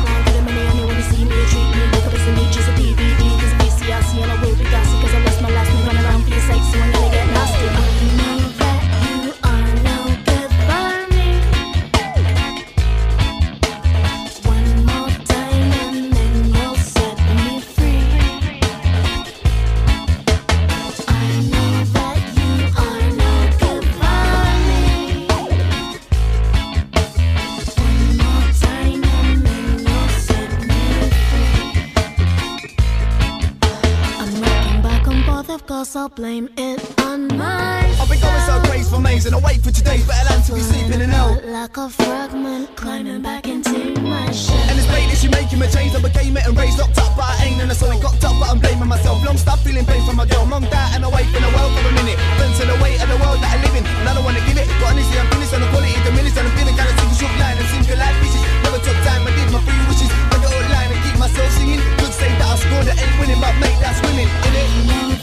Course 35.65 35.95
I'll 35.95 36.09
blame 36.09 36.49
it 36.57 36.77
on 37.01 37.27
my. 37.37 37.81
I've 37.97 38.09
been 38.09 38.21
going 38.21 38.43
so 38.45 38.61
crazy 38.69 38.85
for 38.85 39.01
maze 39.01 39.25
and 39.25 39.33
I 39.33 39.39
wait 39.41 39.65
for 39.65 39.71
today's 39.73 40.05
better 40.05 40.29
land 40.29 40.45
to 40.45 40.53
be 40.53 40.61
sleeping 40.61 41.01
in 41.01 41.09
hell. 41.09 41.41
Like 41.41 41.77
a 41.77 41.89
fragment 41.89 42.75
climbing 42.75 43.21
back 43.21 43.47
into 43.47 43.97
my 44.01 44.29
shell. 44.29 44.53
And 44.69 44.77
it's 44.77 44.85
that 44.85 45.17
she 45.17 45.27
making 45.27 45.57
me 45.57 45.67
change. 45.73 45.97
I 45.97 46.01
became 46.05 46.37
it 46.37 46.45
and 46.45 46.53
raised 46.53 46.77
locked 46.77 47.01
up, 47.01 47.17
but 47.17 47.25
I 47.25 47.49
ain't 47.49 47.61
and 47.61 47.71
I 47.71 47.73
saw 47.73 47.89
it 47.89 47.97
got 47.97 48.13
up, 48.13 48.35
but 48.37 48.47
I'm 48.53 48.59
blaming 48.59 48.89
myself. 48.89 49.25
Long 49.25 49.37
stop 49.37 49.57
feeling 49.65 49.85
pain 49.85 50.05
from 50.05 50.21
my 50.21 50.27
girl. 50.29 50.45
Mong 50.45 50.69
that 50.69 50.93
and 50.93 51.01
away 51.01 51.25
from 51.33 51.41
the 51.41 51.49
world 51.49 51.71
for 51.73 51.81
a 51.81 51.93
minute. 51.97 52.19
Then 52.37 52.51
to 52.61 52.63
the 52.69 52.77
weight 52.83 53.01
of 53.01 53.09
the 53.09 53.17
world 53.17 53.41
that 53.41 53.57
I 53.57 53.57
live 53.65 53.73
in. 53.73 53.85
And 53.89 54.05
I 54.05 54.13
don't 54.13 54.25
wanna 54.25 54.45
give 54.45 54.61
it, 54.61 54.69
but 54.77 54.93
honestly 54.93 55.17
I'm 55.17 55.29
finished 55.33 55.53
and 55.55 55.65
the 55.65 55.69
quality 55.73 55.97
diminished. 56.05 56.37
And 56.37 56.45
I'm 56.45 56.53
feeling 56.53 56.77
kinda 56.77 56.93
sick 56.93 57.09
of 57.09 57.17
shook 57.17 57.33
line 57.41 57.57
and 57.57 57.67
single 57.73 57.97
like 57.97 58.17
fishes. 58.21 58.43
Never 58.61 58.79
took 58.85 58.97
time, 59.01 59.25
I 59.25 59.33
did 59.33 59.49
my 59.49 59.59
three 59.65 59.81
wishes. 59.89 60.11
I 60.29 60.35
got 60.45 60.53
a 60.53 60.61
line 60.69 60.93
and 60.93 61.01
keep 61.01 61.17
myself 61.17 61.49
singing. 61.57 61.81
Could 61.97 62.13
say 62.13 62.29
that 62.37 62.53
I 62.53 62.55
scored, 62.61 62.85
that 62.85 63.01
ain't 63.01 63.17
winning, 63.17 63.41
but 63.41 63.55
mate, 63.57 63.79
that's 63.81 63.97
winning, 64.05 64.29
innit? 64.45 65.14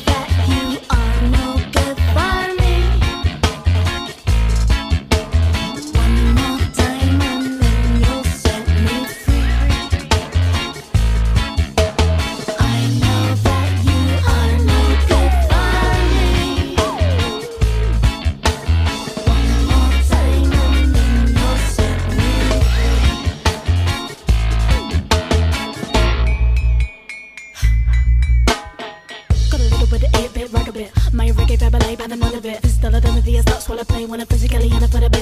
That's 34.02 34.10
what 34.10 34.10
I 34.10 34.10
play 34.10 34.10
when 34.10 34.20
I'm 34.20 34.26
physically 34.26 34.66
in 34.66 34.82
it 34.82 34.90
for 34.90 35.00
the 35.00 35.21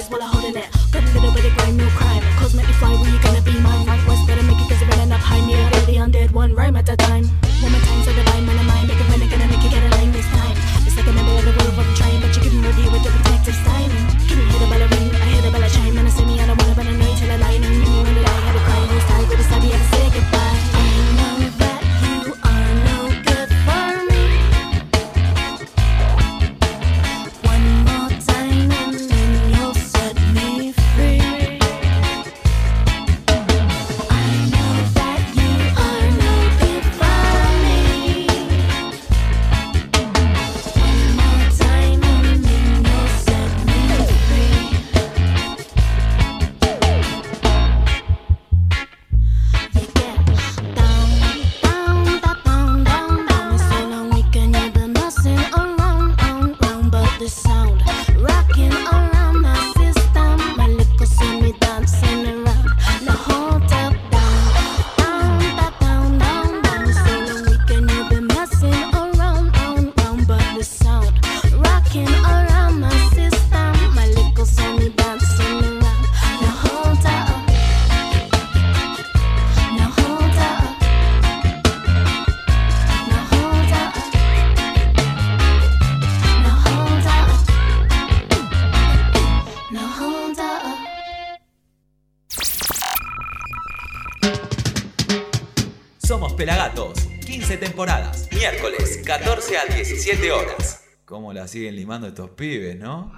siguen 101.50 101.76
limando 101.76 102.06
estos 102.06 102.30
pibes, 102.30 102.76
¿no? 102.76 103.12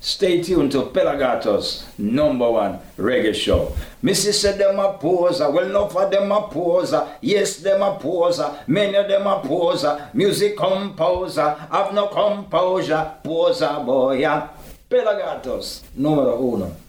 Stay 0.00 0.40
tuned 0.40 0.70
to 0.70 0.82
Pelagatos 0.92 1.84
number 1.98 2.48
one 2.48 2.78
reggae 2.96 3.34
show. 3.34 3.74
Me 4.02 4.14
sister 4.14 4.52
them 4.52 4.78
a 4.78 4.96
poser, 4.98 5.50
well 5.50 5.66
enough 5.66 5.90
for 5.90 6.08
them 6.08 6.30
a 6.30 6.48
poser. 6.48 7.08
Yes, 7.20 7.56
them 7.56 7.82
a 7.82 7.98
poser, 7.98 8.50
many 8.68 8.94
of 8.94 9.08
them 9.08 9.26
a 9.26 9.40
poser. 9.40 10.10
Music 10.14 10.56
composer, 10.56 11.56
have 11.72 11.92
no 11.92 12.06
composure, 12.06 13.14
poser 13.24 13.82
boy. 13.84 14.24
Pelagatos 14.88 15.82
numero 15.96 16.38
uno. 16.38 16.85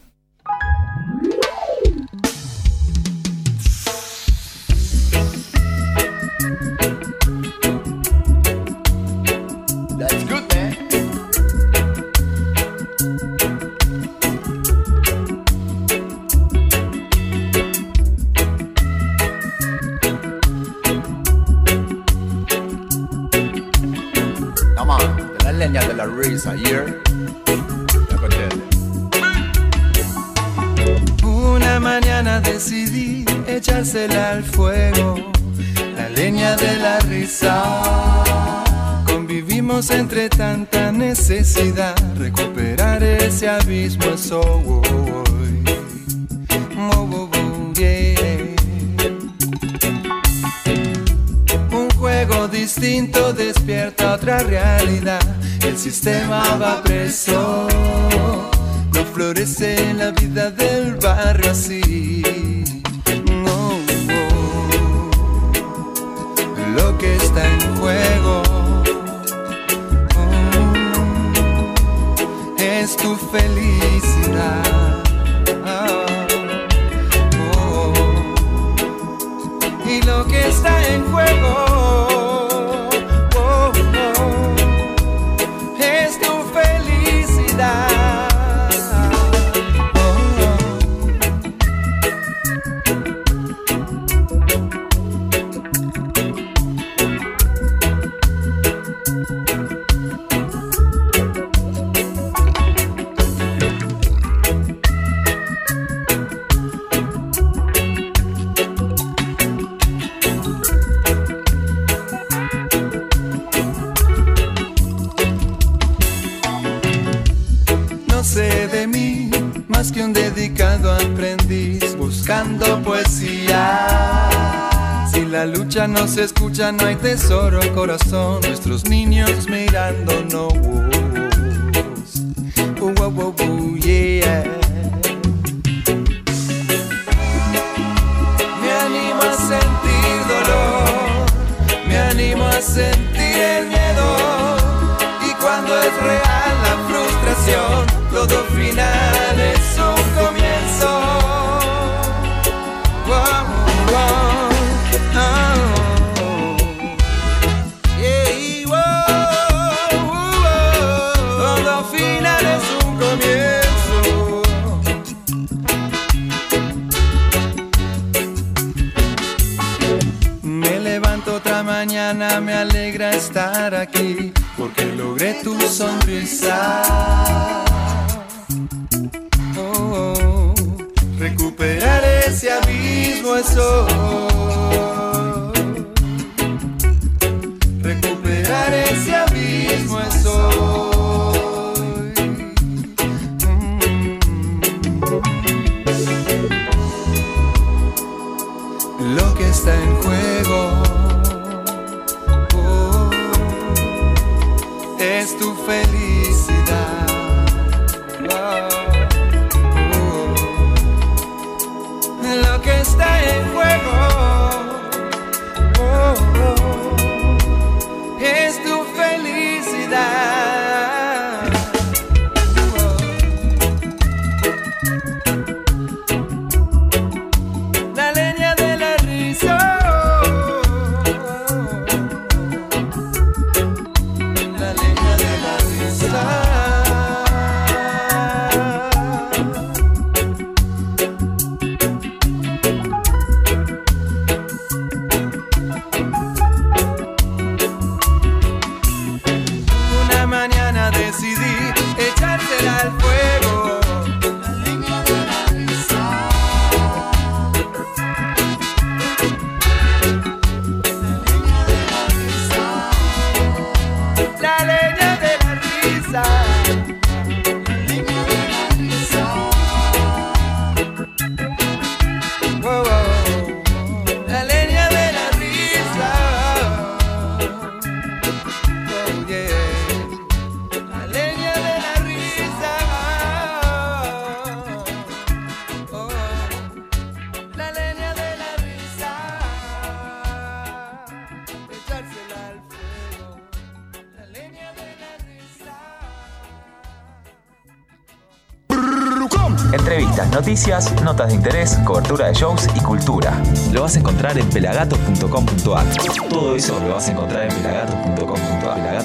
Noticias, 300.57 300.91
notas 301.03 301.27
de 301.27 301.35
interés, 301.35 301.77
cobertura 301.85 302.29
de 302.29 302.33
shows 302.33 302.67
y 302.75 302.79
cultura. 302.79 303.39
Lo 303.71 303.83
vas 303.83 303.95
a 303.95 303.99
encontrar 303.99 304.35
en 304.39 304.49
pelagatos.com.ar. 304.49 305.85
Todo 306.29 306.55
eso 306.55 306.79
lo 306.79 306.95
vas 306.95 307.07
a 307.07 307.11
encontrar 307.11 307.43
en 307.43 307.53
pelagatos.com.ar. 307.53 309.03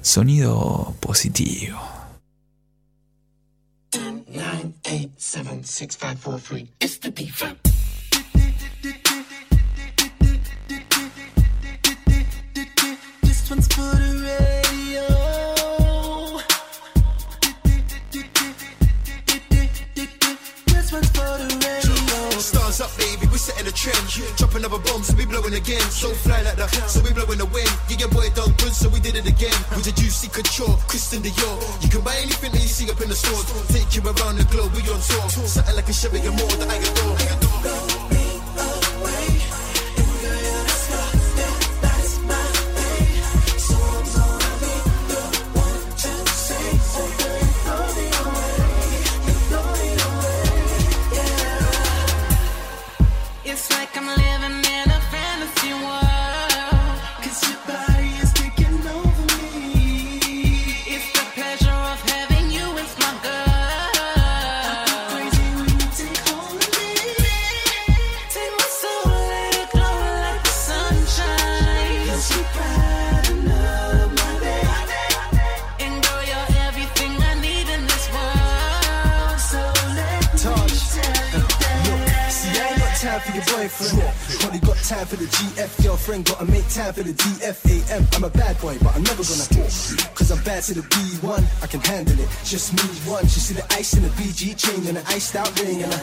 Sonido 0.00 0.94
positivo. 1.00 1.80
سألك 35.00 35.88
الشبكة 35.88 36.30
موت 36.30 36.59
stop 95.30 95.54
being 95.54 95.84
a 95.84 95.99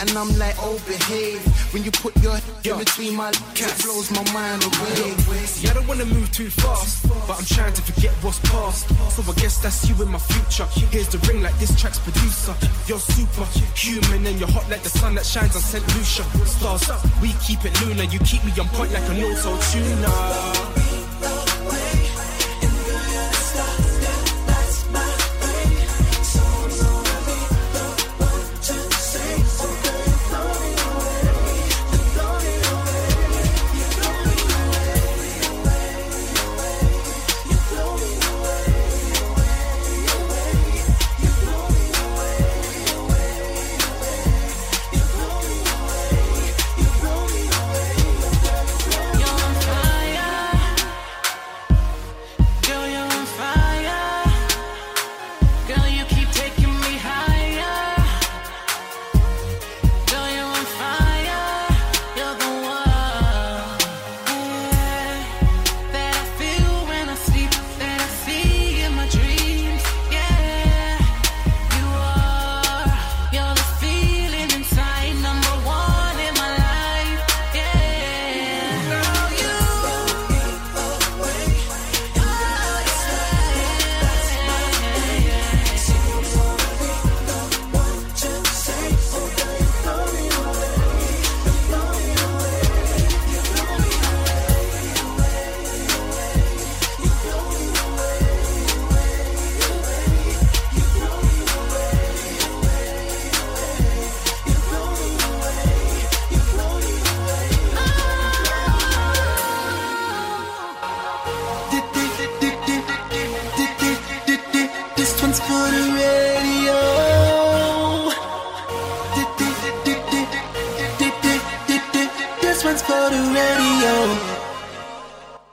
and 0.00 0.10
I'm 0.10 0.30
like, 0.38 0.56
oh, 0.58 0.78
behave. 0.86 1.40
When 1.72 1.84
you 1.84 1.90
put 1.90 2.16
your 2.22 2.34
head 2.34 2.44
in 2.64 2.78
between 2.78 3.16
my 3.16 3.30
it 3.30 3.74
blows 3.82 4.10
my 4.10 4.24
mind 4.32 4.64
away. 4.64 5.14
See, 5.46 5.68
I 5.68 5.74
don't 5.74 5.86
wanna 5.86 6.06
move 6.06 6.30
too 6.32 6.50
fast, 6.50 7.08
but 7.26 7.38
I'm 7.38 7.44
trying 7.44 7.74
to 7.74 7.82
forget 7.82 8.12
what's 8.22 8.38
past. 8.50 8.88
So 9.14 9.22
I 9.22 9.34
guess 9.34 9.58
that's 9.60 9.88
you 9.88 9.94
in 10.02 10.08
my 10.08 10.18
future. 10.18 10.66
Here's 10.90 11.08
the 11.08 11.18
ring 11.28 11.42
like 11.42 11.58
this 11.58 11.74
track's 11.80 11.98
producer. 11.98 12.54
You're 12.86 12.98
super 12.98 13.44
human 13.76 14.26
and 14.26 14.38
you're 14.38 14.50
hot 14.50 14.68
like 14.70 14.82
the 14.82 14.90
sun 14.90 15.14
that 15.16 15.26
shines 15.26 15.54
on 15.54 15.62
St. 15.62 15.84
Lucia. 15.94 16.24
Stars 16.46 16.88
we 17.20 17.32
keep 17.44 17.64
it 17.64 17.74
lunar. 17.82 18.04
You 18.04 18.18
keep 18.20 18.44
me 18.44 18.52
on 18.58 18.68
point 18.68 18.92
like 18.92 19.08
an 19.08 19.22
auto 19.22 19.58
tuner. 19.70 20.67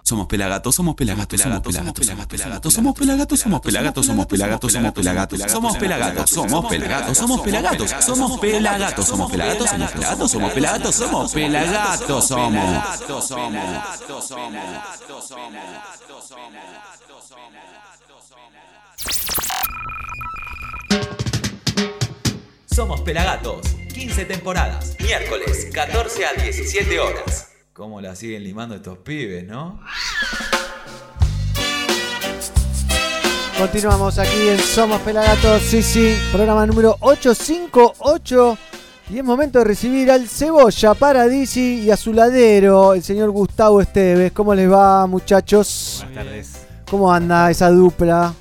Somos 0.07 0.27
pelagatos, 0.27 0.76
somos 0.76 0.94
pelagatos, 0.94 1.41
somos 1.41 1.61
pelagatos, 1.61 2.06
somos 2.06 2.27
pelagatos, 2.27 2.73
somos 2.73 2.94
pelagatos, 2.95 3.41
somos 3.41 3.57
pelagatos, 3.57 4.06
somos 4.06 4.18
pelagatos, 4.18 5.49
somos 5.49 5.77
pelagatos, 5.77 6.30
somos 6.30 6.61
pelagatos, 6.61 7.18
somos 7.18 7.41
pelagatos, 7.41 7.41
somos 7.41 7.41
pelagatos, 7.41 8.06
somos 8.06 8.40
pelagatos, 8.40 9.07
somos 9.07 9.32
pelagatos, 9.32 9.65
somos 9.65 9.91
pelagatos, 9.91 10.26
somos 10.30 10.52
pelagatos, 10.53 10.95
somos 10.95 11.32
pelagatos, 11.34 12.27
somos. 12.27 12.53
pelagatos, 12.53 13.18
Somos. 13.18 13.41
pelagatos, 13.49 14.30
Somos 22.68 23.02
Pelagatos, 23.02 23.65
15 23.94 24.26
temporadas, 24.26 24.95
miércoles 24.99 25.69
14 25.73 26.26
a 26.26 26.34
17 26.34 26.99
horas. 26.99 27.55
¿Cómo 27.76 27.99
la 27.99 28.15
siguen 28.15 28.41
limando 28.41 28.73
estos 28.76 28.99
pibes, 28.99 29.45
no? 29.45 29.81
Continuamos 33.60 34.18
aquí 34.18 34.47
en 34.47 34.57
Somos 34.60 35.02
Pelagatos, 35.02 35.61
sí, 35.61 35.84
sí, 35.84 36.15
programa 36.31 36.65
número 36.65 36.95
858. 37.02 38.57
Y 39.10 39.18
es 39.18 39.23
momento 39.26 39.60
de 39.60 39.65
recibir 39.65 40.10
al 40.10 40.26
Cebolla 40.30 40.93
Paradisi 40.93 41.81
y 41.84 41.91
a 41.91 41.97
su 41.97 42.14
ladero, 42.14 42.93
el 42.93 43.03
señor 43.03 43.31
Gustavo 43.31 43.81
Esteves. 43.81 44.31
¿Cómo 44.31 44.56
les 44.56 44.72
va, 44.72 45.06
muchachos? 45.06 46.03
Buenas 46.06 46.26
tardes. 46.26 46.65
¿Cómo 46.89 47.11
anda 47.14 47.52
esa 47.52 47.69
dupla? 47.72 48.34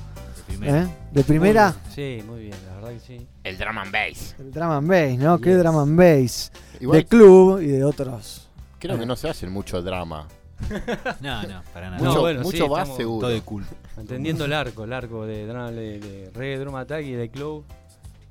primera. 0.46 0.82
¿Eh? 0.84 0.86
¿De 1.10 1.24
primera? 1.24 1.74
Sí, 1.92 2.22
muy 2.24 2.38
bien, 2.42 2.56
la 2.68 2.74
verdad 2.76 2.90
que 2.92 3.00
sí. 3.00 3.26
El 3.42 3.58
drum 3.58 3.78
and 3.78 3.90
bass. 3.92 4.36
El 4.38 4.52
drum 4.52 4.70
and 4.70 4.88
bass, 4.88 5.18
¿no? 5.18 5.40
¿Qué 5.40 5.54
drum 5.56 5.76
and 5.78 5.98
bass? 5.98 6.52
Igual- 6.78 6.98
De 7.00 7.04
club 7.06 7.60
y 7.60 7.66
de 7.66 7.82
otros. 7.84 8.43
Creo 8.86 8.98
que 8.98 9.06
no 9.06 9.16
se 9.16 9.28
hacen 9.30 9.50
mucho 9.50 9.80
drama. 9.82 10.28
No, 11.20 11.42
no, 11.42 11.62
para 11.72 11.90
nada. 11.90 11.98
Mucho, 12.02 12.14
No, 12.14 12.20
bueno, 12.20 12.42
mucho 12.42 12.64
sí, 12.64 12.68
va 12.70 12.86
seguro. 12.86 13.26
todo 13.26 13.30
de 13.34 13.40
cool. 13.42 13.64
Entendiendo 13.96 14.44
el 14.44 14.52
arco, 14.52 14.84
el 14.84 14.92
arco 14.92 15.26
de, 15.26 15.46
de, 15.46 15.98
de 15.98 16.30
reggae 16.34 16.58
drum 16.58 16.76
attack 16.76 17.02
y 17.04 17.12
de 17.12 17.28
club, 17.30 17.64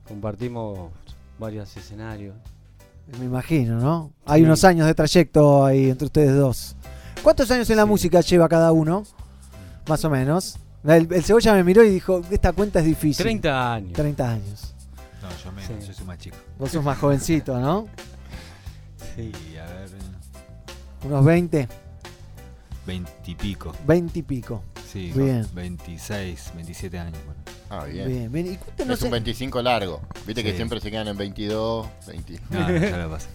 compartimos 0.07 0.91
varios 1.39 1.75
escenarios. 1.75 2.35
Me 3.19 3.25
imagino, 3.25 3.79
¿no? 3.79 4.11
Hay 4.25 4.41
Sí. 4.41 4.45
unos 4.45 4.63
años 4.63 4.87
de 4.87 4.93
trayecto 4.93 5.65
ahí 5.65 5.89
entre 5.89 6.05
ustedes 6.05 6.35
dos. 6.35 6.75
¿Cuántos 7.21 7.49
años 7.51 7.69
en 7.69 7.77
la 7.77 7.85
música 7.85 8.21
lleva 8.21 8.47
cada 8.47 8.71
uno? 8.71 9.03
Más 9.87 10.03
o 10.05 10.09
menos. 10.09 10.57
El, 10.85 11.11
el 11.13 11.23
Cebolla 11.23 11.53
me 11.53 11.63
miró 11.63 11.83
y 11.83 11.89
dijo, 11.89 12.21
esta 12.31 12.53
cuenta 12.53 12.79
es 12.79 12.85
difícil. 12.85 13.23
30 13.23 13.73
años. 13.73 13.93
30 13.93 14.29
años. 14.29 14.73
No, 15.21 15.29
yo 15.43 15.51
menos, 15.51 15.87
yo 15.87 15.93
soy 15.93 16.05
más 16.05 16.17
chico. 16.19 16.37
Vos 16.57 16.71
sos 16.71 16.83
más 16.83 16.97
jovencito, 16.97 17.59
¿no? 17.59 17.87
Sí, 19.15 19.31
Unos 21.03 21.25
20, 21.25 21.67
20 22.85 23.11
y 23.27 23.35
pico. 23.35 23.71
20 23.85 24.19
y 24.19 24.21
pico. 24.23 24.63
Sí, 24.91 25.11
Bien. 25.15 25.45
26, 25.53 26.51
27 26.55 26.99
años. 26.99 27.17
bueno. 27.25 27.41
Ah, 27.69 27.85
bien. 27.85 28.07
Bien, 28.07 28.31
bien. 28.31 28.45
¿Y 28.47 28.91
Es 28.91 29.01
un 29.01 29.07
eh, 29.07 29.11
25 29.11 29.61
largo. 29.61 30.01
Viste 30.27 30.43
que 30.43 30.51
Sí. 30.51 30.57
siempre 30.57 30.79
se 30.79 30.91
quedan 30.91 31.07
en 31.07 31.17
22, 31.17 31.87
20. 32.07 32.39
No, 32.51 32.59
no, 32.69 32.77
ya 32.77 32.97
lo 32.97 33.09
pasa. 33.09 33.29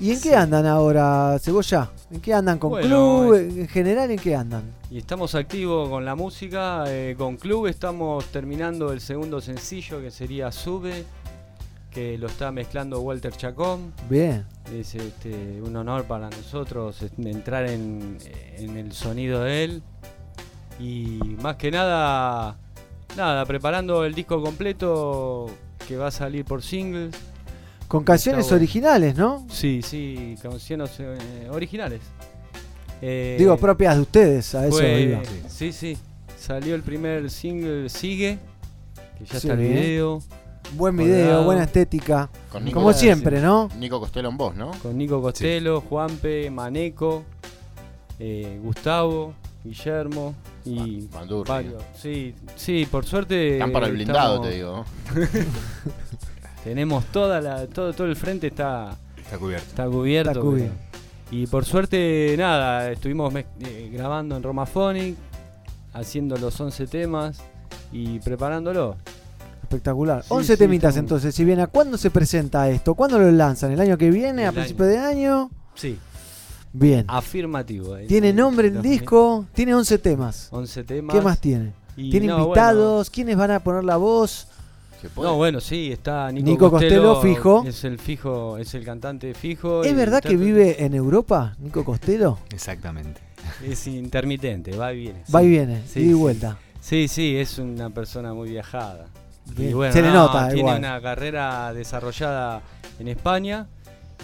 ¿Y 0.00 0.10
en 0.10 0.20
qué 0.20 0.34
andan 0.34 0.66
ahora, 0.66 1.38
Cebolla? 1.40 1.90
¿En 2.10 2.20
qué 2.20 2.34
andan 2.34 2.58
con 2.58 2.70
Bueno, 2.70 2.88
club? 2.88 3.34
es- 3.34 3.56
En 3.56 3.68
general, 3.68 4.10
¿en 4.10 4.18
qué 4.18 4.34
andan? 4.34 4.64
Y 4.90 4.98
estamos 4.98 5.34
activos 5.36 5.88
con 5.88 6.04
la 6.04 6.16
música, 6.16 6.84
eh, 6.88 7.14
con 7.16 7.36
Club 7.36 7.66
estamos 7.68 8.24
terminando 8.26 8.92
el 8.92 9.00
segundo 9.00 9.40
sencillo 9.40 10.00
que 10.00 10.10
sería 10.10 10.50
Sube, 10.50 11.04
que 11.92 12.16
lo 12.18 12.26
está 12.26 12.50
mezclando 12.50 13.00
Walter 13.00 13.32
Chacón. 13.36 13.92
Bien. 14.08 14.44
Es 14.74 14.94
este, 14.94 15.60
un 15.62 15.76
honor 15.76 16.04
para 16.04 16.30
nosotros 16.30 16.98
entrar 17.18 17.68
en, 17.68 18.18
en 18.56 18.76
el 18.76 18.92
sonido 18.92 19.42
de 19.44 19.64
él. 19.64 19.82
Y 20.80 21.18
más 21.42 21.56
que 21.56 21.70
nada, 21.70 22.56
nada, 23.16 23.44
preparando 23.44 24.04
el 24.04 24.14
disco 24.14 24.42
completo 24.42 25.50
que 25.86 25.96
va 25.96 26.06
a 26.08 26.10
salir 26.10 26.44
por 26.44 26.62
singles. 26.62 27.14
Con 27.88 28.04
canciones 28.04 28.46
Está 28.46 28.54
originales, 28.56 29.14
¿no? 29.16 29.46
Sí, 29.50 29.82
sí, 29.82 30.36
canciones 30.42 30.90
eh, 30.98 31.48
originales. 31.50 32.00
Eh, 33.02 33.36
Digo, 33.38 33.56
propias 33.58 33.96
de 33.96 34.00
ustedes, 34.02 34.54
a 34.54 34.66
eso 34.66 34.78
fue- 34.78 35.00
iba. 35.02 35.20
Sí, 35.48 35.72
sí. 35.72 35.98
Salió 36.38 36.74
el 36.74 36.82
primer 36.82 37.30
single 37.30 37.88
Sigue, 37.90 38.38
que 39.18 39.24
ya 39.26 39.30
Sí. 39.40 39.48
está 39.48 39.52
el 39.52 39.58
video. 39.68 40.22
Buen 40.74 40.96
video, 40.96 41.44
buena 41.44 41.64
estética. 41.64 42.30
Con 42.50 42.64
Nico- 42.64 42.80
Como 42.80 42.92
siempre, 42.92 43.40
¿no? 43.40 43.68
Nico 43.78 44.00
Costello 44.00 44.28
en 44.30 44.36
voz, 44.36 44.54
¿no? 44.56 44.70
Con 44.82 44.96
Nico 44.96 45.20
Costello, 45.20 45.80
Juanpe, 45.82 46.50
Maneco, 46.50 47.24
eh, 48.18 48.58
Gustavo, 48.62 49.34
Guillermo 49.64 50.34
y 50.64 51.08
varios. 51.46 51.82
Sí, 51.96 52.34
sí, 52.56 52.86
por 52.90 53.04
suerte. 53.04 53.54
Están 53.54 53.72
para 53.72 53.86
el 53.86 53.92
blindado, 53.92 54.44
estamos- 54.44 54.48
te 54.48 54.54
digo. 54.54 54.84
Tenemos 56.64 57.04
toda 57.06 57.40
la, 57.40 57.66
todo, 57.66 57.92
todo 57.92 58.06
el 58.06 58.16
frente 58.16 58.46
está, 58.46 58.96
Está 59.16 59.36
cubierto. 59.38 59.66
Está 59.68 59.86
cubierto. 59.88 60.30
Está 60.30 60.40
cubierto. 60.40 60.74
pero- 61.30 61.38
Y 61.42 61.46
por 61.46 61.64
suerte, 61.64 62.34
nada, 62.38 62.90
estuvimos 62.90 63.34
eh, 63.34 63.90
grabando 63.92 64.36
en 64.36 64.42
Romaphonic, 64.42 65.16
haciendo 65.92 66.36
los 66.36 66.58
11 66.60 66.86
temas 66.86 67.40
y 67.92 68.18
preparándolo. 68.20 68.96
Espectacular. 69.76 70.22
Sí, 70.22 70.28
11 70.30 70.52
sí, 70.52 70.58
temitas 70.58 70.90
estamos- 70.90 70.98
entonces. 71.04 71.34
Si 71.34 71.44
bien, 71.44 71.60
¿a 71.60 71.66
cuándo 71.66 71.96
se 71.96 72.10
presenta 72.10 72.68
esto? 72.68 72.94
¿Cuándo 72.94 73.18
lo 73.18 73.30
lanzan? 73.32 73.72
¿El 73.72 73.80
año 73.80 73.96
que 73.96 74.10
viene? 74.10 74.46
¿A 74.46 74.52
principio 74.52 74.84
de 74.86 74.98
año? 74.98 75.50
Sí. 75.74 75.98
Bien. 76.72 77.04
Afirmativo. 77.08 77.96
eh. 77.96 78.06
¿Tiene 78.06 78.32
nombre 78.32 78.68
el 78.68 78.80
disco? 78.82 79.46
Tiene 79.54 79.74
11 79.74 79.98
temas. 79.98 80.48
11 80.50 80.84
temas. 80.84 81.14
¿Qué 81.16 81.22
más 81.22 81.38
tiene? 81.38 81.72
Y 81.96 82.10
¿Tiene 82.10 82.26
no, 82.28 82.38
invitados? 82.44 83.10
¿Quiénes 83.10 83.36
van 83.36 83.50
a 83.50 83.60
poner 83.60 83.84
la 83.84 83.96
voz? 83.96 84.48
No, 85.16 85.36
bueno, 85.36 85.60
sí, 85.60 85.90
está 85.90 86.30
Nico, 86.30 86.46
Nico 86.48 86.70
Costello, 86.70 87.20
fijo. 87.20 87.64
Es 87.66 87.82
el 87.82 87.98
fijo, 87.98 88.56
es 88.56 88.72
el 88.74 88.84
cantante 88.84 89.34
fijo. 89.34 89.82
¿Es 89.82 89.96
verdad 89.96 90.20
que 90.22 90.36
vive 90.36 90.84
en 90.84 90.94
Europa, 90.94 91.56
Nico 91.58 91.84
Costello? 91.84 92.38
Exactamente. 92.52 93.20
Es 93.66 93.86
intermitente, 93.88 94.76
va 94.76 94.92
y 94.94 94.98
viene. 95.00 95.24
Va 95.34 95.42
y 95.42 95.48
viene, 95.48 95.82
y 95.84 95.88
sí. 95.88 96.12
vuelta. 96.12 96.56
Sí, 96.80 97.08
sí, 97.08 97.36
es 97.36 97.58
una 97.58 97.90
persona 97.90 98.32
muy 98.32 98.50
viajada. 98.50 99.06
Y 99.56 99.72
bueno, 99.72 99.92
Se 99.92 100.02
le 100.02 100.08
no, 100.08 100.14
nota 100.14 100.46
Tiene 100.48 100.60
igual. 100.60 100.78
una 100.78 101.00
carrera 101.00 101.72
desarrollada 101.72 102.62
en 102.98 103.08
España 103.08 103.66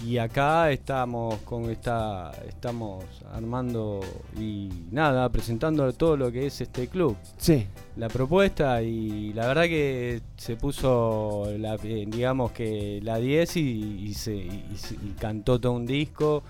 y 0.05 0.17
acá 0.17 0.71
estamos 0.71 1.39
con 1.39 1.69
esta 1.69 2.31
estamos 2.47 3.03
armando 3.33 3.99
y 4.39 4.69
nada, 4.91 5.27
presentando 5.29 5.91
todo 5.91 6.15
lo 6.15 6.31
que 6.31 6.47
es 6.47 6.61
este 6.61 6.87
club. 6.87 7.17
Sí. 7.37 7.67
La 7.97 8.07
propuesta 8.07 8.81
y 8.81 9.33
la 9.33 9.45
verdad 9.47 9.63
que 9.63 10.21
se 10.37 10.55
puso 10.55 11.47
la, 11.57 11.75
eh, 11.83 12.05
digamos 12.07 12.51
que 12.51 13.01
la 13.03 13.17
10 13.17 13.57
y, 13.57 13.61
y 14.07 14.13
se, 14.13 14.35
y 14.35 15.15
cantó 15.19 15.59
todo 15.59 15.73
un 15.73 15.85
disco 15.85 16.43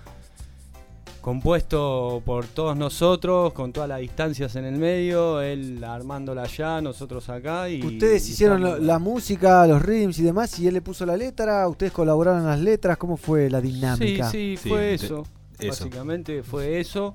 compuesto 1.20 2.22
por 2.24 2.46
todos 2.46 2.76
nosotros, 2.76 3.52
con 3.52 3.72
todas 3.72 3.88
las 3.88 4.00
distancias 4.00 4.56
en 4.56 4.64
el 4.64 4.76
medio, 4.76 5.40
él 5.40 5.82
armándola 5.84 6.42
allá, 6.42 6.80
nosotros 6.80 7.28
acá 7.28 7.68
y 7.68 7.82
Ustedes 7.84 8.28
y 8.28 8.32
hicieron 8.32 8.62
la, 8.62 8.78
la 8.78 8.98
música, 8.98 9.66
los 9.66 9.82
rhythms 9.82 10.18
y 10.18 10.22
demás, 10.22 10.58
y 10.58 10.66
él 10.66 10.74
le 10.74 10.82
puso 10.82 11.04
la 11.06 11.16
letra, 11.16 11.66
ustedes 11.68 11.92
colaboraron 11.92 12.40
en 12.40 12.46
las 12.46 12.60
letras, 12.60 12.96
¿cómo 12.96 13.16
fue 13.16 13.48
la 13.50 13.60
dinámica? 13.60 14.30
Sí, 14.30 14.56
sí, 14.56 14.68
fue 14.68 14.94
eso. 14.94 15.24
eso. 15.58 15.68
Básicamente 15.68 16.42
fue 16.42 16.80
eso. 16.80 17.14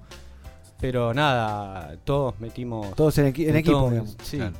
Pero 0.80 1.14
nada, 1.14 1.96
todos 2.04 2.38
metimos. 2.40 2.94
Todos 2.96 3.18
en 3.20 3.34
equi- 3.34 3.48
en 3.48 3.56
equipo, 3.56 3.78
todos- 3.78 3.92
digamos. 3.92 4.18
Sí. 4.24 4.38
Claro. 4.38 4.56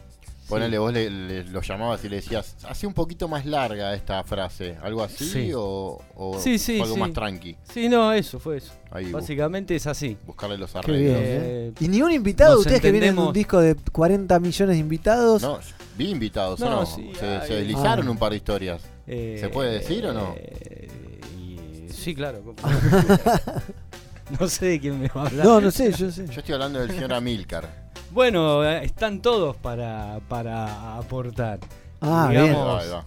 Ponele, 0.48 0.78
vos 0.78 0.94
le, 0.94 1.10
le- 1.10 1.44
lo 1.46 1.62
llamabas 1.62 2.04
y 2.06 2.10
le 2.10 2.18
decías, 2.18 2.56
hace 2.68 2.86
un 2.86 2.94
poquito 2.94 3.28
más 3.28 3.46
larga 3.46 3.94
esta 3.96 4.24
frase, 4.24 4.78
algo 4.82 5.02
así 5.04 5.26
Sí. 5.28 5.52
o, 5.56 6.00
o 6.16 6.40
Sí, 6.40 6.60
sí, 6.60 6.74
fue 6.78 6.84
algo 6.84 6.96
sí. 6.96 7.00
más 7.02 7.14
tranqui. 7.14 7.58
Sí, 7.74 7.90
no, 7.90 8.14
eso 8.14 8.40
fue 8.40 8.58
eso. 8.58 8.72
Ahí, 8.92 9.12
Básicamente 9.12 9.76
es 9.76 9.88
así. 9.88 10.18
Buscarle 10.26 10.58
los 10.58 10.76
arreglos. 10.76 11.00
bien, 11.02 11.16
¿eh? 11.20 11.74
Y 11.80 11.88
ni 11.88 12.02
un 12.02 12.12
invitado, 12.12 12.60
ustedes 12.60 12.80
que 12.82 12.92
vienen 12.92 13.16
de 13.16 13.22
un 13.22 13.34
disco 13.34 13.60
de 13.60 13.76
40 13.92 14.40
millones 14.40 14.76
de 14.76 14.80
invitados. 14.80 15.42
No, 15.42 15.60
vi 15.98 16.12
invitados, 16.12 16.62
¿o 16.62 16.66
No, 16.66 16.76
no? 16.82 16.86
sí, 16.86 17.12
se, 17.20 17.26
deslizaron 17.56 18.08
Ah. 18.08 18.12
un 18.12 18.18
par 18.18 18.30
de 18.32 18.38
historias. 18.38 18.82
Eh, 19.08 19.38
¿Se 19.40 19.50
puede 19.50 19.74
decir 19.80 20.06
o 20.06 20.14
no? 20.14 20.36
y- 21.40 21.90
sí, 21.92 22.14
claro. 22.14 22.44
no 24.40 24.48
sé 24.48 24.66
de 24.68 24.80
quién 24.80 25.00
me 25.00 25.08
va 25.08 25.24
a 25.24 25.28
hablar. 25.28 25.46
No, 25.46 25.62
no 25.62 25.72
sé, 25.72 25.92
yo 25.92 26.12
sé. 26.12 26.26
Yo 26.28 26.40
estoy 26.40 26.54
hablando 26.54 26.80
del 26.80 26.92
señor 26.92 27.14
Amilcar. 27.14 27.85
Bueno, 28.16 28.64
eh, 28.64 28.86
están 28.86 29.22
todos 29.22 29.58
para, 29.58 30.22
para 30.30 30.96
aportar. 30.96 31.60
Ah, 32.00 32.30
bien. 32.32 32.44
Ahí 32.44 32.54
va. 32.54 33.04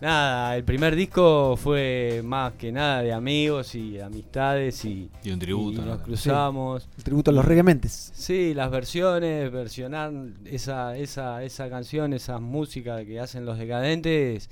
Nada, 0.00 0.56
el 0.56 0.64
primer 0.64 0.96
disco 0.96 1.56
fue 1.56 2.20
más 2.24 2.54
que 2.54 2.72
nada 2.72 3.02
de 3.02 3.12
amigos 3.12 3.76
y 3.76 4.00
amistades 4.00 4.84
y, 4.84 5.08
Y 5.22 5.30
un 5.30 5.38
tributo, 5.38 5.82
nos 5.82 6.00
cruzamos. 6.00 6.88
El 6.96 7.04
tributo 7.04 7.30
a 7.30 7.34
los 7.34 7.44
reguementes. 7.44 8.10
Sí, 8.12 8.54
las 8.54 8.72
versiones, 8.72 9.52
versionar 9.52 10.12
esa, 10.44 10.96
esa, 10.96 11.44
esa 11.44 11.70
canción, 11.70 12.12
esa 12.12 12.40
música 12.40 13.04
que 13.04 13.20
hacen 13.20 13.44
los 13.44 13.56
decadentes, 13.56 14.50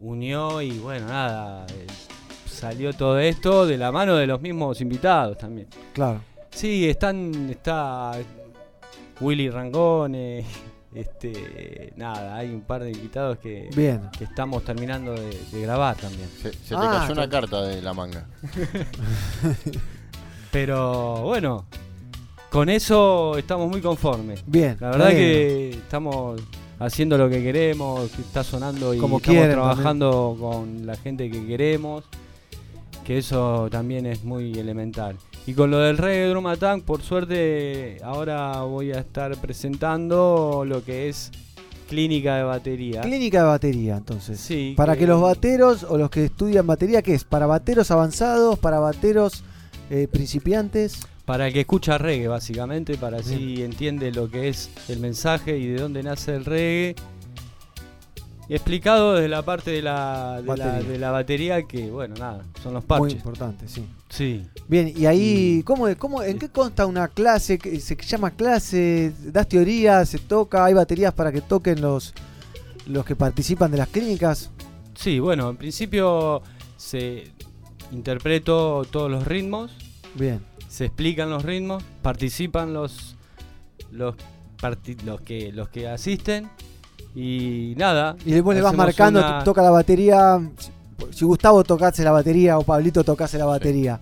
unió 0.00 0.60
y 0.60 0.78
bueno, 0.80 1.06
nada, 1.06 1.64
eh, 1.70 1.86
salió 2.46 2.92
todo 2.92 3.18
esto 3.20 3.64
de 3.64 3.78
la 3.78 3.90
mano 3.90 4.16
de 4.16 4.26
los 4.26 4.42
mismos 4.42 4.82
invitados 4.82 5.38
también. 5.38 5.66
Claro. 5.94 6.20
Sí, 6.50 6.88
están, 6.88 7.50
está 7.50 8.12
Willy 9.20 9.48
Rangone, 9.50 10.44
este, 10.94 11.92
nada, 11.96 12.36
hay 12.36 12.50
un 12.50 12.62
par 12.62 12.82
de 12.82 12.90
invitados 12.92 13.38
que, 13.38 13.68
Bien. 13.76 14.00
que 14.16 14.24
estamos 14.24 14.64
terminando 14.64 15.12
de, 15.12 15.38
de 15.52 15.60
grabar 15.62 15.96
también. 15.96 16.28
Se, 16.42 16.52
se 16.52 16.68
te 16.70 16.74
Ah, 16.76 16.98
cayó 17.00 17.12
una 17.12 17.28
carta 17.28 17.62
de 17.62 17.82
la 17.82 17.92
manga. 17.94 18.26
Pero 20.52 21.22
bueno, 21.22 21.66
con 22.50 22.68
eso 22.68 23.36
estamos 23.36 23.68
muy 23.70 23.80
conformes. 23.80 24.42
Bien, 24.46 24.76
La 24.80 24.90
verdad 24.90 25.08
me 25.08 25.14
que 25.14 25.70
estamos 25.70 26.40
haciendo 26.78 27.18
lo 27.18 27.28
que 27.28 27.42
queremos, 27.42 28.10
que 28.10 28.22
está 28.22 28.44
sonando 28.44 28.94
y 28.94 28.98
Como 28.98 29.18
estamos 29.18 29.36
quieren 29.38 29.56
trabajando 29.56 30.36
con 30.38 30.86
la 30.86 30.96
gente 30.96 31.30
que 31.30 31.46
queremos, 31.46 32.04
que 33.04 33.18
eso 33.18 33.68
también 33.70 34.06
es 34.06 34.24
muy 34.24 34.58
elemental. 34.58 35.16
Y 35.46 35.54
con 35.54 35.70
lo 35.70 35.78
del 35.78 35.96
reggae 35.96 36.28
drum 36.28 36.46
attack, 36.48 36.82
por 36.82 37.02
suerte 37.02 37.98
ahora 38.02 38.62
voy 38.62 38.92
a 38.92 38.98
estar 38.98 39.36
presentando 39.40 40.64
lo 40.66 40.84
que 40.84 41.08
es 41.08 41.30
clínica 41.88 42.36
de 42.36 42.42
batería. 42.42 43.00
Clínica 43.02 43.42
de 43.42 43.46
batería, 43.48 43.96
entonces. 43.96 44.40
Sí, 44.40 44.74
Para 44.76 44.94
que- 44.94 45.00
que 45.00 45.06
los 45.06 45.22
bateros 45.22 45.84
o 45.84 45.98
los 45.98 46.10
que 46.10 46.24
estudian 46.24 46.66
batería, 46.66 47.00
¿qué 47.00 47.14
es? 47.14 47.22
¿Para 47.22 47.46
bateros 47.46 47.92
avanzados? 47.92 48.58
¿Para 48.58 48.80
bateros 48.80 49.44
eh, 49.88 50.08
principiantes? 50.10 50.98
Para 51.24 51.46
el 51.46 51.52
que 51.52 51.60
escucha 51.60 51.96
reggae, 51.96 52.26
básicamente, 52.26 52.96
para 52.96 53.18
así 53.18 53.62
entiende 53.62 54.10
lo 54.10 54.28
que 54.28 54.48
es 54.48 54.68
el 54.88 54.98
mensaje 54.98 55.58
y 55.58 55.66
de 55.68 55.80
dónde 55.80 56.02
nace 56.02 56.34
el 56.34 56.44
reggae. 56.44 56.96
Explicado 58.48 59.14
desde 59.14 59.28
la 59.28 59.42
parte 59.42 59.72
de 59.72 59.82
la, 59.82 60.40
de 60.40 60.46
la, 60.46 60.54
Batería. 60.66 60.88
de 60.92 60.98
la 60.98 61.10
batería, 61.10 61.62
que 61.64 61.90
bueno, 61.90 62.14
nada, 62.16 62.44
son 62.62 62.74
los 62.74 62.82
Muy 62.84 62.86
parches. 62.88 63.14
importante, 63.14 63.66
sí. 63.68 63.84
Sí. 64.08 64.46
Bien, 64.68 64.92
y 64.96 65.06
ahí, 65.06 65.62
¿cómo, 65.64 65.86
cómo, 65.98 66.22
¿en 66.22 66.38
qué 66.38 66.48
consta 66.48 66.86
una 66.86 67.08
clase? 67.08 67.58
¿Qué- 67.58 67.80
¿Se 67.80 67.96
llama 67.96 68.30
clase? 68.30 69.12
¿Das 69.32 69.48
teoría? 69.48 70.04
¿Se 70.06 70.18
toca? 70.20 70.64
¿Hay 70.64 70.74
baterías 70.74 71.12
para 71.12 71.32
que 71.32 71.40
toquen 71.40 71.80
los, 71.80 72.14
los 72.86 73.04
que 73.04 73.16
participan 73.16 73.72
de 73.72 73.78
las 73.78 73.88
clínicas? 73.88 74.50
Sí, 74.94 75.18
bueno, 75.18 75.50
en 75.50 75.56
principio 75.56 76.40
se 76.76 77.32
interpreto 77.90 78.86
todos 78.90 79.10
los 79.10 79.26
ritmos. 79.26 79.72
Bien. 80.14 80.40
Se 80.68 80.84
explican 80.86 81.30
los 81.30 81.42
ritmos, 81.44 81.82
participan 82.02 82.72
los 82.72 83.16
los 83.90 84.14
los 85.04 85.20
que 85.20 85.52
los 85.52 85.68
que 85.68 85.88
asisten 85.88 86.48
y 87.16 87.74
nada. 87.76 88.14
Y 88.26 88.32
después 88.32 88.56
le 88.56 88.62
vas 88.62 88.74
marcando, 88.74 89.18
una- 89.20 89.42
toca 89.42 89.62
la 89.62 89.70
batería. 89.70 90.38
Si- 91.10 91.24
Gustavo 91.24 91.64
tocase 91.64 92.04
la 92.04 92.10
batería 92.12 92.58
o 92.58 92.62
Pablito 92.62 93.02
tocase 93.02 93.38
la 93.38 93.46
batería. 93.46 93.98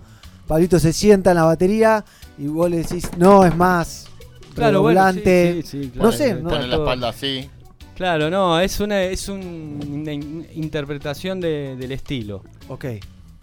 Pablito 0.47 0.77
se 0.79 0.91
sienta 0.93 1.31
en 1.31 1.37
la 1.37 1.43
batería 1.45 2.03
y 2.37 2.47
vos 2.47 2.69
le 2.69 2.77
decís, 2.77 3.09
no, 3.17 3.45
es 3.45 3.55
más. 3.55 4.07
Claro, 4.53 4.81
bueno, 4.81 5.01
sí, 5.13 5.19
redoblante". 5.21 5.61
sí, 5.63 5.67
sí, 5.83 5.85
No 5.87 5.91
claro, 5.93 6.11
sé, 6.11 6.33
no, 6.35 6.49
Pone 6.49 6.67
la 6.67 6.75
espalda 6.75 7.09
así. 7.09 7.49
Claro, 7.95 8.29
no, 8.29 8.59
es 8.59 8.79
una 8.81 9.03
es 9.03 9.29
un- 9.29 9.79
una 9.89 10.11
in- 10.11 10.45
interpretación 10.53 11.39
de- 11.39 11.77
del 11.77 11.93
estilo. 11.93 12.43
Ok. 12.67 12.85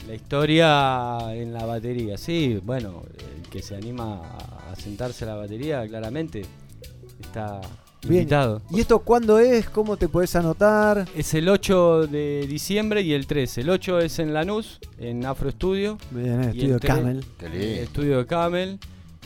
La 0.07 0.15
historia 0.15 1.35
en 1.35 1.53
la 1.55 1.65
batería, 1.65 2.19
sí, 2.19 2.61
bueno, 2.63 3.03
el 3.19 3.49
que 3.49 3.63
se 3.63 3.75
anima 3.77 4.21
a- 4.21 4.73
a 4.73 4.77
sentarse 4.77 5.25
a 5.25 5.29
la 5.29 5.35
batería, 5.37 5.87
claramente 5.89 6.43
está 7.21 7.61
Bien. 8.03 8.23
invitado. 8.23 8.61
¿Y 8.71 8.81
esto 8.81 8.99
cuándo 9.01 9.39
es? 9.39 9.69
¿Cómo 9.69 9.97
te 9.97 10.09
podés 10.09 10.35
anotar? 10.37 11.07
Es 11.17 11.35
el 11.35 11.49
8 11.49 12.07
de 12.09 12.47
diciembre 12.49 13.03
y 13.03 13.13
el 13.13 13.27
13. 13.27 13.61
El 13.63 13.71
8 13.71 14.01
es 14.01 14.19
en 14.19 14.35
Lanús, 14.35 14.81
en 14.99 15.25
Afro 15.25 15.51
Studio. 15.51 15.97
Bien, 16.11 16.35
en 16.35 16.41
el 16.43 16.57
Y 16.57 16.59
estudio 16.59 16.75
de 16.75 16.81
Camel. 16.87 17.25
Qué 17.39 17.47
el 17.47 17.53
lindo. 17.53 17.83
estudio 17.83 18.19
de 18.19 18.27
Camel. 18.27 18.79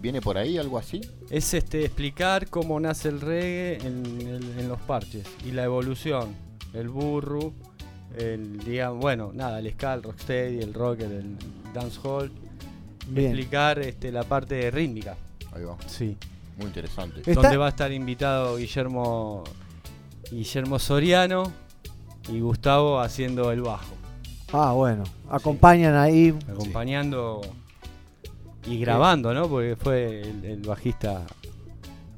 ¿Viene 0.00 0.20
por 0.20 0.36
ahí 0.36 0.58
algo 0.58 0.76
así? 0.76 1.00
Es 1.30 1.54
este 1.54 1.82
explicar 1.86 2.48
cómo 2.48 2.78
nace 2.78 3.08
el 3.08 3.22
reggae 3.22 3.76
en 3.86 4.68
los 4.68 4.78
parches 4.80 5.26
y 5.46 5.52
la 5.52 5.64
evolución. 5.64 6.28
El 6.74 6.90
burro, 6.90 7.54
el 8.18 8.58
digamos, 8.58 9.00
bueno, 9.00 9.30
nada, 9.32 9.60
el 9.60 9.70
ska, 9.72 9.94
el 9.94 10.02
rocksteady, 10.02 10.58
el 10.60 10.74
rocker, 10.74 11.10
el 11.10 11.36
dancehall. 11.72 12.30
Bien. 13.08 13.28
Explicar 13.28 13.78
este, 13.78 14.12
la 14.12 14.24
parte 14.24 14.70
rítmica. 14.70 15.16
Ahí 15.52 15.64
va. 15.64 15.76
Sí. 15.86 16.16
Muy 16.56 16.66
interesante. 16.66 17.20
Está- 17.20 17.34
Donde 17.42 17.56
va 17.56 17.66
a 17.66 17.68
estar 17.70 17.90
invitado 17.92 18.56
Guillermo 18.56 19.44
Guillermo 20.30 20.78
Soriano 20.78 21.52
y 22.32 22.40
Gustavo 22.40 23.00
haciendo 23.00 23.50
el 23.52 23.60
bajo, 23.62 23.94
Ah, 24.52 24.72
bueno. 24.72 25.04
Acompañan 25.30 25.94
ahí. 25.96 26.34
acompañando 26.48 27.40
y 28.66 28.78
grabando, 28.78 29.34
¿no? 29.34 29.48
Porque 29.48 29.76
fue 29.76 30.20
el, 30.22 30.44
el 30.44 30.60
bajista 30.62 31.22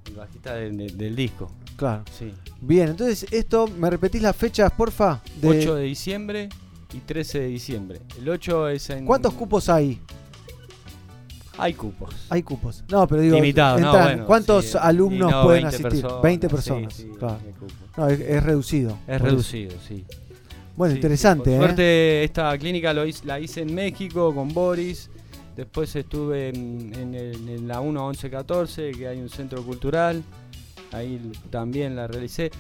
el 0.07 0.15
bajista 0.15 0.55
del, 0.55 0.77
del- 0.77 0.97
del 0.97 1.17
disco. 1.17 1.51
Claro. 1.77 2.05
Sí. 2.17 2.33
Bien, 2.61 2.89
entonces 2.91 3.27
esto, 3.33 3.67
¿me 3.69 3.91
repetís 3.91 4.23
las 4.23 4.35
fechas, 4.37 4.71
porfa? 4.73 5.21
De- 5.41 5.49
8 5.49 5.75
de 5.75 5.83
diciembre 5.85 6.49
y 6.95 6.99
13 6.99 7.41
de 7.41 7.47
diciembre. 7.49 8.01
El 8.19 8.29
8 8.29 8.69
es 8.69 8.89
en. 8.91 9.05
¿Cuántos 9.07 9.35
cupos 9.35 9.69
hay? 9.69 10.01
Hay 11.59 11.75
cupos. 11.75 12.15
Hay 12.29 12.43
cupos. 12.43 12.85
No, 12.91 13.07
pero 13.09 13.23
digo, 13.23 13.37
Limitado, 13.37 13.79
no, 13.79 13.93
entran- 13.93 14.03
bueno, 14.05 14.27
¿cuántos 14.27 14.65
sí, 14.67 14.79
alumnos 14.81 15.31
no, 15.31 15.43
pueden 15.45 15.63
20 15.65 15.77
asistir? 15.77 16.03
personas, 16.03 16.23
20 16.23 16.47
sí, 16.49 16.51
personas. 16.55 16.95
sí, 16.95 17.11
claro. 17.19 17.39
No, 17.97 18.09
es, 18.09 18.21
es 18.21 18.43
reducido. 18.43 18.91
Es 18.91 18.97
por 19.07 19.15
eso. 19.17 19.25
reducido, 19.25 19.73
sí. 19.89 20.05
Bueno, 20.77 20.93
Sí, 20.93 20.99
interesante, 20.99 21.45
sí, 21.51 21.55
¿eh? 21.55 21.57
por 21.59 21.67
suerte, 21.69 22.25
esta 22.25 22.59
clínica 22.59 22.93
lo 22.93 23.07
hice- 23.07 23.25
la 23.25 23.41
hice 23.41 23.63
en 23.63 23.75
México 23.75 24.35
con 24.35 24.53
Boris. 24.53 25.09
Después 25.57 25.97
estuve 25.97 26.51
en, 26.51 26.93
en 26.95 27.15
el- 27.15 27.49
en 27.49 27.67
la 27.69 27.81
1114, 27.81 28.93
que 28.93 29.09
hay 29.09 29.19
un 29.21 29.31
centro 29.31 29.63
cultural. 29.65 30.23
Ahí 30.93 31.33
también 31.51 31.97
la 31.97 32.07
realicé. 32.07 32.51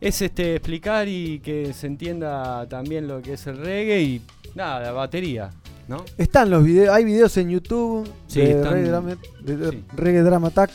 Es 0.00 0.20
este 0.22 0.56
explicar 0.56 1.08
y 1.08 1.40
que 1.40 1.72
se 1.72 1.86
entienda 1.86 2.66
también 2.68 3.08
lo 3.08 3.22
que 3.22 3.32
es 3.32 3.46
el 3.46 3.56
reggae 3.56 4.02
y 4.02 4.22
nada, 4.54 4.80
la 4.80 4.92
batería, 4.92 5.50
¿no? 5.88 6.04
Están 6.16 6.50
los 6.50 6.62
videos, 6.64 6.94
hay 6.94 7.04
videos 7.04 7.36
en 7.38 7.50
YouTube 7.50 8.08
Sí, 8.26 8.40
de, 8.40 8.50
están- 8.52 8.72
Reggae, 8.74 8.88
Drama, 8.88 9.16
de 9.42 9.70
sí. 9.70 9.84
Reggae 9.96 10.22
Drama 10.22 10.48
Attack. 10.48 10.70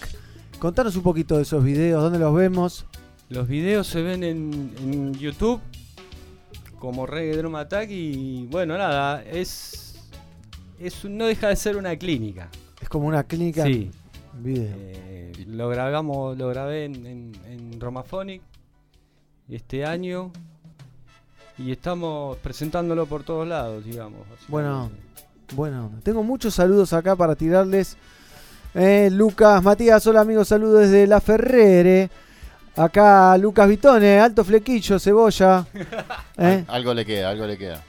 Contanos 0.60 0.96
un 0.96 1.04
poquito 1.04 1.36
de 1.38 1.44
esos 1.44 1.64
videos, 1.64 2.02
¿dónde 2.02 2.20
los 2.20 2.34
vemos? 2.34 2.86
Los 3.30 3.48
videos 3.48 3.88
se 3.88 4.02
ven 4.02 4.24
en, 4.24 4.72
en 4.80 5.14
YouTube 5.14 5.60
como 6.80 7.06
Reggae 7.06 7.38
Drum 7.38 7.56
Attack 7.56 7.90
y 7.90 8.46
bueno, 8.48 8.78
nada, 8.78 9.24
es, 9.24 9.96
es 10.80 11.06
no 11.06 11.26
deja 11.28 11.48
de 11.50 11.56
ser 11.56 11.78
una 11.78 11.96
clínica. 11.96 12.50
Es 12.82 12.90
como 12.90 13.08
una 13.08 13.24
clínica 13.24 13.64
Sí. 13.64 13.90
video. 14.42 14.70
Eh, 14.78 15.32
lo 15.48 15.70
grabamos, 15.70 16.38
lo 16.38 16.50
grabé 16.50 16.86
en, 16.86 17.06
en, 17.06 17.32
en 17.48 17.80
Romaphonic 17.80 18.42
este 19.50 19.86
año 19.86 20.32
y 21.58 21.72
estamos 21.72 22.38
presentándolo 22.38 23.06
por 23.06 23.24
todos 23.24 23.48
lados, 23.48 23.86
digamos. 23.86 24.22
Bueno, 24.48 24.92
bueno, 25.54 25.92
tengo 26.04 26.24
muchos 26.24 26.56
saludos 26.56 26.94
acá 26.94 27.16
para 27.16 27.36
tirarles. 27.36 27.98
Eh, 28.74 29.10
Lucas, 29.12 29.62
Matías, 29.62 30.06
hola 30.08 30.22
amigos, 30.22 30.48
saludos 30.48 30.82
desde 30.82 31.08
La 31.08 31.22
Ferrere. 31.22 32.10
Acá 32.76 33.38
Lucas 33.38 33.70
Vitone, 33.70 34.20
Alto 34.20 34.44
Flequillo, 34.44 34.98
Cebolla. 34.98 35.68
¿eh? 36.38 36.66
Algo 36.68 36.94
le 36.94 37.06
queda, 37.06 37.30
algo 37.30 37.46
le 37.46 37.58
queda. 37.58 37.84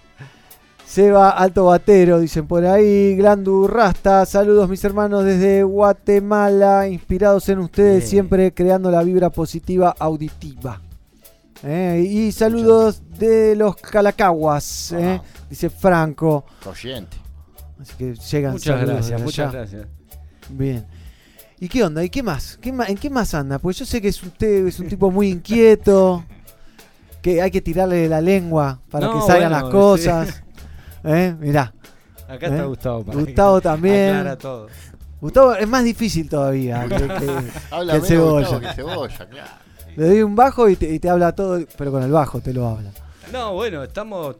Seba 0.86 1.30
Alto 1.30 1.64
Batero, 1.64 2.20
dicen 2.20 2.46
por 2.46 2.66
ahí. 2.66 3.16
Glandu 3.16 3.66
Rasta, 3.66 4.26
saludos 4.26 4.68
mis 4.68 4.84
hermanos 4.84 5.24
desde 5.24 5.62
Guatemala, 5.62 6.86
inspirados 6.86 7.48
en 7.48 7.60
ustedes, 7.60 8.00
Bien. 8.00 8.08
siempre 8.10 8.52
creando 8.52 8.90
la 8.90 9.02
vibra 9.02 9.30
positiva 9.30 9.94
auditiva. 9.98 10.80
Eh, 11.66 12.04
y 12.06 12.30
saludos 12.32 13.02
de 13.18 13.56
los 13.56 13.76
Calacaguas, 13.76 14.92
eh, 14.92 15.20
dice 15.48 15.70
Franco. 15.70 16.44
Corriente. 16.62 17.16
Así 17.80 17.94
que 17.96 18.14
llegan 18.14 18.52
Muchas 18.52 18.64
saludos 18.78 18.94
gracias, 18.96 19.18
de 19.18 19.24
muchas 19.24 19.52
gracias. 19.52 19.86
Bien. 20.50 20.86
¿Y 21.58 21.68
qué 21.68 21.82
onda? 21.82 22.04
¿Y 22.04 22.10
qué 22.10 22.22
más? 22.22 22.58
¿Qué 22.60 22.70
ma- 22.72 22.84
¿En 22.86 22.96
qué 22.98 23.08
más 23.08 23.32
anda? 23.34 23.58
Pues 23.58 23.78
yo 23.78 23.86
sé 23.86 24.00
que 24.02 24.08
es 24.08 24.22
usted 24.22 24.66
es 24.66 24.78
un 24.78 24.88
tipo 24.88 25.10
muy 25.10 25.30
inquieto, 25.30 26.24
que 27.22 27.40
hay 27.40 27.50
que 27.50 27.62
tirarle 27.62 28.08
la 28.08 28.20
lengua 28.20 28.80
para 28.90 29.06
No, 29.06 29.14
que 29.14 29.20
salgan 29.26 29.50
bueno, 29.52 29.64
las 29.64 29.72
cosas. 29.72 30.42
¿Eh? 31.04 31.34
Mirá. 31.38 31.72
Acá 32.28 32.46
está 32.46 32.62
¿Eh? 32.62 32.66
Gustavo. 32.66 33.04
para 33.04 33.18
que 33.18 33.24
Gustavo 33.24 33.60
también. 33.62 34.16
aclara 34.16 34.36
todo. 34.36 34.66
Gustavo 35.20 35.54
es 35.54 35.66
más 35.68 35.84
difícil 35.84 36.28
todavía 36.28 36.82
que, 36.86 36.96
que- 36.96 37.50
Habla 37.70 37.92
que 37.92 37.96
el 37.96 38.02
menos 38.02 38.08
cebolla. 38.08 38.40
Gustavo 38.48 38.60
que 38.60 38.72
cebolla, 38.74 39.28
claro. 39.30 39.63
Le 39.96 40.06
doy 40.06 40.22
un 40.22 40.34
bajo 40.36 40.68
y 40.68 40.76
te, 40.76 40.92
y 40.92 40.98
te 40.98 41.08
habla 41.08 41.34
todo, 41.34 41.60
pero 41.78 41.90
con 41.90 42.02
el 42.02 42.10
bajo 42.10 42.40
te 42.40 42.52
lo 42.52 42.66
habla. 42.68 42.90
No, 43.32 43.52
bueno, 43.54 43.82
estamos 43.84 44.36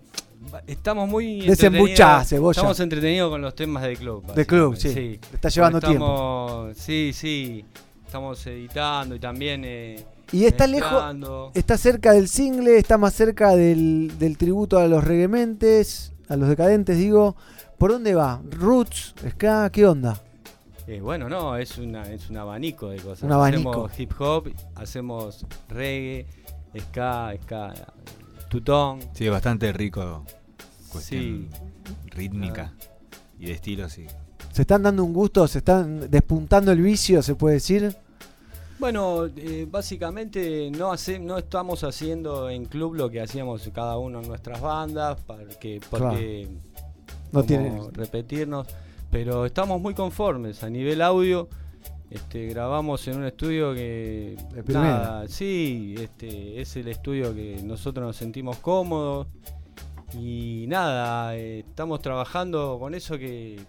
estamos 0.66 1.08
muy 1.08 1.40
entretenidos-. 1.48 2.32
Estamos 2.58 2.80
entretenidos 2.80 3.30
con 3.30 3.40
los 3.42 3.54
temas 3.54 3.82
de 3.82 3.96
club. 3.96 4.32
De 4.34 4.46
club, 4.46 4.76
sí. 4.76 5.18
Está 5.32 5.48
llevando 5.48 5.78
Estamos- 5.78 6.76
Sí, 6.76 7.12
sí. 7.14 7.64
Estamos 8.06 8.46
editando 8.46 9.14
y 9.16 9.18
también 9.18 9.62
eh, 9.64 10.04
Y 10.30 10.44
está 10.44 10.66
lejos, 10.68 11.02
está 11.54 11.76
cerca 11.76 12.12
del 12.12 12.28
single, 12.28 12.78
está 12.78 12.96
más 12.96 13.12
cerca 13.14 13.56
del, 13.56 14.12
del 14.18 14.38
tributo 14.38 14.78
a 14.78 14.86
los 14.86 15.02
reguementes. 15.02 16.12
a 16.28 16.36
los 16.36 16.48
decadentes, 16.48 16.96
digo, 16.96 17.34
¿por 17.76 17.90
dónde 17.92 18.14
va? 18.14 18.40
¿Roots? 18.50 19.14
¿Ska? 19.30 19.68
¿Qué 19.70 19.86
onda? 19.86 20.20
Eh, 20.86 21.00
bueno, 21.00 21.28
no, 21.28 21.56
es, 21.56 21.78
una, 21.78 22.02
es 22.12 22.28
un 22.28 22.36
abanico 22.36 22.90
de 22.90 22.98
cosas. 22.98 23.22
Un 23.22 23.32
abanico. 23.32 23.70
Hacemos 23.86 24.00
hip 24.00 24.12
hop, 24.20 24.48
hacemos 24.74 25.46
reggae, 25.68 26.26
ska, 26.78 27.34
ska, 27.42 27.74
tutón. 28.48 29.00
Sí, 29.14 29.28
bastante 29.28 29.72
rico. 29.72 30.24
Cuestión 30.92 31.22
Sí. 31.22 31.48
rítmica 32.10 32.72
y 33.38 33.46
de 33.46 33.52
estilo, 33.52 33.88
sí. 33.88 34.06
¿Se 34.52 34.62
están 34.62 34.82
dando 34.82 35.02
un 35.04 35.12
gusto? 35.12 35.48
¿Se 35.48 35.58
están 35.58 36.08
despuntando 36.10 36.70
el 36.70 36.80
vicio, 36.80 37.22
se 37.22 37.34
puede 37.34 37.54
decir? 37.54 37.96
Bueno, 38.78 39.26
eh, 39.36 39.66
básicamente 39.70 40.70
no 40.70 40.92
hace, 40.92 41.18
no 41.18 41.38
estamos 41.38 41.82
haciendo 41.82 42.50
en 42.50 42.66
club 42.66 42.94
lo 42.94 43.08
que 43.10 43.20
hacíamos 43.22 43.68
cada 43.72 43.96
uno 43.98 44.20
en 44.20 44.28
nuestras 44.28 44.60
bandas, 44.60 45.18
porque, 45.26 45.80
porque 45.90 46.48
No 47.32 47.40
como 47.40 47.44
tiene- 47.44 47.80
repetirnos, 47.92 48.66
pero 49.14 49.46
estamos 49.46 49.80
muy 49.80 49.94
conformes 49.94 50.64
a 50.64 50.68
nivel 50.68 51.00
audio. 51.00 51.48
Este, 52.10 52.48
grabamos 52.48 53.06
en 53.06 53.18
un 53.18 53.24
estudio 53.26 53.72
que 53.72 54.36
nada, 54.82 55.28
sí, 55.28 55.94
este, 55.96 56.60
es 56.60 56.74
el 56.74 56.88
estudio 56.88 57.32
que 57.32 57.60
nosotros 57.62 58.04
nos 58.04 58.16
sentimos 58.16 58.56
cómodos 58.58 59.28
y 60.18 60.64
nada, 60.66 61.36
eh, 61.36 61.60
estamos 61.60 62.02
trabajando 62.02 62.76
con 62.80 62.92
eso 62.92 63.16
que 63.16 63.60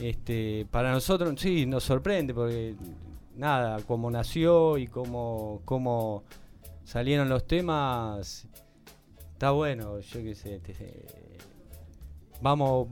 este, 0.00 0.66
para 0.72 0.90
nosotros 0.90 1.32
sí 1.40 1.64
nos 1.64 1.84
sorprende 1.84 2.34
porque 2.34 2.74
nada, 3.36 3.80
como 3.86 4.10
nació 4.10 4.76
y 4.76 4.88
como, 4.88 5.60
como 5.64 6.24
salieron 6.82 7.28
los 7.28 7.46
temas, 7.46 8.48
está 9.34 9.52
bueno, 9.52 10.00
yo 10.00 10.20
qué 10.20 10.34
sé. 10.34 10.58
te- 10.58 11.38
vamos, 12.40 12.88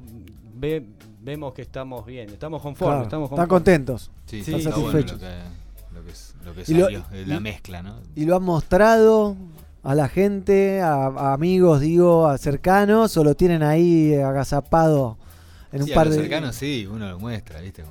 ve- 0.54 0.86
vemos 1.20 1.52
que 1.54 1.62
estamos 1.62 2.04
bien, 2.06 2.30
estamos 2.30 2.62
conformes, 2.62 2.92
Claro, 2.94 3.02
estamos 3.04 3.26
están 3.30 3.46
conformes. 3.48 3.48
contentos. 3.48 4.10
Sí, 4.26 4.40
están 4.40 4.54
sí, 4.60 4.60
está 4.68 4.76
bueno 4.80 4.92
satisfechos. 4.92 5.20
lo 5.22 5.28
que, 5.28 5.94
lo 5.94 6.04
que, 6.04 6.10
es- 6.10 6.34
lo 6.44 6.52
que 6.54 6.60
lo- 6.74 6.84
salió, 6.84 7.04
eh, 7.12 7.24
la 7.26 7.36
y- 7.36 7.40
mezcla, 7.40 7.82
¿no? 7.82 7.96
¿Y 8.14 8.24
lo 8.24 8.36
han 8.36 8.42
mostrado 8.42 9.36
a 9.82 9.94
la 9.94 10.08
gente, 10.08 10.80
a, 10.80 11.06
a 11.06 11.32
amigos, 11.34 11.80
digo, 11.80 12.26
a 12.26 12.38
cercanos, 12.38 13.16
o 13.16 13.24
lo 13.24 13.34
tienen 13.34 13.62
ahí 13.62 14.14
agazapado 14.14 15.18
en 15.72 15.82
un 15.82 15.86
Sí, 15.88 15.92
a 15.92 15.94
par 15.96 16.06
los 16.06 16.16
de... 16.16 16.22
cercanos 16.22 16.54
sí, 16.56 16.86
uno 16.90 17.08
lo 17.10 17.18
muestra, 17.18 17.60
¿viste? 17.60 17.84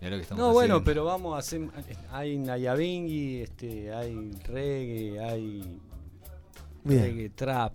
Mirá 0.00 0.10
lo 0.12 0.16
que 0.16 0.22
estamos 0.22 0.44
No, 0.46 0.52
bueno, 0.52 0.84
pero 0.84 1.04
vamos 1.04 1.34
a 1.34 1.38
hacer. 1.38 1.68
Hay 2.12 2.38
Nayabingui, 2.38 3.42
este, 3.42 3.92
hay 3.92 4.30
reggae, 4.46 5.20
hay. 5.20 5.78
Bien. 6.84 7.02
Reggae 7.02 7.30
trap. 7.30 7.72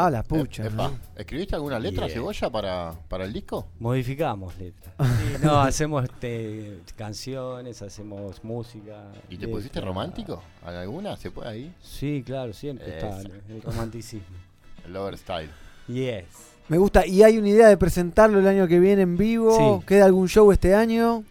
Ah, 0.00 0.10
la 0.10 0.22
pucha. 0.22 0.64
Epa, 0.64 0.90
¿no? 0.90 0.98
¿Escribiste 1.16 1.56
alguna 1.56 1.76
letra. 1.80 2.08
Cebolla, 2.08 2.50
para, 2.50 2.94
para 3.08 3.24
el 3.24 3.32
disco? 3.32 3.66
Modificamos 3.80 4.56
letras. 4.56 4.94
Sí, 5.18 5.34
no, 5.42 5.60
hacemos 5.60 6.04
este, 6.04 6.78
canciones, 6.94 7.82
hacemos 7.82 8.44
música. 8.44 9.10
¿Y 9.28 9.36
te 9.36 9.48
pusiste 9.48 9.80
romántico? 9.80 10.40
¿Alguna? 10.64 11.16
¿Se 11.16 11.32
puede 11.32 11.48
ahí? 11.48 11.74
Sí, 11.82 12.22
claro, 12.24 12.52
siempre 12.52 12.90
está 12.90 13.20
el 13.20 13.60
romanticismo. 13.60 14.36
El 14.86 14.92
Lover 14.92 15.18
Style. 15.18 15.50
Yes. 15.88 16.26
Me 16.68 16.78
gusta. 16.78 17.04
¿Y 17.04 17.24
hay 17.24 17.36
una 17.36 17.48
idea 17.48 17.66
de 17.66 17.76
presentarlo 17.76 18.38
el 18.38 18.46
año 18.46 18.68
que 18.68 18.78
viene 18.78 19.02
en 19.02 19.16
vivo? 19.16 19.80
Sí. 19.80 19.86
¿Queda 19.86 20.04
algún 20.04 20.28
show 20.28 20.52
este 20.52 20.76
año? 20.76 21.24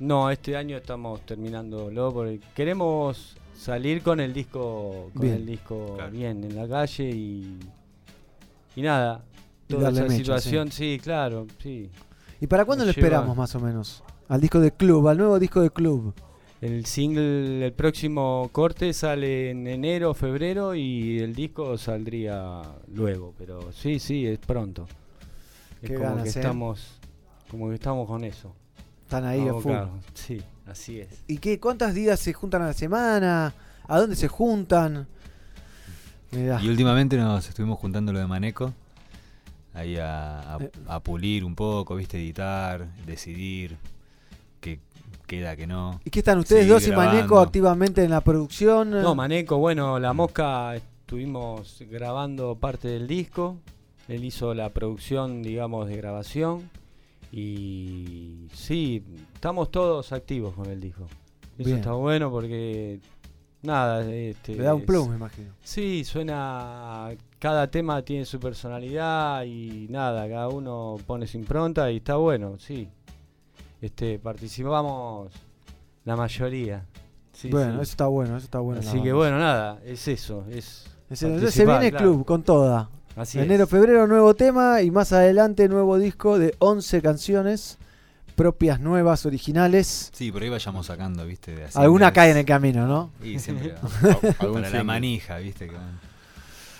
No, 0.00 0.28
este 0.28 0.56
año 0.56 0.76
estamos 0.76 1.20
terminándolo 1.20 2.12
porque 2.12 2.40
queremos 2.56 3.36
salir 3.56 4.02
con 4.02 4.18
el 4.18 4.32
disco, 4.32 5.10
con 5.12 5.22
Bien. 5.22 5.34
el 5.34 5.46
disco 5.46 5.96
bien 6.10 6.42
en 6.42 6.56
la 6.56 6.66
calle 6.66 7.10
y 7.10 7.58
y 8.78 8.82
nada. 8.82 9.24
Toda 9.66 9.90
esa 9.90 10.02
mecha, 10.02 10.14
situación, 10.16 10.70
sí. 10.72 10.98
claro, 11.02 11.46
sí. 11.62 11.90
¿Y 12.40 12.46
para 12.46 12.64
cuándo 12.64 12.84
lo 12.84 12.92
lleva- 12.92 13.00
esperamos 13.06 13.36
más 13.36 13.54
o 13.54 13.60
menos? 13.60 14.02
Al 14.28 14.40
disco 14.40 14.60
de 14.60 14.72
club, 14.72 15.08
al 15.08 15.18
nuevo 15.18 15.38
disco 15.38 15.60
de 15.60 15.70
club. 15.70 16.14
El 16.60 16.86
single, 16.86 17.66
el 17.66 17.72
próximo 17.72 18.48
corte 18.52 18.92
sale 18.92 19.50
en 19.50 19.66
enero, 19.66 20.14
febrero 20.14 20.74
y 20.74 21.18
el 21.18 21.34
disco 21.34 21.76
saldría 21.78 22.62
luego, 22.92 23.34
pero 23.38 23.72
sí, 23.72 23.98
sí, 23.98 24.26
es 24.26 24.38
pronto. 24.38 24.86
Es 25.82 25.90
como 25.90 26.00
ganas, 26.02 26.22
que 26.24 26.28
¿eh? 26.28 26.32
estamos, 26.42 26.98
como 27.50 27.68
que 27.68 27.74
estamos 27.76 28.06
con 28.08 28.24
eso. 28.24 28.54
Están 29.02 29.24
ahí 29.24 29.46
a 29.48 29.54
full. 29.54 29.72
Sí, 30.14 30.42
así 30.66 31.00
es. 31.00 31.08
¿Y 31.28 31.38
qué? 31.38 31.60
¿Cuántos 31.60 31.94
días 31.94 32.18
se 32.20 32.32
juntan 32.32 32.62
a 32.62 32.66
la 32.66 32.72
semana? 32.74 33.54
¿A 33.86 33.98
dónde 34.00 34.16
se 34.16 34.28
juntan? 34.28 35.06
Mirá. 36.32 36.60
Y 36.62 36.68
últimamente 36.68 37.16
nos 37.16 37.48
estuvimos 37.48 37.78
juntando 37.78 38.12
lo 38.12 38.18
de 38.18 38.26
Maneco. 38.26 38.72
Ahí 39.74 39.96
a, 39.96 40.54
a- 40.56 40.58
Eh. 40.62 40.70
a 40.88 41.00
pulir 41.00 41.44
un 41.44 41.54
poco, 41.54 41.94
viste, 41.96 42.18
editar, 42.18 42.86
decidir 43.06 43.76
qué 44.60 44.80
queda, 45.26 45.54
qué 45.56 45.66
no. 45.66 46.00
¿Y 46.04 46.10
qué 46.10 46.18
están 46.20 46.38
ustedes 46.38 46.66
dos 46.68 46.86
y 46.86 46.92
Maneco 46.92 47.38
activamente 47.40 48.02
en 48.02 48.10
la 48.10 48.20
producción? 48.20 48.90
No, 48.90 49.14
Maneco, 49.14 49.58
bueno, 49.58 49.98
La 49.98 50.12
Mosca 50.12 50.74
estuvimos 50.76 51.78
grabando 51.90 52.56
parte 52.56 52.88
del 52.88 53.06
disco. 53.06 53.56
Él 54.08 54.24
hizo 54.24 54.54
la 54.54 54.70
producción, 54.70 55.42
digamos, 55.42 55.86
de 55.88 55.96
grabación. 55.96 56.68
Y 57.30 58.46
sí, 58.54 59.02
estamos 59.34 59.70
todos 59.70 60.12
activos 60.12 60.54
con 60.54 60.66
el 60.70 60.80
disco. 60.80 61.04
Eso 61.58 61.66
Bien. 61.66 61.78
está 61.78 61.92
bueno 61.92 62.30
porque, 62.30 63.00
nada, 63.62 64.04
este, 64.10 64.54
Le 64.56 64.62
da 64.64 64.74
un 64.74 64.80
es- 64.80 64.86
plus, 64.86 65.08
me 65.08 65.16
imagino. 65.16 65.52
Sí, 65.62 66.04
suena. 66.04 67.10
Cada 67.38 67.70
tema 67.70 68.02
tiene 68.02 68.24
su 68.24 68.40
personalidad 68.40 69.44
y 69.44 69.86
nada, 69.90 70.28
cada 70.28 70.48
uno 70.48 70.96
pone 71.06 71.26
su 71.26 71.36
impronta 71.38 71.90
y 71.90 71.98
está 71.98 72.16
bueno, 72.16 72.58
sí. 72.58 72.88
Este, 73.80 74.18
participamos 74.18 75.30
la 76.04 76.16
mayoría. 76.16 76.84
Sí, 77.32 77.48
bueno, 77.50 77.70
sí. 77.70 77.82
eso 77.82 77.82
está 77.92 78.06
bueno, 78.08 78.36
eso 78.36 78.44
está 78.44 78.58
bueno. 78.58 78.80
Así 78.80 79.00
que 79.00 79.12
bueno, 79.12 79.38
nada, 79.38 79.78
es 79.84 80.08
eso. 80.08 80.44
Es 80.50 80.86
Es- 81.10 81.22
entonces 81.22 81.54
se 81.54 81.64
viene 81.64 81.90
claro. 81.90 82.06
club 82.12 82.24
con 82.24 82.42
toda. 82.42 82.90
Así 83.14 83.38
Enero, 83.38 83.64
es. 83.64 83.70
febrero, 83.70 84.06
nuevo 84.06 84.34
tema 84.34 84.82
y 84.82 84.90
más 84.90 85.12
adelante 85.12 85.68
nuevo 85.68 85.96
disco 85.98 86.38
de 86.38 86.54
11 86.58 87.00
canciones 87.02 87.78
propias, 88.38 88.80
nuevas, 88.80 89.26
originales. 89.26 90.10
Sí, 90.14 90.32
por 90.32 90.42
ahí 90.42 90.48
vayamos 90.48 90.86
sacando, 90.86 91.26
viste. 91.26 91.54
de 91.54 91.64
así 91.64 91.78
Alguna 91.78 92.06
de- 92.06 92.12
cae 92.12 92.30
en 92.30 92.36
el 92.38 92.44
camino, 92.46 92.86
¿no? 92.86 93.10
Y 93.22 93.38
siempre 93.38 93.74
Algún 94.38 94.62
para 94.62 94.70
la 94.70 94.84
manija, 94.84 95.36
viste. 95.38 95.70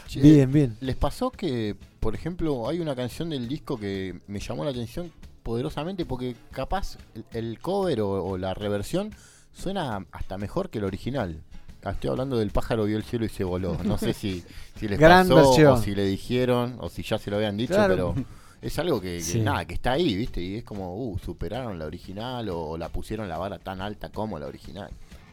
Che, 0.06 0.20
Bien, 0.20 0.50
bien. 0.50 0.76
¿Les 0.80 0.96
pasó 0.96 1.30
que, 1.30 1.76
por 2.00 2.14
ejemplo, 2.14 2.68
hay 2.68 2.80
una 2.80 2.96
canción 2.96 3.28
del 3.28 3.46
disco 3.48 3.78
que 3.78 4.20
me 4.26 4.40
llamó 4.40 4.64
la 4.64 4.70
atención 4.70 5.12
poderosamente 5.42 6.06
porque 6.06 6.34
capaz 6.50 6.96
el, 7.14 7.24
el 7.32 7.58
cover 7.60 8.00
o, 8.00 8.24
o 8.24 8.38
la 8.38 8.54
reversión 8.54 9.14
suena 9.52 10.06
hasta 10.12 10.38
mejor 10.38 10.70
que 10.70 10.78
el 10.78 10.84
original? 10.84 11.42
Ah, 11.84 11.90
Estoy 11.90 12.10
hablando 12.10 12.38
del 12.38 12.50
pájaro 12.50 12.84
vio 12.84 12.96
el 12.96 13.04
cielo 13.04 13.24
y 13.26 13.28
se 13.28 13.44
voló. 13.44 13.76
No 13.84 13.98
sé 13.98 14.12
si, 14.14 14.42
si 14.78 14.88
les 14.88 14.98
Gran 14.98 15.28
pasó 15.28 15.36
versión. 15.48 15.72
o 15.74 15.76
si 15.82 15.94
le 15.94 16.06
dijeron 16.06 16.76
o 16.80 16.88
si 16.88 17.02
ya 17.02 17.18
se 17.18 17.30
lo 17.30 17.36
habían 17.36 17.56
dicho, 17.56 17.74
Claro. 17.74 18.14
pero 18.16 18.26
es 18.62 18.78
algo 18.78 19.00
que, 19.00 19.16
que 19.18 19.20
Sí. 19.22 19.40
nada, 19.40 19.64
que 19.64 19.74
está 19.74 19.92
ahí, 19.92 20.14
¿viste? 20.16 20.40
Y 20.40 20.56
es 20.56 20.64
como, 20.64 20.96
uh, 20.96 21.18
superaron 21.18 21.78
la 21.78 21.86
original 21.86 22.48
o, 22.50 22.76
la 22.76 22.88
pusieron 22.88 23.28
la 23.28 23.38
vara 23.38 23.58
tan 23.58 23.80
alta 23.80 24.08
como 24.10 24.38
la 24.38 24.46
original. 24.46 24.90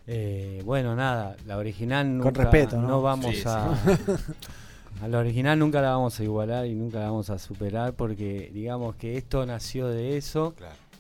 Eh, 0.08 0.62
bueno, 0.66 0.96
nada, 0.96 1.36
la 1.48 1.58
original 1.58 2.18
nunca, 2.18 2.30
respeto, 2.44 2.80
¿no? 2.80 3.02
vamos 3.02 3.36
Sí, 3.36 3.44
a... 3.46 3.76
A 5.02 5.10
la 5.10 5.20
original 5.20 5.60
nunca 5.60 5.82
la 5.82 5.90
vamos 5.92 6.18
a 6.22 6.24
igualar 6.24 6.66
y 6.68 6.74
nunca 6.74 7.00
la 7.00 7.08
vamos 7.08 7.30
a 7.30 7.38
superar 7.38 7.96
porque 7.96 8.50
digamos 8.54 8.96
que 8.96 9.18
esto 9.18 9.46
nació 9.46 9.90
de 9.90 10.16
eso 10.16 10.56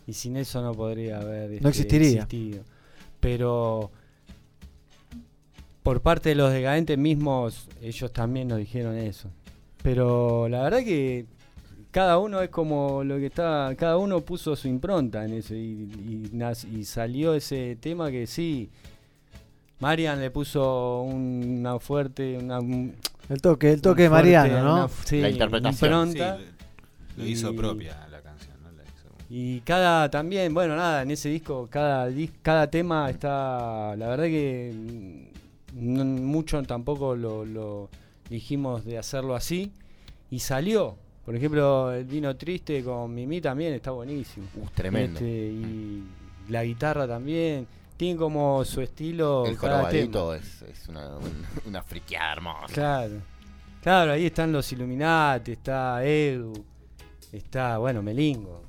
y 0.06 0.11
sin 0.11 0.35
eso 0.35 0.61
no 0.61 0.73
podría 0.73 1.19
haber 1.22 1.49
No 1.52 1.56
este, 1.56 1.69
existiría. 1.69 2.23
existido. 2.23 2.64
Pero 3.22 3.91
por 5.81 6.02
parte 6.02 6.30
de 6.30 6.35
los 6.35 6.52
decadentes 6.52 6.97
mismos, 6.97 7.68
ellos 7.81 8.11
también 8.11 8.47
nos 8.49 8.57
dijeron 8.57 8.97
eso. 8.97 9.30
Pero 9.81 10.49
la 10.49 10.64
verdad 10.64 10.80
que 10.80 11.26
cada 11.95 12.17
uno 12.19 12.41
es 12.41 12.49
como 12.49 13.05
lo 13.05 13.15
que 13.15 13.27
está, 13.27 13.73
cada 13.77 13.95
uno 13.95 14.19
puso 14.19 14.53
su 14.57 14.67
impronta 14.67 15.23
en 15.23 15.31
eso 15.31 15.55
y, 15.55 15.59
y 16.03 16.30
nas- 16.34 16.67
y 16.69 16.84
salió 16.84 17.34
ese 17.34 17.77
tema 17.80 18.11
que 18.11 18.27
sí. 18.27 18.69
Marian 19.80 20.19
le 20.19 20.30
puso 20.30 21.03
una 21.03 21.80
fuerte, 21.80 22.38
una, 22.38 22.59
un- 22.59 22.93
El 23.30 23.41
toque, 23.41 23.72
el 23.72 23.81
toque 23.81 24.03
de 24.03 24.09
Mariano, 24.09 24.61
¿no? 24.61 24.73
una- 24.76 24.88
sí, 25.05 25.22
La 25.22 25.30
interpretación. 25.30 26.09
impronta. 26.09 26.38
Sí, 26.38 26.43
lo, 27.18 27.26
hizo 27.26 27.52
Y- 27.53 27.55
propia 27.55 28.07
la 28.11 28.20
canción, 28.20 28.55
¿no? 28.61 28.71
La 28.71 28.84
hizo- 28.84 29.10
Y 29.29 29.61
cada 29.61 30.10
también, 30.11 30.53
bueno, 30.53 30.76
nada, 30.76 31.02
en 31.02 31.11
ese 31.11 31.29
disco, 31.29 31.68
cada, 31.71 32.10
dis- 32.10 32.31
cada 32.41 32.70
tema 32.70 33.10
está, 33.10 33.95
la 33.95 34.07
verdad 34.10 34.26
que 34.26 34.73
mm, 34.76 35.94
no- 35.94 36.03
mucho 36.05 36.61
tampoco 36.63 37.15
lo, 37.15 37.45
lo 37.45 37.89
dijimos 38.29 38.84
de 38.84 38.97
hacerlo 38.97 39.34
así 39.34 39.71
y 40.29 40.39
salió. 40.39 40.97
Por 41.26 41.36
ejemplo, 41.36 41.91
el 41.91 42.05
vino 42.05 42.36
triste 42.36 42.84
con 42.84 43.13
Mimi 43.13 43.41
también 43.41 43.73
está 43.73 43.91
buenísimo. 43.91 44.45
Uh, 44.55 44.68
tremendo. 44.73 45.20
Este, 45.20 45.29
y 45.29 46.04
la 46.49 46.63
guitarra 46.63 47.07
también. 47.07 47.68
Tiene 47.97 48.20
como 48.20 48.63
su 48.65 48.81
estilo. 48.81 49.45
El 49.45 49.57
jorobadito 49.57 50.36
es, 50.36 50.62
es 50.63 50.87
una, 50.89 51.15
un- 51.18 51.45
una 51.65 51.81
friqueada 51.81 52.34
hermosa. 52.34 52.73
Claro. 52.73 53.15
Claro, 53.81 54.12
ahí 54.12 54.26
están 54.26 54.52
los 54.52 54.71
Illuminati, 54.71 55.52
está 55.54 56.04
Edu, 56.04 56.54
está, 57.31 57.78
bueno, 57.78 58.02
Melingo. 58.02 58.63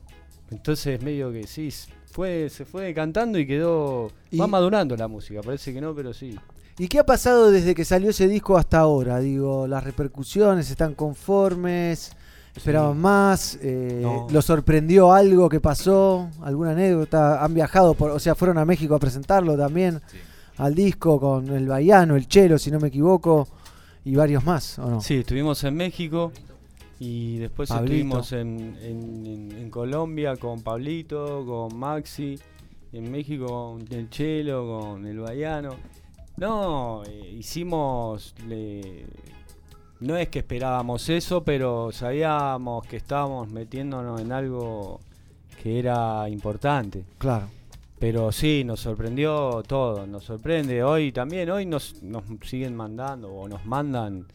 Entonces 0.51 1.01
medio 1.03 1.33
que 1.33 1.47
sí, 1.47 1.71
fue, 2.13 2.49
se 2.51 2.65
fue 2.67 2.93
cantando 2.93 3.39
y 3.39 3.47
quedó... 3.47 4.13
Va 4.39 4.47
madurando 4.47 4.95
la 4.95 5.09
música, 5.09 5.41
parece 5.43 5.73
que 5.73 5.81
no, 5.81 5.95
pero 5.95 6.13
sí. 6.13 6.39
¿Y 6.79 6.87
qué 6.89 6.99
ha 6.99 7.07
pasado 7.07 7.51
desde 7.51 7.75
que 7.75 7.85
salió 7.87 8.11
ese 8.11 8.29
disco 8.29 8.59
hasta 8.59 8.79
ahora? 8.81 9.19
Digo, 9.19 9.67
las 9.67 9.83
repercusiones, 9.83 10.71
¿están 10.71 10.95
conformes? 10.95 12.13
¿Esperaban 12.57 12.99
más? 12.99 13.59
Eh, 13.63 14.01
No. 14.03 14.27
¿Lo 14.31 14.41
sorprendió 14.43 15.13
algo 15.13 15.49
que 15.49 15.61
pasó? 15.61 16.29
¿Alguna 16.43 16.71
anécdota? 16.73 17.45
¿Han 17.45 17.55
viajado? 17.55 17.95
Por, 17.95 18.11
o 18.11 18.19
sea, 18.19 18.35
fueron 18.35 18.59
a 18.59 18.65
México 18.65 18.95
a 18.95 18.99
presentarlo 18.99 19.57
también 19.57 20.01
al 20.57 20.75
disco 20.75 21.21
con 21.21 21.49
el 21.51 21.69
Baiano, 21.69 22.17
el 22.17 22.27
Chelo, 22.29 22.59
si 22.59 22.71
no 22.71 22.81
me 22.81 22.89
equivoco, 22.89 23.47
y 24.05 24.15
varios 24.17 24.45
más, 24.45 24.79
¿o 24.79 24.89
no? 24.91 25.01
Sí, 25.03 25.17
estuvimos 25.17 25.63
en 25.65 25.75
México 25.77 26.33
y 26.99 27.37
después 27.39 27.69
Pablito. 27.69 27.93
estuvimos 28.21 28.33
en, 28.33 28.77
en- 28.83 29.27
en- 29.27 29.53
en 29.53 29.71
Colombia 29.71 30.37
con 30.37 30.63
Pablito, 30.63 31.45
con 31.45 31.79
Maxi, 31.79 32.39
en 32.93 33.11
México 33.11 33.47
con 33.47 33.85
el 33.91 34.09
Chelo, 34.09 34.67
con 34.67 35.07
el 35.07 35.19
Baiano. 35.19 35.75
No, 36.39 37.03
eh, 37.05 37.35
hicimos... 37.39 38.35
le- 38.49 39.05
no 40.01 40.17
es 40.17 40.29
que 40.29 40.41
esperábamos 40.41 41.09
eso, 41.09 41.43
pero 41.45 41.91
sabíamos 41.93 42.87
que 42.87 42.97
estábamos 42.97 43.49
metiéndonos 43.51 44.21
en 44.21 44.33
algo 44.33 45.01
que 45.63 45.79
era 45.79 46.29
importante. 46.29 47.05
Claro. 47.19 47.49
Pero 47.99 48.31
sí, 48.31 48.63
nos 48.65 48.81
sorprendió 48.81 49.63
todo, 49.67 50.07
nos 50.07 50.25
sorprende. 50.25 50.85
Hoy 50.85 51.13
también, 51.13 51.49
hoy 51.51 51.65
nos, 51.65 52.03
nos 52.03 52.25
siguen 52.43 52.77
mandando 52.77 53.33
o 53.33 53.49
nos 53.49 53.65
mandan 53.65 54.27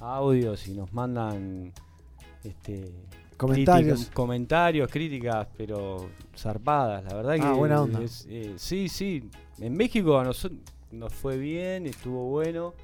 audios 0.00 0.68
y 0.68 0.72
nos 0.74 0.92
mandan 0.92 1.72
este, 2.44 2.92
Comentarios. 3.38 4.00
críticas- 4.00 4.14
comentarios, 4.14 4.90
críticas, 4.90 5.48
pero 5.56 6.10
zarpadas. 6.36 7.02
La 7.04 7.14
verdad 7.14 7.34
que 7.36 7.42
Ah, 7.42 7.52
buena 7.52 7.80
onda. 7.82 8.02
es- 8.02 8.26
eh, 8.28 8.54
sí, 8.56 8.88
sí. 8.90 9.28
En 9.58 9.74
México 9.74 10.18
a 10.18 10.24
nosotros 10.24 10.60
nos 10.92 11.12
fue 11.14 11.38
bien, 11.38 11.86
estuvo 11.86 12.24
bueno, 12.28 12.74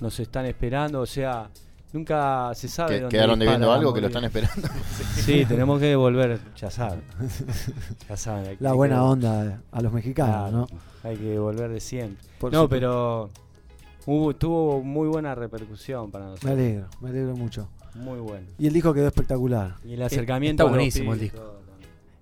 nos 0.00 0.18
están 0.20 0.46
esperando, 0.46 1.00
o 1.00 1.06
sea, 1.06 1.48
nunca 1.92 2.50
se 2.54 2.68
sabe. 2.68 3.00
Dónde 3.00 3.16
quedaron 3.16 3.38
debiendo 3.38 3.72
algo 3.72 3.92
que 3.94 4.00
lo 4.00 4.06
están 4.08 4.24
esperando. 4.24 4.68
Sí, 5.24 5.44
tenemos 5.46 5.80
que 5.80 5.96
volver, 5.96 6.38
ya 6.56 6.70
saben. 6.70 7.02
Ya 8.08 8.16
saben, 8.16 8.46
hay 8.48 8.56
La 8.60 8.70
que- 8.70 8.76
buena 8.76 9.02
onda 9.04 9.60
a 9.72 9.80
los 9.80 9.92
mexicanos, 9.92 10.34
Claro, 10.34 10.66
¿no? 11.02 11.08
Hay 11.08 11.16
que 11.16 11.38
volver 11.38 11.70
de 11.70 11.80
siempre. 11.80 12.22
Por 12.38 12.52
no, 12.52 12.62
supuesto. 12.62 12.70
pero 12.76 13.30
hubo, 14.06 14.34
tuvo 14.36 14.82
muy 14.82 15.08
buena 15.08 15.34
repercusión 15.34 16.10
para 16.10 16.26
nosotros. 16.26 16.44
Me 16.54 16.60
alegro, 16.62 16.86
me 17.00 17.08
alegro 17.10 17.36
mucho. 17.36 17.68
Muy 17.94 18.18
bueno. 18.18 18.46
Y 18.58 18.66
el 18.66 18.72
disco 18.72 18.92
quedó 18.92 19.06
espectacular. 19.06 19.76
Y 19.84 19.92
el 19.94 20.02
acercamiento 20.02 20.64
Está 20.64 20.70
buenísimo 20.74 21.14
el 21.14 21.20
disco. 21.20 21.38
todo. 21.38 21.60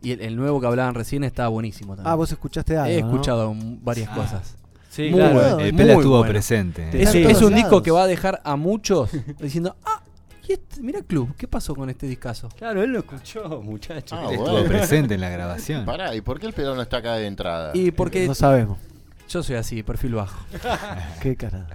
Y 0.03 0.11
el, 0.13 0.21
el 0.21 0.37
nuevo 0.37 0.61
que 0.61 0.67
hablaban 0.67 0.95
recién 0.95 1.23
está 1.25 1.47
buenísimo 1.49 1.95
también. 1.95 2.13
Ah, 2.13 2.17
vos 2.17 2.31
escuchaste 2.31 2.77
algo, 2.77 2.91
He 2.93 2.99
escuchado 2.99 3.55
varias 3.83 4.09
Ah. 4.11 4.15
cosas. 4.17 4.57
Sí, 4.93 5.09
Muy 5.09 5.21
claro. 5.21 5.35
bueno, 5.35 5.59
El 5.61 5.73
muy 5.73 5.83
Pela 5.83 5.93
estuvo 5.95 6.19
bueno. 6.19 6.31
presente. 6.31 7.03
Es, 7.03 7.41
un 7.41 7.55
disco 7.55 7.83
que 7.83 7.91
va 7.91 8.03
a 8.03 8.07
dejar 8.07 8.43
a 8.45 8.57
muchos 8.57 9.09
diciendo, 9.41 9.75
ah, 9.87 10.03
y 10.47 10.53
este, 10.53 10.83
mira 10.83 11.01
club, 11.01 11.35
¿qué 11.39 11.49
pasó 11.49 11.75
con 11.75 11.89
este 11.89 12.07
discazo? 12.07 12.51
Claro, 12.59 12.83
él 12.83 12.91
lo 12.91 12.99
escuchó, 12.99 13.63
muchacho. 13.63 14.15
Ah, 14.15 14.27
Él 14.31 14.37
bueno. 14.37 14.59
estuvo 14.59 14.69
presente 14.69 15.15
en 15.15 15.23
la 15.23 15.31
grabación. 15.31 15.87
Pará, 15.87 16.15
¿y 16.15 16.21
por 16.21 16.39
qué 16.39 16.47
el 16.47 16.53
pelón 16.53 16.77
no 16.77 16.83
está 16.83 16.99
acá 16.99 17.15
de 17.15 17.27
entrada? 17.27 17.71
Y 17.73 17.91
porque 17.91 18.27
No 18.27 18.35
sabemos. 18.35 18.79
yo 19.31 19.43
soy 19.43 19.57
así, 19.57 19.83
perfil 19.83 20.17
bajo. 20.17 20.39
Qué 21.23 21.37
cara. 21.37 21.67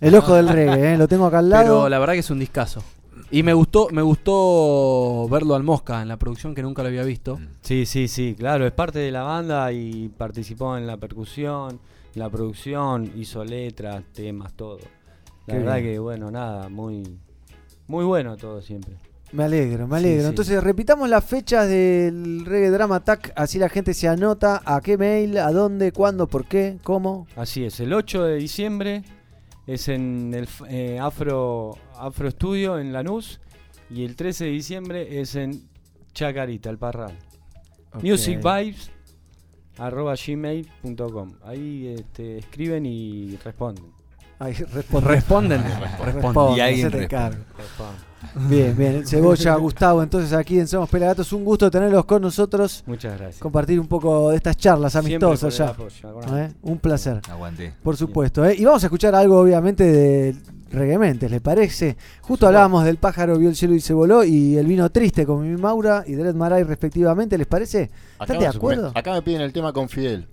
El 0.00 0.16
ojo 0.16 0.34
del 0.34 0.48
reggae, 0.48 0.94
¿eh? 0.94 0.98
Lo 0.98 1.06
tengo 1.06 1.26
acá 1.26 1.38
al 1.38 1.48
lado. 1.50 1.64
Pero 1.64 1.88
la 1.88 1.98
verdad 2.00 2.14
que 2.14 2.18
es 2.20 2.30
un 2.30 2.40
discazo. 2.40 2.82
Y 3.30 3.42
me 3.42 3.52
gustó, 3.52 3.88
me 3.90 4.02
gustó 4.02 5.26
verlo 5.28 5.54
al 5.54 5.62
Mosca 5.64 6.02
en 6.02 6.08
la 6.08 6.16
producción 6.18 6.54
que 6.54 6.62
nunca 6.62 6.82
lo 6.82 6.88
había 6.88 7.02
visto. 7.02 7.38
Sí, 7.62 7.84
sí, 7.86 8.06
sí, 8.06 8.34
claro, 8.38 8.66
es 8.66 8.72
parte 8.72 8.98
de 9.00 9.10
la 9.10 9.22
banda 9.22 9.72
y 9.72 10.08
participó 10.08 10.76
en 10.76 10.86
la 10.86 10.96
percusión, 10.98 11.80
en 12.14 12.20
la 12.20 12.30
producción, 12.30 13.10
hizo 13.16 13.44
letras, 13.44 14.04
temas, 14.12 14.52
todo. 14.54 14.78
La 15.46 15.54
Qué 15.54 15.58
verdad 15.60 15.74
bien. 15.76 15.86
que 15.86 15.98
bueno, 15.98 16.30
nada, 16.30 16.68
muy 16.68 17.18
muy 17.88 18.04
bueno 18.04 18.36
todo 18.36 18.62
siempre. 18.62 18.94
Me 19.32 19.44
alegro, 19.44 19.88
me 19.88 19.98
Sí, 19.98 20.04
alegro. 20.04 20.22
sí. 20.22 20.28
Entonces, 20.28 20.62
repitamos 20.62 21.08
las 21.08 21.24
fechas 21.24 21.68
del 21.68 22.44
Reggae 22.46 22.70
Drama 22.70 22.96
Attack, 22.96 23.32
así 23.34 23.58
la 23.58 23.68
gente 23.68 23.92
se 23.92 24.06
anota 24.06 24.62
a 24.64 24.80
qué 24.80 24.96
mail, 24.96 25.38
a 25.38 25.50
dónde, 25.50 25.90
cuándo, 25.90 26.28
por 26.28 26.44
qué, 26.46 26.78
cómo. 26.84 27.26
Así 27.34 27.64
es, 27.64 27.80
el 27.80 27.92
8 27.94 28.22
de 28.22 28.36
diciembre 28.36 29.02
es 29.66 29.88
en 29.88 30.32
el 30.34 30.48
eh, 30.68 30.98
Afro 31.00 31.76
Afro 31.96 32.30
Studio 32.30 32.78
en 32.78 32.92
Lanús 32.92 33.40
y 33.90 34.04
el 34.04 34.16
13 34.16 34.44
de 34.44 34.50
diciembre 34.50 35.20
es 35.20 35.34
en 35.36 35.68
Chacarita, 36.12 36.70
el 36.70 36.78
Parral. 36.78 37.16
Ok. 37.92 38.02
Musicvibes 38.02 38.90
arroba 39.78 40.14
gmail.com 40.14 41.32
ahí 41.42 41.94
este, 41.98 42.38
escriben 42.38 42.86
y 42.86 43.36
responden. 43.36 43.92
Ahí 44.38 44.52
responde. 44.52 45.08
Responden. 45.08 45.62
Responde, 46.04 46.56
Y 46.56 46.60
alguien 46.60 46.90
responde. 46.90 47.44
Bien, 48.48 48.76
bien. 48.76 49.06
Cebolla, 49.06 49.54
Gustavo, 49.56 50.02
entonces 50.02 50.32
aquí 50.32 50.58
en 50.58 50.66
Somos 50.68 50.88
Pelagatos, 50.88 51.32
un 51.32 51.44
gusto 51.44 51.70
tenerlos 51.70 52.04
con 52.04 52.22
nosotros. 52.22 52.82
Muchas 52.86 53.18
gracias. 53.18 53.40
Compartir 53.40 53.78
un 53.80 53.86
poco 53.86 54.30
de 54.30 54.36
estas 54.36 54.56
charlas 54.56 54.94
amistosas 54.96 55.56
ya. 55.56 55.68
apoyo, 55.68 56.36
¿Eh? 56.36 56.52
Un 56.62 56.78
placer. 56.78 57.20
Aguanté. 57.30 57.72
Por 57.82 57.96
supuesto. 57.96 58.44
¿eh? 58.44 58.54
Y 58.58 58.64
vamos 58.64 58.82
a 58.82 58.86
escuchar 58.86 59.14
algo, 59.14 59.38
obviamente, 59.38 59.84
de 59.84 60.36
Reguementes, 60.70 61.30
¿le 61.30 61.40
parece? 61.40 61.96
Justo 62.22 62.46
hablábamos 62.48 62.84
del 62.84 62.96
pájaro 62.96 63.38
vio 63.38 63.48
el 63.48 63.54
cielo 63.54 63.74
y 63.74 63.80
se 63.80 63.94
voló 63.94 64.24
y 64.24 64.56
el 64.56 64.66
vino 64.66 64.90
triste 64.90 65.24
con 65.24 65.48
mi 65.48 65.56
Maura 65.60 66.02
y 66.04 66.14
Dred 66.14 66.34
Maray 66.34 66.64
respectivamente, 66.64 67.38
¿les 67.38 67.46
parece? 67.46 67.90
¿Están 68.20 68.40
de 68.40 68.48
acuerdo? 68.48 68.90
acá 68.92 69.12
me 69.12 69.22
piden 69.22 69.42
el 69.42 69.52
tema 69.52 69.72
con 69.72 69.88
Fidel. 69.88 70.26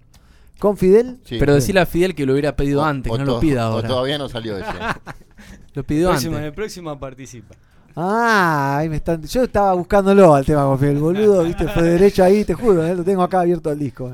¿Con 0.58 0.78
Fidel? 0.78 1.20
Sí. 1.26 1.38
Pero 1.40 1.54
decirle 1.54 1.82
a 1.82 1.86
Fidel 1.86 2.16
que 2.16 2.26
lo 2.26 2.34
hubiera 2.34 2.56
pedido 2.56 2.82
O- 2.82 2.86
antes, 2.86 3.12
o 3.12 3.16
que 3.18 3.24
no 3.24 3.26
lo 3.34 3.40
pida 3.40 3.70
o 3.70 3.84
todavía 3.84 4.18
no 4.18 4.30
salió 4.30 4.58
ese. 4.58 4.66
Lo 5.74 5.84
pidió 5.84 6.10
Próxima, 6.10 6.36
antes. 6.38 6.48
el 6.50 6.54
próximo 6.54 7.00
participa. 7.00 7.56
Ah, 7.96 8.78
ahí 8.80 8.90
me 8.90 8.98
están... 8.98 9.22
yo 9.24 9.44
estaba 9.44 9.74
buscándolo 9.74 10.34
al 10.36 10.46
tema 10.46 10.64
con 10.64 10.80
Fidel, 10.80 10.98
boludo, 10.98 11.44
viste, 11.44 11.68
fue 11.68 11.84
derecho 11.84 12.24
ahí, 12.24 12.44
te 12.46 12.54
juro, 12.54 12.86
¿eh? 12.86 12.96
lo 12.96 13.04
tengo 13.04 13.22
acá 13.24 13.42
abierto 13.42 13.72
el 13.72 13.80
disco. 13.80 14.14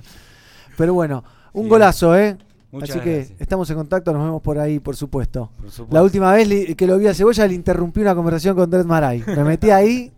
Pero 0.77 0.93
bueno, 0.93 1.23
un 1.53 1.67
golazo, 1.69 2.15
¿eh? 2.17 2.37
Muchas 2.71 2.89
Así 2.91 2.99
que 2.99 3.15
gracias. 3.15 3.41
estamos 3.41 3.69
en 3.69 3.77
contacto, 3.77 4.11
nos 4.13 4.23
vemos 4.23 4.41
por 4.41 4.59
ahí, 4.59 4.79
por 4.79 4.95
supuesto. 4.95 5.49
Por 5.57 5.71
supuesto. 5.71 5.95
La 5.95 6.03
última 6.03 6.31
vez 6.33 6.75
que 6.75 6.85
lo 6.87 6.97
vi 6.97 7.07
a 7.07 7.13
Cebolla 7.13 7.47
le 7.47 7.53
interrumpí 7.53 8.01
una 8.01 8.13
conversación 8.13 8.55
con 8.55 8.69
Dred 8.69 8.85
Maray. 8.85 9.23
Me 9.25 9.43
metí 9.43 9.69
ahí 9.69 10.11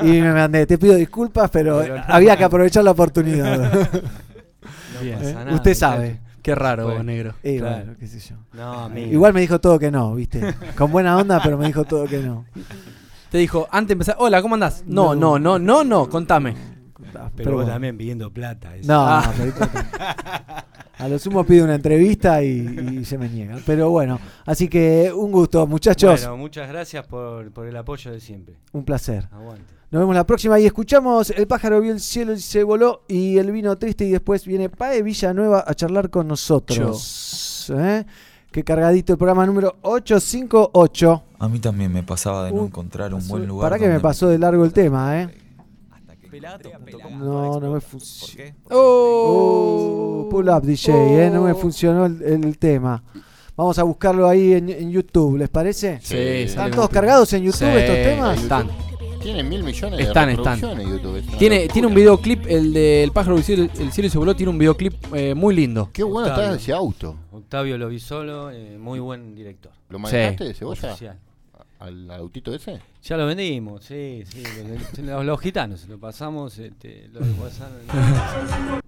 y 0.00 0.20
me 0.20 0.32
mandé. 0.32 0.66
Te 0.66 0.78
pido 0.78 0.94
disculpas, 0.94 1.50
pero, 1.50 1.80
Pero 1.80 1.96
no. 1.96 2.02
había 2.06 2.36
que 2.36 2.44
aprovechar 2.44 2.84
la 2.84 2.92
oportunidad. 2.92 3.70
Bien, 5.02 5.20
¿Eh? 5.20 5.32
sanado, 5.32 5.56
Usted 5.56 5.74
sabe. 5.74 6.20
Qué 6.44 6.54
raro, 6.54 6.90
Fue. 6.92 7.02
negro. 7.02 7.34
Claro. 7.42 7.76
bueno, 7.76 7.96
qué 7.98 8.06
sé 8.06 8.20
yo. 8.20 8.36
No, 8.52 8.84
amigo. 8.84 9.10
Igual 9.12 9.32
me 9.32 9.40
dijo 9.40 9.60
todo 9.60 9.78
que 9.78 9.90
no, 9.90 10.14
¿viste? 10.14 10.54
Con 10.76 10.92
buena 10.92 11.16
onda, 11.16 11.40
pero 11.42 11.56
me 11.58 11.66
dijo 11.66 11.84
todo 11.84 12.04
que 12.06 12.18
no. 12.18 12.44
Te 13.30 13.38
dijo, 13.38 13.66
antes 13.72 13.88
de 13.88 13.92
empezar, 13.94 14.16
hola, 14.18 14.40
¿cómo 14.42 14.54
andás? 14.54 14.84
No, 14.86 15.14
No. 15.14 15.38
no, 15.38 15.58
no, 15.58 15.58
no, 15.58 15.84
no, 15.84 16.08
contame. 16.08 16.54
Pero, 17.12 17.30
Pero 17.34 17.50
vos 17.52 17.56
bueno. 17.62 17.72
también 17.72 17.96
pidiendo 17.96 18.30
plata. 18.32 18.76
eso. 18.76 18.92
No, 18.92 19.06
Ah. 19.06 19.24
no, 19.26 19.32
pero- 19.54 19.68
a 20.98 21.08
lo 21.08 21.18
sumo 21.18 21.44
pide 21.44 21.62
una 21.62 21.74
entrevista 21.76 22.42
y, 22.42 22.98
y 23.00 23.04
se 23.04 23.16
me 23.18 23.28
niega. 23.28 23.56
Pero 23.64 23.88
bueno, 23.90 24.20
así 24.46 24.68
que 24.68 25.10
un 25.14 25.32
gusto, 25.32 25.66
muchachos. 25.66 26.20
Bueno, 26.20 26.36
muchas 26.36 26.68
gracias 26.68 27.06
por, 27.06 27.50
por 27.52 27.66
el 27.66 27.76
apoyo 27.76 28.12
de 28.12 28.20
siempre. 28.20 28.56
Un 28.72 28.84
placer. 28.84 29.28
Aguante. 29.32 29.64
Nos 29.94 30.00
vemos 30.00 30.16
la 30.16 30.26
próxima 30.26 30.58
y 30.58 30.66
escuchamos 30.66 31.30
El 31.30 31.46
pájaro 31.46 31.80
vio 31.80 31.92
el 31.92 32.00
cielo 32.00 32.32
y 32.32 32.40
se 32.40 32.64
voló 32.64 33.02
y 33.06 33.38
el 33.38 33.52
vino 33.52 33.78
triste 33.78 34.04
y 34.04 34.10
después 34.10 34.44
viene 34.44 34.68
Pae 34.68 35.04
Villanueva 35.04 35.62
a 35.64 35.72
charlar 35.72 36.10
con 36.10 36.26
nosotros. 36.26 37.72
¿Eh? 37.72 38.04
Qué 38.50 38.64
cargadito 38.64 39.12
el 39.12 39.18
programa 39.18 39.46
número 39.46 39.76
858. 39.82 41.22
A 41.38 41.48
mí 41.48 41.60
también 41.60 41.92
me 41.92 42.02
pasaba 42.02 42.44
de 42.44 42.50
no 42.50 42.62
Uh, 42.62 42.66
encontrar 42.66 43.14
un 43.14 43.24
buen 43.28 43.46
lugar. 43.46 43.70
Para 43.70 43.78
que 43.78 43.86
me 43.86 44.00
pasó 44.00 44.26
de 44.26 44.36
largo 44.36 44.64
el 44.64 44.72
tema, 44.72 45.22
¿eh? 45.22 45.28
No, 47.16 47.60
no 47.60 47.74
me 47.74 47.78
¿Por 47.78 47.80
funcionó. 47.82 48.34
qué? 48.36 48.54
Oh, 48.72 50.26
pull 50.28 50.48
up 50.48 50.62
DJ, 50.62 51.26
¿eh? 51.26 51.30
No 51.30 51.42
me 51.42 51.54
funcionó 51.54 52.06
el, 52.06 52.20
el 52.20 52.58
tema. 52.58 53.00
Vamos 53.56 53.78
a 53.78 53.84
buscarlo 53.84 54.28
ahí 54.28 54.54
en, 54.54 54.70
en 54.70 54.90
YouTube, 54.90 55.36
¿les 55.36 55.48
parece? 55.48 56.00
Sí, 56.02 56.16
¿Están 56.16 56.72
todos 56.72 56.88
cargados 56.88 57.32
en 57.34 57.44
YouTube 57.44 57.58
Sí, 57.60 57.76
estos 57.78 57.94
temas? 57.94 58.42
Están. 58.42 58.68
Tiene 59.24 59.42
mil 59.42 59.62
millones 59.64 60.00
Están, 60.00 60.26
de 60.28 60.34
están. 60.34 60.60
reproducciones 60.60 60.86
YouTube. 61.02 61.16
es 61.16 61.28
una 61.28 61.38
Tiene, 61.38 61.56
locura. 61.56 61.72
tiene 61.72 61.88
un 61.88 61.94
videoclip, 61.94 62.46
el 62.46 62.72
del 62.74 63.10
pájaro 63.12 63.36
del 63.36 63.44
cielo, 63.44 63.62
el 63.80 63.90
cielo 63.90 64.06
y 64.06 64.10
se 64.10 64.18
voló, 64.18 64.36
tiene 64.36 64.50
un 64.50 64.58
videoclip 64.58 64.94
eh, 65.14 65.34
muy 65.34 65.54
lindo. 65.56 65.88
Qué 65.92 66.02
bueno 66.02 66.26
está 66.28 66.40
Octavio. 66.40 66.56
ese 66.58 66.72
auto. 66.74 67.16
Octavio 67.32 67.78
Lovisolo, 67.78 68.50
eh, 68.50 68.76
muy 68.78 68.98
buen 69.00 69.34
director. 69.34 69.72
¿Lo 69.88 69.98
manejaste, 69.98 70.48
Sí. 70.48 70.54
Cebolla? 70.54 70.90
Oficial. 70.90 71.18
¿Al, 71.80 72.10
autito 72.12 72.54
ese? 72.54 72.80
Ya 73.02 73.16
lo 73.16 73.26
vendimos, 73.26 73.84
sí, 73.84 74.22
sí. 74.26 74.42
Los, 74.68 74.98
los- 75.06 75.24
los 75.24 75.40
gitanos, 75.40 75.88
lo 75.88 75.98
pasamos, 75.98 76.58
este, 76.58 77.08
lo 77.12 77.20
pasaron- 77.42 78.82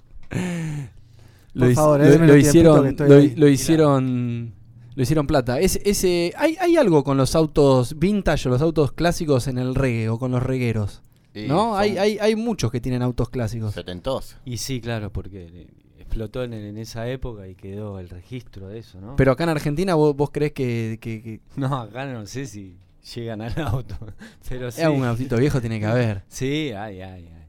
Lo, 1.54 1.64
Por 1.66 1.74
favor, 1.74 2.00
lo- 2.00 2.26
lo 2.26 2.32
que 2.34 2.38
hicieron, 2.40 2.96
lo, 2.98 3.22
lo 3.36 3.48
hicieron 3.48 4.52
Lo 4.96 5.02
hicieron 5.02 5.26
plata. 5.28 5.60
Es, 5.60 5.78
ese, 5.84 6.32
hay, 6.36 6.56
hay 6.60 6.76
algo 6.76 7.04
con 7.04 7.16
los 7.16 7.36
autos 7.36 7.96
vintage 7.98 8.48
o 8.48 8.50
los 8.50 8.62
autos 8.62 8.90
clásicos 8.92 9.46
en 9.46 9.58
el 9.58 9.74
reggae 9.76 10.08
o 10.08 10.18
con 10.18 10.32
los 10.32 10.42
regueros. 10.42 11.02
Sí, 11.34 11.46
¿No? 11.46 11.76
Hay, 11.76 11.98
hay, 11.98 12.18
hay 12.18 12.34
muchos 12.34 12.72
que 12.72 12.80
tienen 12.80 13.02
autos 13.02 13.28
clásicos. 13.28 13.74
Setentoso. 13.74 14.36
Y 14.46 14.56
sí, 14.56 14.80
claro, 14.80 15.12
porque 15.12 15.68
explotó 15.98 16.42
en, 16.44 16.54
en 16.54 16.78
esa 16.78 17.08
época 17.10 17.46
y 17.46 17.54
quedó 17.54 17.98
el 18.00 18.08
registro 18.08 18.68
de 18.68 18.78
eso, 18.78 18.98
¿no? 19.00 19.16
Pero 19.16 19.32
acá 19.32 19.44
en 19.44 19.50
Argentina 19.50 19.94
vos, 19.94 20.16
vos 20.16 20.30
crees 20.32 20.52
que, 20.52 20.98
que- 21.00 21.22
que- 21.22 21.40
No, 21.56 21.76
acá 21.76 22.06
no 22.06 22.24
sé 22.26 22.46
si 22.46 22.78
llegan 23.14 23.42
al 23.42 23.52
auto. 23.60 23.94
Pero 24.48 24.70
sí. 24.70 24.80
Es 24.80 24.88
un 24.88 25.04
autito 25.04 25.36
viejo 25.36 25.60
tiene 25.60 25.78
que 25.78 25.84
haber. 25.86 26.22
Sí, 26.28 26.70
ay, 26.74 27.02
ay, 27.02 27.28
ay. 27.28 27.46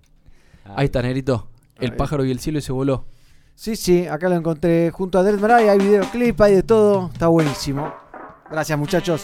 Ahí 0.76 0.86
está, 0.88 1.02
Nerito. 1.02 1.48
El 1.80 1.96
pájaro 1.96 2.26
y 2.26 2.32
el 2.32 2.40
cielo 2.40 2.60
y 2.60 2.62
se 2.62 2.74
voló. 2.74 3.06
Sí, 3.58 3.76
sí, 3.76 4.06
acá 4.06 4.30
lo 4.30 4.36
encontré 4.36 4.92
junto 4.92 5.18
a 5.18 5.24
Dread 5.24 5.40
Marai, 5.40 5.68
hay 5.68 5.80
videoclip, 5.80 6.40
hay 6.42 6.54
de 6.54 6.62
todo, 6.62 7.10
está 7.12 7.26
buenísimo. 7.26 7.92
Gracias 8.52 8.78
muchachos. 8.78 9.24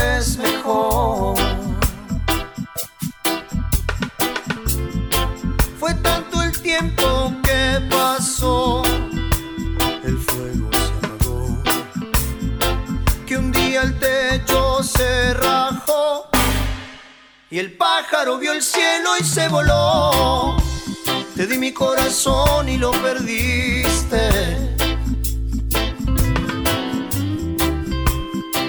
pájaro 18.01 18.37
vio 18.37 18.53
el 18.53 18.61
cielo 18.61 19.11
y 19.19 19.23
se 19.23 19.47
voló. 19.47 20.55
Te 21.35 21.45
di 21.45 21.57
mi 21.57 21.71
corazón 21.71 22.67
y 22.67 22.77
lo 22.77 22.91
perdiste. 22.91 24.23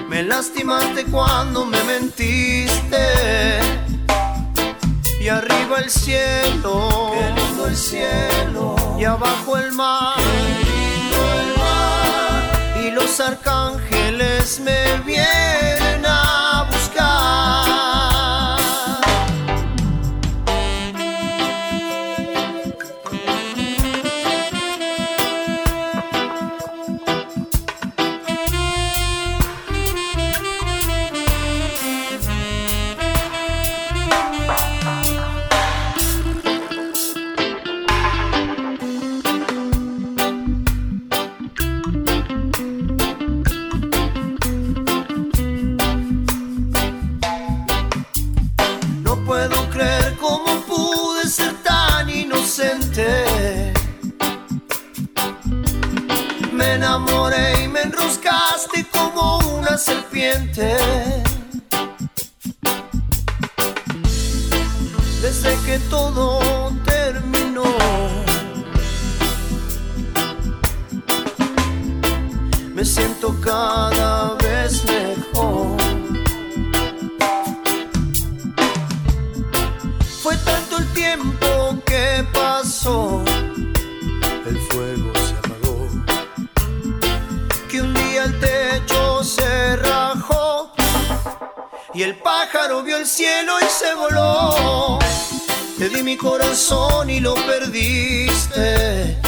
Me 0.09 0.23
lastimaste 0.23 1.05
cuando 1.05 1.65
me 1.65 1.83
mentiste. 1.85 3.05
Y 5.21 5.29
arriba 5.29 5.79
el 5.79 5.91
cielo, 5.91 7.13
qué 7.15 7.41
lindo 7.41 7.67
el 7.69 7.77
cielo, 7.77 8.75
y 8.99 9.05
abajo 9.05 9.57
el 9.57 9.71
mar, 9.71 10.17
qué 10.17 10.43
lindo 10.69 11.21
el 11.43 11.51
mar, 11.63 12.85
y 12.85 12.91
los 12.91 13.21
arcángeles 13.21 14.59
me 14.59 14.99
vienen 15.07 16.05
a 16.05 16.32
que 65.73 65.79
todo 65.89 66.39
terminó. 66.85 67.65
Me 72.75 72.85
siento 72.85 73.35
cada 73.41 74.35
vez 74.35 74.85
mejor. 74.85 75.79
Fue 80.23 80.37
tanto 80.49 80.77
el 80.77 80.87
tiempo 80.93 81.49
que 81.87 82.23
pasó, 82.35 83.25
el 84.51 84.59
fuego 84.69 85.11
se 85.27 85.35
apagó, 85.41 85.79
que 87.71 87.81
un 87.81 87.95
día 87.95 88.25
el 88.25 88.39
techo 88.41 89.25
se 89.25 89.77
rajó 89.77 90.71
y 91.95 92.03
el 92.03 92.19
pájaro 92.19 92.83
vio 92.83 92.99
el 92.99 93.07
cielo 93.07 93.55
y 93.59 93.69
se 93.81 93.95
voló. 93.95 94.62
Te 95.83 95.89
di 95.89 96.05
mi 96.05 96.17
corazón 96.17 97.11
y 97.11 97.19
lo 97.19 97.35
perdiste. 97.35 99.19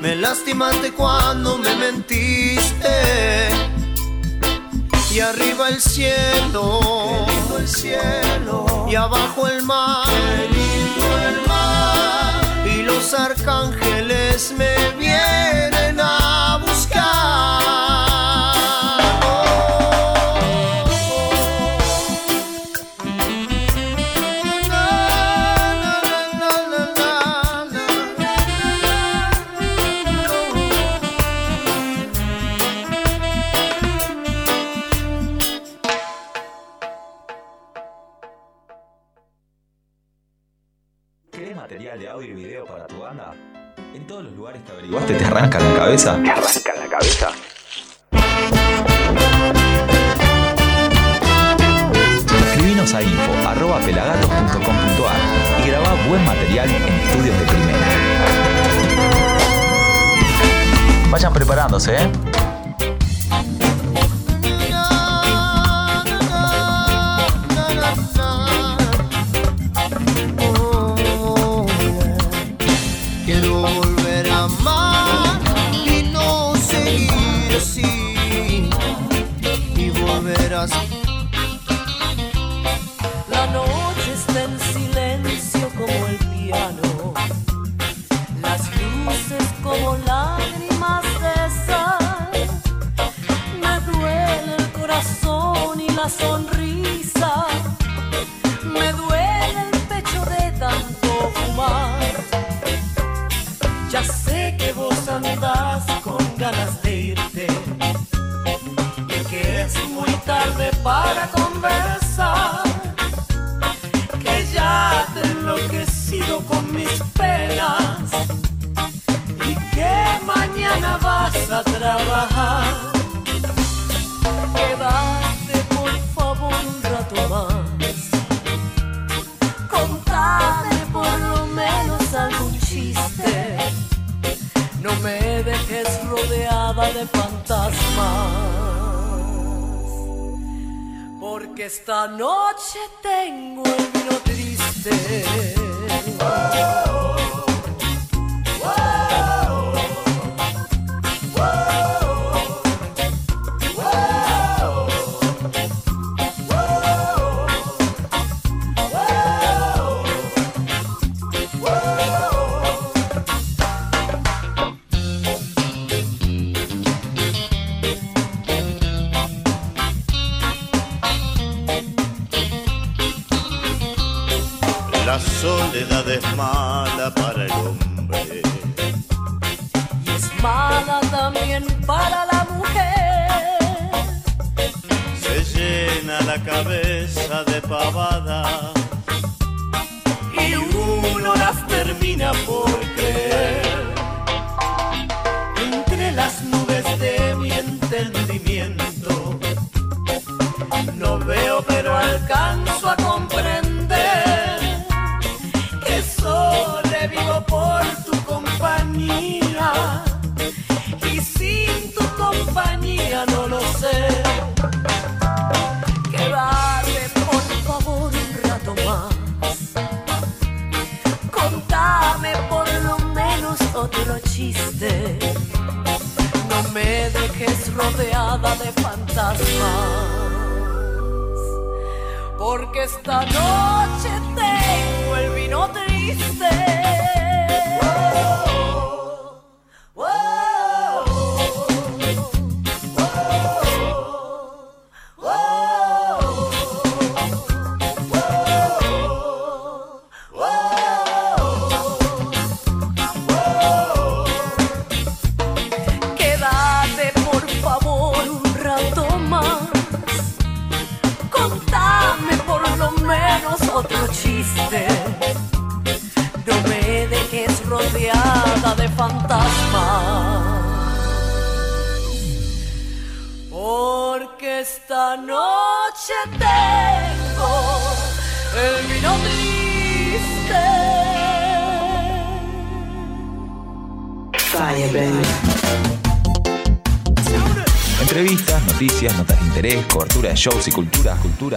Me 0.00 0.14
lastimaste 0.14 0.92
cuando 0.92 1.58
me 1.58 1.74
mentiste. 1.74 3.48
Y 5.10 5.18
arriba 5.18 5.70
el 5.70 5.80
cielo, 5.80 7.26
lindo 7.26 7.58
el 7.58 7.66
cielo, 7.66 8.86
y 8.88 8.94
abajo 8.94 9.48
el 9.48 9.64
mar, 9.64 10.06
lindo 10.52 11.18
el 11.28 11.48
mar, 11.48 12.44
y 12.64 12.82
los 12.82 13.12
arcángeles 13.12 14.54
me 14.56 14.76
vienen 15.00 15.98
a 15.98 16.60
buscar. 16.64 17.61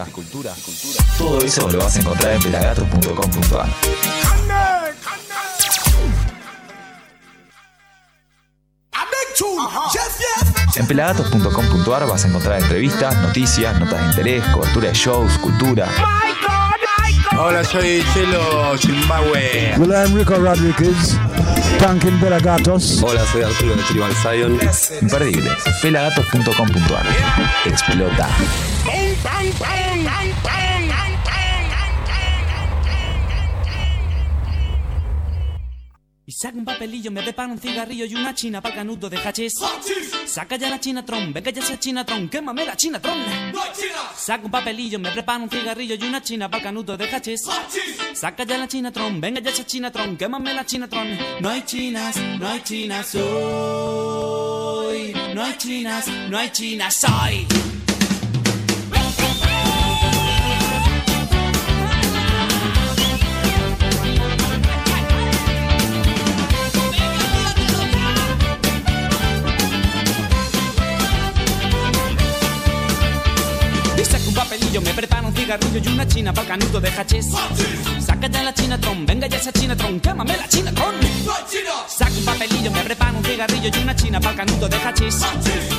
Cultura, 0.03 0.05
cultura, 0.11 0.53
cultura, 0.65 1.03
cultura. 1.05 1.17
Todo 1.17 1.41
eso 1.41 1.69
lo 1.69 1.79
vas 1.79 1.95
a 1.95 1.99
encontrar 1.99 2.33
en 2.33 2.41
pelagatos.com.ar. 2.41 3.69
En 10.75 10.87
pelagatos.com.ar 10.87 12.07
vas 12.07 12.25
a 12.25 12.27
encontrar 12.27 12.61
entrevistas, 12.61 13.15
noticias, 13.21 13.79
notas 13.79 14.01
de 14.01 14.05
interés, 14.07 14.43
cobertura 14.53 14.89
de 14.89 14.93
shows, 14.93 15.37
cultura. 15.37 15.87
Hola, 17.37 17.63
soy 17.63 18.03
Chelo 18.13 18.77
Zimbabue. 18.77 19.75
Hola, 19.79 20.05
Enrico 20.05 20.35
Rodríguez, 20.35 21.17
Tankin 21.79 22.19
Pelagatos. 22.19 23.01
Hola, 23.01 23.25
soy 23.31 23.43
Arturo 23.43 23.75
de 23.75 23.83
Tribal 23.83 24.13
Zion. 24.15 24.59
Imperdibles. 25.01 25.63
pelagatos.com.ar. 25.81 27.05
Explota. 27.65 28.29
Y 36.27 36.31
saca 36.31 36.57
un 36.57 36.65
papelillo, 36.65 37.11
me 37.11 37.21
prepara 37.21 37.51
un 37.51 37.59
cigarrillo 37.59 38.03
y 38.05 38.15
una 38.15 38.33
china 38.33 38.59
para 38.59 38.73
canuto 38.73 39.11
de 39.11 39.17
hachís. 39.17 39.53
Saca 40.25 40.55
ya 40.55 40.71
la 40.71 40.79
chinatron, 40.79 41.31
venga 41.31 41.51
ya 41.51 41.61
esa 41.61 41.79
chinatron, 41.79 42.29
quémame 42.29 42.65
la 42.65 42.75
chinatron. 42.75 43.23
Saca 44.15 44.43
un 44.43 44.49
papelillo, 44.49 44.97
me 44.97 45.11
prepara 45.11 45.37
un 45.37 45.51
cigarrillo 45.51 45.93
y 45.93 46.03
una 46.03 46.23
china 46.23 46.49
para 46.49 46.63
canuto 46.63 46.97
de 46.97 47.05
hachís. 47.05 47.41
Saca 48.15 48.43
ya 48.43 48.57
la 48.57 48.67
chinatron, 48.67 49.21
venga 49.21 49.39
ya 49.39 49.51
esa 49.51 49.67
chinatron, 49.67 50.17
quémame 50.17 50.55
la 50.55 50.65
chinatron. 50.65 51.15
No 51.41 51.49
hay 51.49 51.61
chinas, 51.61 52.17
no 52.17 52.47
hay 52.47 52.63
chinas 52.63 53.13
hoy. 53.13 55.13
No 55.35 55.43
hay 55.43 55.57
chinas, 55.57 56.07
no 56.07 56.39
hay 56.39 56.49
chinas 56.49 57.03
hoy. 57.03 57.74
Papelillo, 74.75 74.81
me 74.81 74.93
prepara 74.93 75.27
un 75.27 75.33
cigarrillo 75.33 75.81
y 75.83 75.87
una 75.87 76.07
china 76.07 76.33
para 76.33 76.47
canuto 76.47 76.79
de 76.81 76.89
hachís. 76.89 77.27
Saca 77.99 78.27
ya 78.27 78.43
la 78.43 78.53
chinatron, 78.53 79.05
venga 79.05 79.27
ya 79.27 79.37
esa 79.37 79.51
chinatron, 79.51 79.99
quémame 79.99 80.37
la 80.37 80.47
chinatron. 80.47 80.95
Saca 81.87 82.11
un 82.11 82.25
papelillo, 82.25 82.71
me 82.71 82.81
prepara 82.81 83.11
un 83.11 83.23
cigarrillo 83.23 83.69
y 83.73 83.81
una 83.81 83.95
china 83.95 84.19
para 84.19 84.35
canuto 84.35 84.67
de 84.67 84.77
hachís. 84.77 85.15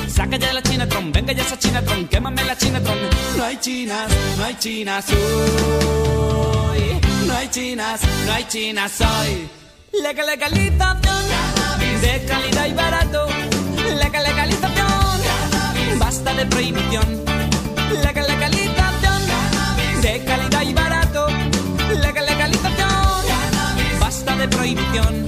Saca 0.07 0.37
ya 0.37 0.53
la 0.53 0.61
chinatron, 0.61 1.11
venga 1.11 1.33
ya 1.33 1.43
esa 1.43 1.57
chinatron, 1.57 2.07
quémame 2.07 2.43
la 2.43 2.57
chinatron. 2.57 2.97
No 3.37 3.43
hay 3.43 3.57
chinas, 3.57 4.07
no 4.37 4.43
hay 4.43 4.55
chinas 4.55 5.05
hoy. 5.09 5.17
No 7.27 7.33
hay 7.33 7.49
chinas, 7.49 8.01
no 8.25 8.33
hay 8.33 8.45
chinas 8.47 9.01
hoy. 9.01 9.49
Legal 10.01 10.25
legalización 10.25 11.11
de 12.01 12.25
calidad 12.25 12.65
y 12.67 12.73
barato. 12.73 13.27
Legal 13.95 14.23
legalización, 14.23 15.99
basta 15.99 16.33
de 16.33 16.45
prohibición. 16.45 17.36
De 20.01 20.23
calidad 20.23 20.61
y 20.61 20.73
barato. 20.73 21.27
Legal 22.01 22.25
legalización, 22.25 23.99
basta 23.99 24.35
de 24.35 24.47
prohibición. 24.47 25.26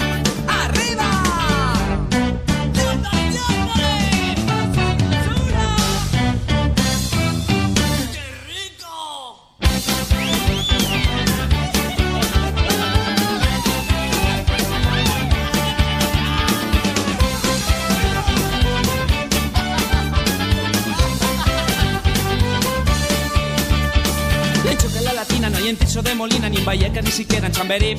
Paso 25.77 26.01
de 26.01 26.15
Molina, 26.15 26.49
ni 26.49 26.57
en 26.57 26.65
Vallecas, 26.65 27.03
ni 27.03 27.11
siquiera 27.11 27.47
en 27.47 27.53
Chamberí. 27.53 27.95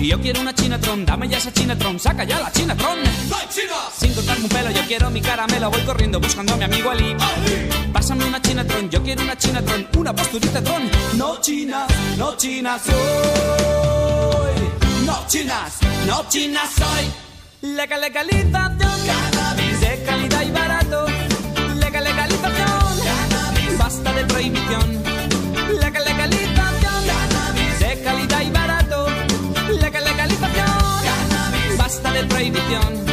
Y 0.00 0.08
yo 0.08 0.20
quiero 0.20 0.40
una 0.40 0.54
Chinatron, 0.54 1.04
dame 1.04 1.28
ya 1.28 1.38
esa 1.38 1.52
Chinatron, 1.52 1.98
saca 1.98 2.24
ya 2.24 2.38
la 2.38 2.52
Chinatron. 2.52 2.98
Sin 3.98 4.14
cortarme 4.14 4.44
un 4.44 4.48
pelo, 4.48 4.70
yo 4.70 4.82
quiero 4.86 5.10
mi 5.10 5.20
caramelo, 5.20 5.70
voy 5.70 5.80
corriendo 5.82 6.20
buscando 6.20 6.54
a 6.54 6.56
mi 6.56 6.64
amigo 6.64 6.90
Ali. 6.90 7.16
Pásame 7.92 8.24
una 8.24 8.40
Chinatron, 8.40 8.88
yo 8.88 9.02
quiero 9.02 9.22
una 9.22 9.36
Chinatron, 9.36 9.88
una 9.96 10.14
posturita 10.14 10.62
tron. 10.62 10.90
No 11.16 11.40
chinas, 11.40 11.88
no 12.16 12.36
chinas 12.36 12.82
soy. 12.82 12.94
No 15.04 15.26
chinas, 15.26 15.78
no 16.06 16.28
chinas 16.28 16.70
soy. 16.76 17.12
Legal, 17.62 18.00
legalización. 18.00 18.78
Cannabis. 18.78 19.80
De 19.80 20.04
calidad 20.04 20.42
y 20.42 20.50
barato. 20.50 21.06
Legal, 21.76 22.04
legalización. 22.04 23.00
Cannabis. 23.04 23.78
Basta 23.78 24.12
de 24.12 24.24
prohibición. 24.24 25.11
Basta 31.92 32.10
de 32.10 32.24
prohibición. 32.24 33.11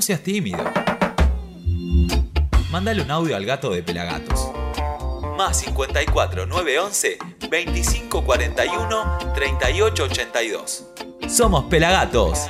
No 0.00 0.02
seas 0.02 0.22
tímido. 0.22 0.64
Mándale 2.70 3.02
un 3.02 3.10
audio 3.10 3.36
al 3.36 3.44
gato 3.44 3.70
de 3.70 3.82
Pelagatos. 3.82 4.50
Más 5.36 5.58
54 5.60 6.46
911 6.46 7.18
25 7.50 8.24
41 8.24 9.18
38 9.34 10.04
82. 10.04 10.86
Somos 11.28 11.64
Pelagatos. 11.64 12.48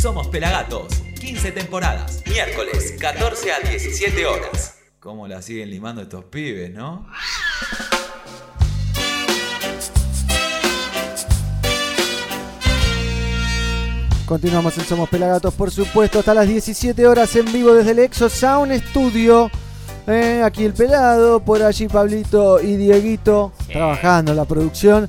Somos 0.00 0.28
Pelagatos. 0.28 1.02
15 1.18 1.50
temporadas. 1.50 2.22
Miércoles, 2.28 2.94
14 3.00 3.52
a 3.52 3.58
17 3.68 4.26
horas. 4.26 4.78
¿Cómo 5.00 5.26
la 5.26 5.42
siguen 5.42 5.68
limando 5.70 6.02
estos 6.02 6.26
pibes, 6.26 6.70
no? 6.70 7.08
Continuamos 14.26 14.78
en 14.78 14.84
Somos 14.84 15.08
Pelagatos, 15.08 15.52
por 15.54 15.70
supuesto, 15.70 16.20
hasta 16.20 16.32
las 16.32 16.48
17 16.48 17.06
horas 17.06 17.34
en 17.36 17.52
vivo 17.52 17.74
desde 17.74 17.90
el 17.90 17.98
Exo 17.98 18.28
Sound 18.28 18.72
Studio. 18.88 19.50
Eh, 20.06 20.42
aquí 20.44 20.64
el 20.64 20.72
pelado, 20.72 21.40
por 21.40 21.62
allí 21.62 21.86
Pablito 21.86 22.60
y 22.60 22.76
Dieguito 22.76 23.52
trabajando 23.70 24.30
en 24.32 24.36
la 24.36 24.44
producción. 24.44 25.08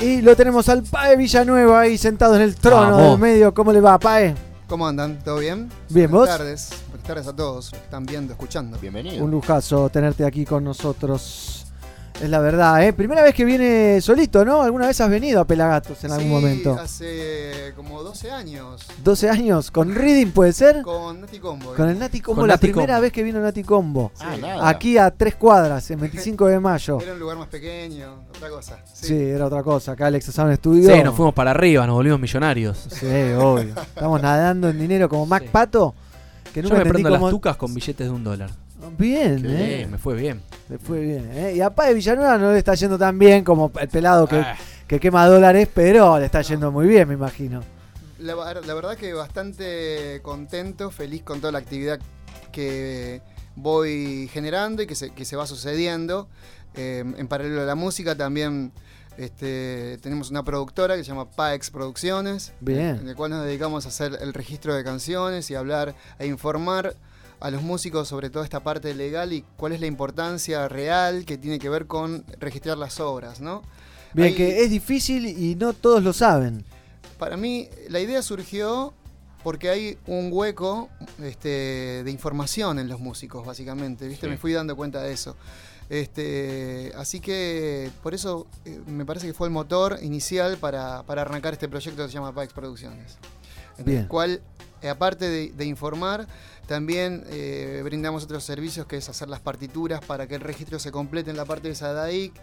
Y 0.00 0.20
lo 0.20 0.36
tenemos 0.36 0.68
al 0.68 0.82
Pae 0.82 1.16
Villanueva 1.16 1.80
ahí 1.80 1.96
sentado 1.98 2.36
en 2.36 2.42
el 2.42 2.54
trono 2.56 2.96
Vamos. 2.96 3.10
del 3.12 3.18
medio. 3.18 3.54
¿Cómo 3.54 3.72
le 3.72 3.80
va, 3.80 3.98
Pae? 3.98 4.34
¿Cómo 4.68 4.86
andan? 4.86 5.18
¿Todo 5.24 5.38
bien? 5.38 5.70
Bien, 5.88 6.10
Buenas 6.10 6.28
¿vos? 6.28 6.38
tardes. 6.38 6.70
Buenas 6.90 7.06
tardes 7.06 7.26
a 7.26 7.34
todos 7.34 7.70
que 7.70 7.76
están 7.78 8.04
viendo, 8.06 8.32
escuchando. 8.32 8.78
Bienvenido. 8.78 9.24
Un 9.24 9.30
lujazo 9.30 9.88
tenerte 9.88 10.24
aquí 10.24 10.44
con 10.44 10.62
nosotros. 10.62 11.57
Es 12.20 12.28
la 12.28 12.40
verdad, 12.40 12.82
¿eh? 12.84 12.92
Primera 12.92 13.22
vez 13.22 13.32
que 13.32 13.44
viene 13.44 14.00
solito, 14.00 14.44
¿no? 14.44 14.62
¿Alguna 14.62 14.88
vez 14.88 15.00
has 15.00 15.08
venido 15.08 15.40
a 15.40 15.44
Pelagatos 15.44 16.02
en 16.02 16.10
algún 16.10 16.26
Sí, 16.26 16.32
momento? 16.34 16.72
hace 16.74 17.72
como 17.76 18.02
12 18.02 18.32
años. 18.32 18.84
12 19.04 19.30
años, 19.30 19.70
con 19.70 19.94
Reading 19.94 20.32
puede 20.32 20.52
ser. 20.52 20.82
Con 20.82 21.20
Nati 21.20 21.38
Combo. 21.38 21.74
Con 21.74 21.88
el 21.88 21.96
Nati 21.96 22.20
Combo, 22.20 22.40
Con 22.40 22.48
la 22.48 22.54
Nati 22.54 22.66
primera 22.66 22.94
Combo. 22.94 23.02
vez 23.02 23.12
que 23.12 23.22
vino 23.22 23.40
Nati 23.40 23.62
Combo. 23.62 24.10
Ah, 24.18 24.34
nada. 24.40 24.68
Aquí 24.68 24.98
a 24.98 25.12
tres 25.12 25.36
cuadras, 25.36 25.88
en 25.92 26.00
25 26.00 26.46
de 26.48 26.58
mayo. 26.58 27.00
Era 27.00 27.12
un 27.12 27.20
lugar 27.20 27.36
más 27.38 27.46
pequeño, 27.48 28.24
otra 28.34 28.48
cosa. 28.50 28.78
Sí, 28.92 29.14
era 29.14 29.46
otra 29.46 29.62
cosa. 29.62 29.92
Acá 29.92 30.06
Alex 30.06 30.24
Sound 30.24 30.56
Studio. 30.56 30.92
Sí, 30.92 31.02
nos 31.04 31.14
fuimos 31.14 31.34
para 31.34 31.52
arriba, 31.52 31.86
nos 31.86 31.94
volvimos 31.94 32.18
millonarios. 32.18 32.78
Sí, 32.90 33.06
obvio. 33.38 33.74
Estamos 33.80 34.20
nadando 34.20 34.68
en 34.70 34.76
dinero 34.78 35.08
como 35.08 35.24
Mac 35.24 35.44
Pato. 35.52 35.94
Que 36.52 36.62
Yo 36.62 36.70
me 36.70 36.80
prendo 36.84 37.10
cómo- 37.10 37.26
las 37.26 37.30
tucas 37.30 37.56
con 37.56 37.72
billetes 37.72 38.08
de 38.08 38.12
un 38.12 38.24
dólar. 38.24 38.50
Bien, 38.96 39.42
¿eh? 39.46 39.86
me 39.90 39.98
fue 39.98 40.14
bien. 40.14 40.40
Le 40.68 40.78
fue 40.78 41.00
bien, 41.00 41.30
¿eh? 41.32 41.54
Y 41.56 41.60
a 41.60 41.70
Pae 41.70 41.94
Villanueva 41.94 42.36
no 42.38 42.52
le 42.52 42.58
está 42.58 42.74
yendo 42.74 42.98
tan 42.98 43.18
bien 43.18 43.42
como 43.44 43.70
el 43.80 43.88
pelado 43.88 44.26
que, 44.28 44.36
Ah. 44.36 44.56
que 44.86 45.00
quema 45.00 45.26
dólares, 45.26 45.68
pero 45.72 46.18
le 46.18 46.26
está 46.26 46.42
yendo 46.42 46.70
muy 46.70 46.86
bien, 46.86 47.08
me 47.08 47.14
imagino. 47.14 47.62
La, 48.18 48.34
ver- 48.34 48.66
la 48.66 48.74
verdad 48.74 48.96
que 48.96 49.12
bastante 49.14 50.20
contento, 50.22 50.90
feliz 50.90 51.22
con 51.22 51.40
toda 51.40 51.52
la 51.52 51.58
actividad 51.58 51.98
que 52.52 53.20
voy 53.56 54.28
generando 54.32 54.82
y 54.82 54.86
que 54.86 54.94
se, 54.94 55.10
que 55.10 55.24
se 55.24 55.36
va 55.36 55.46
sucediendo. 55.46 56.28
Eh, 56.74 57.04
en 57.16 57.28
paralelo 57.28 57.62
a 57.62 57.64
la 57.64 57.74
música 57.74 58.14
también 58.14 58.72
este, 59.16 59.98
tenemos 60.02 60.30
una 60.30 60.44
productora 60.44 60.96
que 60.96 61.02
se 61.02 61.08
llama 61.08 61.30
Paex 61.30 61.70
Producciones, 61.70 62.52
Bien. 62.60 62.96
en 63.00 63.06
la 63.06 63.14
cual 63.14 63.30
nos 63.30 63.44
dedicamos 63.44 63.84
a 63.84 63.88
hacer 63.88 64.18
el 64.20 64.32
registro 64.34 64.74
de 64.74 64.84
canciones 64.84 65.50
y 65.50 65.54
hablar 65.54 65.94
e 66.18 66.26
informar 66.26 66.94
a 67.40 67.50
los 67.50 67.62
músicos 67.62 68.08
sobre 68.08 68.30
toda 68.30 68.44
esta 68.44 68.60
parte 68.60 68.94
legal 68.94 69.32
y 69.32 69.44
cuál 69.56 69.72
es 69.72 69.80
la 69.80 69.86
importancia 69.86 70.68
real 70.68 71.24
que 71.24 71.38
tiene 71.38 71.58
que 71.58 71.68
ver 71.68 71.86
con 71.86 72.24
registrar 72.40 72.78
las 72.78 73.00
obras, 73.00 73.40
¿no? 73.40 73.62
Bien, 74.14 74.34
que 74.34 74.62
es 74.62 74.70
difícil 74.70 75.26
y 75.26 75.54
no 75.54 75.72
todos 75.72 76.02
lo 76.02 76.12
saben. 76.12 76.64
para 77.18 77.36
mí, 77.36 77.68
la 77.88 78.00
idea 78.00 78.22
surgió 78.22 78.94
porque 79.42 79.70
hay 79.70 79.98
un 80.06 80.30
hueco 80.32 80.88
este, 81.22 82.02
de 82.04 82.10
información 82.10 82.78
en 82.78 82.88
los 82.88 83.00
músicos, 83.00 83.46
básicamente. 83.46 84.08
¿viste? 84.08 84.26
Sí. 84.26 84.30
Me 84.30 84.36
fui 84.36 84.52
dando 84.52 84.76
cuenta 84.76 85.02
de 85.02 85.12
eso. 85.12 85.36
Este, 85.88 86.92
así 86.96 87.20
que 87.20 87.90
por 88.02 88.14
eso 88.14 88.46
eh, 88.66 88.78
me 88.86 89.06
parece 89.06 89.26
que 89.26 89.32
fue 89.32 89.46
el 89.46 89.52
motor 89.52 89.98
inicial 90.02 90.58
para, 90.58 91.02
para 91.04 91.22
arrancar 91.22 91.54
este 91.54 91.68
proyecto 91.68 92.02
que 92.02 92.08
se 92.08 92.14
llama 92.14 92.34
Pax 92.34 92.52
Producciones. 92.52 93.16
En 93.78 93.84
Bien. 93.84 93.98
el 94.00 94.08
cual, 94.08 94.42
eh, 94.82 94.88
aparte 94.88 95.28
de, 95.28 95.52
de 95.52 95.64
informar, 95.64 96.26
también 96.68 97.24
eh, 97.30 97.80
brindamos 97.82 98.24
otros 98.24 98.44
servicios 98.44 98.86
que 98.86 98.98
es 98.98 99.08
hacer 99.08 99.30
las 99.30 99.40
partituras 99.40 100.04
para 100.04 100.26
que 100.26 100.34
el 100.34 100.42
registro 100.42 100.78
se 100.78 100.92
complete 100.92 101.30
en 101.30 101.38
la 101.38 101.46
parte 101.46 101.68
de 101.68 101.74
Sadaic. 101.74 102.34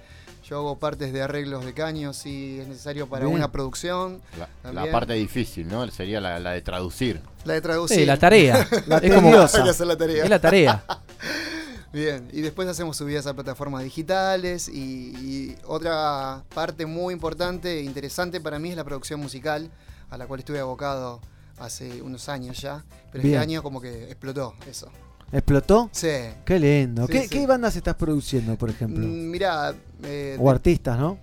Yo 0.43 0.57
hago 0.57 0.79
partes 0.79 1.13
de 1.13 1.21
arreglos 1.21 1.63
de 1.63 1.75
caños 1.75 2.17
si 2.17 2.59
es 2.59 2.67
necesario 2.67 3.07
para 3.07 3.25
Bien. 3.25 3.35
una 3.37 3.51
producción. 3.51 4.23
La, 4.63 4.91
parte 4.91 5.13
difícil, 5.13 5.67
¿no? 5.67 5.87
Sería 5.91 6.19
la, 6.19 6.39
la 6.39 6.53
de 6.53 6.63
traducir. 6.63 7.21
La 7.43 7.53
de 7.53 7.61
traducir. 7.61 7.99
Sí, 7.99 8.05
la 8.05 8.17
tarea. 8.17 8.67
la 8.87 8.97
Es 8.97 9.13
como- 9.13 9.37
hacer 9.37 9.85
la 9.85 9.95
tarea. 9.95 10.23
Es 10.23 10.29
la 10.29 10.41
tarea. 10.41 10.83
Bien, 11.93 12.27
y 12.33 12.41
después 12.41 12.67
hacemos 12.67 12.97
subidas 12.97 13.27
a 13.27 13.35
plataformas 13.35 13.83
digitales 13.83 14.67
y, 14.67 15.13
y 15.21 15.55
otra 15.67 16.43
parte 16.55 16.87
muy 16.87 17.13
importante 17.13 17.77
e 17.77 17.83
interesante 17.83 18.41
para 18.41 18.57
mí 18.57 18.71
es 18.71 18.75
la 18.75 18.83
producción 18.83 19.19
musical, 19.19 19.69
a 20.09 20.17
la 20.17 20.25
cual 20.25 20.39
estuve 20.39 20.59
abocado 20.59 21.21
hace 21.57 22.01
unos 22.01 22.27
años 22.29 22.59
ya, 22.61 22.83
pero 23.11 23.23
Bien. 23.23 23.35
este 23.35 23.43
año 23.43 23.63
como 23.63 23.79
que 23.81 24.05
explotó 24.05 24.53
eso. 24.69 24.89
¿Explotó? 25.31 25.89
Sí. 25.91 26.09
Qué 26.45 26.59
lindo. 26.59 27.07
Sí, 27.07 27.13
¿Qué, 27.13 27.21
sí. 27.23 27.29
qué 27.29 27.47
bandas 27.47 27.75
estás 27.75 27.95
produciendo, 27.95 28.55
por 28.57 28.69
ejemplo? 28.69 29.05
Mm, 29.05 29.29
Mirá, 29.31 29.73
eh, 30.03 30.37
o 30.39 30.49
artistas, 30.49 30.97
¿no? 30.99 31.17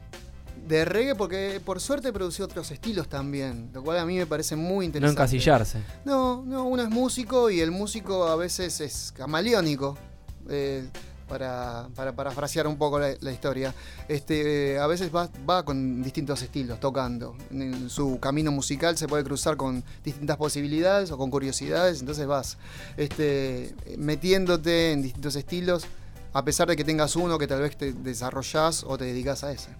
de, 0.67 0.85
reggae 0.85 1.15
porque 1.17 1.61
por 1.65 1.81
suerte 1.81 2.13
producí 2.13 2.41
otros 2.43 2.71
estilos 2.71 3.09
también, 3.09 3.71
lo 3.75 3.83
cual 3.83 3.99
a 3.99 4.07
mí 4.07 4.17
me 4.17 4.27
parece 4.27 4.55
muy 4.57 4.87
No 4.87 4.95
interesante. 4.95 5.21
encasillarse. 5.23 5.79
No, 6.05 6.43
no, 6.47 6.65
uno 6.65 6.83
es 6.83 6.89
músico 6.89 7.51
y 7.51 7.61
el 7.61 7.71
músico 7.73 8.25
a 8.29 8.37
veces 8.37 8.81
es 8.81 9.13
camaleónico. 9.17 9.99
eh, 10.49 10.89
para, 11.33 11.89
para 11.95 12.13
parafrasear 12.13 12.67
un 12.67 12.77
poco 12.77 12.99
la, 12.99 13.15
la 13.21 13.33
historia. 13.33 13.75
Este, 14.07 14.75
eh, 14.75 14.79
a 14.79 14.87
veces 14.87 15.11
va, 15.15 15.31
va 15.49 15.65
con 15.65 16.03
distintos 16.03 16.43
estilos, 16.43 16.79
tocando. 16.79 17.35
En 17.51 17.89
su 17.89 18.21
camino 18.21 18.53
musical 18.53 18.99
se 18.99 19.09
puede 19.09 19.25
cruzar 19.25 19.57
con 19.57 19.83
distintas 20.05 20.37
posibilidades 20.37 21.11
o 21.11 21.17
con 21.17 21.31
curiosidades, 21.31 22.01
entonces 22.01 22.27
vas 22.27 22.59
este, 22.99 23.75
metiéndote 23.97 24.93
en 24.93 25.01
distintos 25.01 25.35
estilos, 25.35 25.87
a 26.35 26.45
pesar 26.45 26.69
de 26.69 26.77
que 26.77 26.85
tengas 26.85 27.17
uno 27.17 27.39
que 27.39 27.47
tal 27.47 27.63
vez 27.63 27.79
te 27.79 27.95
desarrollás 27.95 28.85
o 28.85 28.99
te 28.99 29.07
dedicas 29.07 29.43
a 29.43 29.53
ese. 29.53 29.71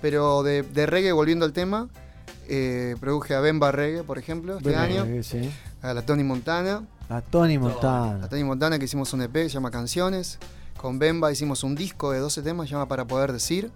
Pero 0.00 0.44
de, 0.44 0.62
de 0.62 0.86
reggae, 0.86 1.10
volviendo 1.10 1.44
al 1.44 1.52
tema, 1.52 1.88
eh, 2.46 2.94
produje 3.00 3.34
a 3.34 3.40
Bemba 3.40 3.72
Reggae, 3.72 4.04
por 4.04 4.18
ejemplo, 4.18 4.58
este 4.58 4.76
año. 4.76 5.02
Reggae, 5.02 5.24
sí. 5.24 5.50
A 5.82 5.94
la 5.94 6.02
Tony 6.02 6.22
Montana. 6.22 6.84
A 7.08 7.20
Tony 7.22 7.58
Montana. 7.58 8.24
A 8.24 8.28
Tony 8.28 8.44
Montana 8.44 8.78
que 8.78 8.84
hicimos 8.84 9.12
un 9.12 9.22
EP, 9.22 9.34
se 9.34 9.48
llama 9.48 9.72
Canciones. 9.72 10.38
Con 10.76 10.98
Bemba 10.98 11.30
hicimos 11.30 11.62
un 11.64 11.74
disco 11.74 12.10
de 12.10 12.18
12 12.18 12.42
temas, 12.42 12.68
se 12.68 12.72
llama 12.74 12.88
Para 12.88 13.04
Poder 13.06 13.32
Decir. 13.32 13.70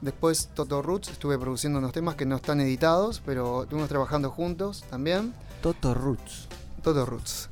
Después 0.00 0.48
Toto 0.54 0.80
Roots, 0.82 1.10
estuve 1.10 1.38
produciendo 1.38 1.78
unos 1.78 1.92
temas 1.92 2.14
que 2.14 2.24
no 2.26 2.36
están 2.36 2.60
editados, 2.60 3.22
pero 3.24 3.62
estuvimos 3.64 3.88
trabajando 3.88 4.30
juntos 4.30 4.82
también. 4.90 5.34
Toto 5.62 5.94
Roots. 5.94 6.48
Toto 6.82 7.04
Roots. 7.04 7.48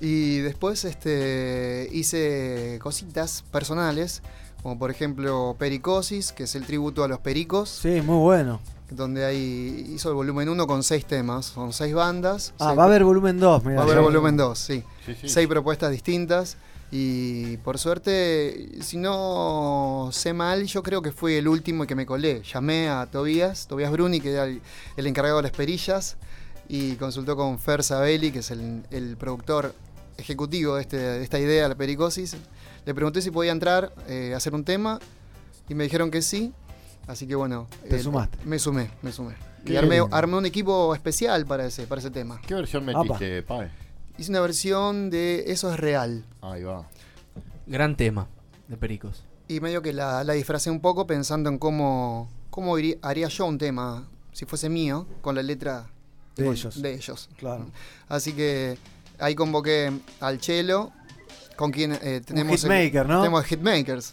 Y 0.00 0.38
después 0.38 0.84
este, 0.84 1.88
hice 1.92 2.80
cositas 2.82 3.44
personales, 3.52 4.20
como 4.62 4.78
por 4.78 4.90
ejemplo 4.90 5.54
Pericosis, 5.58 6.32
que 6.32 6.42
es 6.44 6.54
el 6.56 6.66
tributo 6.66 7.04
a 7.04 7.08
los 7.08 7.20
pericos. 7.20 7.68
Sí, 7.68 8.00
muy 8.02 8.18
bueno. 8.18 8.60
Donde 8.90 9.24
ahí 9.24 9.92
hizo 9.94 10.08
el 10.10 10.16
volumen 10.16 10.48
1 10.48 10.66
con 10.66 10.82
seis 10.82 11.06
temas, 11.06 11.46
son 11.46 11.72
seis 11.72 11.94
bandas. 11.94 12.52
Ah, 12.58 12.66
seis- 12.70 12.78
va 12.78 12.82
a 12.82 12.86
haber 12.86 13.04
volumen 13.04 13.38
2, 13.38 13.64
Va 13.66 13.80
a 13.80 13.82
haber 13.84 14.00
volumen 14.00 14.36
2, 14.36 14.58
sí. 14.58 14.82
Sí, 15.06 15.14
sí. 15.18 15.28
Seis 15.28 15.46
propuestas 15.48 15.92
distintas. 15.92 16.56
Y 16.94 17.56
por 17.58 17.78
suerte, 17.78 18.68
si 18.82 18.98
no 18.98 20.10
sé 20.12 20.34
mal, 20.34 20.66
yo 20.66 20.82
creo 20.82 21.00
que 21.00 21.10
fui 21.10 21.34
el 21.36 21.48
último 21.48 21.86
que 21.86 21.94
me 21.94 22.04
colé. 22.04 22.42
Llamé 22.42 22.90
a 22.90 23.06
Tobías, 23.10 23.66
Tobías 23.66 23.90
Bruni, 23.90 24.20
que 24.20 24.32
era 24.32 24.44
el, 24.44 24.60
el 24.98 25.06
encargado 25.06 25.38
de 25.38 25.44
las 25.44 25.52
perillas, 25.52 26.18
y 26.68 26.96
consultó 26.96 27.34
con 27.34 27.58
Fer 27.58 27.82
Sabelli, 27.82 28.30
que 28.30 28.40
es 28.40 28.50
el, 28.50 28.82
el 28.90 29.16
productor 29.16 29.74
ejecutivo 30.18 30.74
de, 30.76 30.82
este- 30.82 30.98
de 30.98 31.22
esta 31.24 31.38
idea, 31.38 31.66
la 31.66 31.74
pericosis. 31.76 32.36
Le 32.84 32.94
pregunté 32.94 33.22
si 33.22 33.30
podía 33.30 33.52
entrar 33.52 33.90
eh, 34.06 34.32
a 34.34 34.36
hacer 34.36 34.54
un 34.54 34.64
tema, 34.64 34.98
y 35.70 35.74
me 35.74 35.84
dijeron 35.84 36.10
que 36.10 36.20
sí. 36.20 36.52
Así 37.06 37.26
que 37.26 37.34
bueno. 37.34 37.68
Te 37.88 37.96
eh, 37.96 38.02
sumaste. 38.02 38.36
Me 38.44 38.58
sumé, 38.58 38.90
me 39.00 39.12
sumé. 39.12 39.34
Qué 39.64 39.72
Y 39.72 39.76
armé, 39.76 40.02
armé 40.10 40.36
un 40.36 40.44
equipo 40.44 40.94
especial 40.94 41.46
para 41.46 41.64
ese, 41.66 41.86
para 41.86 42.00
ese 42.02 42.10
tema. 42.10 42.38
¿Qué 42.46 42.52
versión 42.52 42.84
metiste, 42.84 43.42
Pae? 43.44 43.70
Hice 44.22 44.30
una 44.30 44.40
versión 44.40 45.10
de 45.10 45.46
Eso 45.48 45.74
es 45.74 45.80
real. 45.80 46.24
Ahí 46.42 46.62
va. 46.62 46.88
Gran 47.66 47.96
tema 47.96 48.28
de 48.68 48.76
Pericos. 48.76 49.24
Y 49.48 49.58
medio 49.58 49.82
que 49.82 49.92
la, 49.92 50.22
la 50.22 50.34
disfracé 50.34 50.70
un 50.70 50.78
poco 50.78 51.08
pensando 51.08 51.50
en 51.50 51.58
cómo, 51.58 52.30
cómo 52.48 52.78
iría- 52.78 52.98
haría 53.02 53.26
yo 53.26 53.46
un 53.46 53.58
tema, 53.58 54.06
si 54.32 54.44
fuese 54.44 54.68
mío, 54.68 55.08
con 55.22 55.34
la 55.34 55.42
letra 55.42 55.88
De 56.36 56.48
ellos. 56.48 56.80
De 56.80 56.94
ellos. 56.94 57.30
Claro. 57.36 57.66
Así 58.08 58.32
que 58.32 58.78
ahí 59.18 59.34
convoqué 59.34 59.90
al 60.20 60.38
Chelo, 60.38 60.92
con 61.56 61.72
quien 61.72 61.98
eh, 62.00 62.20
tenemos... 62.24 62.60
hitmaker, 62.62 63.08
¿no? 63.08 63.22
Tenemos 63.22 63.44
Hitmakers. 63.44 64.12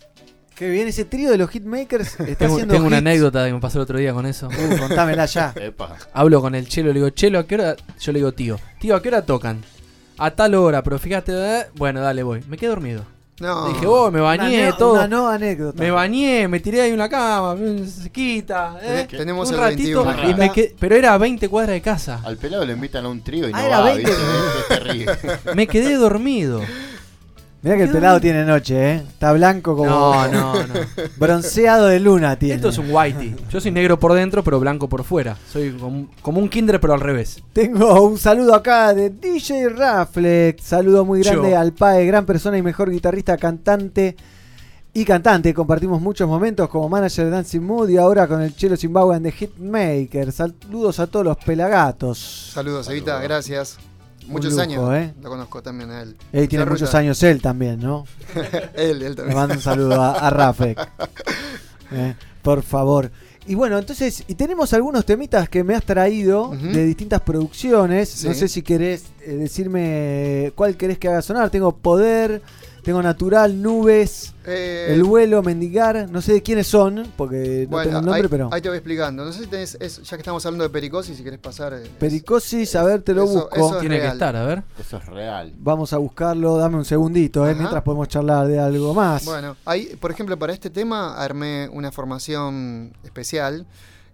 Qué 0.56 0.72
bien, 0.72 0.88
ese 0.88 1.06
trío 1.06 1.30
de 1.30 1.38
los 1.38 1.52
hitmakers 1.52 2.08
está 2.20 2.36
Tengo, 2.36 2.54
haciendo 2.56 2.74
tengo 2.74 2.88
una 2.88 2.98
anécdota 2.98 3.46
que 3.46 3.54
me 3.54 3.60
pasó 3.60 3.78
el 3.78 3.84
otro 3.84 4.00
día 4.00 4.12
con 4.12 4.26
eso. 4.26 4.48
Uh, 4.48 4.80
contámela 4.80 5.28
ya. 5.28 5.54
Epa. 5.56 5.98
Hablo 6.14 6.42
con 6.42 6.56
el 6.56 6.68
chelo, 6.68 6.88
le 6.88 6.96
digo, 6.96 7.12
chelo, 7.12 7.38
¿a 7.38 7.46
qué 7.46 7.54
hora? 7.54 7.76
Yo 8.00 8.12
le 8.12 8.18
digo, 8.18 8.32
tío, 8.32 8.60
tío, 8.80 8.96
¿a 8.96 9.02
qué 9.04 9.10
hora 9.10 9.24
tocan? 9.24 9.64
A 10.20 10.32
tal 10.32 10.54
hora, 10.56 10.84
pero 10.84 11.00
fíjate, 11.00 11.32
eh, 11.34 11.66
bueno, 11.76 12.02
dale, 12.02 12.24
voy. 12.24 12.44
Me 12.48 12.58
quedé 12.58 12.70
dormido. 12.70 13.04
No. 13.40 13.70
Dije, 13.70 13.88
oh, 13.88 14.12
me 14.12 14.20
bañé, 14.20 14.68
Una 14.68 14.78
todo. 14.78 14.94
una 14.96 15.08
no 15.08 15.30
anécdota. 15.30 15.82
Me 15.82 15.92
bañé, 15.92 16.50
me 16.50 16.60
tiré 16.60 16.82
ahí 16.82 16.92
en 16.92 16.98
la 16.98 17.08
cama, 17.08 17.56
se 17.88 18.10
quita. 18.10 18.78
eh, 18.82 19.06
Ten- 19.10 19.20
tenemos 19.20 19.48
un 19.48 19.56
el 19.56 19.62
ratito 19.62 20.04
21. 20.04 20.30
y 20.30 20.34
me 20.34 20.52
quedé- 20.52 20.76
pero 20.78 20.96
era 20.98 21.14
a 21.14 21.18
20 21.18 21.48
cuadras 21.48 21.74
de 21.74 21.82
casa. 21.82 22.20
Al 22.26 22.36
pelado 22.36 22.66
le 22.66 22.74
invitan 22.74 23.06
a 23.06 23.08
un 23.08 23.22
trío 23.24 23.48
y 23.48 23.54
Ah, 23.54 23.62
no 23.62 23.66
era 23.68 23.80
va, 23.80 23.86
20. 23.94 24.10
¿viste? 24.12 24.24
Es 24.60 24.68
terrible. 24.68 25.18
Me 25.56 25.68
quedé 25.68 25.96
dormido. 25.96 26.60
Mirá 27.62 27.76
que 27.76 27.84
el 27.84 27.90
pelado 27.90 28.22
tiene 28.22 28.46
noche, 28.46 28.92
¿eh? 28.92 28.96
Está 28.96 29.34
blanco 29.34 29.76
como. 29.76 29.90
No, 29.90 30.28
no, 30.32 30.54
no. 30.66 30.74
Bronceado 31.18 31.88
de 31.88 32.00
luna 32.00 32.40
tiene. 32.40 32.56
Esto 32.56 32.70
es 32.70 32.78
un 32.78 32.88
whitey. 32.90 33.36
Yo 33.50 33.60
soy 33.60 33.72
negro 33.72 34.00
por 34.00 34.14
dentro, 34.14 34.44
pero 34.46 34.62
blanco 34.62 34.88
por 34.88 35.04
fuera. 35.04 35.38
Soy 35.52 35.78
como, 36.22 36.40
un 36.40 36.50
kinder, 36.50 36.80
pero 36.80 36.94
al 36.94 37.02
revés. 37.02 37.44
Tengo 37.52 38.02
un 38.02 38.18
saludo 38.18 38.56
acá 38.56 38.94
de 38.94 39.10
DJ 39.10 39.70
Raflex. 39.70 40.64
Saludo 40.64 41.04
muy 41.04 41.22
grande 41.22 41.52
Yo. 41.52 41.60
al 41.60 41.74
PAE, 41.74 42.06
gran 42.06 42.26
persona 42.26 42.58
y 42.58 42.62
mejor 42.62 42.90
guitarrista, 42.90 43.36
cantante 43.36 44.16
y 44.94 45.04
cantante. 45.04 45.54
Compartimos 45.54 46.02
muchos 46.02 46.30
momentos 46.30 46.70
como 46.70 46.88
manager 46.88 47.26
de 47.26 47.32
Dancing 47.32 47.62
Mood 47.62 47.90
y 47.90 47.98
ahora 47.98 48.26
con 48.26 48.42
el 48.42 48.56
Chelo 48.56 48.78
Zimbabwean 48.78 49.22
de 49.22 49.34
Hitmaker. 49.34 50.32
Saludos 50.32 51.02
a 51.02 51.08
todos 51.08 51.26
los 51.26 51.38
pelagatos. 51.38 52.52
Saludos, 52.54 52.90
Evita, 52.90 53.20
gracias. 53.20 53.78
Muchos 54.30 54.52
lujo, 54.52 54.62
años. 54.62 54.94
¿eh? 54.96 55.14
Lo 55.22 55.30
conozco 55.30 55.62
también 55.62 55.92
a 55.92 56.02
él. 56.02 56.16
Él 56.32 56.48
tiene 56.48 56.66
muchos 56.66 56.94
años 56.96 57.22
él 57.24 57.42
también, 57.42 57.80
¿no? 57.80 58.06
él, 58.76 59.02
él 59.02 59.16
también. 59.16 59.28
Le 59.30 59.36
mando 59.36 59.56
un 59.56 59.62
saludo 59.62 60.02
a, 60.02 60.12
a 60.14 60.30
Raflex. 60.30 60.82
Eh, 61.92 62.14
por 62.44 62.62
favor. 62.62 63.10
Y 63.48 63.56
bueno, 63.56 63.80
entonces, 63.80 64.24
y 64.28 64.36
tenemos 64.36 64.74
algunos 64.74 65.06
temitas 65.06 65.50
que 65.50 65.64
me 65.64 65.74
has 65.74 65.84
traído 65.84 66.52
de 66.52 66.86
distintas 66.86 67.22
producciones. 67.22 68.08
Sí. 68.10 68.28
No 68.28 68.36
sé 68.36 68.48
si 68.48 68.62
querés 68.62 69.06
eh, 69.22 69.32
decirme 69.38 70.52
cuál 70.54 70.78
querés 70.78 71.00
que 71.00 71.08
haga 71.08 71.24
sonar. 71.24 71.50
Tengo 71.50 71.76
Poder, 71.76 72.44
tengo 72.90 73.04
Natural, 73.04 73.62
Nubes, 73.62 74.34
Eh, 74.48 74.88
El 74.90 75.04
Vuelo, 75.04 75.44
Mendigar. 75.44 76.10
No 76.10 76.24
sé 76.24 76.34
de 76.34 76.42
quiénes 76.42 76.66
son, 76.66 77.12
porque 77.16 77.68
no 77.70 77.78
tengo 77.84 78.00
el 78.00 78.06
nombre, 78.06 78.22
ahí, 78.24 78.28
pero. 78.28 78.50
ahí 78.52 78.62
te 78.62 78.70
voy 78.70 78.78
explicando. 78.80 79.24
No 79.24 79.32
sé 79.32 79.44
si 79.44 79.48
tenés, 79.48 79.78
ya 79.80 80.18
que 80.18 80.22
estamos 80.22 80.44
hablando 80.44 80.64
de 80.64 80.72
pericosis, 80.72 81.16
si 81.16 81.24
querés 81.24 81.38
pasar. 81.38 81.74
eh, 81.76 81.84
Pericosis, 82.00 82.76
a 82.76 82.84
ver, 82.84 83.04
te 83.04 83.14
lo 83.14 83.26
Eso- 83.26 83.34
busco. 83.34 83.56
eso 83.56 83.74
es 83.76 83.80
Tiene 83.82 83.96
que 83.98 84.02
real. 84.02 84.14
estar, 84.14 84.36
a 84.36 84.44
ver. 84.46 84.64
Eso 84.80 84.98
es 84.98 85.06
real. 85.06 85.54
Vamos 85.60 85.94
a 85.94 85.98
buscarlo, 86.00 86.58
dame 86.58 86.78
un 86.78 86.86
segundito, 86.86 87.48
eh, 87.48 87.54
mientras 87.54 87.84
podemos 87.84 88.08
charlar 88.08 88.48
de 88.48 88.60
algo 88.60 88.96
más. 88.96 89.24
Bueno, 89.26 89.56
ahí, 89.66 89.96
por 90.02 90.10
ejemplo, 90.10 90.40
para 90.40 90.52
este 90.52 90.72
tema 90.72 91.16
armé 91.16 91.70
una 91.72 91.92
formación 91.92 92.94
especial 93.04 93.68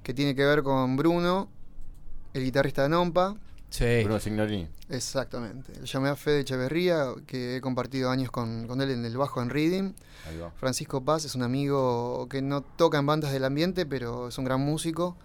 que 0.04 0.14
tiene 0.14 0.36
que 0.36 0.44
ver 0.44 0.64
con 0.64 0.98
Bruno, 0.98 1.48
el 2.34 2.44
guitarrista 2.44 2.84
de 2.84 2.90
Nompa. 2.90 3.36
Sí. 3.70 4.04
Bruno 4.04 4.20
Signorini. 4.20 4.68
Exactamente. 4.90 5.74
Llamé 5.84 6.10
a 6.10 6.16
Fede 6.16 6.42
Echeverría, 6.42 7.08
que 7.28 7.58
he 7.58 7.62
compartido 7.62 8.10
años 8.10 8.32
con, 8.32 8.68
con 8.68 8.82
él 8.82 8.92
en 8.92 9.04
el 9.06 9.18
bajo 9.18 9.42
en 9.42 9.50
Reading. 9.50 9.94
Ahí 10.30 10.38
va. 10.38 10.52
Francisco 10.52 11.04
Paz 11.04 11.26
es 11.26 11.36
un 11.36 11.44
amigo 11.44 12.28
que 12.30 12.42
no 12.42 12.62
toca 12.62 13.00
en 13.00 13.06
bandas 13.06 13.32
del 13.32 13.44
ambiente, 13.44 13.86
pero 13.86 14.30
es 14.30 14.38
un 14.38 14.46
gran 14.46 14.62
músico. 14.62 15.18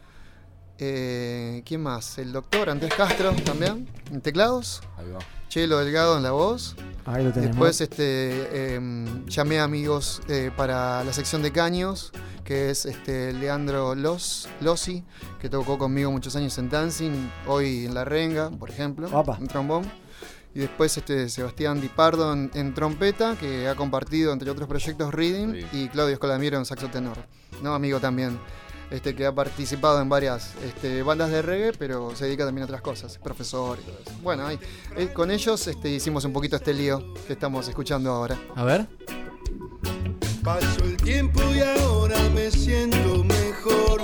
Eh, 0.79 1.63
¿Quién 1.67 1.83
más? 1.83 2.19
El 2.19 2.33
doctor 2.33 2.71
Andrés 2.71 2.95
Castro 2.95 3.33
también, 3.45 3.87
en 4.11 4.21
teclados. 4.23 4.83
Ahí 4.97 5.11
va. 5.11 5.19
Chelo 5.51 5.79
Delgado 5.81 6.17
en 6.17 6.23
la 6.23 6.31
voz. 6.31 6.77
Ahí 7.05 7.25
lo 7.25 7.33
tenemos. 7.33 7.57
Después 7.57 7.81
este, 7.81 8.75
em, 8.77 9.27
llamé 9.27 9.59
a 9.59 9.65
amigos 9.65 10.23
eh, 10.29 10.53
para 10.57 11.03
la 11.03 11.13
sección 11.13 11.43
de 11.43 11.51
caños, 11.51 12.13
que 12.45 12.71
es 12.71 12.87
este 12.87 13.33
Leandro 13.33 13.97
Los, 13.97 14.49
Lossi, 14.61 15.03
que 15.41 15.49
tocó 15.49 15.77
conmigo 15.77 16.13
muchos 16.13 16.37
años 16.37 16.57
en 16.59 16.71
Dancing, 16.71 17.29
hoy 17.49 17.87
en 17.87 17.95
La 17.95 18.05
Renga, 18.05 18.51
por 18.51 18.71
ejemplo, 18.71 19.09
Opa. 19.13 19.39
en 19.41 19.49
trombón. 19.49 19.91
Y 20.55 20.61
después 20.61 20.97
este 20.97 21.29
Sebastián 21.29 21.81
Di 21.81 21.89
Pardo 21.89 22.33
en, 22.33 22.53
en 22.55 22.73
trompeta, 22.73 23.35
que 23.35 23.69
ha 23.69 23.75
compartido, 23.75 24.33
entre 24.33 24.53
otros 24.53 24.69
proyectos, 24.69 25.13
Reading, 25.13 25.65
y 25.73 25.89
Claudio 25.89 26.13
Escolamiero 26.15 26.59
en 26.59 26.65
saxo 26.65 26.87
tenor, 26.91 27.17
¿no? 27.61 27.75
amigo 27.75 27.99
también. 27.99 28.39
Este, 28.91 29.15
que 29.15 29.25
ha 29.25 29.33
participado 29.33 30.01
en 30.03 30.09
varias 30.09 30.53
este, 30.65 31.05
bandas 31.05 31.31
de 31.31 31.43
reggae, 31.43 31.73
pero 31.79 32.15
se 32.17 32.25
dedica 32.25 32.45
también 32.45 32.63
a 32.63 32.65
otras 32.65 32.83
cosas, 32.83 33.19
profesor 33.19 33.79
y 33.81 33.85
todo 33.85 33.99
eso. 34.05 34.19
Bueno, 34.21 34.47
ahí, 34.47 34.59
eh, 34.97 35.13
con 35.13 35.31
ellos 35.31 35.65
este, 35.69 35.91
hicimos 35.91 36.25
un 36.25 36.33
poquito 36.33 36.57
este 36.57 36.75
lío 36.75 37.15
que 37.27 37.35
estamos 37.35 37.69
escuchando 37.69 38.11
ahora. 38.11 38.37
A 38.57 38.65
ver. 38.65 38.89
Pasó 40.43 40.85
el 40.85 40.97
tiempo 40.97 41.41
y 41.55 41.61
ahora 41.61 42.19
me 42.35 42.51
siento 42.51 43.23
mejor. 43.23 44.03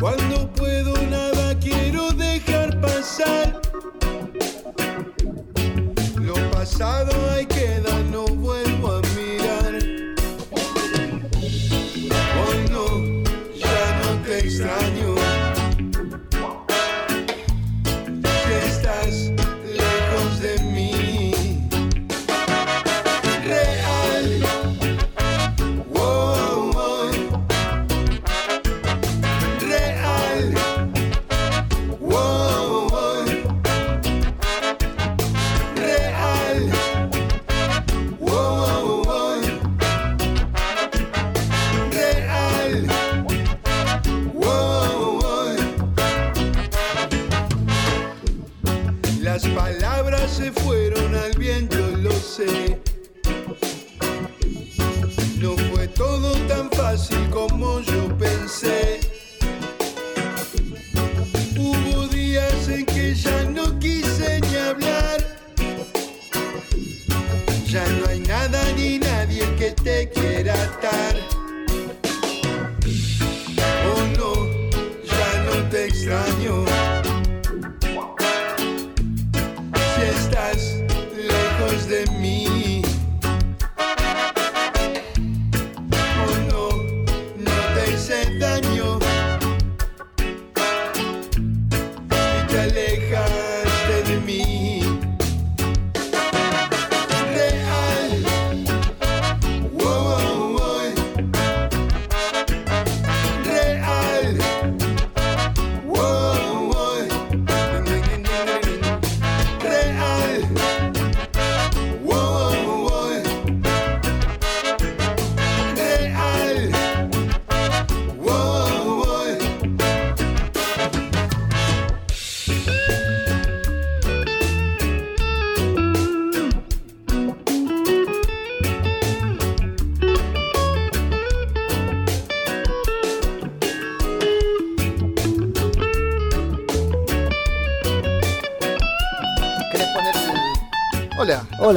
Cuando 0.00 0.50
puedo 0.54 0.94
nada 1.08 1.58
quiero 1.58 2.10
dejar 2.12 2.80
pasar. 2.80 3.60
Lo 6.16 6.34
pasado 6.50 7.12
ahí 7.30 7.44
queda, 7.44 8.02
no 8.10 8.24
vuelvo 8.24 8.71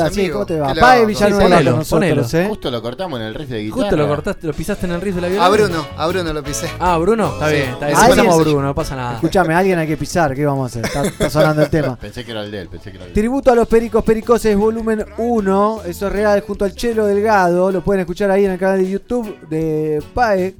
Hola. 0.02 0.10
Sí. 0.12 0.30
¿cómo 0.30 0.46
te 0.46 0.60
va? 0.60 0.68
¿Qué 0.70 0.76
le 0.76 0.82
Pae 0.82 1.00
va? 1.02 1.06
Villanueva 1.08 1.44
ponelo, 1.44 1.72
con 1.72 1.80
nosotros, 1.80 1.90
ponelo. 1.90 2.22
¿eh? 2.44 2.48
Justo 2.50 2.72
lo 2.72 2.82
cortamos 2.82 3.20
en 3.20 3.26
el 3.26 3.34
riff 3.36 3.50
de 3.50 3.60
guitarra. 3.64 3.82
Justo 3.82 3.96
lo 3.98 4.08
cortaste, 4.08 4.48
lo 4.48 4.54
pisaste 4.54 4.86
en 4.86 4.92
el 4.94 5.02
riff 5.02 5.16
de 5.16 5.22
la 5.22 5.28
viola. 5.28 5.46
A 5.46 5.50
Bruno, 5.50 5.86
a 5.98 6.08
Bruno 6.08 6.34
lo 6.34 6.44
pisé. 6.44 6.70
Ah, 6.80 6.98
Bruno, 6.98 7.34
está 7.34 7.50
Sí. 7.50 7.56
bien, 7.56 7.70
está 7.72 7.88
bien. 7.88 7.98
A 8.30 8.36
Bruno, 8.36 8.62
no 8.62 8.76
pasa 8.76 8.96
nada. 8.96 9.16
Escuchame, 9.16 9.54
alguien 9.56 9.80
hay 9.80 9.88
que 9.88 9.98
pisar, 9.98 10.36
¿qué 10.36 10.46
vamos 10.46 10.64
a 10.64 10.80
hacer? 10.80 10.86
Está, 10.86 11.06
está 11.06 11.30
sonando 11.30 11.62
el 11.64 11.70
tema. 11.70 11.96
Pensé 12.02 12.24
que 12.24 12.32
era 12.32 12.42
el 12.44 12.52
de 12.52 12.62
él, 12.62 12.70
pensé 12.70 12.92
que 12.92 12.98
era 12.98 13.06
el 13.06 13.14
de 13.14 13.20
él. 13.20 13.22
Tributo 13.22 13.52
a 13.52 13.56
los 13.56 13.68
Pericos 13.68 14.04
Pericoses, 14.04 14.56
volumen 14.58 15.06
1. 15.18 15.82
Eso 15.86 16.08
es 16.08 16.14
real, 16.14 16.42
junto 16.42 16.66
al 16.66 16.76
Chelo 16.76 17.06
Delgado. 17.06 17.72
Lo 17.72 17.82
pueden 17.84 18.02
escuchar 18.02 18.32
ahí 18.32 18.46
en 18.46 18.52
el 18.52 18.60
canal 18.60 18.80
de 18.80 18.90
YouTube 18.90 19.38
de 19.50 20.04
Pae. 20.14 20.56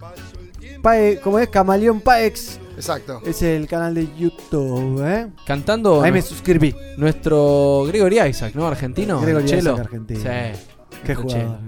Pae, 0.82 1.20
¿cómo 1.20 1.40
es? 1.40 1.50
Camaleón 1.50 2.02
Paex. 2.02 2.60
Exacto. 2.76 3.22
Es 3.26 3.42
el 3.42 3.68
canal 3.68 3.94
de 3.94 4.08
YouTube, 4.18 5.02
¿eh? 5.06 5.28
Cantando. 5.46 6.02
Ahí 6.02 6.12
me 6.12 6.22
suscribí. 6.22 6.76
Nuestro 6.98 7.86
Gregory 7.88 8.20
Isaac, 8.20 8.54
¿no? 8.56 8.68
Argentino. 8.68 9.22
Gregory 9.22 9.46
Chelo. 9.46 9.74
Isaac, 9.74 9.86
argentino. 9.86 10.20
Sí. 10.22 10.62
Qué 11.06 11.16
jugador. 11.16 11.60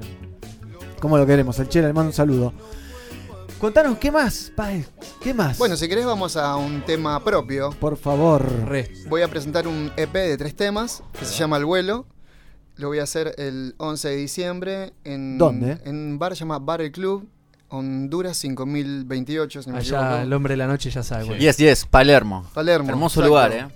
¿Cómo 1.00 1.18
lo 1.18 1.26
queremos? 1.26 1.58
El 1.60 1.70
Chelo, 1.70 1.88
le 1.88 1.94
mando 1.94 2.10
un 2.10 2.14
saludo. 2.14 2.54
Contanos, 3.60 3.98
¿qué 3.98 4.12
más, 4.12 4.52
Pae? 4.56 4.86
¿Qué 5.20 5.34
más? 5.34 5.58
Bueno, 5.58 5.76
si 5.76 5.88
querés 5.88 6.06
vamos 6.06 6.38
a 6.38 6.56
un 6.58 6.84
tema 6.84 7.24
propio. 7.24 7.72
Por 7.80 7.98
favor. 7.98 8.46
Re. 8.68 8.92
Voy 9.10 9.24
a 9.24 9.28
presentar 9.28 9.68
un 9.68 9.92
EP 9.98 10.14
de 10.14 10.38
tres 10.38 10.56
temas 10.56 11.02
que 11.18 11.26
se 11.26 11.34
llama 11.34 11.58
El 11.58 11.66
Vuelo. 11.66 12.06
Lo 12.76 12.90
voy 12.90 13.00
a 13.00 13.04
hacer 13.04 13.34
el 13.40 13.74
11 13.80 14.10
de 14.10 14.16
diciembre 14.16 14.94
en, 15.04 15.40
¿Dónde? 15.40 15.80
en 15.86 15.96
un 15.96 16.20
bar 16.20 16.34
que 16.34 16.36
se 16.36 16.42
llama 16.42 16.60
Bar 16.60 16.82
El 16.82 16.92
Club, 16.92 17.28
Honduras 17.70 18.38
5028, 18.38 19.62
si 19.64 19.70
no 19.70 19.74
me 19.76 19.80
Allá 19.80 20.22
el 20.24 20.32
hombre 20.34 20.54
de 20.54 20.58
la 20.58 20.68
noche 20.68 20.90
ya 20.90 21.04
sabe. 21.04 21.26
güey. 21.26 21.40
Yes, 21.40 21.58
yes, 21.58 21.86
Palermo. 21.86 22.50
Palermo. 22.54 22.90
Hermoso 22.90 23.20
exacto. 23.20 23.28
lugar, 23.28 23.52
eh. 23.52 23.68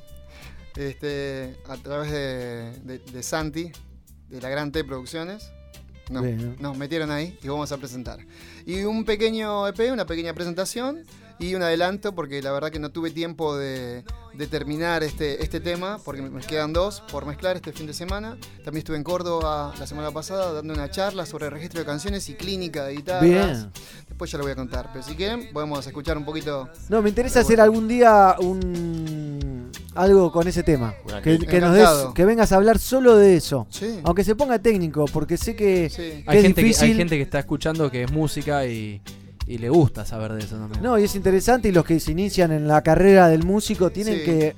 Este, 0.76 1.58
a 1.68 1.76
través 1.78 2.12
de, 2.12 2.72
de- 2.84 3.00
de 3.00 3.24
Santi, 3.24 3.72
de 4.30 4.42
la 4.42 4.50
Gran 4.50 4.72
T 4.72 4.84
Producciones. 4.86 5.52
No, 6.10 6.22
Bien. 6.22 6.56
nos 6.60 6.78
metieron 6.78 7.10
ahí 7.12 7.38
y 7.42 7.48
vamos 7.48 7.72
a 7.72 7.78
presentar. 7.78 8.20
Y 8.66 8.82
un 8.84 9.06
pequeño 9.06 9.68
EP, 9.68 9.92
una 9.92 10.06
pequeña 10.06 10.34
presentación 10.34 11.04
y 11.42 11.56
un 11.56 11.64
adelanto, 11.64 12.14
porque 12.14 12.42
la 12.42 12.52
verdad 12.52 12.70
que 12.72 12.80
no 12.80 12.92
tuve 12.92 13.12
tiempo 13.12 13.58
de, 13.58 14.04
de 14.34 14.48
terminar 14.48 15.04
este, 15.04 15.44
este 15.44 15.60
tema, 15.60 16.00
porque 16.04 16.22
me 16.22 16.42
quedan 16.42 16.72
dos 16.74 17.02
por 17.12 17.26
mezclar 17.26 17.56
este 17.56 17.72
fin 17.74 17.88
de 17.88 17.94
semana. 17.94 18.38
También 18.64 18.78
estuve 18.80 18.98
en 18.98 19.04
Córdoba 19.04 19.74
la 19.80 19.88
semana 19.88 20.12
pasada 20.12 20.54
dando 20.54 20.74
una 20.74 20.90
charla 20.90 21.26
sobre 21.26 21.50
registro 21.50 21.80
de 21.80 21.86
canciones 21.86 22.30
y 22.30 22.36
clínica 22.36 22.86
de 22.86 22.94
guitarras. 22.94 23.24
Bien. 23.24 23.72
Después 24.08 24.32
ya 24.32 24.38
lo 24.38 24.44
voy 24.44 24.52
a 24.52 24.56
contar, 24.56 24.90
pero 24.94 25.04
si 25.04 25.16
quieren 25.16 25.52
podemos 25.52 25.86
escuchar 25.86 26.18
un 26.18 26.26
poquito. 26.26 26.70
No, 26.90 27.02
me 27.02 27.10
interesa 27.10 27.40
hacer 27.40 27.60
algún 27.60 27.88
día 27.88 28.36
un 28.40 29.72
algo 29.96 30.32
con 30.32 30.48
ese 30.48 30.64
tema. 30.64 30.94
Bueno, 31.04 31.22
Que, 31.22 31.40
que 31.40 31.60
nos 31.60 31.74
des, 31.76 31.90
que 32.14 32.26
vengas 32.26 32.52
a 32.52 32.58
hablar 32.58 32.80
solo 32.80 33.16
de 33.18 33.36
eso. 33.36 33.68
Sí. 33.70 34.00
Aunque 34.04 34.24
se 34.24 34.36
ponga 34.36 34.60
técnico, 34.60 35.06
porque 35.12 35.38
sé 35.38 35.56
que, 35.56 35.92
que 35.94 36.24
Hay 36.28 36.38
es 36.38 36.44
gente 36.44 36.62
que, 36.62 36.68
difícil. 36.68 36.92
hay 36.92 36.96
gente 36.96 37.18
que 37.18 37.24
está 37.24 37.40
escuchando 37.40 37.90
que 37.92 38.04
es 38.04 38.12
música 38.12 38.66
y, 38.66 39.02
y 39.48 39.58
le 39.58 39.70
gusta 39.70 40.06
saber 40.06 40.34
de 40.34 40.40
eso 40.44 40.56
también. 40.58 40.82
No, 40.84 40.98
y 41.00 41.04
es 41.04 41.16
interesante 41.16 41.68
y 41.70 41.72
los 41.72 41.86
que 41.86 42.00
se 42.00 42.12
inician 42.12 42.52
en 42.52 42.68
la 42.68 42.82
carrera 42.82 43.28
del 43.28 43.44
músico 43.44 43.90
tienen 43.90 44.20
Sí. 44.20 44.24
que 44.26 44.56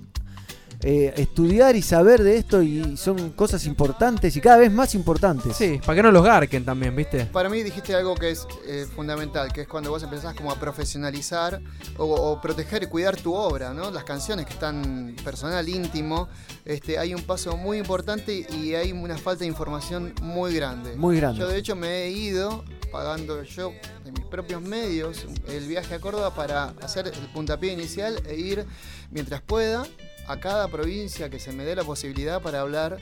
eh, 0.86 1.14
estudiar 1.16 1.78
y 1.78 1.82
saber 1.82 2.22
de 2.24 2.36
esto 2.36 2.62
y 2.62 2.98
son 2.98 3.30
cosas 3.32 3.66
importantes 3.68 4.36
y 4.36 4.42
cada 4.42 4.58
vez 4.58 4.70
más 4.70 4.94
importantes. 4.96 5.56
Sí, 5.56 5.80
para 5.86 5.96
que 5.96 6.04
no 6.04 6.12
los 6.12 6.26
garquen 6.26 6.66
también, 6.66 6.94
¿viste? 6.94 7.24
Para 7.28 7.48
mí 7.48 7.64
dijiste 7.64 7.96
algo 7.96 8.16
que 8.16 8.32
es 8.32 8.46
eh, 8.68 8.86
fundamental, 8.94 9.54
que 9.54 9.62
es 9.62 9.68
cuando 9.70 9.92
vos 9.92 10.04
empezás 10.04 10.36
como 10.36 10.52
a 10.52 10.60
profesionalizar 10.60 11.62
o, 11.98 12.04
o 12.04 12.42
proteger 12.42 12.84
y 12.84 12.88
cuidar 12.88 13.16
tu 13.16 13.34
obra, 13.34 13.74
¿no? 13.74 13.92
Las 13.92 14.04
canciones 14.04 14.46
que 14.46 14.52
están 14.52 15.16
personal, 15.24 15.70
íntimo, 15.70 16.28
este, 16.66 17.00
hay 17.00 17.14
un 17.16 17.22
paso 17.22 17.56
muy 17.56 17.78
importante 17.78 18.46
y 18.54 18.74
hay 18.76 18.92
una 18.92 19.18
falta 19.18 19.40
de 19.42 19.48
información 19.48 20.14
muy 20.22 20.54
grande. 20.54 20.98
Muy 20.98 21.16
grande. 21.16 21.40
Yo 21.40 21.48
de 21.48 21.58
hecho 21.60 21.78
me 21.78 22.04
he 22.04 22.12
ido 22.12 22.66
pagando 22.94 23.42
yo 23.44 23.74
de 24.06 24.12
mis 24.12 24.24
propios 24.26 24.62
medios 24.62 25.26
el 25.48 25.68
viaje 25.68 25.96
a 25.96 26.00
Córdoba 26.00 26.34
para 26.36 26.66
hacer 26.84 27.08
el 27.08 27.28
puntapié 27.34 27.74
inicial 27.74 28.22
e 28.28 28.36
ir 28.36 28.66
mientras 29.10 29.42
pueda 29.42 29.84
a 30.28 30.40
cada 30.40 30.68
provincia 30.68 31.30
que 31.30 31.40
se 31.40 31.52
me 31.52 31.66
dé 31.66 31.76
la 31.76 31.84
posibilidad 31.84 32.40
para 32.42 32.62
hablar 32.62 33.00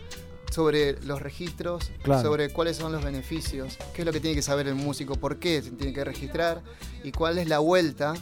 sobre 0.49 0.99
los 1.03 1.21
registros, 1.21 1.91
Claro. 2.03 2.21
sobre 2.21 2.49
cuáles 2.51 2.77
son 2.77 2.91
los 2.93 3.03
beneficios, 3.03 3.77
qué 3.93 4.01
es 4.01 4.05
lo 4.05 4.11
que 4.13 4.19
tiene 4.21 4.35
que 4.35 4.41
saber 4.41 4.67
el 4.67 4.75
músico, 4.75 5.15
por 5.17 5.37
qué 5.39 5.61
se 5.61 5.71
tiene 5.71 5.93
que 5.93 6.03
registrar 6.05 6.61
y 7.03 7.11
cuál 7.11 7.37
es 7.37 7.47
la 7.47 7.59
vuelta. 7.59 8.13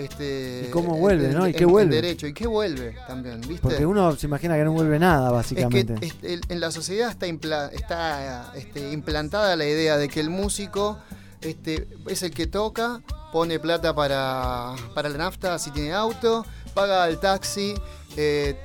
Este, 0.00 0.64
Y 0.66 0.70
cómo 0.70 0.94
en- 0.94 1.00
vuelve, 1.00 1.26
en- 1.26 1.34
¿no? 1.34 1.46
¿Y 1.46 1.50
en- 1.50 1.56
qué 1.56 1.64
en 1.64 1.70
vuelve? 1.70 1.94
derecho, 1.96 2.26
y 2.26 2.32
qué 2.32 2.46
vuelve 2.46 2.96
también, 3.06 3.40
¿viste? 3.42 3.60
Porque 3.60 3.84
uno 3.84 4.16
se 4.16 4.26
imagina 4.26 4.56
que 4.56 4.64
no 4.64 4.72
vuelve 4.72 4.98
nada, 4.98 5.28
Es 5.28 5.32
básicamente. 5.34 5.94
que 5.96 6.06
es- 6.06 6.14
el- 6.22 6.40
en 6.48 6.60
la 6.60 6.70
sociedad 6.70 7.10
está, 7.10 7.26
impla- 7.26 7.70
está 7.72 8.52
este, 8.56 8.92
implantada 8.92 9.56
la 9.56 9.66
idea 9.66 9.96
de 9.96 10.08
que 10.08 10.20
el 10.20 10.30
músico 10.30 10.98
este, 11.42 11.88
es 12.06 12.22
el 12.22 12.32
que 12.32 12.46
toca, 12.46 13.00
pone 13.32 13.58
plata 13.58 13.94
para, 13.94 14.74
para 14.94 15.08
la 15.08 15.16
nafta 15.18 15.58
si 15.58 15.70
tiene 15.70 15.92
auto, 15.92 16.44
paga 16.74 17.08
el 17.08 17.18
taxi, 17.18 17.74
eh, 18.16 18.56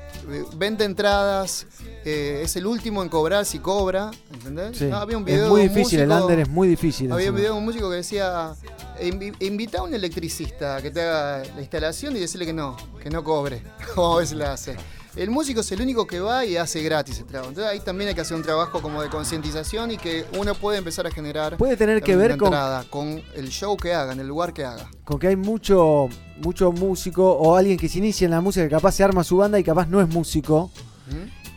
vende 0.57 0.83
entradas, 0.83 1.67
eh, 2.05 2.41
es 2.43 2.55
el 2.55 2.65
último 2.67 3.01
en 3.03 3.09
cobrar 3.09 3.45
si 3.45 3.59
cobra, 3.59 4.11
¿entendés? 4.33 4.77
Sí. 4.77 4.85
No, 4.85 4.97
había 4.97 5.17
un 5.17 5.23
es 5.27 5.33
video 5.35 5.49
muy 5.49 5.61
de 5.61 5.67
un 5.67 5.73
difícil, 5.73 5.99
el 6.01 6.11
under 6.11 6.39
es 6.39 6.49
muy 6.49 6.67
difícil. 6.67 7.11
había 7.11 7.29
un 7.31 7.35
video 7.35 7.53
de 7.53 7.57
un 7.59 7.65
músico 7.65 7.89
que 7.89 7.95
decía, 7.97 8.53
"Invi- 9.01 9.35
invita 9.39 9.79
a 9.79 9.83
un 9.83 9.93
electricista 9.93 10.81
que 10.81 10.91
te 10.91 11.01
haga 11.01 11.43
la 11.55 11.61
instalación 11.61 12.15
y 12.15 12.19
decirle 12.19 12.45
que 12.45 12.53
no, 12.53 12.77
que 13.01 13.09
no 13.09 13.23
cobre, 13.23 13.61
como 13.95 14.15
a 14.15 14.19
veces 14.19 14.37
la 14.37 14.53
hace. 14.53 14.75
El 15.15 15.29
músico 15.31 15.61
es 15.61 15.71
el 15.71 15.79
único 15.81 16.05
que 16.05 16.19
va 16.19 16.43
y 16.45 16.57
hace 16.57 16.81
gratis 16.83 17.19
el 17.19 17.25
trabajo. 17.25 17.47
Entonces 17.49 17.71
ahí 17.71 17.79
también 17.79 18.09
hay 18.09 18.15
que 18.15 18.19
hacer 18.19 18.35
un 18.35 18.43
trabajo 18.43 18.81
como 18.81 19.01
de 19.01 19.07
concientización 19.09 19.91
y 19.91 19.97
que 19.97 20.25
uno 20.37 20.53
puede 20.55 20.77
empezar 20.77 21.07
a 21.07 21.11
generar 21.11 21.55
Puede 21.55 21.77
tener 21.77 22.03
que 22.03 22.17
ver 22.17 22.35
con- 22.37 22.47
entrada, 22.47 22.83
con 22.89 23.23
el 23.33 23.47
show 23.47 23.77
que 23.77 23.93
haga, 23.93 24.11
en 24.11 24.19
el 24.19 24.27
lugar 24.27 24.51
que 24.53 24.65
haga. 24.65 24.89
Con 25.05 25.17
que 25.17 25.27
hay 25.29 25.37
mucho, 25.37 26.09
mucho 26.41 26.73
músico 26.73 27.31
o 27.31 27.55
alguien 27.55 27.77
que 27.77 27.87
se 27.87 27.99
inicia 27.99 28.25
en 28.25 28.31
la 28.31 28.41
música 28.41 28.65
que 28.65 28.71
capaz 28.71 28.91
se 28.91 29.05
arma 29.05 29.23
su 29.23 29.37
banda 29.37 29.57
y 29.57 29.63
capaz 29.63 29.87
no 29.87 30.01
es 30.01 30.09
músico. 30.09 30.69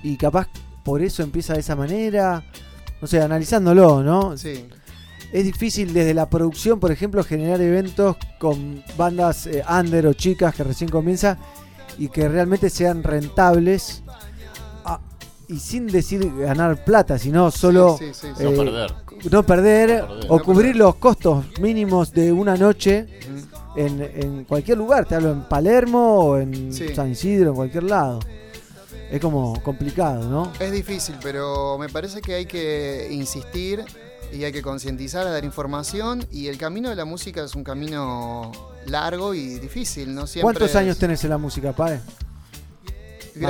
Y 0.02 0.17
capaz 0.17 0.49
por 0.85 1.02
eso 1.02 1.23
empieza 1.23 1.55
de 1.55 1.60
esa 1.60 1.77
manera. 1.77 2.43
No 3.01 3.07
sé, 3.07 3.20
analizándolo, 3.20 4.02
¿no? 4.02 4.36
Sí. 4.36 4.67
Es 5.33 5.44
difícil 5.44 5.93
desde 5.93 6.15
la 6.15 6.28
producción, 6.31 6.81
por 6.81 6.91
ejemplo, 6.91 7.23
generar 7.23 7.60
eventos 7.60 8.17
con 8.39 8.83
bandas 8.97 9.47
eh, 9.47 9.62
under 9.68 10.07
o 10.07 10.15
chicas 10.15 10.55
que 10.55 10.65
recién 10.65 10.89
comienzan 10.91 11.36
y 11.99 12.09
que 12.09 12.28
realmente 12.28 12.70
sean 12.70 13.02
rentables. 13.02 14.02
ah, 14.86 14.99
y 15.49 15.59
sin 15.59 15.86
decir 15.86 16.31
ganar 16.39 16.83
plata, 16.85 17.18
sino 17.18 17.51
solo 17.51 17.97
sí, 17.99 18.07
sí, 18.15 18.28
sí. 18.36 18.44
No 18.44 18.51
perder. 18.52 18.93
no 19.31 19.43
perder 19.43 20.01
No 20.01 20.09
perder. 20.09 20.27
o 20.31 20.39
No 20.39 20.44
cubrir 20.44 20.77
los 20.77 20.94
costos 20.97 21.44
mínimos 21.60 22.12
de 22.12 22.33
una 22.33 22.57
noche 22.57 23.07
en, 23.77 24.01
en 24.02 24.44
cualquier 24.44 24.78
lugar. 24.78 25.05
Te 25.07 25.15
hablo 25.17 25.31
en 25.33 25.43
Palermo 25.43 26.20
o 26.20 26.39
en 26.39 26.73
Sí. 26.73 26.94
San 26.94 27.10
Isidro, 27.10 27.51
en 27.51 27.57
cualquier 27.57 27.85
lado. 27.85 28.18
Es 29.11 29.20
como 29.20 29.62
complicado, 29.62 30.28
¿no? 30.28 30.53
Es 30.61 30.70
difícil, 30.70 31.17
pero 31.23 31.78
me 31.78 31.89
parece 31.89 32.20
que 32.20 32.35
hay 32.35 32.47
que 32.47 33.09
insistir 33.11 33.83
y 34.33 34.45
hay 34.45 34.53
que 34.53 34.61
concientizar, 34.61 35.27
a 35.27 35.31
dar 35.31 35.45
información. 35.45 36.27
Y 36.31 36.49
el 36.49 36.59
camino 36.59 36.91
de 36.91 36.97
la 36.97 37.07
música 37.07 37.43
es 37.45 37.55
un 37.55 37.65
camino 37.65 38.53
largo 38.87 39.33
y 39.35 39.59
difícil, 39.59 40.15
¿no? 40.15 40.27
Siempre 40.27 40.43
¿Cuántos 40.45 40.70
es- 40.70 40.77
años 40.77 40.99
tenés 40.99 41.25
en 41.25 41.31
la 41.31 41.39
música, 41.39 41.73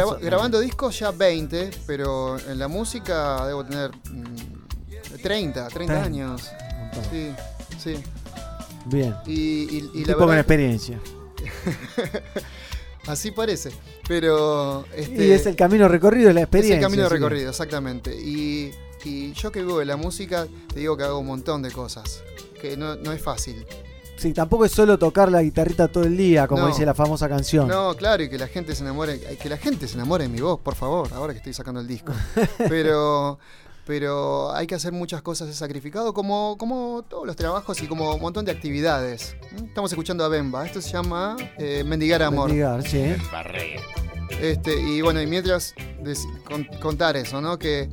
o- 0.05 0.19
grabando 0.21 0.61
discos 0.61 0.97
ya 0.99 1.11
20, 1.11 1.71
pero 1.87 2.39
en 2.39 2.59
la 2.59 2.69
música 2.69 3.45
debo 3.47 3.65
tener 3.65 3.91
mm, 3.91 5.19
30, 5.23 5.69
30 5.69 5.71
Treinta. 5.71 6.03
años. 6.05 6.43
Sí, 7.11 7.33
sí. 7.83 7.95
Bien. 8.87 9.15
Y, 9.27 9.33
y- 9.33 9.77
y 9.79 9.81
Un 9.81 10.01
la 10.03 10.07
tipo 10.15 10.19
con 10.27 10.39
experiencia. 10.39 11.01
Así 13.09 13.31
parece. 13.31 13.71
Pero. 14.07 14.85
Este, 14.95 15.27
y 15.27 15.31
es 15.33 15.47
el 15.47 15.57
camino 15.57 15.89
recorrido, 15.89 16.29
es 16.29 16.35
la 16.35 16.43
experiencia. 16.43 16.77
Es 16.77 16.81
el 16.83 16.85
camino 16.91 17.09
que- 17.09 17.15
recorrido, 17.15 17.51
exactamente. 17.51 18.15
Y, 18.15 18.73
y 19.05 19.33
yo 19.33 19.51
que 19.51 19.61
vivo 19.63 19.79
de 19.79 19.85
la 19.87 19.97
música, 19.97 20.47
te 20.73 20.81
digo 20.81 20.97
que 20.97 21.05
hago 21.05 21.19
un 21.19 21.27
montón 21.27 21.63
de 21.63 21.71
cosas. 21.71 22.23
Que 22.61 22.77
no, 22.77 22.97
no 22.97 23.13
es 23.13 23.23
fácil. 23.23 23.65
Sí, 24.17 24.33
tampoco 24.33 24.65
es 24.65 24.73
solo 24.73 24.99
tocar 24.99 25.31
la 25.31 25.41
guitarrita 25.43 25.87
todo 25.87 26.03
el 26.03 26.17
día, 26.17 26.49
como 26.49 26.63
No. 26.63 26.67
dice 26.69 26.85
la 26.85 26.93
famosa 26.95 27.29
canción. 27.29 27.69
No, 27.69 27.95
claro, 27.95 28.25
y 28.25 28.29
que 28.29 28.37
la 28.37 28.49
gente 28.49 28.75
se 28.75 28.83
enamore, 28.83 29.21
que 29.21 29.49
la 29.49 29.57
gente 29.59 29.87
se 29.87 29.95
enamore 29.95 30.25
de 30.25 30.29
mi 30.29 30.41
voz, 30.41 30.59
por 30.59 30.75
favor, 30.75 31.09
ahora 31.15 31.33
que 31.33 31.39
estoy 31.39 31.53
sacando 31.53 31.81
el 31.81 31.87
disco. 31.87 32.13
Pero, 32.69 33.39
pero 33.89 34.55
hay 34.55 34.67
que 34.67 34.75
hacer 34.75 34.93
muchas 34.93 35.23
cosas 35.23 35.49
de 35.49 35.55
sacrificado, 35.55 36.13
como, 36.13 36.59
como 36.59 37.03
todos 37.09 37.27
los 37.27 37.35
trabajos 37.37 37.83
y 37.83 37.87
como 37.87 38.15
un 38.15 38.21
montón 38.21 38.45
de 38.45 38.53
actividades. 38.53 39.35
Estamos 39.57 39.91
escuchando 39.91 40.23
a 40.27 40.29
Bemba, 40.29 40.67
esto 40.67 40.83
se 40.83 40.91
llama 40.91 41.39
eh, 41.57 41.83
Mendigar 41.87 42.23
Amor. 42.23 42.49
Mendigar, 42.49 42.87
sí. 42.87 43.15
Este, 44.43 44.79
y 44.79 45.01
bueno, 45.01 45.23
y 45.23 45.27
mientras 45.27 45.75
contar 46.83 47.17
eso, 47.17 47.41
¿no? 47.41 47.59
Que, 47.59 47.89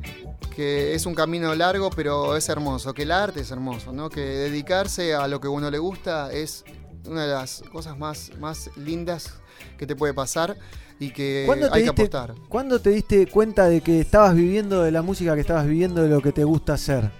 que 0.54 0.94
es 0.94 1.06
un 1.06 1.14
camino 1.14 1.54
largo, 1.54 1.88
pero 1.88 2.36
es 2.36 2.46
hermoso, 2.50 2.92
que 2.92 3.04
el 3.04 3.10
arte 3.10 3.40
es 3.40 3.50
hermoso, 3.50 3.90
¿no? 3.90 4.10
Que 4.10 4.20
dedicarse 4.20 5.14
a 5.14 5.26
lo 5.28 5.40
que 5.40 5.48
uno 5.48 5.70
le 5.70 5.78
gusta 5.78 6.30
es 6.30 6.66
una 7.06 7.24
de 7.24 7.32
las 7.32 7.62
cosas 7.72 7.96
más, 7.96 8.32
más 8.38 8.68
lindas 8.76 9.32
que 9.78 9.86
te 9.86 9.96
puede 9.96 10.12
pasar 10.12 10.58
y 10.98 11.10
que 11.10 11.44
¿Cuándo 11.46 11.68
te, 11.68 11.74
hay 11.74 11.84
que 11.84 11.90
diste, 11.90 12.02
apostar. 12.02 12.34
¿Cuándo 12.48 12.80
te 12.80 12.90
diste 12.90 13.26
cuenta 13.26 13.68
de 13.68 13.80
que 13.80 14.00
estabas 14.00 14.34
viviendo 14.34 14.82
de 14.82 14.90
la 14.90 15.02
música 15.02 15.34
que 15.34 15.40
estabas 15.42 15.66
viviendo 15.66 16.02
de 16.02 16.08
lo 16.08 16.20
que 16.20 16.32
te 16.32 16.44
gusta 16.44 16.74
hacer? 16.74 17.10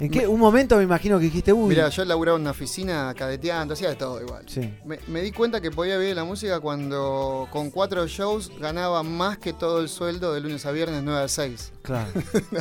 ¿En 0.00 0.10
qué? 0.10 0.26
Un 0.26 0.40
momento 0.40 0.76
me 0.78 0.82
imagino 0.82 1.16
que 1.20 1.26
dijiste, 1.26 1.52
uy. 1.52 1.68
Mira, 1.68 1.88
yo 1.88 2.04
laburaba 2.04 2.34
en 2.36 2.42
una 2.42 2.50
oficina 2.50 3.14
cadeteando, 3.16 3.74
hacía 3.74 3.90
de 3.90 3.94
todo 3.94 4.20
igual. 4.20 4.42
Sí. 4.48 4.68
Me, 4.84 4.98
me 5.06 5.20
di 5.22 5.30
cuenta 5.30 5.60
que 5.60 5.70
podía 5.70 5.96
vivir 5.96 6.16
la 6.16 6.24
música 6.24 6.58
cuando 6.58 7.46
con 7.52 7.70
cuatro 7.70 8.04
shows 8.08 8.50
ganaba 8.58 9.04
más 9.04 9.38
que 9.38 9.52
todo 9.52 9.78
el 9.80 9.88
sueldo 9.88 10.34
de 10.34 10.40
lunes 10.40 10.66
a 10.66 10.72
viernes 10.72 11.04
9 11.04 11.22
a 11.22 11.28
6. 11.28 11.72
Claro. 11.82 12.10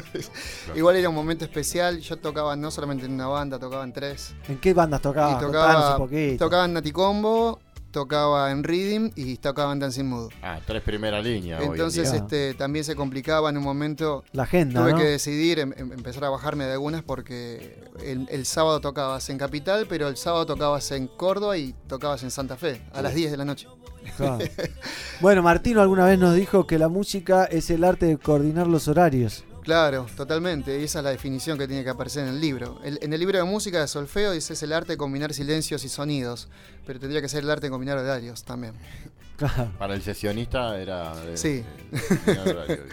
Igual 0.75 0.97
era 0.97 1.09
un 1.09 1.15
momento 1.15 1.43
especial, 1.45 1.99
yo 1.99 2.17
tocaba 2.17 2.55
no 2.55 2.69
solamente 2.69 3.07
en 3.07 3.13
una 3.13 3.25
banda, 3.25 3.57
tocaba 3.57 3.83
en 3.85 3.93
tres. 3.93 4.35
¿En 4.47 4.59
qué 4.59 4.75
bandas 4.75 5.01
tocabas? 5.01 5.41
y 5.41 5.43
Contanos 5.43 5.73
tocaba, 5.75 5.95
un 5.97 6.01
poquito. 6.03 6.45
tocaba 6.45 6.65
en 6.65 6.73
Nati 6.73 6.91
Combo, 6.91 7.59
tocaba 7.91 8.51
en 8.51 8.63
Rhythm 8.63 9.11
y 9.15 9.37
tocaba 9.37 9.71
en 9.73 9.79
Dancing 9.79 10.05
Mood. 10.05 10.31
Ah, 10.41 10.59
tres 10.65 10.81
primera 10.81 11.21
línea. 11.21 11.59
hoy 11.59 11.65
en 11.65 11.71
Entonces 11.73 12.11
día. 12.11 12.21
este, 12.21 12.53
también 12.55 12.83
se 12.85 12.95
complicaba 12.95 13.49
en 13.49 13.57
un 13.57 13.63
momento. 13.63 14.23
La 14.31 14.43
agenda, 14.43 14.81
Tuve 14.81 14.93
¿no? 14.93 14.97
que 14.97 15.03
decidir 15.05 15.59
em- 15.59 15.73
em- 15.77 15.91
empezar 15.93 16.23
a 16.25 16.29
bajarme 16.29 16.65
de 16.65 16.71
algunas 16.73 17.03
porque 17.03 17.83
el, 18.03 18.27
el 18.31 18.45
sábado 18.45 18.79
tocabas 18.81 19.29
en 19.29 19.37
Capital, 19.37 19.85
pero 19.87 20.07
el 20.07 20.17
sábado 20.17 20.45
tocabas 20.45 20.89
en 20.91 21.07
Córdoba 21.07 21.57
y 21.57 21.73
tocabas 21.87 22.23
en 22.23 22.31
Santa 22.31 22.55
Fe 22.57 22.81
a 22.93 23.01
las 23.01 23.13
10 23.13 23.31
de 23.31 23.37
la 23.37 23.45
noche. 23.45 23.67
Claro. 24.17 24.39
Bueno, 25.21 25.43
Martino 25.43 25.81
alguna 25.81 26.05
vez 26.05 26.17
nos 26.17 26.33
dijo 26.35 26.65
que 26.65 26.79
la 26.79 26.87
música 26.87 27.45
es 27.45 27.69
el 27.69 27.83
arte 27.83 28.07
de 28.07 28.17
coordinar 28.17 28.65
los 28.65 28.87
horarios. 28.87 29.43
Claro, 29.63 30.07
totalmente. 30.15 30.79
Y 30.79 30.83
esa 30.83 30.99
es 30.99 31.03
la 31.05 31.11
definición 31.11 31.57
que 31.57 31.67
tiene 31.67 31.83
que 31.83 31.89
aparecer 31.89 32.23
en 32.27 32.33
el 32.35 32.41
libro. 32.41 32.79
El- 32.83 32.99
en 33.01 33.13
el 33.13 33.19
libro 33.19 33.37
de 33.37 33.43
música 33.43 33.79
de 33.79 33.87
solfeo 33.87 34.31
dice 34.31 34.53
es 34.53 34.63
el 34.63 34.73
arte 34.73 34.93
de 34.93 34.97
combinar 34.97 35.33
silencios 35.33 35.83
y 35.83 35.89
sonidos, 35.89 36.47
pero 36.85 36.99
tendría 36.99 37.21
que 37.21 37.29
ser 37.29 37.43
el 37.43 37.49
arte 37.51 37.67
de 37.67 37.71
combinar 37.71 37.97
horarios 37.97 38.43
también. 38.43 38.73
Para 39.79 39.93
el 39.95 40.01
sesionista 40.01 40.79
era. 40.79 41.15
de- 41.15 41.37
Sí. 41.37 41.63
de- 42.25 42.33
de 42.33 42.39
horario. 42.51 42.83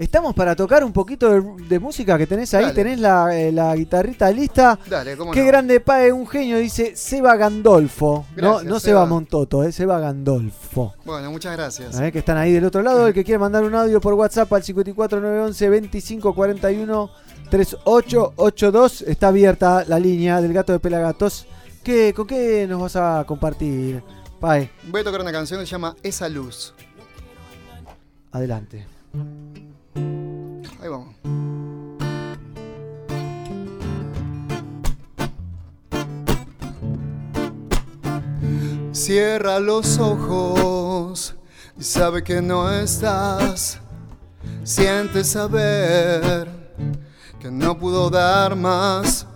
Estamos 0.00 0.34
para 0.34 0.56
tocar 0.56 0.82
un 0.82 0.94
poquito 0.94 1.28
de, 1.30 1.64
de 1.68 1.78
música 1.78 2.16
que 2.16 2.26
tenés 2.26 2.54
ahí. 2.54 2.62
Dale. 2.62 2.74
Tenés 2.74 3.00
la, 3.00 3.36
eh, 3.38 3.52
la 3.52 3.76
guitarrita 3.76 4.30
lista. 4.30 4.78
Dale, 4.88 5.14
cómo 5.14 5.30
Qué 5.30 5.40
no. 5.40 5.46
grande 5.46 5.78
pae, 5.80 6.10
un 6.10 6.26
genio, 6.26 6.56
dice 6.56 6.96
Seba 6.96 7.36
Gandolfo. 7.36 8.24
Gracias, 8.34 8.64
no 8.64 8.70
no 8.70 8.80
Seba. 8.80 9.00
Seba 9.00 9.04
Montoto, 9.06 9.62
es 9.62 9.74
Seba 9.74 10.00
Gandolfo. 10.00 10.94
Bueno, 11.04 11.30
muchas 11.30 11.54
gracias. 11.54 12.00
¿Eh? 12.00 12.10
que 12.10 12.20
están 12.20 12.38
ahí 12.38 12.50
del 12.50 12.64
otro 12.64 12.80
lado. 12.80 13.08
El 13.08 13.12
que 13.12 13.22
quiere 13.22 13.38
mandar 13.38 13.62
un 13.62 13.74
audio 13.74 14.00
por 14.00 14.14
WhatsApp 14.14 14.50
al 14.54 14.62
54911 14.62 15.66
2541 15.66 17.10
3882 17.50 19.02
está 19.02 19.28
abierta 19.28 19.84
la 19.86 19.98
línea 19.98 20.40
del 20.40 20.54
gato 20.54 20.72
de 20.72 20.80
Pelagatos. 20.80 21.46
¿Qué, 21.84 22.14
¿Con 22.16 22.26
qué 22.26 22.66
nos 22.66 22.80
vas 22.80 22.96
a 22.96 23.24
compartir, 23.26 24.02
Pae? 24.40 24.70
Voy 24.84 25.02
a 25.02 25.04
tocar 25.04 25.20
una 25.20 25.32
canción 25.32 25.60
que 25.60 25.66
se 25.66 25.72
llama 25.72 25.94
Esa 26.02 26.26
Luz. 26.30 26.72
Adelante. 28.32 28.86
Cierra 38.92 39.60
los 39.60 39.98
ojos 39.98 41.36
y 41.78 41.84
sabe 41.84 42.24
que 42.24 42.42
no 42.42 42.68
estás. 42.72 43.78
Siente 44.64 45.22
saber 45.22 46.48
que 47.38 47.52
no 47.52 47.78
pudo 47.78 48.10
dar 48.10 48.56
más. 48.56 49.26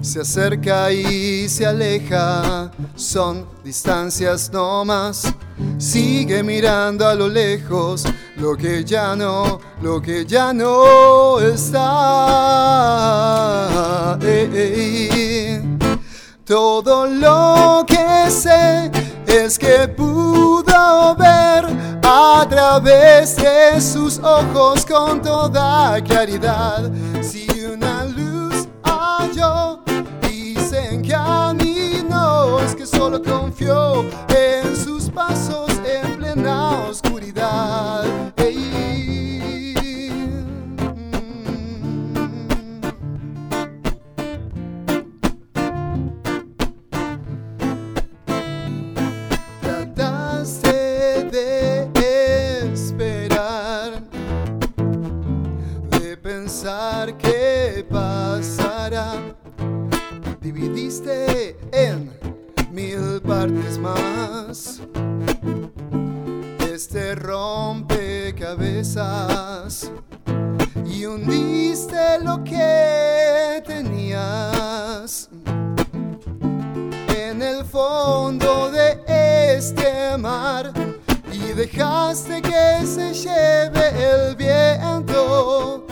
Se 0.00 0.20
acerca 0.20 0.90
y 0.90 1.48
se 1.48 1.66
aleja, 1.66 2.72
son 2.96 3.46
distancias 3.62 4.50
no 4.52 4.84
más. 4.84 5.32
Sigue 5.78 6.42
mirando 6.42 7.06
a 7.06 7.14
lo 7.14 7.28
lejos 7.28 8.04
lo 8.36 8.56
que 8.56 8.82
ya 8.82 9.14
no, 9.14 9.60
lo 9.82 10.02
que 10.02 10.26
ya 10.26 10.52
no 10.52 11.38
está. 11.38 11.78
Ey, 14.20 14.50
ey. 14.52 15.69
Todo 16.50 17.06
lo 17.06 17.86
que 17.86 18.28
sé 18.28 18.90
es 19.24 19.56
que 19.56 19.86
pudo 19.86 21.14
ver 21.14 21.64
a 22.02 22.44
través 22.50 23.36
de 23.36 23.80
sus 23.80 24.18
ojos 24.18 24.84
con 24.84 25.22
toda 25.22 26.02
claridad. 26.02 26.90
Si 27.22 27.46
una 27.72 28.04
luz 28.04 28.66
halló 28.82 29.78
encaminó, 30.90 32.58
es 32.58 32.74
que 32.74 32.84
solo 32.84 33.22
confió 33.22 34.04
en 34.34 34.74
sus 34.74 35.08
pasos 35.08 35.69
En 60.90 62.10
mil 62.72 63.22
partes 63.22 63.78
más. 63.78 64.80
Este 66.68 67.14
rompecabezas 67.14 69.92
y 70.84 71.06
hundiste 71.06 72.18
lo 72.24 72.42
que 72.42 73.62
tenías. 73.64 75.30
En 77.16 77.40
el 77.40 77.64
fondo 77.64 78.72
de 78.72 78.98
este 79.54 80.18
mar 80.18 80.72
y 81.32 81.52
dejaste 81.52 82.42
que 82.42 82.84
se 82.84 83.14
lleve 83.14 83.90
el 83.94 84.34
viento. 84.34 85.86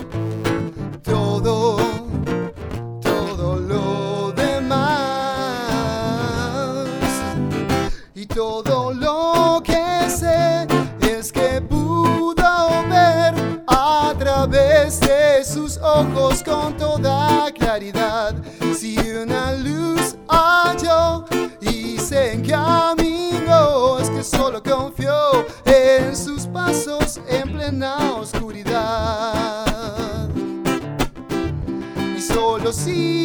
Todo 1.01 2.08
todo 8.33 8.93
lo 8.93 9.61
que 9.63 10.09
sé 10.09 10.67
es 11.01 11.31
que 11.31 11.61
pudo 11.61 12.83
ver 12.89 13.63
a 13.67 14.13
través 14.17 14.99
de 14.99 15.43
sus 15.43 15.77
ojos 15.77 16.43
con 16.43 16.77
toda 16.77 17.51
claridad. 17.51 18.35
Si 18.77 18.97
una 18.97 19.53
luz 19.53 20.15
halló 20.27 21.25
y 21.61 21.97
se 21.97 22.33
encaminó 22.33 23.99
es 23.99 24.09
que 24.09 24.23
solo 24.23 24.61
confió 24.63 25.45
en 25.65 26.15
sus 26.15 26.45
pasos 26.47 27.19
en 27.27 27.51
plena 27.51 28.15
oscuridad. 28.15 29.65
Y 32.15 32.21
solo 32.21 32.71
sigue 32.71 33.18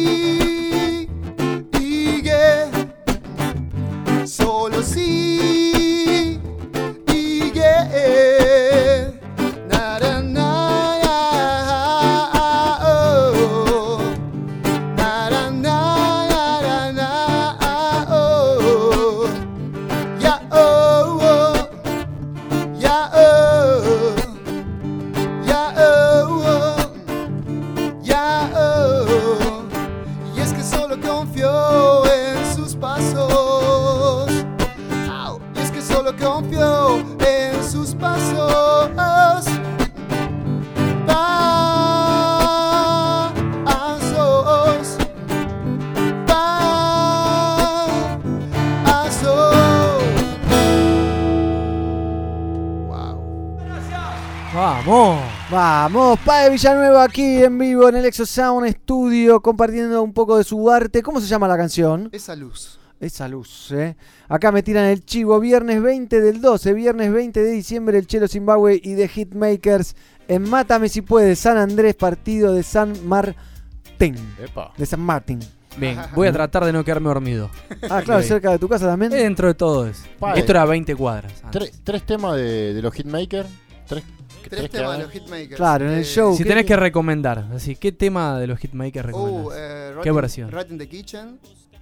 Villanueva 56.55 57.03
aquí 57.03 57.43
en 57.43 57.57
vivo 57.57 57.89
en 57.89 57.97
el 57.97 58.05
Exo 58.05 58.25
Sound 58.25 58.65
Studio 58.69 59.41
compartiendo 59.41 60.01
un 60.01 60.13
poco 60.13 60.37
de 60.37 60.45
su 60.45 60.71
arte. 60.71 61.03
¿Cómo 61.03 61.19
se 61.19 61.27
llama 61.27 61.49
la 61.49 61.57
canción? 61.57 62.07
Esa 62.13 62.33
luz. 62.33 62.79
Esa 62.97 63.27
luz, 63.27 63.73
¿eh? 63.73 63.97
Acá 64.29 64.53
me 64.53 64.63
tiran 64.63 64.85
el 64.85 65.03
chivo. 65.03 65.37
Viernes 65.41 65.81
20 65.81 66.21
del 66.21 66.39
12, 66.39 66.71
viernes 66.71 67.11
20 67.11 67.43
de 67.43 67.51
diciembre, 67.51 67.97
el 67.97 68.07
Chelo 68.07 68.29
Zimbabue 68.29 68.79
y 68.81 68.95
The 68.95 69.09
Hitmakers 69.09 69.97
en 70.29 70.49
Mátame 70.49 70.87
si 70.87 71.01
puede, 71.01 71.35
San 71.35 71.57
Andrés, 71.57 71.93
partido 71.95 72.53
de 72.53 72.63
San 72.63 73.05
Martín. 73.05 74.15
Epa. 74.41 74.71
De 74.77 74.85
San 74.85 75.01
Martín. 75.01 75.39
Bien, 75.75 75.99
voy 76.15 76.29
a 76.29 76.31
tratar 76.31 76.63
de 76.63 76.71
no 76.71 76.85
quedarme 76.85 77.09
dormido. 77.09 77.49
Ah, 77.89 78.01
claro, 78.01 78.23
cerca 78.23 78.51
de 78.51 78.59
tu 78.59 78.69
casa 78.69 78.85
también. 78.85 79.11
Dentro 79.11 79.49
de 79.49 79.55
todo 79.55 79.87
eso. 79.87 80.03
Padre. 80.17 80.39
Esto 80.39 80.53
era 80.53 80.63
20 80.63 80.95
cuadras. 80.95 81.33
antes. 81.43 81.51
Tres, 81.51 81.81
tres 81.83 82.03
temas 82.03 82.37
de, 82.37 82.73
de 82.73 82.81
los 82.81 82.93
hitmakers. 82.93 83.49
Tres, 83.85 84.05
Tres 84.49 84.61
que 84.63 84.69
temas 84.69 84.97
de 84.97 85.03
los 85.03 85.11
hitmakers. 85.13 85.55
Claro, 85.55 85.85
en 85.85 85.91
el 85.93 85.99
Eh, 86.01 86.03
show. 86.03 86.35
Si 86.35 86.43
¿qué- 86.43 86.49
tenés 86.49 86.65
que 86.65 86.75
recomendar, 86.75 87.47
así, 87.53 87.75
¿qué 87.75 87.91
tema 87.91 88.39
de 88.39 88.47
los 88.47 88.59
hitmakers 88.59 89.05
recomendás? 89.05 89.45
Uh, 89.45 89.51
eh, 89.55 89.95
¿Qué 90.03 90.11
versión? 90.11 90.51
Rat 90.51 90.71
in 90.71 90.77
the 90.77 90.87
Kitchen. 90.87 91.39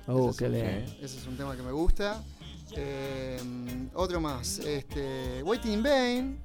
Oh, 0.08 0.30
Ese 0.32 0.38
qué 0.40 0.46
es 0.46 0.52
un-. 0.52 1.06
Ese 1.06 1.18
es 1.20 1.28
un 1.28 1.38
tema 1.38 1.56
que 1.56 1.62
me 1.64 1.72
gusta. 1.72 2.22
Eh, 2.76 3.38
otro 3.94 4.20
más. 4.20 4.60
Este, 4.60 5.42
Waiting 5.44 5.72
in 5.74 5.84
Vain. 5.84 6.40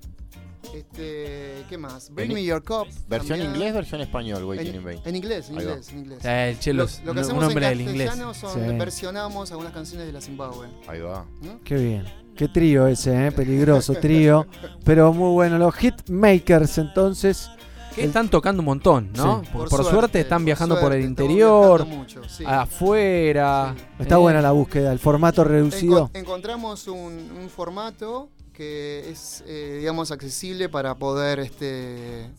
Este, 0.74 1.64
¿Qué 1.68 1.78
más? 1.78 2.10
Bring 2.12 2.30
En- 2.30 2.34
Me 2.34 2.44
Your 2.44 2.62
Cup. 2.62 2.88
¿Versión 3.08 3.38
también. 3.38 3.54
inglés, 3.54 3.74
versión 3.74 4.00
español, 4.00 4.44
Waiting 4.44 4.68
en, 4.68 4.74
in 4.76 4.84
Vain? 4.84 5.00
en 5.04 5.16
inglés, 5.16 5.48
en 5.48 5.54
inglés, 5.54 5.88
en 5.90 5.98
inglés. 6.00 6.24
Eh, 6.24 6.50
el 6.50 6.58
Chelo 6.58 6.82
lo, 6.82 6.84
es 6.88 6.98
lo 6.98 7.04
que 7.04 7.10
un 7.10 7.18
hacemos 7.24 7.54
en 7.54 7.60
del 7.60 7.80
inglés. 7.80 8.06
castellano 8.08 8.34
son 8.34 8.52
Sí. 8.54 8.76
versionamos 8.76 9.50
algunas 9.52 9.72
canciones 9.72 10.06
de 10.06 10.12
la 10.12 10.20
Zimbabue. 10.20 10.66
Ahí 10.86 11.00
va. 11.00 11.24
Qué 11.64 11.76
bien. 11.76 12.04
Qué 12.38 12.46
trío 12.46 12.86
ese, 12.86 13.26
¿eh? 13.26 13.32
Peligroso 13.32 13.94
trío. 13.94 14.46
Pero 14.84 15.12
muy 15.12 15.32
bueno. 15.32 15.58
Los 15.58 15.74
Hitmakers, 15.74 16.78
entonces. 16.78 17.50
Que 17.96 18.04
están 18.04 18.28
tocando 18.28 18.60
un 18.60 18.66
montón, 18.66 19.10
¿no? 19.16 19.42
Sí. 19.42 19.50
Por, 19.52 19.68
suerte, 19.68 19.90
suerte, 19.90 20.20
están 20.20 20.38
por 20.42 20.44
viajando 20.46 20.78
por 20.78 20.92
el 20.92 21.02
interior, 21.04 21.78
viajando 21.80 21.96
mucho, 21.96 22.22
sí. 22.28 22.44
afuera. 22.46 23.74
Está 23.98 24.14
eh, 24.14 24.18
buena 24.18 24.40
la 24.40 24.52
búsqueda, 24.52 24.92
el 24.92 25.00
formato 25.00 25.42
reducido. 25.42 26.06
Enco- 26.10 26.18
encontramos 26.20 26.86
un, 26.86 26.96
un 27.42 27.48
formato 27.50 28.28
que 28.52 29.10
es, 29.10 29.42
eh, 29.48 29.78
digamos, 29.80 30.12
accesible 30.12 30.68
para 30.68 30.94
poder, 30.94 31.40
este, 31.40 32.30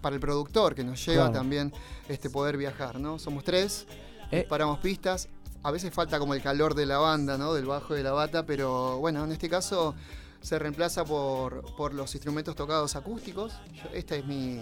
para 0.00 0.14
el 0.14 0.20
productor 0.20 0.74
que 0.74 0.82
nos 0.82 1.04
lleva 1.04 1.24
Claro. 1.24 1.32
también, 1.40 1.74
este, 2.08 2.30
poder 2.30 2.56
viajar, 2.56 2.98
¿no? 2.98 3.18
Somos 3.18 3.44
tres, 3.44 3.86
Eh. 4.30 4.46
paramos 4.48 4.78
pistas. 4.78 5.28
A 5.64 5.70
veces 5.70 5.92
falta 5.94 6.18
como 6.18 6.34
el 6.34 6.42
calor 6.42 6.74
de 6.74 6.86
la 6.86 6.98
banda, 6.98 7.38
¿no? 7.38 7.54
Del 7.54 7.66
bajo 7.66 7.94
y 7.94 7.98
de 7.98 8.02
la 8.02 8.12
bata, 8.12 8.44
pero 8.44 8.98
bueno, 8.98 9.24
en 9.24 9.32
este 9.32 9.48
caso 9.48 9.94
se 10.40 10.58
reemplaza 10.58 11.04
por, 11.04 11.74
por 11.76 11.94
los 11.94 12.12
instrumentos 12.14 12.56
tocados 12.56 12.96
acústicos. 12.96 13.52
Yo- 13.72 13.90
esta 13.94 14.16
es 14.16 14.26
mi, 14.26 14.60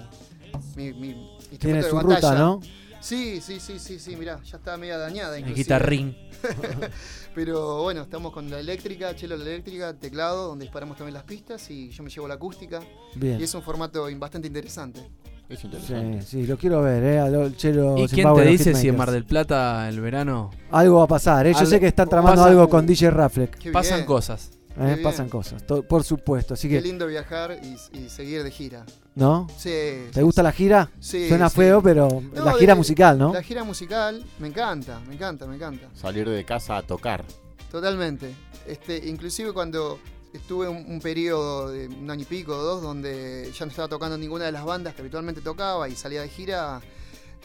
mi, 0.77 0.93
mi 0.93 1.09
instrumento 1.51 1.59
Tiene 1.59 1.83
de 1.83 1.89
su 1.89 1.97
batalla. 1.97 2.15
ruta, 2.17 2.35
¿no? 2.39 2.61
Sí, 3.01 3.41
sí, 3.41 3.61
sí, 3.61 3.79
sí, 3.79 3.99
sí, 3.99 4.15
mirá, 4.15 4.43
ya 4.43 4.59
está 4.59 4.77
media 4.77 4.99
dañada. 4.99 5.37
El 5.37 5.41
inclusive. 5.41 5.63
guitarrín. 5.65 6.17
Pero 7.35 7.83
bueno, 7.83 8.03
estamos 8.03 8.33
con 8.33 8.51
la 8.51 8.59
eléctrica, 8.61 9.15
chelo 9.17 9.37
la 9.39 9.45
eléctrica, 9.45 9.95
teclado, 9.95 10.49
donde 10.49 10.65
disparamos 10.65 10.97
también 10.99 11.15
las 11.15 11.23
pistas 11.25 11.71
y 11.71 11.89
yo 11.91 12.03
me 12.03 12.11
llevo 12.11 12.29
la 12.29 12.35
acústica. 12.35 12.81
Bien. 13.15 13.41
Y 13.41 13.45
es 13.45 13.55
un 13.55 13.63
formato 13.63 14.07
bastante 14.19 14.49
interesante. 14.49 15.09
Es 15.51 15.59
Sí, 15.59 15.67
interesante. 15.67 16.23
sí, 16.23 16.47
lo 16.47 16.57
quiero 16.57 16.81
ver, 16.83 17.03
¿eh? 17.03 17.19
Al- 17.19 17.57
Chelo 17.57 17.95
¿Y 17.95 18.07
quién 18.07 18.09
Zimbabue, 18.09 18.45
te 18.45 18.49
dice 18.51 18.75
si 18.75 18.89
en. 18.89 18.97
Mar 18.97 19.11
del 19.11 19.25
Plata 19.25 19.89
el 19.89 20.01
verano 20.01 20.51
Algo 20.71 20.99
va 20.99 21.05
a 21.05 21.09
pasar, 21.09 21.47
¿eh? 21.49 21.53
Yo 21.53 21.59
Al- 21.61 21.67
sé 21.67 21.81
que 21.81 21.89
están 21.89 22.09
tramando 22.09 22.45
algo 22.45 22.69
con 22.69 22.87
DJ 22.87 23.11
Rafleck. 23.11 23.59
Qué 23.59 23.73
pasan 23.73 23.99
bien. 23.99 24.07
cosas? 24.07 24.51
¿eh? 24.79 24.85
bien. 24.87 25.03
Pasan 25.03 25.29
cosas, 25.29 25.67
to- 25.67 25.83
por 25.83 26.05
supuesto. 26.05 26.55
Así 26.55 26.69
Qué 26.69 26.77
que, 26.77 26.83
lindo 26.83 27.07
viajar 27.09 27.59
y, 27.63 27.99
y 27.99 28.09
seguir 28.09 28.45
de 28.45 28.51
gira. 28.53 28.85
¿no? 29.17 29.49
Sí. 29.59 29.71
¿Te 29.71 30.11
sí, 30.15 30.21
gusta 30.23 30.43
la 30.45 30.53
gira? 30.53 30.89
Sí, 31.01 31.29
Suena 31.29 31.49
sí. 31.51 31.57
feo, 31.57 31.83
pero 31.83 32.09
No, 32.33 32.45
la 32.45 32.53
de- 32.53 32.61
gira 32.61 32.77
musical, 32.77 33.19
¿no? 33.19 33.35
La 33.35 33.43
gira 33.43 33.65
musical, 33.65 34.25
me 34.39 34.47
encanta, 34.47 35.01
me 35.09 35.15
encanta, 35.15 35.47
me 35.47 35.57
encanta. 35.57 35.89
Salir 35.95 36.29
de 36.29 36.45
casa 36.45 36.77
a 36.77 36.83
tocar. 36.83 37.25
Totalmente. 37.73 38.33
Este, 38.69 39.09
inclusive 39.09 39.53
cuando 39.53 39.99
tuve 40.39 40.69
un, 40.69 40.85
un 40.89 41.01
periodo 41.01 41.71
de 41.71 41.89
un 41.89 42.11
año 42.11 42.23
y 42.23 42.25
pico, 42.25 42.55
dos, 42.55 42.83
donde 42.83 43.51
ya 43.57 43.65
no 43.67 43.71
estaba 43.71 43.89
tocando 43.89 44.17
ninguna 44.17 44.45
de 44.45 44.53
las 44.53 44.65
bandas 44.65 44.95
que 44.95 45.01
habitualmente 45.03 45.41
tocaba 45.41 45.89
y 45.89 45.97
salía 45.97 46.23
de 46.23 46.29
gira, 46.29 46.81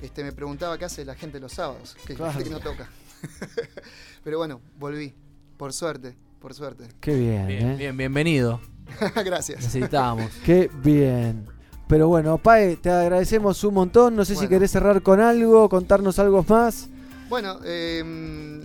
este, 0.02 0.24
me 0.24 0.32
preguntaba 0.32 0.78
qué 0.78 0.86
hace 0.86 1.04
la 1.06 1.16
gente 1.16 1.40
los 1.40 1.54
sábados, 1.54 1.96
que 2.06 2.14
Claro. 2.16 2.32
gente 2.34 2.46
que 2.46 2.50
no 2.52 2.60
toca. 2.60 2.90
Pero 4.24 4.38
bueno, 4.38 4.62
volví, 4.78 5.14
por 5.58 5.74
suerte, 5.74 6.16
por 6.40 6.54
suerte. 6.54 6.88
Qué 7.00 7.16
bien, 7.16 7.48
Bien, 7.48 7.70
¿eh? 7.72 7.76
bien, 7.78 7.98
bienvenido. 7.98 8.62
Gracias. 9.26 9.64
Necesitábamos. 9.64 10.32
Qué 10.46 10.70
bien. 10.84 11.48
Pero 11.88 12.08
bueno, 12.08 12.38
Pae, 12.40 12.76
te 12.78 12.90
agradecemos 12.90 13.64
un 13.64 13.74
montón. 13.76 14.16
No 14.16 14.26
sé 14.26 14.36
si 14.36 14.48
querés 14.48 14.72
cerrar 14.72 15.02
con 15.02 15.20
algo, 15.20 15.70
contarnos 15.70 16.18
algo 16.20 16.44
más. 16.48 16.88
Bueno, 17.28 17.60
eh, 17.64 18.04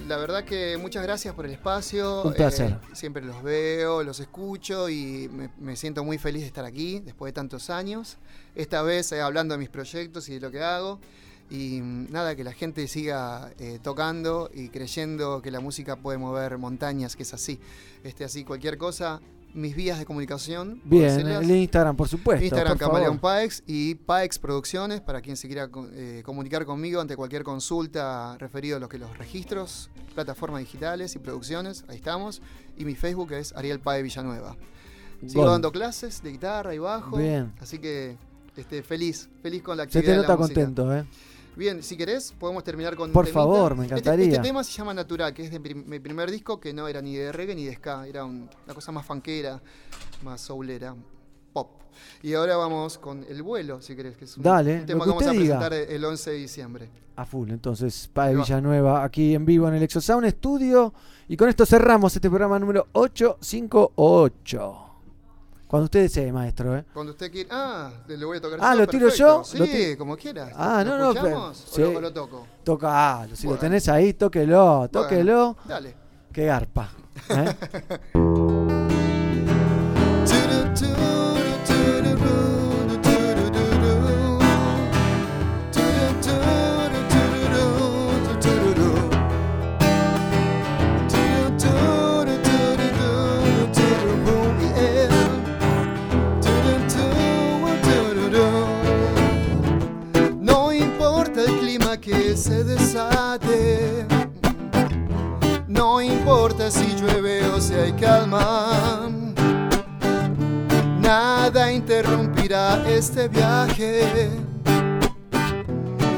la 0.07 0.17
verdad 0.19 0.45
que 0.45 0.77
muchas 0.77 1.03
gracias 1.03 1.35
por 1.35 1.47
el 1.47 1.53
espacio. 1.53 2.23
Un 2.23 2.35
placer. 2.35 2.73
Eh, 2.73 2.95
siempre 2.95 3.25
los 3.25 3.43
veo, 3.43 4.03
los 4.03 4.21
escucho 4.21 4.89
y 4.89 5.31
me, 5.33 5.51
me 5.59 5.77
siento 5.77 6.05
muy 6.05 6.19
feliz 6.19 6.43
de 6.43 6.49
estar 6.49 6.65
aquí 6.65 7.01
después 7.01 7.31
de 7.31 7.35
tantos 7.35 7.71
años. 7.71 8.19
Esta 8.55 8.83
vez 8.83 9.13
eh, 9.13 9.21
hablando 9.23 9.55
de 9.55 9.59
mis 9.59 9.71
proyectos 9.71 10.29
y 10.29 10.35
de 10.35 10.41
lo 10.41 10.51
que 10.51 10.63
hago. 10.63 11.01
Y 11.51 11.81
mm, 11.83 12.13
nada, 12.13 12.37
que 12.37 12.45
la 12.45 12.53
gente 12.53 12.87
siga 12.87 13.53
eh, 13.59 13.79
tocando 13.83 14.51
y 14.55 14.69
creyendo 14.69 15.43
que 15.43 15.51
la 15.51 15.61
música 15.61 15.97
puede 15.97 16.17
mover 16.17 16.57
montañas, 16.59 17.17
que 17.17 17.25
es 17.25 17.35
así. 17.35 17.59
Este, 18.05 18.25
así, 18.25 18.45
cualquier 18.45 18.79
cosa, 18.79 19.21
mis 19.55 19.75
vías 19.75 19.99
de 19.99 20.05
comunicación. 20.05 20.81
Bien, 20.85 21.27
el 21.27 21.51
Instagram, 21.51 21.97
por 21.97 22.09
supuesto. 22.09 22.45
Instagram 22.45 22.79
por 22.79 22.89
Camaleón. 22.89 23.19
Paex 23.19 23.63
y 23.67 23.95
Paex 23.95 24.39
Producciones 24.39 25.01
para 25.01 25.21
quien 25.21 25.37
se 25.37 25.47
quiera 25.49 25.69
eh, 25.93 26.23
comunicar 26.25 26.65
conmigo 26.65 27.01
ante 27.01 27.17
cualquier 27.17 27.43
consulta 27.43 28.37
referido 28.39 28.77
a 28.77 28.81
lo 28.81 28.89
que 28.89 28.99
los 28.99 29.17
registros, 29.19 29.91
plataformas 30.15 30.61
digitales 30.61 31.15
y 31.17 31.19
producciones, 31.19 31.85
ahí 31.89 31.97
estamos. 31.97 32.43
Y 32.77 32.85
mi 32.85 32.95
Facebook 32.95 33.33
es 33.33 33.55
Ariel 33.55 33.81
Pae 33.81 34.03
Villanueva. 34.03 34.57
Sigo 35.27 35.51
dando 35.51 35.71
clases 35.71 36.23
de 36.23 36.33
guitarra 36.33 36.75
y 36.75 36.79
bajo. 36.79 37.17
Bien. 37.19 37.53
Así 37.61 37.79
que 37.79 38.17
este, 38.57 38.83
feliz, 38.83 39.29
feliz 39.43 39.63
con 39.63 39.77
la 39.77 39.85
Se 39.85 39.99
actividad. 39.99 40.05
te 40.05 40.11
de 40.11 40.17
la 40.17 40.23
nota 40.23 40.37
música. 40.37 40.61
contento, 40.61 40.95
¿eh? 40.97 41.05
Bien, 41.57 41.83
si 41.83 41.97
querés, 41.97 42.33
podemos 42.39 42.63
terminar 42.65 42.97
con. 42.97 43.11
Por 43.13 43.25
temita. 43.27 43.41
favor, 43.41 43.75
me 43.77 43.85
Este- 43.85 43.95
encantaría. 43.97 44.27
Este, 44.27 44.39
tema 44.41 44.65
se 44.65 44.73
llama 44.73 44.95
Natural, 44.95 45.35
que 45.35 45.43
es 45.45 45.51
de 45.51 45.61
prim- 45.61 45.85
mi 45.87 45.99
primer 45.99 46.31
disco, 46.31 46.59
que 46.61 46.73
no 46.73 46.89
era 46.89 47.03
ni 47.03 47.17
de 47.17 47.33
reggae 47.33 47.55
ni 47.55 47.65
de 47.67 47.75
ska, 47.75 48.07
era 48.07 48.25
un- 48.25 48.49
una 48.65 48.75
cosa 48.75 48.93
más 48.93 49.05
funkera, 49.05 49.61
más 50.23 50.41
soulera, 50.41 50.95
pop. 51.53 51.71
Y 52.23 52.33
ahora 52.35 52.57
vamos 52.57 52.97
con 52.99 53.25
El 53.29 53.43
Vuelo, 53.43 53.83
si 53.83 53.95
querés, 53.97 54.17
que 54.17 54.25
es 54.25 54.37
un, 54.37 54.43
Dale, 54.45 54.81
un 54.81 54.87
tema 54.87 55.05
que 55.05 55.11
que 55.11 55.17
vamos 55.17 55.27
a 55.27 55.31
diga. 55.33 55.59
presentar 55.59 55.93
el 55.95 56.05
11 56.05 56.31
de 56.31 56.37
diciembre. 56.37 56.89
A 57.17 57.27
full, 57.27 57.51
entonces, 57.51 58.09
va. 58.17 58.29
Villanueva, 58.31 59.05
aquí 59.05 59.35
en 59.35 59.45
vivo 59.45 59.69
en 59.69 59.75
el 59.75 59.83
Exosound 59.83 60.27
Studio. 60.31 60.95
Y 61.29 61.37
con 61.37 61.49
esto 61.49 61.67
cerramos 61.67 62.15
este 62.17 62.29
programa 62.31 62.59
número 62.59 62.87
858. 62.93 64.87
Cuando 65.71 65.85
usted 65.85 66.01
desee, 66.03 66.33
maestro, 66.33 66.77
¿eh? 66.77 66.85
Cuando 66.93 67.13
usted 67.13 67.31
quiera. 67.31 67.49
Ah, 67.53 67.93
le 68.09 68.25
voy 68.25 68.39
a 68.39 68.41
tocar 68.41 68.59
Ah, 68.61 68.73
yo, 68.75 68.81
¿lo 68.81 68.87
tiro 68.89 69.07
perfecto. 69.07 69.43
yo? 69.45 69.67
Sí, 69.67 69.93
Lo 69.93 69.99
como 69.99 70.17
quieras. 70.17 70.51
Ah, 70.57 70.83
¿Lo 70.85 70.91
no, 70.91 70.99
no, 70.99 71.11
escuchamos 71.13 71.65
pero- 71.77 71.85
o, 71.85 71.89
sí. 71.89 71.93
lo, 71.93 71.99
o 71.99 72.01
lo 72.01 72.13
toco? 72.13 72.47
Toca, 72.65 73.29
si 73.35 73.47
lo 73.47 73.55
tenés 73.57 73.89
ahí, 73.89 74.13
tóquelo, 74.15 74.89
tóquelo. 74.91 75.57
dale. 75.65 75.95
Qué 76.33 76.47
garpa. 76.47 76.91
¿eh? 77.29 77.55
no 106.01 106.07
importa 106.07 106.71
si 106.71 106.97
llueve 106.97 107.45
o 107.49 107.61
si 107.61 107.75
hay 107.75 107.93
calma, 107.93 109.11
nada 110.99 111.71
interrumpirá 111.71 112.83
este 112.89 113.29
viaje. 113.29 114.31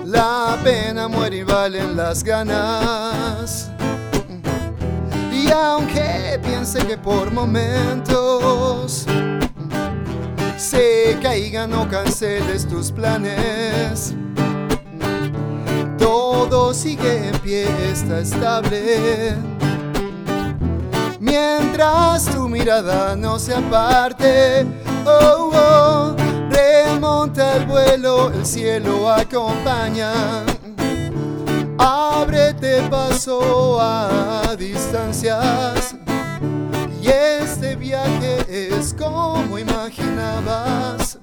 La 0.05 0.57
pena 0.63 1.09
muere 1.09 1.39
y 1.39 1.43
valen 1.43 1.97
las 1.97 2.23
ganas. 2.23 3.73
Y 5.33 5.51
aunque 5.51 6.39
piense 6.45 6.87
que 6.87 6.97
por 6.97 7.33
momentos 7.33 9.05
se 10.57 11.19
caigan 11.21 11.73
o 11.73 11.89
canceles 11.89 12.69
tus 12.69 12.93
planes, 12.93 14.15
todo 15.99 16.73
sigue 16.73 17.31
en 17.31 17.39
pie, 17.41 17.67
está 17.91 18.21
estable. 18.21 19.52
Mientras 21.33 22.27
tu 22.27 22.47
mirada 22.47 23.17
no 23.17 23.39
se 23.39 23.55
aparte, 23.55 24.67
oh, 25.07 25.51
oh, 25.55 26.17
remonta 26.51 27.57
el 27.57 27.65
vuelo, 27.65 28.31
el 28.31 28.45
cielo 28.45 29.11
acompaña. 29.11 30.13
Ábrete 31.79 32.83
paso 32.91 33.81
a 33.81 34.55
distancias. 34.59 35.95
Y 37.01 37.09
este 37.09 37.77
viaje 37.77 38.45
es 38.77 38.93
como 38.93 39.59
imaginabas. 39.59 41.19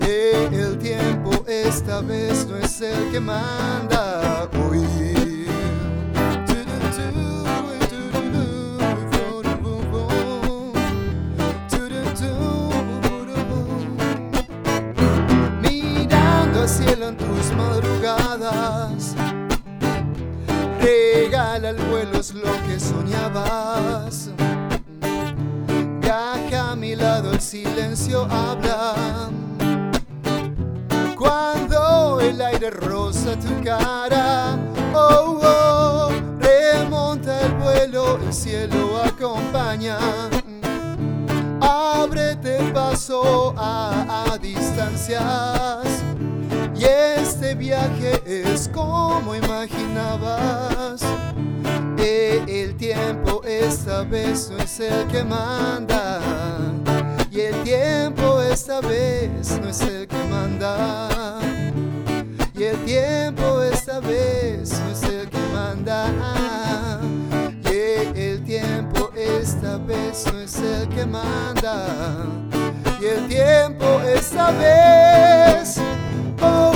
Eh, 0.00 0.48
El 0.50 0.78
tiempo 0.78 1.44
esta 1.46 2.00
vez 2.00 2.46
no 2.46 2.56
es 2.56 2.80
el 2.80 3.12
que 3.12 3.20
manda 3.20 4.48
hoy. 4.66 5.34
Al 16.64 16.70
cielo 16.70 17.08
en 17.08 17.16
tus 17.18 17.52
madrugadas, 17.58 19.14
regala 20.80 21.68
el 21.68 21.76
vuelo, 21.76 22.18
es 22.18 22.32
lo 22.32 22.50
que 22.66 22.80
soñabas. 22.80 24.30
Viaja 26.00 26.70
a 26.70 26.74
mi 26.74 26.96
lado, 26.96 27.32
el 27.32 27.40
silencio 27.42 28.26
habla. 28.30 29.30
Cuando 31.18 32.20
el 32.22 32.40
aire 32.40 32.70
roza 32.70 33.38
tu 33.38 33.62
cara, 33.62 34.56
oh, 34.94 35.40
oh, 35.42 36.12
remonta 36.40 37.42
el 37.42 37.52
vuelo, 37.56 38.18
el 38.26 38.32
cielo 38.32 39.02
acompaña. 39.04 39.98
Ábrete 41.60 42.72
paso 42.72 43.52
a, 43.54 44.32
a 44.32 44.38
distancias. 44.38 46.04
Este 46.84 47.54
viaje 47.54 48.22
es 48.26 48.68
como 48.68 49.34
imaginabas. 49.34 51.00
Eh, 51.98 52.44
el 52.46 52.76
tiempo 52.76 53.42
esta 53.44 54.02
vez 54.02 54.50
no 54.50 54.58
es 54.58 54.78
el 54.80 55.06
que 55.08 55.24
manda. 55.24 56.20
Y 57.30 57.40
el 57.40 57.62
tiempo 57.64 58.40
esta 58.42 58.80
vez 58.80 59.58
no 59.60 59.68
es 59.68 59.80
el 59.80 60.06
que 60.06 60.24
manda. 60.30 61.40
Y 62.54 62.62
el 62.64 62.84
tiempo 62.84 63.62
esta 63.62 64.00
vez 64.00 64.78
no 64.80 64.90
es 64.92 65.02
el 65.04 65.28
que 65.30 65.38
manda. 65.54 67.00
Y 67.64 68.20
el 68.20 68.44
tiempo 68.44 69.10
esta 69.16 69.78
vez 69.78 70.26
no 70.32 70.38
es 70.40 70.58
el 70.58 70.88
que 70.90 71.06
manda. 71.06 71.86
Y 73.00 73.06
el 73.06 73.26
tiempo 73.26 74.00
esta 74.02 74.50
vez. 74.52 75.80
Oh, 76.40 76.73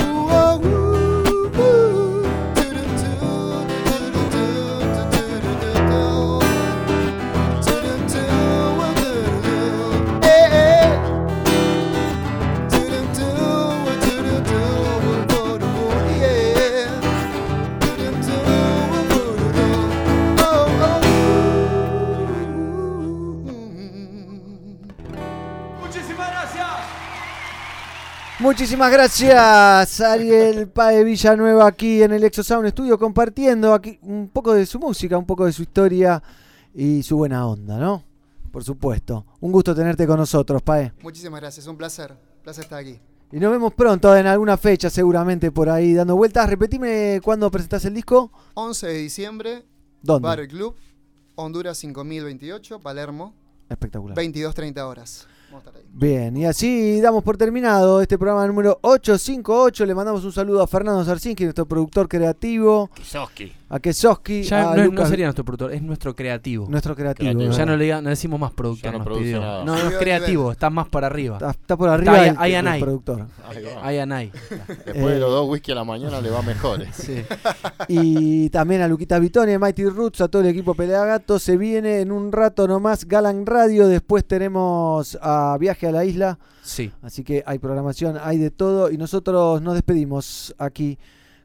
Muchísimas 28.49 28.91
gracias, 28.91 30.01
Ariel 30.01 30.67
Pae 30.69 31.03
Villanueva, 31.03 31.67
aquí 31.67 32.01
en 32.01 32.13
el 32.13 32.23
Exosound 32.23 32.67
Studio, 32.69 32.97
compartiendo 32.97 33.75
aquí 33.75 33.99
un 34.01 34.27
poco 34.27 34.55
de 34.55 34.65
su 34.65 34.79
música, 34.79 35.19
un 35.19 35.27
poco 35.27 35.45
de 35.45 35.53
su 35.53 35.61
historia 35.61 36.21
y 36.73 37.03
su 37.03 37.15
buena 37.15 37.45
onda, 37.45 37.77
¿no? 37.77 38.03
por 38.51 38.63
supuesto. 38.63 39.23
Un 39.39 39.51
gusto 39.51 39.75
tenerte 39.75 40.07
con 40.07 40.17
nosotros, 40.17 40.63
Pae. 40.63 40.91
Muchísimas 41.03 41.39
gracias, 41.41 41.67
un 41.67 41.77
placer. 41.77 42.17
Placer 42.41 42.63
estar 42.63 42.79
aquí. 42.79 42.99
Y 43.31 43.39
nos 43.39 43.51
vemos 43.51 43.71
pronto 43.75 44.17
en 44.17 44.25
alguna 44.25 44.57
fecha, 44.57 44.89
seguramente 44.89 45.51
por 45.51 45.69
ahí 45.69 45.93
dando 45.93 46.15
vueltas. 46.15 46.49
Repetime 46.49 47.21
cuándo 47.23 47.51
presentás 47.51 47.85
el 47.85 47.93
disco. 47.93 48.31
11 48.55 48.87
de 48.87 48.93
diciembre, 48.93 49.63
¿Dónde? 50.01 50.27
Bar 50.27 50.39
El 50.39 50.47
Club, 50.47 50.75
Honduras 51.35 51.77
5028, 51.77 52.79
Palermo, 52.79 53.35
Espectacular. 53.69 54.17
22.30 54.17 54.79
horas. 54.79 55.27
Vamos 55.51 55.65
a 55.65 55.69
estar 55.69 55.75
ahí. 55.75 55.87
Bien, 55.91 56.37
y 56.37 56.45
así 56.45 57.01
damos 57.01 57.23
por 57.23 57.37
terminado 57.37 58.01
este 58.01 58.17
programa 58.17 58.45
número 58.47 58.79
858. 58.81 59.85
Le 59.85 59.95
mandamos 59.95 60.23
un 60.23 60.31
saludo 60.31 60.61
a 60.61 60.67
Fernando 60.67 61.03
Sarsinski, 61.03 61.43
nuestro 61.43 61.65
productor 61.65 62.07
creativo. 62.07 62.89
Kisoski. 62.93 63.58
A 63.71 63.79
Kesoski. 63.79 64.41
Ya 64.43 64.71
a 64.71 64.75
no, 64.75 64.83
no 64.83 64.91
Lucas- 64.91 65.09
sería 65.09 65.25
nuestro 65.27 65.45
productor, 65.45 65.71
es 65.73 65.81
nuestro 65.81 66.15
creativo. 66.15 66.65
Nuestro 66.69 66.95
creativo. 66.95 67.29
Creativo. 67.31 67.51
Ya 67.55 67.65
no, 67.67 67.77
le 67.77 67.85
diga- 67.85 68.01
no 68.01 68.09
decimos 68.09 68.39
más 68.39 68.51
productor, 68.51 68.85
Ya 68.85 68.91
no 68.91 68.97
nos 68.97 69.05
produce 69.05 69.23
pidió. 69.25 69.39
nada. 69.41 69.63
No, 69.63 69.73
no 69.73 69.77
es 69.87 69.93
el 69.93 69.99
creativo, 69.99 70.51
está 70.51 70.69
más 70.71 70.87
para 70.89 71.07
arriba. 71.07 71.35
Está, 71.37 71.51
está 71.51 71.77
por 71.77 71.89
arriba 71.89 72.25
Está 72.27 72.47
el, 72.47 72.55
el 72.55 72.67
ahí. 72.67 72.81
productor. 72.81 73.27
Después 73.87 74.95
Eh, 74.95 75.13
de 75.13 75.19
los 75.19 75.29
dos 75.31 75.47
whisky 75.49 75.71
a 75.71 75.75
la 75.75 75.83
mañana 75.83 76.19
le 76.21 76.29
va 76.29 76.41
mejor. 76.41 76.81
eh. 76.81 76.89
Sí. 76.93 77.21
Y 77.87 78.49
también 78.49 78.81
a 78.81 78.87
Luquita 78.87 79.19
Vitone, 79.19 79.57
Mighty 79.57 79.85
Roots, 79.85 80.21
a 80.21 80.27
todo 80.27 80.41
el 80.41 80.47
equipo 80.49 80.73
Pelea 80.75 81.05
Gato. 81.05 81.39
Se 81.39 81.57
viene 81.57 82.01
en 82.01 82.11
un 82.11 82.31
rato 82.31 82.67
nomás 82.67 83.05
Galan 83.05 83.45
Radio. 83.45 83.87
Después 83.87 84.25
tenemos 84.25 85.17
a 85.21 85.57
Viaje 85.59 85.87
a 85.87 85.91
la 85.91 86.05
Isla. 86.05 86.39
Sí. 86.61 86.91
Así 87.01 87.23
que 87.23 87.43
hay 87.45 87.57
programación, 87.59 88.17
hay 88.21 88.37
de 88.37 88.51
todo. 88.51 88.91
Y 88.91 88.97
nosotros 88.97 89.61
nos 89.61 89.73
despedimos 89.75 90.53
aquí. 90.57 90.97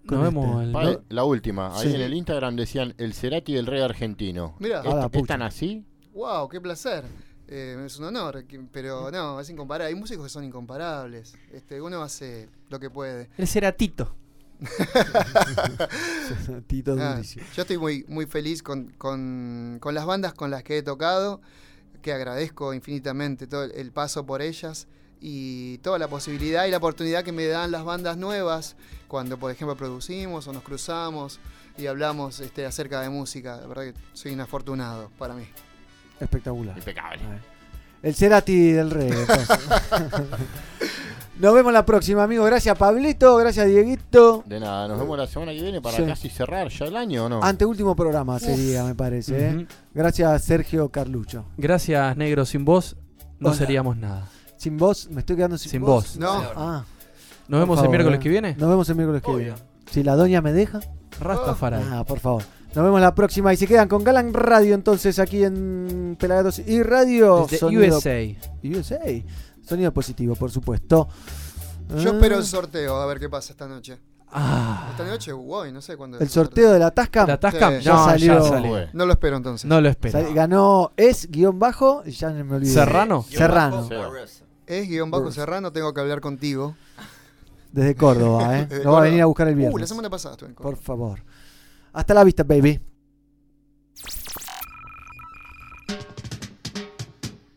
Nos 0.04 0.12
este. 0.12 0.16
vemos 0.40 0.62
el- 0.62 1.00
La 1.08 1.24
última, 1.24 1.76
ahí 1.78 1.88
Sí. 1.88 1.94
en 1.94 2.00
el 2.02 2.14
Instagram 2.14 2.56
decían 2.56 2.94
el 2.98 3.14
Cerati 3.14 3.54
del 3.54 3.66
reggae 3.66 3.84
argentino. 3.84 4.54
Mira. 4.58 4.80
¿Es, 4.80 4.86
A 4.86 4.94
la 4.94 5.04
es 5.06 5.10
pucha. 5.10 5.26
tan 5.26 5.42
así? 5.42 5.84
¡Wow! 6.12 6.48
¡Qué 6.48 6.60
placer! 6.60 7.04
Eh, 7.48 7.82
es 7.84 7.98
un 7.98 8.06
honor, 8.06 8.44
pero 8.72 9.10
no, 9.10 9.38
es 9.40 9.50
incomparable. 9.50 9.88
Hay 9.88 9.94
músicos 10.00 10.24
que 10.24 10.30
son 10.30 10.44
incomparables. 10.44 11.34
Este, 11.52 11.80
uno 11.82 12.02
hace 12.02 12.48
lo 12.70 12.78
que 12.80 12.88
puede. 12.90 13.28
El 13.36 13.46
ceratito. 13.46 14.14
Tito 16.66 16.96
Ah, 16.98 17.20
yo 17.54 17.62
estoy 17.62 17.78
muy, 17.78 18.04
muy 18.08 18.26
feliz 18.26 18.62
con, 18.62 18.90
con- 18.96 19.78
con 19.80 19.94
las 19.94 20.06
bandas 20.06 20.34
con 20.34 20.50
las 20.50 20.62
que 20.62 20.78
he 20.78 20.82
tocado, 20.82 21.40
que 22.02 22.12
agradezco 22.12 22.74
infinitamente 22.74 23.46
todo 23.46 23.64
el 23.64 23.92
paso 23.92 24.26
por 24.26 24.42
ellas 24.42 24.86
y 25.20 25.78
toda 25.78 25.98
la 25.98 26.08
posibilidad 26.08 26.66
y 26.66 26.70
la 26.70 26.76
oportunidad 26.78 27.24
que 27.24 27.32
me 27.32 27.46
dan 27.46 27.70
las 27.70 27.84
bandas 27.84 28.16
nuevas 28.16 28.76
cuando, 29.14 29.38
por 29.38 29.48
ejemplo, 29.52 29.76
producimos 29.76 30.48
o 30.48 30.52
nos 30.52 30.64
cruzamos 30.64 31.38
y 31.78 31.86
hablamos 31.86 32.40
este, 32.40 32.66
acerca 32.66 33.00
de 33.00 33.10
música. 33.10 33.58
La 33.60 33.68
verdad 33.68 33.84
que 33.84 33.94
soy 34.12 34.32
un 34.32 34.40
afortunado 34.40 35.08
para 35.16 35.34
mí. 35.34 35.44
Espectacular. 36.18 36.76
Impecable. 36.76 37.20
El 38.02 38.12
Cerati 38.16 38.72
del 38.72 38.90
entonces. 38.90 39.48
Nos 41.38 41.54
vemos 41.54 41.72
la 41.72 41.86
próxima, 41.86 42.24
amigos. 42.24 42.44
Gracias, 42.46 42.76
Pablito. 42.76 43.36
Gracias, 43.36 43.68
Dieguito. 43.68 44.42
De 44.46 44.58
nada, 44.58 44.88
nos 44.88 44.98
vemos 44.98 45.16
la 45.16 45.28
semana 45.28 45.52
que 45.52 45.62
viene 45.62 45.80
para 45.80 45.96
Sí. 45.96 46.04
casi 46.04 46.28
cerrar 46.28 46.68
ya 46.68 46.86
el 46.86 46.96
año, 46.96 47.26
¿o 47.26 47.28
no? 47.28 47.40
Anteúltimo 47.40 47.94
programa 47.94 48.40
sería, 48.40 48.82
me 48.82 48.96
parece. 48.96 49.48
¿eh? 49.48 49.66
Gracias, 49.94 50.42
Sergio 50.42 50.88
Carlucho. 50.88 51.44
Gracias, 51.56 52.16
negro. 52.16 52.44
Sin 52.46 52.64
vos 52.64 52.96
no 53.38 53.50
Hola. 53.50 53.58
seríamos 53.58 53.96
nada. 53.96 54.28
Sin 54.56 54.76
vos, 54.76 55.08
me 55.08 55.20
estoy 55.20 55.36
quedando 55.36 55.56
sin, 55.56 55.70
Sin 55.70 55.82
vos. 55.82 56.16
No. 56.16 56.32
Ah, 56.56 56.84
Nos 57.48 57.60
vemos 57.60 57.82
el 57.82 57.88
miércoles 57.88 58.18
eh. 58.18 58.22
que 58.22 58.28
viene. 58.28 58.54
Nos 58.58 58.68
vemos 58.68 58.88
el 58.88 58.94
miércoles 58.96 59.22
que 59.22 59.34
viene. 59.34 59.54
Si 59.90 60.02
la 60.02 60.16
doña 60.16 60.40
me 60.40 60.52
deja. 60.52 60.80
Rastafari. 61.20 61.76
Ah, 61.90 62.04
por 62.06 62.18
favor. 62.18 62.42
Nos 62.74 62.84
vemos 62.84 63.00
la 63.00 63.14
próxima 63.14 63.52
y 63.52 63.56
se 63.56 63.66
quedan 63.68 63.86
con 63.88 64.02
Galan 64.02 64.34
Radio 64.34 64.74
entonces 64.74 65.18
aquí 65.20 65.44
en 65.44 66.16
Pelagatos 66.18 66.58
y 66.58 66.82
Radio. 66.82 67.42
Desde 67.48 67.58
Sonido- 67.58 67.96
USA. 67.98 68.36
USA. 68.64 69.22
Sonido 69.62 69.92
positivo, 69.92 70.34
por 70.34 70.50
supuesto. 70.50 71.08
Yo 71.96 72.10
Ah, 72.10 72.14
espero 72.14 72.36
el 72.38 72.44
sorteo, 72.44 72.96
a 72.96 73.06
ver 73.06 73.20
qué 73.20 73.28
pasa 73.28 73.52
esta 73.52 73.68
noche. 73.68 73.98
Ah. 74.32 74.88
Esta 74.90 75.04
noche, 75.04 75.30
guay, 75.32 75.70
no 75.70 75.80
sé 75.80 75.96
cuándo. 75.96 76.16
es 76.16 76.22
El 76.22 76.28
sorteo 76.28 76.72
de 76.72 76.78
la 76.80 76.90
Tascam. 76.90 77.28
¿La 77.28 77.38
Tascam? 77.38 77.74
Sí. 77.78 77.84
Ya 77.84 77.92
No, 77.92 78.04
salió. 78.04 78.42
ya 78.42 78.48
salió. 78.48 78.70
Fue. 78.70 78.88
No 78.92 79.06
lo 79.06 79.12
espero 79.12 79.36
entonces. 79.36 79.68
No 79.68 79.80
lo 79.80 79.88
espero. 79.88 80.20
Sal- 80.20 80.34
ganó 80.34 80.90
es 80.96 81.30
guion 81.30 81.58
bajo 81.60 82.02
y 82.04 82.10
ya 82.10 82.30
me 82.30 82.56
olvidé. 82.56 82.72
¿Serrano? 82.72 83.24
Serrano. 83.30 83.88
Es 84.66 84.88
guion 84.88 85.10
bajo 85.12 85.30
Serrano, 85.30 85.70
tengo 85.72 85.94
que 85.94 86.00
hablar 86.00 86.20
contigo. 86.20 86.74
Desde 87.74 87.96
Córdoba, 87.96 88.56
¿eh? 88.58 88.66
Desde 88.70 88.84
Lo 88.84 88.92
va 88.92 88.98
a 88.98 89.00
Córdoba. 89.00 89.00
venir 89.02 89.22
a 89.22 89.26
buscar 89.26 89.48
el 89.48 89.54
Uh, 89.54 89.58
viernes. 89.58 89.80
la 89.80 89.86
semana 89.88 90.08
pasada 90.10 90.34
estuve 90.34 90.48
en 90.50 90.54
Córdoba. 90.54 90.76
Por 90.76 90.84
favor. 90.84 91.24
Hasta 91.92 92.14
la 92.14 92.22
vista, 92.24 92.44
baby. 92.44 92.80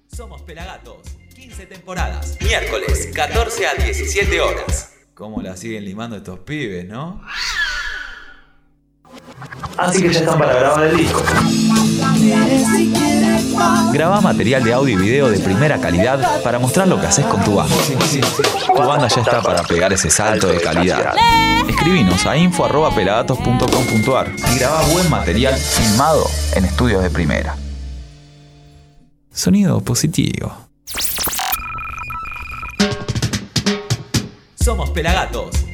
Somos 0.07 0.41
Pelagatos, 0.41 1.01
15 1.35 1.65
temporadas. 1.67 2.37
Miércoles, 2.41 3.09
14 3.13 3.67
a 3.67 3.73
17 3.75 4.41
horas. 4.41 4.93
¿Cómo 5.13 5.41
la 5.41 5.55
siguen 5.57 5.85
limando 5.85 6.17
estos 6.17 6.39
pibes, 6.39 6.87
no? 6.87 7.21
Así 9.77 10.01
que 10.01 10.11
ya 10.11 10.19
están 10.19 10.39
para 10.39 10.53
grabar 10.53 10.83
el 10.85 10.97
disco. 10.97 11.23
Graba 13.93 14.21
material 14.21 14.63
de 14.63 14.73
audio 14.73 14.99
y 14.99 15.01
video 15.01 15.29
de 15.29 15.39
primera 15.39 15.79
calidad 15.79 16.41
para 16.43 16.59
mostrar 16.59 16.87
lo 16.87 16.99
que 16.99 17.07
haces 17.07 17.25
con 17.25 17.43
tu 17.43 17.55
banda. 17.55 17.75
Tu 18.67 18.73
banda 18.73 19.07
ya 19.07 19.21
está 19.21 19.41
para 19.41 19.63
pegar 19.63 19.91
ese 19.93 20.09
salto 20.09 20.47
de 20.47 20.59
calidad. 20.59 21.13
Escribinos 21.67 22.25
a 22.25 22.37
info.pelagatos.com.ar 22.37 24.31
y 24.53 24.59
graba 24.59 24.81
buen 24.87 25.09
material 25.09 25.55
filmado 25.55 26.25
en 26.55 26.65
estudios 26.65 27.03
de 27.03 27.09
primera. 27.09 27.55
Sonido 29.31 29.81
positivo. 29.81 30.55
Somos 34.55 34.89
Pelagatos. 34.89 35.66